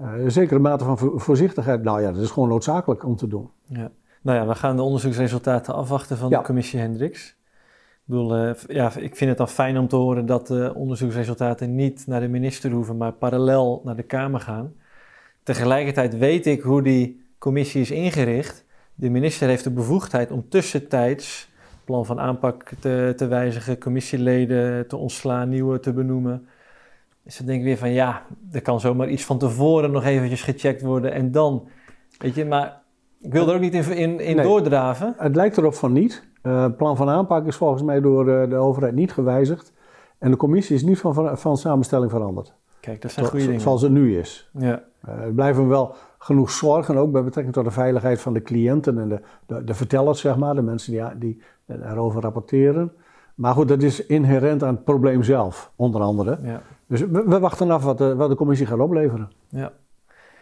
Uh, 0.01 0.25
een 0.25 0.31
zekere 0.31 0.61
mate 0.61 0.85
van 0.85 0.99
voorzichtigheid, 0.99 1.83
nou 1.83 2.03
ja, 2.03 2.13
dat 2.13 2.23
is 2.23 2.31
gewoon 2.31 2.49
noodzakelijk 2.49 3.05
om 3.05 3.17
te 3.17 3.29
doen. 3.29 3.51
Ja. 3.65 3.91
Nou 4.23 4.39
ja, 4.39 4.47
we 4.47 4.55
gaan 4.55 4.77
de 4.77 4.83
onderzoeksresultaten 4.83 5.75
afwachten 5.75 6.17
van 6.17 6.31
de 6.31 6.43
commissie 6.43 6.81
Hendricks. 6.81 7.37
Ik 8.03 8.09
bedoel, 8.09 8.45
uh, 8.47 8.55
ja, 8.67 8.97
ik 8.97 9.17
vind 9.17 9.31
het 9.31 9.39
dan 9.39 9.49
fijn 9.49 9.79
om 9.79 9.89
te 9.89 9.97
horen 9.97 10.27
dat 10.27 10.47
de 10.47 10.73
onderzoeksresultaten 10.75 11.75
niet 11.75 12.07
naar 12.07 12.21
de 12.21 12.29
minister 12.29 12.71
hoeven, 12.71 12.97
maar 12.97 13.13
parallel 13.13 13.81
naar 13.85 13.97
de 13.97 14.03
Kamer 14.03 14.41
gaan. 14.41 14.75
Tegelijkertijd 15.43 16.19
weet 16.19 16.47
ik 16.47 16.61
hoe 16.61 16.83
die 16.83 17.25
commissie 17.39 17.81
is 17.81 17.91
ingericht. 17.91 18.65
De 18.95 19.11
minister 19.11 19.49
heeft 19.49 19.65
de 19.65 19.71
bevoegdheid 19.71 20.31
om 20.31 20.49
tussentijds 20.49 21.51
plan 21.85 22.07
van 22.07 22.21
aanpak 22.21 22.71
te, 22.81 23.13
te 23.17 23.27
wijzigen, 23.27 23.79
commissieleden 23.79 24.89
te 24.89 24.97
ontslaan, 24.97 25.49
nieuwe 25.49 25.81
te 25.81 25.93
benoemen. 25.93 26.47
Dus 27.25 27.37
dan 27.37 27.47
denk 27.47 27.59
ik 27.59 27.65
weer 27.65 27.79
van 27.79 27.93
ja, 27.93 28.27
er 28.53 28.63
kan 28.63 28.81
zomaar 28.81 29.09
iets 29.09 29.25
van 29.25 29.39
tevoren 29.39 29.91
nog 29.91 30.05
eventjes 30.05 30.43
gecheckt 30.43 30.83
worden 30.83 31.13
en 31.13 31.31
dan. 31.31 31.69
Weet 32.19 32.35
je, 32.35 32.45
maar 32.45 32.81
ik 33.21 33.33
wil 33.33 33.49
er 33.49 33.55
ook 33.55 33.61
niet 33.61 33.75
in, 33.75 33.93
in, 33.93 34.21
in 34.21 34.37
doordraven. 34.37 35.15
Het 35.19 35.37
lijkt 35.37 35.57
erop 35.57 35.75
van 35.75 35.93
niet. 35.93 36.31
Het 36.43 36.53
uh, 36.53 36.77
plan 36.77 36.97
van 36.97 37.09
aanpak 37.09 37.47
is 37.47 37.57
volgens 37.57 37.83
mij 37.83 38.01
door 38.01 38.29
uh, 38.29 38.49
de 38.49 38.57
overheid 38.57 38.95
niet 38.95 39.13
gewijzigd. 39.13 39.73
En 40.19 40.31
de 40.31 40.37
commissie 40.37 40.77
is 40.77 40.83
niet 40.83 40.99
van, 40.99 41.39
van, 41.39 41.57
samenstelling 41.57 42.11
veranderd. 42.11 42.55
Kijk, 42.81 43.03
dat 43.03 43.11
zijn 43.11 43.27
goede 43.27 43.45
dingen. 43.45 43.61
Zoals 43.61 43.83
het 43.83 43.93
nu 43.93 44.19
is. 44.19 44.51
Ja. 44.59 44.83
Er 45.01 45.33
blijven 45.33 45.69
wel 45.69 45.95
genoeg 46.19 46.51
zorgen, 46.51 46.97
ook 46.97 47.13
bij 47.13 47.25
betrekking 47.25 47.55
tot 47.55 47.65
de 47.65 47.71
veiligheid 47.71 48.21
van 48.21 48.33
de 48.33 48.43
cliënten 48.43 48.99
en 48.99 49.09
de, 49.09 49.21
de, 49.47 49.65
de 49.65 49.75
vertellers, 49.75 50.21
zeg 50.21 50.37
maar, 50.37 50.55
de 50.55 50.63
mensen 50.63 50.93
die, 50.93 51.03
die 51.19 51.43
erover 51.67 52.23
rapporteren. 52.23 52.93
Maar 53.35 53.55
goed, 53.55 53.69
dat 53.69 53.83
is 53.83 54.07
inherent 54.07 54.63
aan 54.63 54.75
het 54.75 54.85
probleem 54.85 55.23
zelf, 55.23 55.73
onder 55.77 56.01
andere. 56.01 56.39
Ja. 56.43 56.63
Dus 56.87 57.01
we, 57.01 57.39
wachten 57.39 57.71
af 57.71 57.85
wat 57.85 57.99
de, 57.99 58.15
wat 58.15 58.29
de 58.29 58.37
commissie 58.37 58.67
gaat 58.67 58.79
opleveren. 58.79 59.31
Ja, 59.49 59.73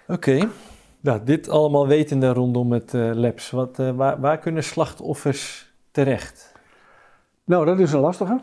oké. 0.09 0.49
Nou, 1.01 1.21
dit 1.25 1.49
allemaal 1.49 1.87
wetende 1.87 2.33
rondom 2.33 2.73
het 2.73 2.95
uh, 2.95 3.15
labs. 3.15 3.51
Wat, 3.51 3.79
uh, 3.79 3.91
waar, 3.91 4.21
waar, 4.21 4.39
kunnen 4.39 4.65
slachtoffers 4.65 5.70
terecht? 5.91 6.53
Nou, 7.45 7.65
dat 7.65 7.79
is 7.79 7.93
een 7.93 8.01
lastige. 8.01 8.41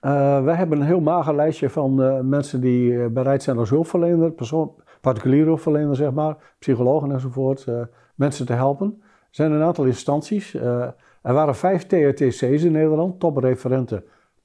Uh, 0.00 0.44
wij 0.44 0.54
hebben 0.54 0.80
een 0.80 0.86
heel 0.86 1.00
mager 1.00 1.34
lijstje 1.34 1.70
van 1.70 1.94
mensen 2.28 2.60
die 2.60 3.08
bereid 3.08 3.42
zijn 3.42 3.58
als 3.58 3.70
hulpverlener, 3.70 4.30
persoon, 4.30 4.74
particuliere 5.00 5.46
hulpverlener 5.46 5.96
zeg 5.96 6.12
maar, 6.12 6.36
psychologen 6.58 7.12
enzovoort, 7.12 7.66
mensen 8.14 8.46
te 8.46 8.52
helpen. 8.52 8.98
Er 9.00 9.28
zijn 9.30 9.52
een 9.52 9.62
aantal 9.62 9.84
instanties. 9.84 10.54
er 10.54 10.94
waren 11.22 11.54
vijf 11.54 11.86
TRTC's 11.86 12.42
in 12.42 12.72
Nederland, 12.72 13.20
topreferenten 13.20 14.04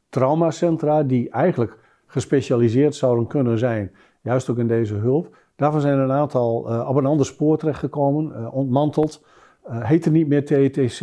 traumacentra, 0.10 1.04
die 1.04 1.30
eigenlijk 1.30 1.78
gespecialiseerd 2.06 2.96
zouden 2.96 3.28
kunnen 3.28 3.58
zijn, 3.58 3.92
juist 4.22 4.50
ook 4.50 4.58
in 4.58 4.68
deze 4.68 4.94
hulp. 4.94 5.36
Daarvan 5.56 5.82
zijn 5.82 5.98
een 5.98 6.12
aantal 6.12 6.72
uh, 6.72 6.90
op 6.90 6.96
een 6.96 7.06
ander 7.06 7.26
spoor 7.26 7.58
terechtgekomen, 7.58 8.32
uh, 8.32 8.56
ontmanteld. 8.56 9.26
Uh, 9.70 9.84
heette 9.84 10.12
niet 10.12 10.28
meer 10.28 10.46
TETC. 10.46 11.02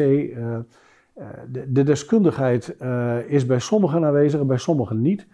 De, 1.49 1.73
de, 1.73 1.83
deskundigheid 1.83 2.77
is 3.27 3.47
bij 3.47 3.59
sommigen 3.59 4.05
aanwezig 4.05 4.41
en 4.41 4.47
bij 4.47 4.59
sommigen 4.59 5.01
niet. 5.01 5.27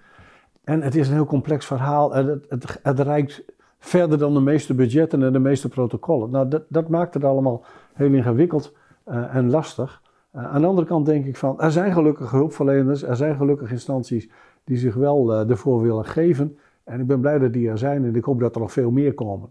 En 0.64 0.82
het 0.82 0.94
is 0.94 1.08
een 1.08 1.14
heel 1.14 1.24
complex 1.24 1.66
verhaal. 1.66 2.14
Het, 2.14 2.46
het, 2.48 2.78
het 2.82 3.00
reikt 3.00 3.44
verder 3.78 4.18
dan 4.18 4.34
de 4.34 4.40
meeste 4.40 4.74
budgetten 4.74 5.22
en 5.22 5.32
de 5.32 5.38
meeste 5.38 5.68
protocollen. 5.68 6.30
Nou, 6.30 6.48
dat, 6.48 6.62
dat 6.68 6.88
maakt 6.88 7.14
het 7.14 7.24
allemaal 7.24 7.64
heel 7.92 8.12
ingewikkeld 8.12 8.74
en 9.04 9.50
lastig. 9.50 10.02
aan 10.32 10.60
de 10.60 10.66
andere 10.66 10.86
kant 10.86 11.06
denk 11.06 11.26
ik 11.26 11.36
van, 11.36 11.60
er 11.60 11.70
zijn 11.70 11.92
gelukkig 11.92 12.30
hulpverleners, 12.30 13.02
er 13.02 13.16
zijn 13.16 13.36
gelukkig 13.36 13.70
instanties 13.70 14.30
die 14.64 14.76
zich 14.76 14.94
wel 14.94 15.32
uh, 15.32 15.50
ervoor 15.50 15.82
willen 15.82 16.04
geven. 16.04 16.58
En 16.84 17.00
ik 17.00 17.06
ben 17.06 17.20
blij 17.20 17.38
dat 17.38 17.52
die 17.52 17.68
er 17.68 17.78
zijn 17.78 18.04
en 18.04 18.16
ik 18.16 18.24
hoop 18.24 18.40
dat 18.40 18.54
er 18.54 18.60
nog 18.60 18.72
veel 18.72 18.90
meer 18.90 19.14
komen. 19.14 19.48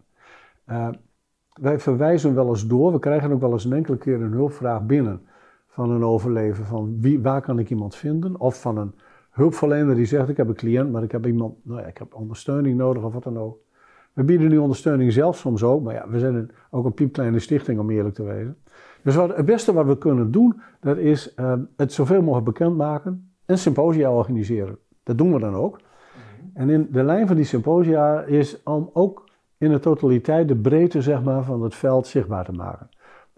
Wij 1.54 1.80
verwijzen 1.80 2.36
wel 2.36 2.48
eens 2.50 2.68
door, 2.68 2.92
we 2.92 3.00
krijgen 3.00 3.32
ook 3.32 3.42
wel 3.42 3.52
eens 3.52 3.66
een 3.66 3.74
enkele 3.74 3.98
keer 3.98 4.22
een 4.22 4.32
hulpvraag 4.32 4.86
binnen 4.86 5.22
van 5.70 5.92
een 5.92 6.04
overleven. 6.04 6.66
Van 6.66 6.98
wie, 7.02 7.22
waar 7.22 7.42
kan 7.42 7.60
ik 7.60 7.70
iemand 7.70 7.96
vinden? 7.96 8.40
Of 8.40 8.62
van 8.62 8.78
een 8.78 8.94
hulpverlener 9.30 9.96
die 9.96 10.06
zegt: 10.06 10.30
Ik 10.30 10.38
heb 10.38 10.48
een 10.48 10.56
cliënt, 10.56 10.92
maar 10.92 11.04
ik 11.04 11.12
heb 11.12 11.26
iemand, 11.26 11.56
nou 11.62 11.80
ja, 11.80 11.88
ik 11.88 11.98
heb 11.98 12.14
ondersteuning 12.14 12.78
nodig 12.78 13.04
of 13.04 13.14
wat 13.14 13.24
dan 13.24 13.38
ook. 13.38 13.58
We 14.14 14.24
bieden 14.24 14.50
nu 14.50 14.58
ondersteuning 14.58 15.14
zelf 15.14 15.38
soms 15.38 15.64
ook, 15.64 15.84
maar 15.84 15.94
ja, 15.94 16.10
we 16.10 16.20
zijn 16.20 16.52
ook 16.70 16.86
een 16.86 16.94
piepkleine 16.94 17.40
stichting 17.40 17.80
om 17.80 17.90
eerlijk 17.90 18.16
te 18.16 18.24
wezen. 18.24 18.58
Dus 19.04 19.16
wat, 19.16 19.36
het 19.36 19.46
beste 19.46 19.74
wat 19.74 19.86
we 19.86 19.98
kunnen 19.98 20.32
doen, 20.32 20.62
dat 20.80 20.98
is 20.98 21.34
uh, 21.36 21.54
het 21.76 21.94
zoveel 21.94 22.22
mogelijk 22.22 22.46
bekendmaken 22.46 23.32
en 23.46 23.58
symposia 23.58 24.12
organiseren. 24.12 24.78
Dat 25.04 25.18
doen 25.18 25.34
we 25.34 25.40
dan 25.40 25.56
ook. 25.56 25.80
En 26.54 26.70
in 26.70 26.88
de 26.92 27.04
lijn 27.04 27.28
van 27.28 27.36
die 27.36 27.46
symposia 27.46 28.22
is 28.22 28.64
om 28.64 28.90
ook 28.94 29.30
in 29.58 29.72
de 29.72 29.80
totaliteit 29.80 30.48
de 30.48 30.56
breedte 30.56 31.02
zeg 31.02 31.24
maar, 31.24 31.44
van 31.44 31.62
het 31.62 31.76
veld 31.76 32.08
zichtbaar 32.08 32.46
te 32.46 32.52
maken. 32.52 32.90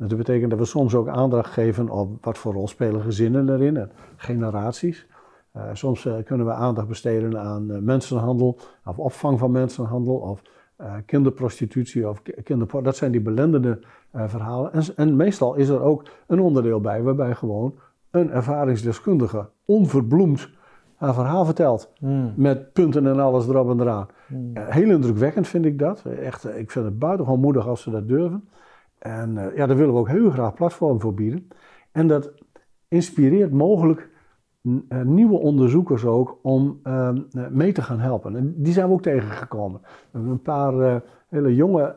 Dat 0.07 0.17
betekent 0.17 0.49
dat 0.49 0.59
we 0.59 0.65
soms 0.65 0.95
ook 0.95 1.07
aandacht 1.07 1.53
geven 1.53 1.89
op 1.89 2.25
wat 2.25 2.37
voor 2.37 2.53
rol 2.53 2.67
spelen 2.67 3.01
gezinnen 3.01 3.49
erin 3.49 3.77
en 3.77 3.91
generaties. 4.15 5.07
Uh, 5.55 5.63
soms 5.73 6.05
uh, 6.05 6.13
kunnen 6.25 6.45
we 6.45 6.51
aandacht 6.51 6.87
besteden 6.87 7.39
aan 7.39 7.71
uh, 7.71 7.77
mensenhandel, 7.77 8.59
of 8.85 8.99
opvang 8.99 9.39
van 9.39 9.51
mensenhandel, 9.51 10.15
of 10.15 10.41
kinderprostitutie 11.05 12.09
of 12.09 12.21
kinderporno. 12.43 12.85
Dat 12.85 12.95
zijn 12.95 13.11
die 13.11 13.21
belendende 13.21 13.79
verhalen. 14.11 14.73
En, 14.73 14.83
en, 14.95 15.15
meestal 15.15 15.55
is 15.55 15.69
er 15.69 15.81
ook 15.81 16.05
een 16.27 16.39
onderdeel 16.39 16.81
bij 16.81 17.01
waarbij 17.01 17.35
gewoon 17.35 17.75
een 18.11 18.31
ervaringsdeskundige 18.31 19.49
onverbloemd 19.65 20.49
haar 20.95 21.13
verhaal 21.13 21.45
vertelt. 21.45 21.93
Hmm. 21.99 22.33
Met 22.35 22.73
punten 22.73 23.07
en 23.07 23.19
alles 23.19 23.47
erop 23.47 23.69
en 23.69 23.79
eraan. 23.79 24.07
Hmm. 24.27 24.51
heel 24.53 24.89
indrukwekkend 24.89 25.47
vind 25.47 25.65
ik 25.65 25.79
dat. 25.79 26.05
Echt, 26.05 26.45
ik 26.57 26.71
vind 26.71 26.85
het 26.85 26.99
buitengewoon 26.99 27.39
moedig 27.39 27.67
als 27.67 27.81
ze 27.81 27.91
dat 27.91 28.07
durven. 28.07 28.49
En 29.01 29.35
uh, 29.35 29.55
ja, 29.55 29.65
daar 29.65 29.77
willen 29.77 29.93
we 29.93 29.99
ook 29.99 30.07
heel 30.07 30.29
graag 30.29 30.53
platform 30.53 30.99
voor 30.99 31.13
bieden. 31.13 31.47
En 31.91 32.07
dat 32.07 32.31
inspireert 32.87 33.51
mogelijk 33.51 34.09
uh, 34.61 35.01
nieuwe 35.01 35.37
onderzoekers 35.37 36.05
ook 36.05 36.39
om 36.41 36.79
uh, 36.83 37.09
mee 37.49 37.71
te 37.71 37.81
gaan 37.81 37.99
helpen. 37.99 38.35
En 38.35 38.53
die 38.57 38.73
zijn 38.73 38.87
we 38.87 38.93
ook 38.93 39.01
tegengekomen. 39.01 39.81
We 39.81 39.87
hebben 40.11 40.31
een 40.31 40.41
paar 40.41 41.01
hele 41.27 41.55
jonge 41.55 41.95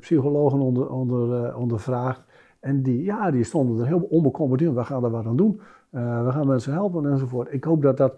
psychologen 0.00 0.58
onder, 0.58 0.90
onder, 0.90 1.56
ondervraagd. 1.56 2.24
En 2.60 2.82
die, 2.82 3.02
ja, 3.02 3.30
die 3.30 3.44
stonden 3.44 3.80
er 3.80 3.86
heel 3.86 4.06
onbekommerd 4.10 4.60
in. 4.60 4.74
We 4.74 4.84
gaan 4.84 5.04
er 5.04 5.10
wat 5.10 5.26
aan 5.26 5.36
doen. 5.36 5.60
we 5.90 6.28
gaan 6.30 6.46
mensen 6.46 6.72
helpen 6.72 7.10
enzovoort. 7.10 7.52
Ik 7.52 7.64
hoop 7.64 7.82
dat 7.82 7.96
dat 7.96 8.14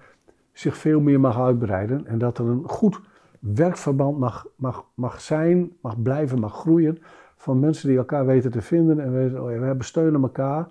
zich 0.52 0.76
veel 0.76 1.00
meer 1.00 1.20
mag 1.20 1.40
uitbreiden. 1.40 2.06
En 2.06 2.18
dat 2.18 2.38
er 2.38 2.46
een 2.46 2.68
goed 2.68 3.00
werkverband 3.40 4.18
mag, 4.18 4.46
mag, 4.56 4.84
mag 4.94 5.20
zijn, 5.20 5.72
mag 5.80 6.02
blijven, 6.02 6.40
mag 6.40 6.52
groeien 6.52 6.98
van 7.46 7.60
mensen 7.60 7.88
die 7.88 7.98
elkaar 7.98 8.26
weten 8.26 8.50
te 8.50 8.62
vinden 8.62 9.00
en 9.00 9.12
weten, 9.12 9.42
oh 9.42 9.50
ja, 9.50 9.76
we 9.76 9.84
steunen 9.84 10.22
elkaar. 10.22 10.68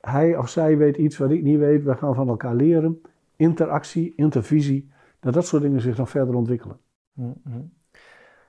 Hij 0.00 0.36
of 0.36 0.48
zij 0.48 0.76
weet 0.76 0.96
iets 0.96 1.16
wat 1.16 1.30
ik 1.30 1.42
niet 1.42 1.58
weet, 1.58 1.84
we 1.84 1.96
gaan 1.96 2.14
van 2.14 2.28
elkaar 2.28 2.54
leren. 2.54 3.00
Interactie, 3.36 4.12
intervisie, 4.16 4.90
dat 5.20 5.34
dat 5.34 5.46
soort 5.46 5.62
dingen 5.62 5.80
zich 5.80 5.96
dan 5.96 6.08
verder 6.08 6.34
ontwikkelen. 6.34 6.78
Mm-hmm. 7.12 7.72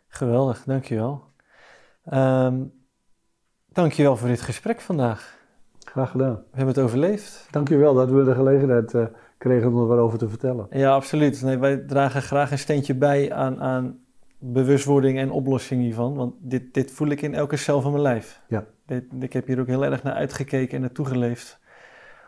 Geweldig, 0.08 0.64
dankjewel. 0.64 1.24
Um, 2.14 2.72
dankjewel 3.68 4.18
voor 4.18 4.28
dit 4.28 4.42
gesprek 4.42 4.80
vandaag. 4.82 5.38
Graag 5.80 6.12
gedaan. 6.12 6.36
We 6.36 6.58
hebben 6.58 6.76
het 6.76 6.84
overleefd. 6.84 7.48
Dankjewel 7.52 7.94
dat 7.94 8.10
we 8.10 8.24
de 8.24 8.36
gelegenheid 8.36 8.94
uh, 8.94 9.06
kregen 9.38 9.68
om 9.68 9.80
er 9.80 9.88
wat 9.88 9.98
over 9.98 10.18
te 10.18 10.30
vertellen. 10.30 10.68
Ja, 10.70 10.94
absoluut. 10.94 11.42
Nee, 11.42 11.58
wij 11.58 11.78
dragen 11.78 12.22
graag 12.22 12.52
een 12.52 12.60
steentje 12.60 12.96
bij 12.96 13.34
aan, 13.34 13.62
aan 13.62 14.05
bewustwording 14.38 15.18
en 15.18 15.32
oplossing 15.32 15.82
hiervan. 15.82 16.16
Want 16.16 16.34
dit, 16.40 16.74
dit 16.74 16.92
voel 16.92 17.08
ik 17.08 17.22
in 17.22 17.34
elke 17.34 17.56
cel 17.56 17.82
van 17.82 17.92
mijn 17.92 18.04
lijf. 18.04 18.42
Ja. 18.48 18.66
Dit, 18.86 19.04
ik 19.20 19.34
heb 19.34 19.48
hier 19.48 19.60
ook 19.60 19.68
heel 19.68 19.86
erg 19.86 20.04
naar 20.04 20.14
uitgekeken 20.14 20.76
en 20.76 20.82
naartoe 20.82 21.06
geleefd 21.06 21.60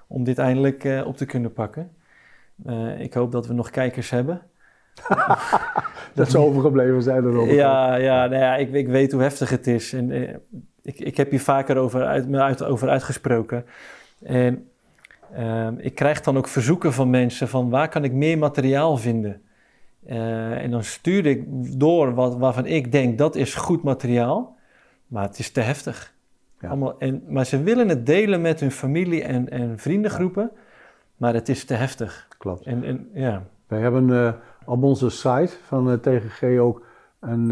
om 0.08 0.24
dit 0.24 0.38
eindelijk 0.38 0.84
uh, 0.84 1.08
op 1.08 1.18
te 1.18 1.26
kunnen 1.26 1.54
pakken. 1.54 1.92
Uh, 2.66 3.00
ik 3.00 3.14
hoop 3.14 3.32
dat 3.32 3.48
we 3.48 3.54
nog 3.54 3.70
kijkers 3.70 4.10
hebben. 4.10 4.42
dat 6.14 6.32
ze 6.32 6.38
overgebleven 6.38 7.04
zijn 7.04 7.24
erop. 7.24 7.48
Ja, 7.48 7.96
ja, 7.96 8.28
nou 8.28 8.42
ja 8.42 8.56
ik, 8.56 8.74
ik 8.74 8.88
weet 8.88 9.12
hoe 9.12 9.22
heftig 9.22 9.50
het 9.50 9.68
is. 9.68 9.94
En, 9.94 10.10
uh, 10.10 10.36
ik, 10.82 11.00
ik 11.00 11.18
heb 11.18 11.30
hier 11.30 11.42
vaker 11.42 11.78
over, 11.78 12.06
uit, 12.06 12.28
me 12.28 12.42
uit, 12.42 12.64
over 12.64 12.90
uitgesproken. 12.90 13.66
En 14.24 14.70
ehm, 15.34 15.76
ik 15.78 15.96
krijg 15.96 16.22
dan 16.22 16.38
ook 16.38 16.48
verzoeken 16.48 16.94
van 16.94 17.10
mensen 17.10 17.48
van 17.48 17.70
waar 17.70 17.90
kan 17.90 18.04
ik 18.04 18.12
meer 18.14 18.38
materiaal 18.38 18.98
vinden? 18.98 19.42
Uh, 20.10 20.64
en 20.64 20.72
dan 20.72 20.84
stuur 20.84 21.26
ik 21.26 21.44
door 21.80 22.14
wat, 22.14 22.38
waarvan 22.38 22.66
ik 22.66 22.92
denk 22.92 23.18
dat 23.18 23.36
is 23.36 23.56
goed 23.56 23.84
materiaal, 23.84 24.56
maar 25.08 25.24
het 25.24 25.40
is 25.40 25.52
te 25.52 25.60
heftig. 25.60 26.14
Ja. 26.60 26.68
Allemaal, 26.68 27.00
en, 27.00 27.24
maar 27.28 27.46
ze 27.46 27.64
willen 27.64 27.90
het 27.90 28.06
delen 28.06 28.42
met 28.42 28.60
hun 28.60 28.72
familie 28.72 29.24
en, 29.24 29.50
en 29.50 29.80
vriendengroepen, 29.80 30.52
maar 31.18 31.34
het 31.34 31.50
is 31.50 31.66
te 31.66 31.74
heftig. 31.74 32.28
Klopt. 32.38 32.66
En, 32.66 32.84
en, 32.84 33.10
ja. 33.14 33.44
Wij 33.68 33.80
hebben 33.80 34.10
uh, 34.10 34.34
op 34.66 34.84
onze 34.84 35.10
site 35.10 35.54
van 35.64 35.92
uh, 35.92 35.94
TGG 35.94 36.58
ook 36.60 36.86
een, 37.20 37.50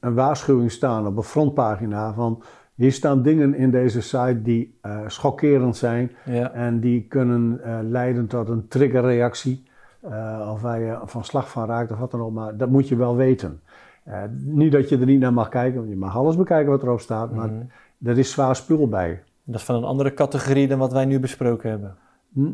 een 0.00 0.14
waarschuwing 0.14 0.70
staan 0.70 1.06
op 1.06 1.16
een 1.16 1.22
frontpagina 1.22 2.12
van 2.12 2.42
hier 2.74 2.92
staan 2.92 3.22
dingen 3.22 3.54
in 3.54 3.70
deze 3.70 4.00
site 4.00 4.42
die 4.42 4.78
schokkerend 5.06 5.76
zijn 5.76 6.10
ja. 6.24 6.52
en 6.52 6.80
die 6.80 7.06
kunnen 7.08 7.60
leiden 7.90 8.26
tot 8.26 8.48
een 8.48 8.68
triggerreactie. 8.68 9.70
Uh, 10.04 10.50
of 10.52 10.60
waar 10.60 10.80
je 10.80 10.98
van 11.04 11.24
slag 11.24 11.50
van 11.50 11.66
raakt 11.66 11.92
of 11.92 11.98
wat 11.98 12.10
dan 12.10 12.20
ook, 12.20 12.32
maar 12.32 12.56
dat 12.56 12.68
moet 12.68 12.88
je 12.88 12.96
wel 12.96 13.16
weten. 13.16 13.60
Uh, 14.08 14.22
niet 14.30 14.72
dat 14.72 14.88
je 14.88 14.98
er 14.98 15.06
niet 15.06 15.20
naar 15.20 15.32
mag 15.32 15.48
kijken, 15.48 15.78
want 15.78 15.88
je 15.88 15.96
mag 15.96 16.16
alles 16.16 16.36
bekijken 16.36 16.70
wat 16.70 16.82
erop 16.82 17.00
staat, 17.00 17.32
maar 17.34 17.48
mm 17.48 17.68
er 18.02 18.18
is 18.18 18.30
zwaar 18.30 18.56
spul 18.56 18.88
bij. 18.88 19.22
Dat 19.44 19.54
is 19.54 19.62
van 19.62 19.74
een 19.74 19.84
andere 19.84 20.14
categorie 20.14 20.68
dan 20.68 20.78
wat 20.78 20.92
wij 20.92 21.04
nu 21.04 21.20
besproken 21.20 21.70
hebben. 21.70 21.96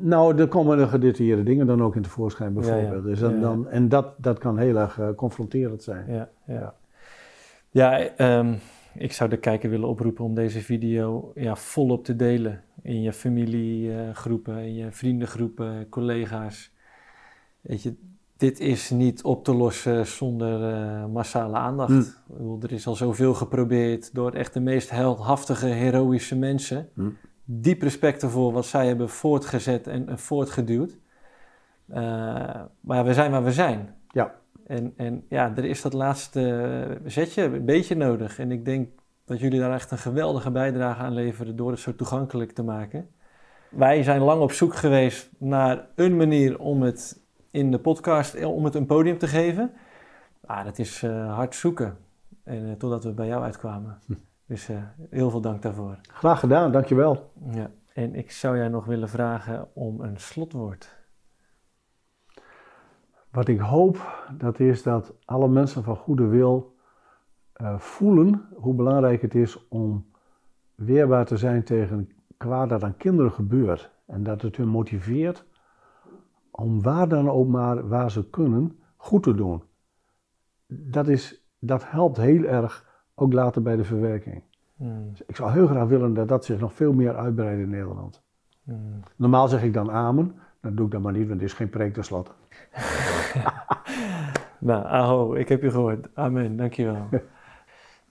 nou, 0.02 0.38
er 0.38 0.48
komen 0.48 0.78
er 0.78 0.88
gedetailleerde 0.88 1.42
dingen 1.42 1.66
dan 1.66 1.82
ook 1.82 1.96
in 1.96 2.02
tevoorschijn 2.02 2.52
bijvoorbeeld. 2.52 3.04
Dus 3.04 3.18
dan, 3.18 3.40
dan, 3.40 3.68
en 3.68 3.88
dat, 3.88 4.06
dat 4.16 4.38
kan 4.38 4.58
heel 4.58 4.76
erg 4.76 4.98
uh, 4.98 5.08
confronterend 5.16 5.82
zijn. 5.82 6.04
Ja, 6.12 6.28
ja. 6.44 6.74
ja 7.70 8.10
um, 8.38 8.58
ik 8.94 9.12
zou 9.12 9.30
de 9.30 9.36
kijker 9.36 9.70
willen 9.70 9.88
oproepen 9.88 10.24
om 10.24 10.34
deze 10.34 10.60
video 10.60 11.32
ja, 11.34 11.56
volop 11.56 12.04
te 12.04 12.16
delen. 12.16 12.62
In 12.82 13.02
je 13.02 13.12
familiegroepen, 13.12 14.58
in 14.58 14.74
je 14.74 14.92
vriendengroepen, 14.92 15.88
collega's. 15.88 16.76
Weet 17.60 17.82
je, 17.82 17.94
dit 18.36 18.60
is 18.60 18.90
niet 18.90 19.22
op 19.22 19.44
te 19.44 19.54
lossen 19.54 20.06
zonder 20.06 20.72
uh, 20.72 21.06
massale 21.06 21.56
aandacht. 21.56 22.22
Mm. 22.38 22.62
er 22.62 22.72
is 22.72 22.86
al 22.86 22.94
zoveel 22.94 23.34
geprobeerd 23.34 24.14
door 24.14 24.32
echt 24.32 24.54
de 24.54 24.60
meest 24.60 24.90
heldhaftige, 24.90 25.66
heroïsche 25.66 26.36
mensen. 26.36 26.88
Mm. 26.94 27.16
Diep 27.44 27.82
respect 27.82 28.22
ervoor 28.22 28.52
wat 28.52 28.66
zij 28.66 28.86
hebben 28.86 29.08
voortgezet 29.08 29.86
en, 29.86 30.18
voortgeduwd. 30.18 30.98
Uh, 31.90 31.96
maar 32.80 33.04
we 33.04 33.14
zijn 33.14 33.30
waar 33.30 33.44
we 33.44 33.52
zijn. 33.52 33.94
Ja. 34.08 34.34
En, 34.66 34.92
en 34.96 35.24
ja, 35.28 35.52
er 35.56 35.64
is 35.64 35.82
dat 35.82 35.92
laatste 35.92 37.00
zetje 37.04 37.42
een 37.42 37.64
beetje 37.64 37.94
nodig. 37.94 38.38
En 38.38 38.52
ik 38.52 38.64
denk 38.64 38.88
dat 39.24 39.40
jullie 39.40 39.60
daar 39.60 39.74
echt 39.74 39.90
een 39.90 39.98
geweldige 39.98 40.50
bijdrage 40.50 41.02
aan 41.02 41.14
leveren 41.14 41.56
door 41.56 41.70
het 41.70 41.80
zo 41.80 41.94
toegankelijk 41.94 42.52
te 42.52 42.62
maken. 42.62 43.08
Wij 43.70 44.02
zijn 44.02 44.20
lang 44.20 44.40
op 44.40 44.52
zoek 44.52 44.74
geweest 44.74 45.30
naar 45.38 45.86
een 45.94 46.16
manier 46.16 46.58
om 46.58 46.82
het 46.82 47.26
in 47.50 47.70
de 47.70 47.78
podcast 47.78 48.34
eh, 48.34 48.54
om 48.54 48.64
het 48.64 48.74
een 48.74 48.86
podium 48.86 49.18
te 49.18 49.26
geven. 49.26 49.72
Ah, 50.46 50.64
dat 50.64 50.78
is 50.78 51.02
uh, 51.02 51.34
hard 51.34 51.54
zoeken. 51.54 51.98
En 52.44 52.66
uh, 52.66 52.72
totdat 52.72 53.04
we 53.04 53.12
bij 53.12 53.26
jou 53.26 53.42
uitkwamen. 53.42 53.98
Hm. 54.06 54.14
Dus 54.46 54.68
heel 55.10 55.30
veel 55.30 55.40
dank 55.40 55.62
daarvoor. 55.62 55.98
Graag 56.02 56.40
gedaan, 56.40 56.72
dankjewel. 56.72 57.32
Ja, 57.50 57.70
en 57.92 58.14
ik 58.14 58.30
zou 58.30 58.56
jij 58.56 58.68
nog 58.68 58.84
willen 58.84 59.08
vragen 59.08 59.68
om 59.72 60.00
een 60.00 60.16
slotwoord. 60.16 60.96
Wat 63.30 63.48
ik 63.48 63.58
hoop, 63.58 64.26
dat 64.38 64.60
is 64.60 64.82
dat 64.82 65.14
alle 65.24 65.48
mensen 65.48 65.84
van 65.84 65.96
goede 65.96 66.26
wil 66.26 66.76
voelen 67.76 68.48
hoe 68.54 68.74
belangrijk 68.74 69.22
het 69.22 69.34
is 69.34 69.68
om 69.68 70.06
weerbaar 70.74 71.26
te 71.26 71.36
zijn 71.36 71.64
tegen 71.64 72.12
kwaad 72.36 72.68
dat 72.68 72.82
aan 72.82 72.96
kinderen 72.96 73.32
gebeurt. 73.32 73.90
En 74.06 74.22
dat 74.22 74.42
het 74.42 74.56
hun 74.56 74.68
motiveert 74.68 75.44
om 76.60 76.82
waar 76.82 77.08
dan 77.08 77.30
ook 77.30 77.48
maar 77.48 77.88
waar 77.88 78.10
ze 78.10 78.30
kunnen 78.30 78.78
goed 78.96 79.22
te 79.22 79.34
doen. 79.34 79.62
Dat, 80.66 81.08
is, 81.08 81.48
dat 81.58 81.90
helpt 81.90 82.16
heel 82.16 82.44
erg 82.44 83.02
ook 83.14 83.32
later 83.32 83.62
bij 83.62 83.76
de 83.76 83.84
verwerking. 83.84 84.42
Hmm. 84.76 85.10
Dus 85.10 85.22
ik 85.26 85.36
zou 85.36 85.52
heel 85.52 85.66
graag 85.66 85.88
willen 85.88 86.14
dat 86.14 86.28
dat 86.28 86.44
zich 86.44 86.60
nog 86.60 86.72
veel 86.72 86.92
meer 86.92 87.16
uitbreidt 87.16 87.60
in 87.60 87.70
Nederland. 87.70 88.22
Hmm. 88.64 89.00
Normaal 89.16 89.48
zeg 89.48 89.62
ik 89.62 89.72
dan 89.72 89.90
amen, 89.90 90.34
dat 90.60 90.76
doe 90.76 90.86
ik 90.86 90.92
dan 90.92 91.02
maar 91.02 91.12
niet, 91.12 91.28
want 91.28 91.40
het 91.40 91.50
is 91.50 91.56
geen 91.56 91.70
preek 91.70 91.94
tenslotte. 91.94 92.30
nou, 94.58 94.84
aho, 94.84 95.34
ik 95.34 95.48
heb 95.48 95.62
je 95.62 95.70
gehoord. 95.70 96.08
Amen, 96.14 96.56
dankjewel. 96.56 97.08
uh, 97.12 97.20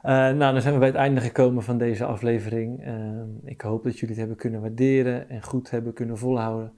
nou, 0.40 0.54
dan 0.54 0.62
zijn 0.62 0.74
we 0.74 0.80
bij 0.80 0.90
het 0.90 0.98
einde 0.98 1.22
gekomen 1.22 1.64
van 1.64 1.78
deze 1.78 2.06
aflevering. 2.06 2.88
Uh, 2.88 3.22
ik 3.44 3.62
hoop 3.62 3.84
dat 3.84 3.94
jullie 3.94 4.10
het 4.10 4.18
hebben 4.18 4.38
kunnen 4.38 4.62
waarderen 4.62 5.30
en 5.30 5.44
goed 5.44 5.70
hebben 5.70 5.94
kunnen 5.94 6.18
volhouden. 6.18 6.74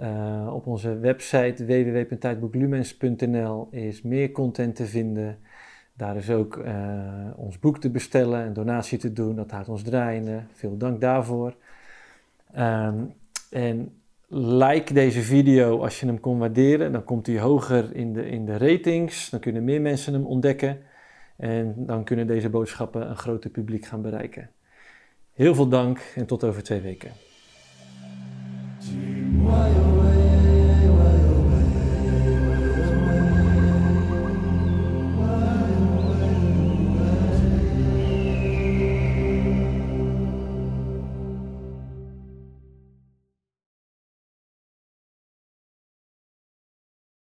Uh, 0.00 0.50
op 0.52 0.66
onze 0.66 0.98
website 0.98 1.64
www.tijdboeklumens.nl 1.64 3.68
is 3.70 4.02
meer 4.02 4.32
content 4.32 4.76
te 4.76 4.86
vinden. 4.86 5.38
Daar 5.92 6.16
is 6.16 6.30
ook 6.30 6.56
uh, 6.56 7.30
ons 7.36 7.58
boek 7.58 7.78
te 7.78 7.90
bestellen 7.90 8.44
en 8.44 8.52
donatie 8.52 8.98
te 8.98 9.12
doen. 9.12 9.36
Dat 9.36 9.50
houdt 9.50 9.68
ons 9.68 9.82
draaiende. 9.82 10.42
Veel 10.52 10.76
dank 10.76 11.00
daarvoor. 11.00 11.54
Um, 12.58 13.12
en 13.50 13.92
like 14.28 14.92
deze 14.92 15.20
video 15.20 15.82
als 15.82 16.00
je 16.00 16.06
hem 16.06 16.20
kon 16.20 16.38
waarderen. 16.38 16.92
Dan 16.92 17.04
komt 17.04 17.26
hij 17.26 17.38
hoger 17.38 17.94
in 17.94 18.12
de, 18.12 18.28
in 18.28 18.44
de 18.44 18.56
ratings. 18.56 19.30
Dan 19.30 19.40
kunnen 19.40 19.64
meer 19.64 19.80
mensen 19.80 20.12
hem 20.12 20.26
ontdekken. 20.26 20.78
En 21.36 21.74
dan 21.76 22.04
kunnen 22.04 22.26
deze 22.26 22.50
boodschappen 22.50 23.08
een 23.08 23.16
groter 23.16 23.50
publiek 23.50 23.84
gaan 23.84 24.02
bereiken. 24.02 24.50
Heel 25.32 25.54
veel 25.54 25.68
dank 25.68 26.00
en 26.14 26.26
tot 26.26 26.44
over 26.44 26.62
twee 26.62 26.80
weken. 26.80 27.10
tu 28.86 28.94
moyen. 28.94 29.74
Oh, 29.98 30.05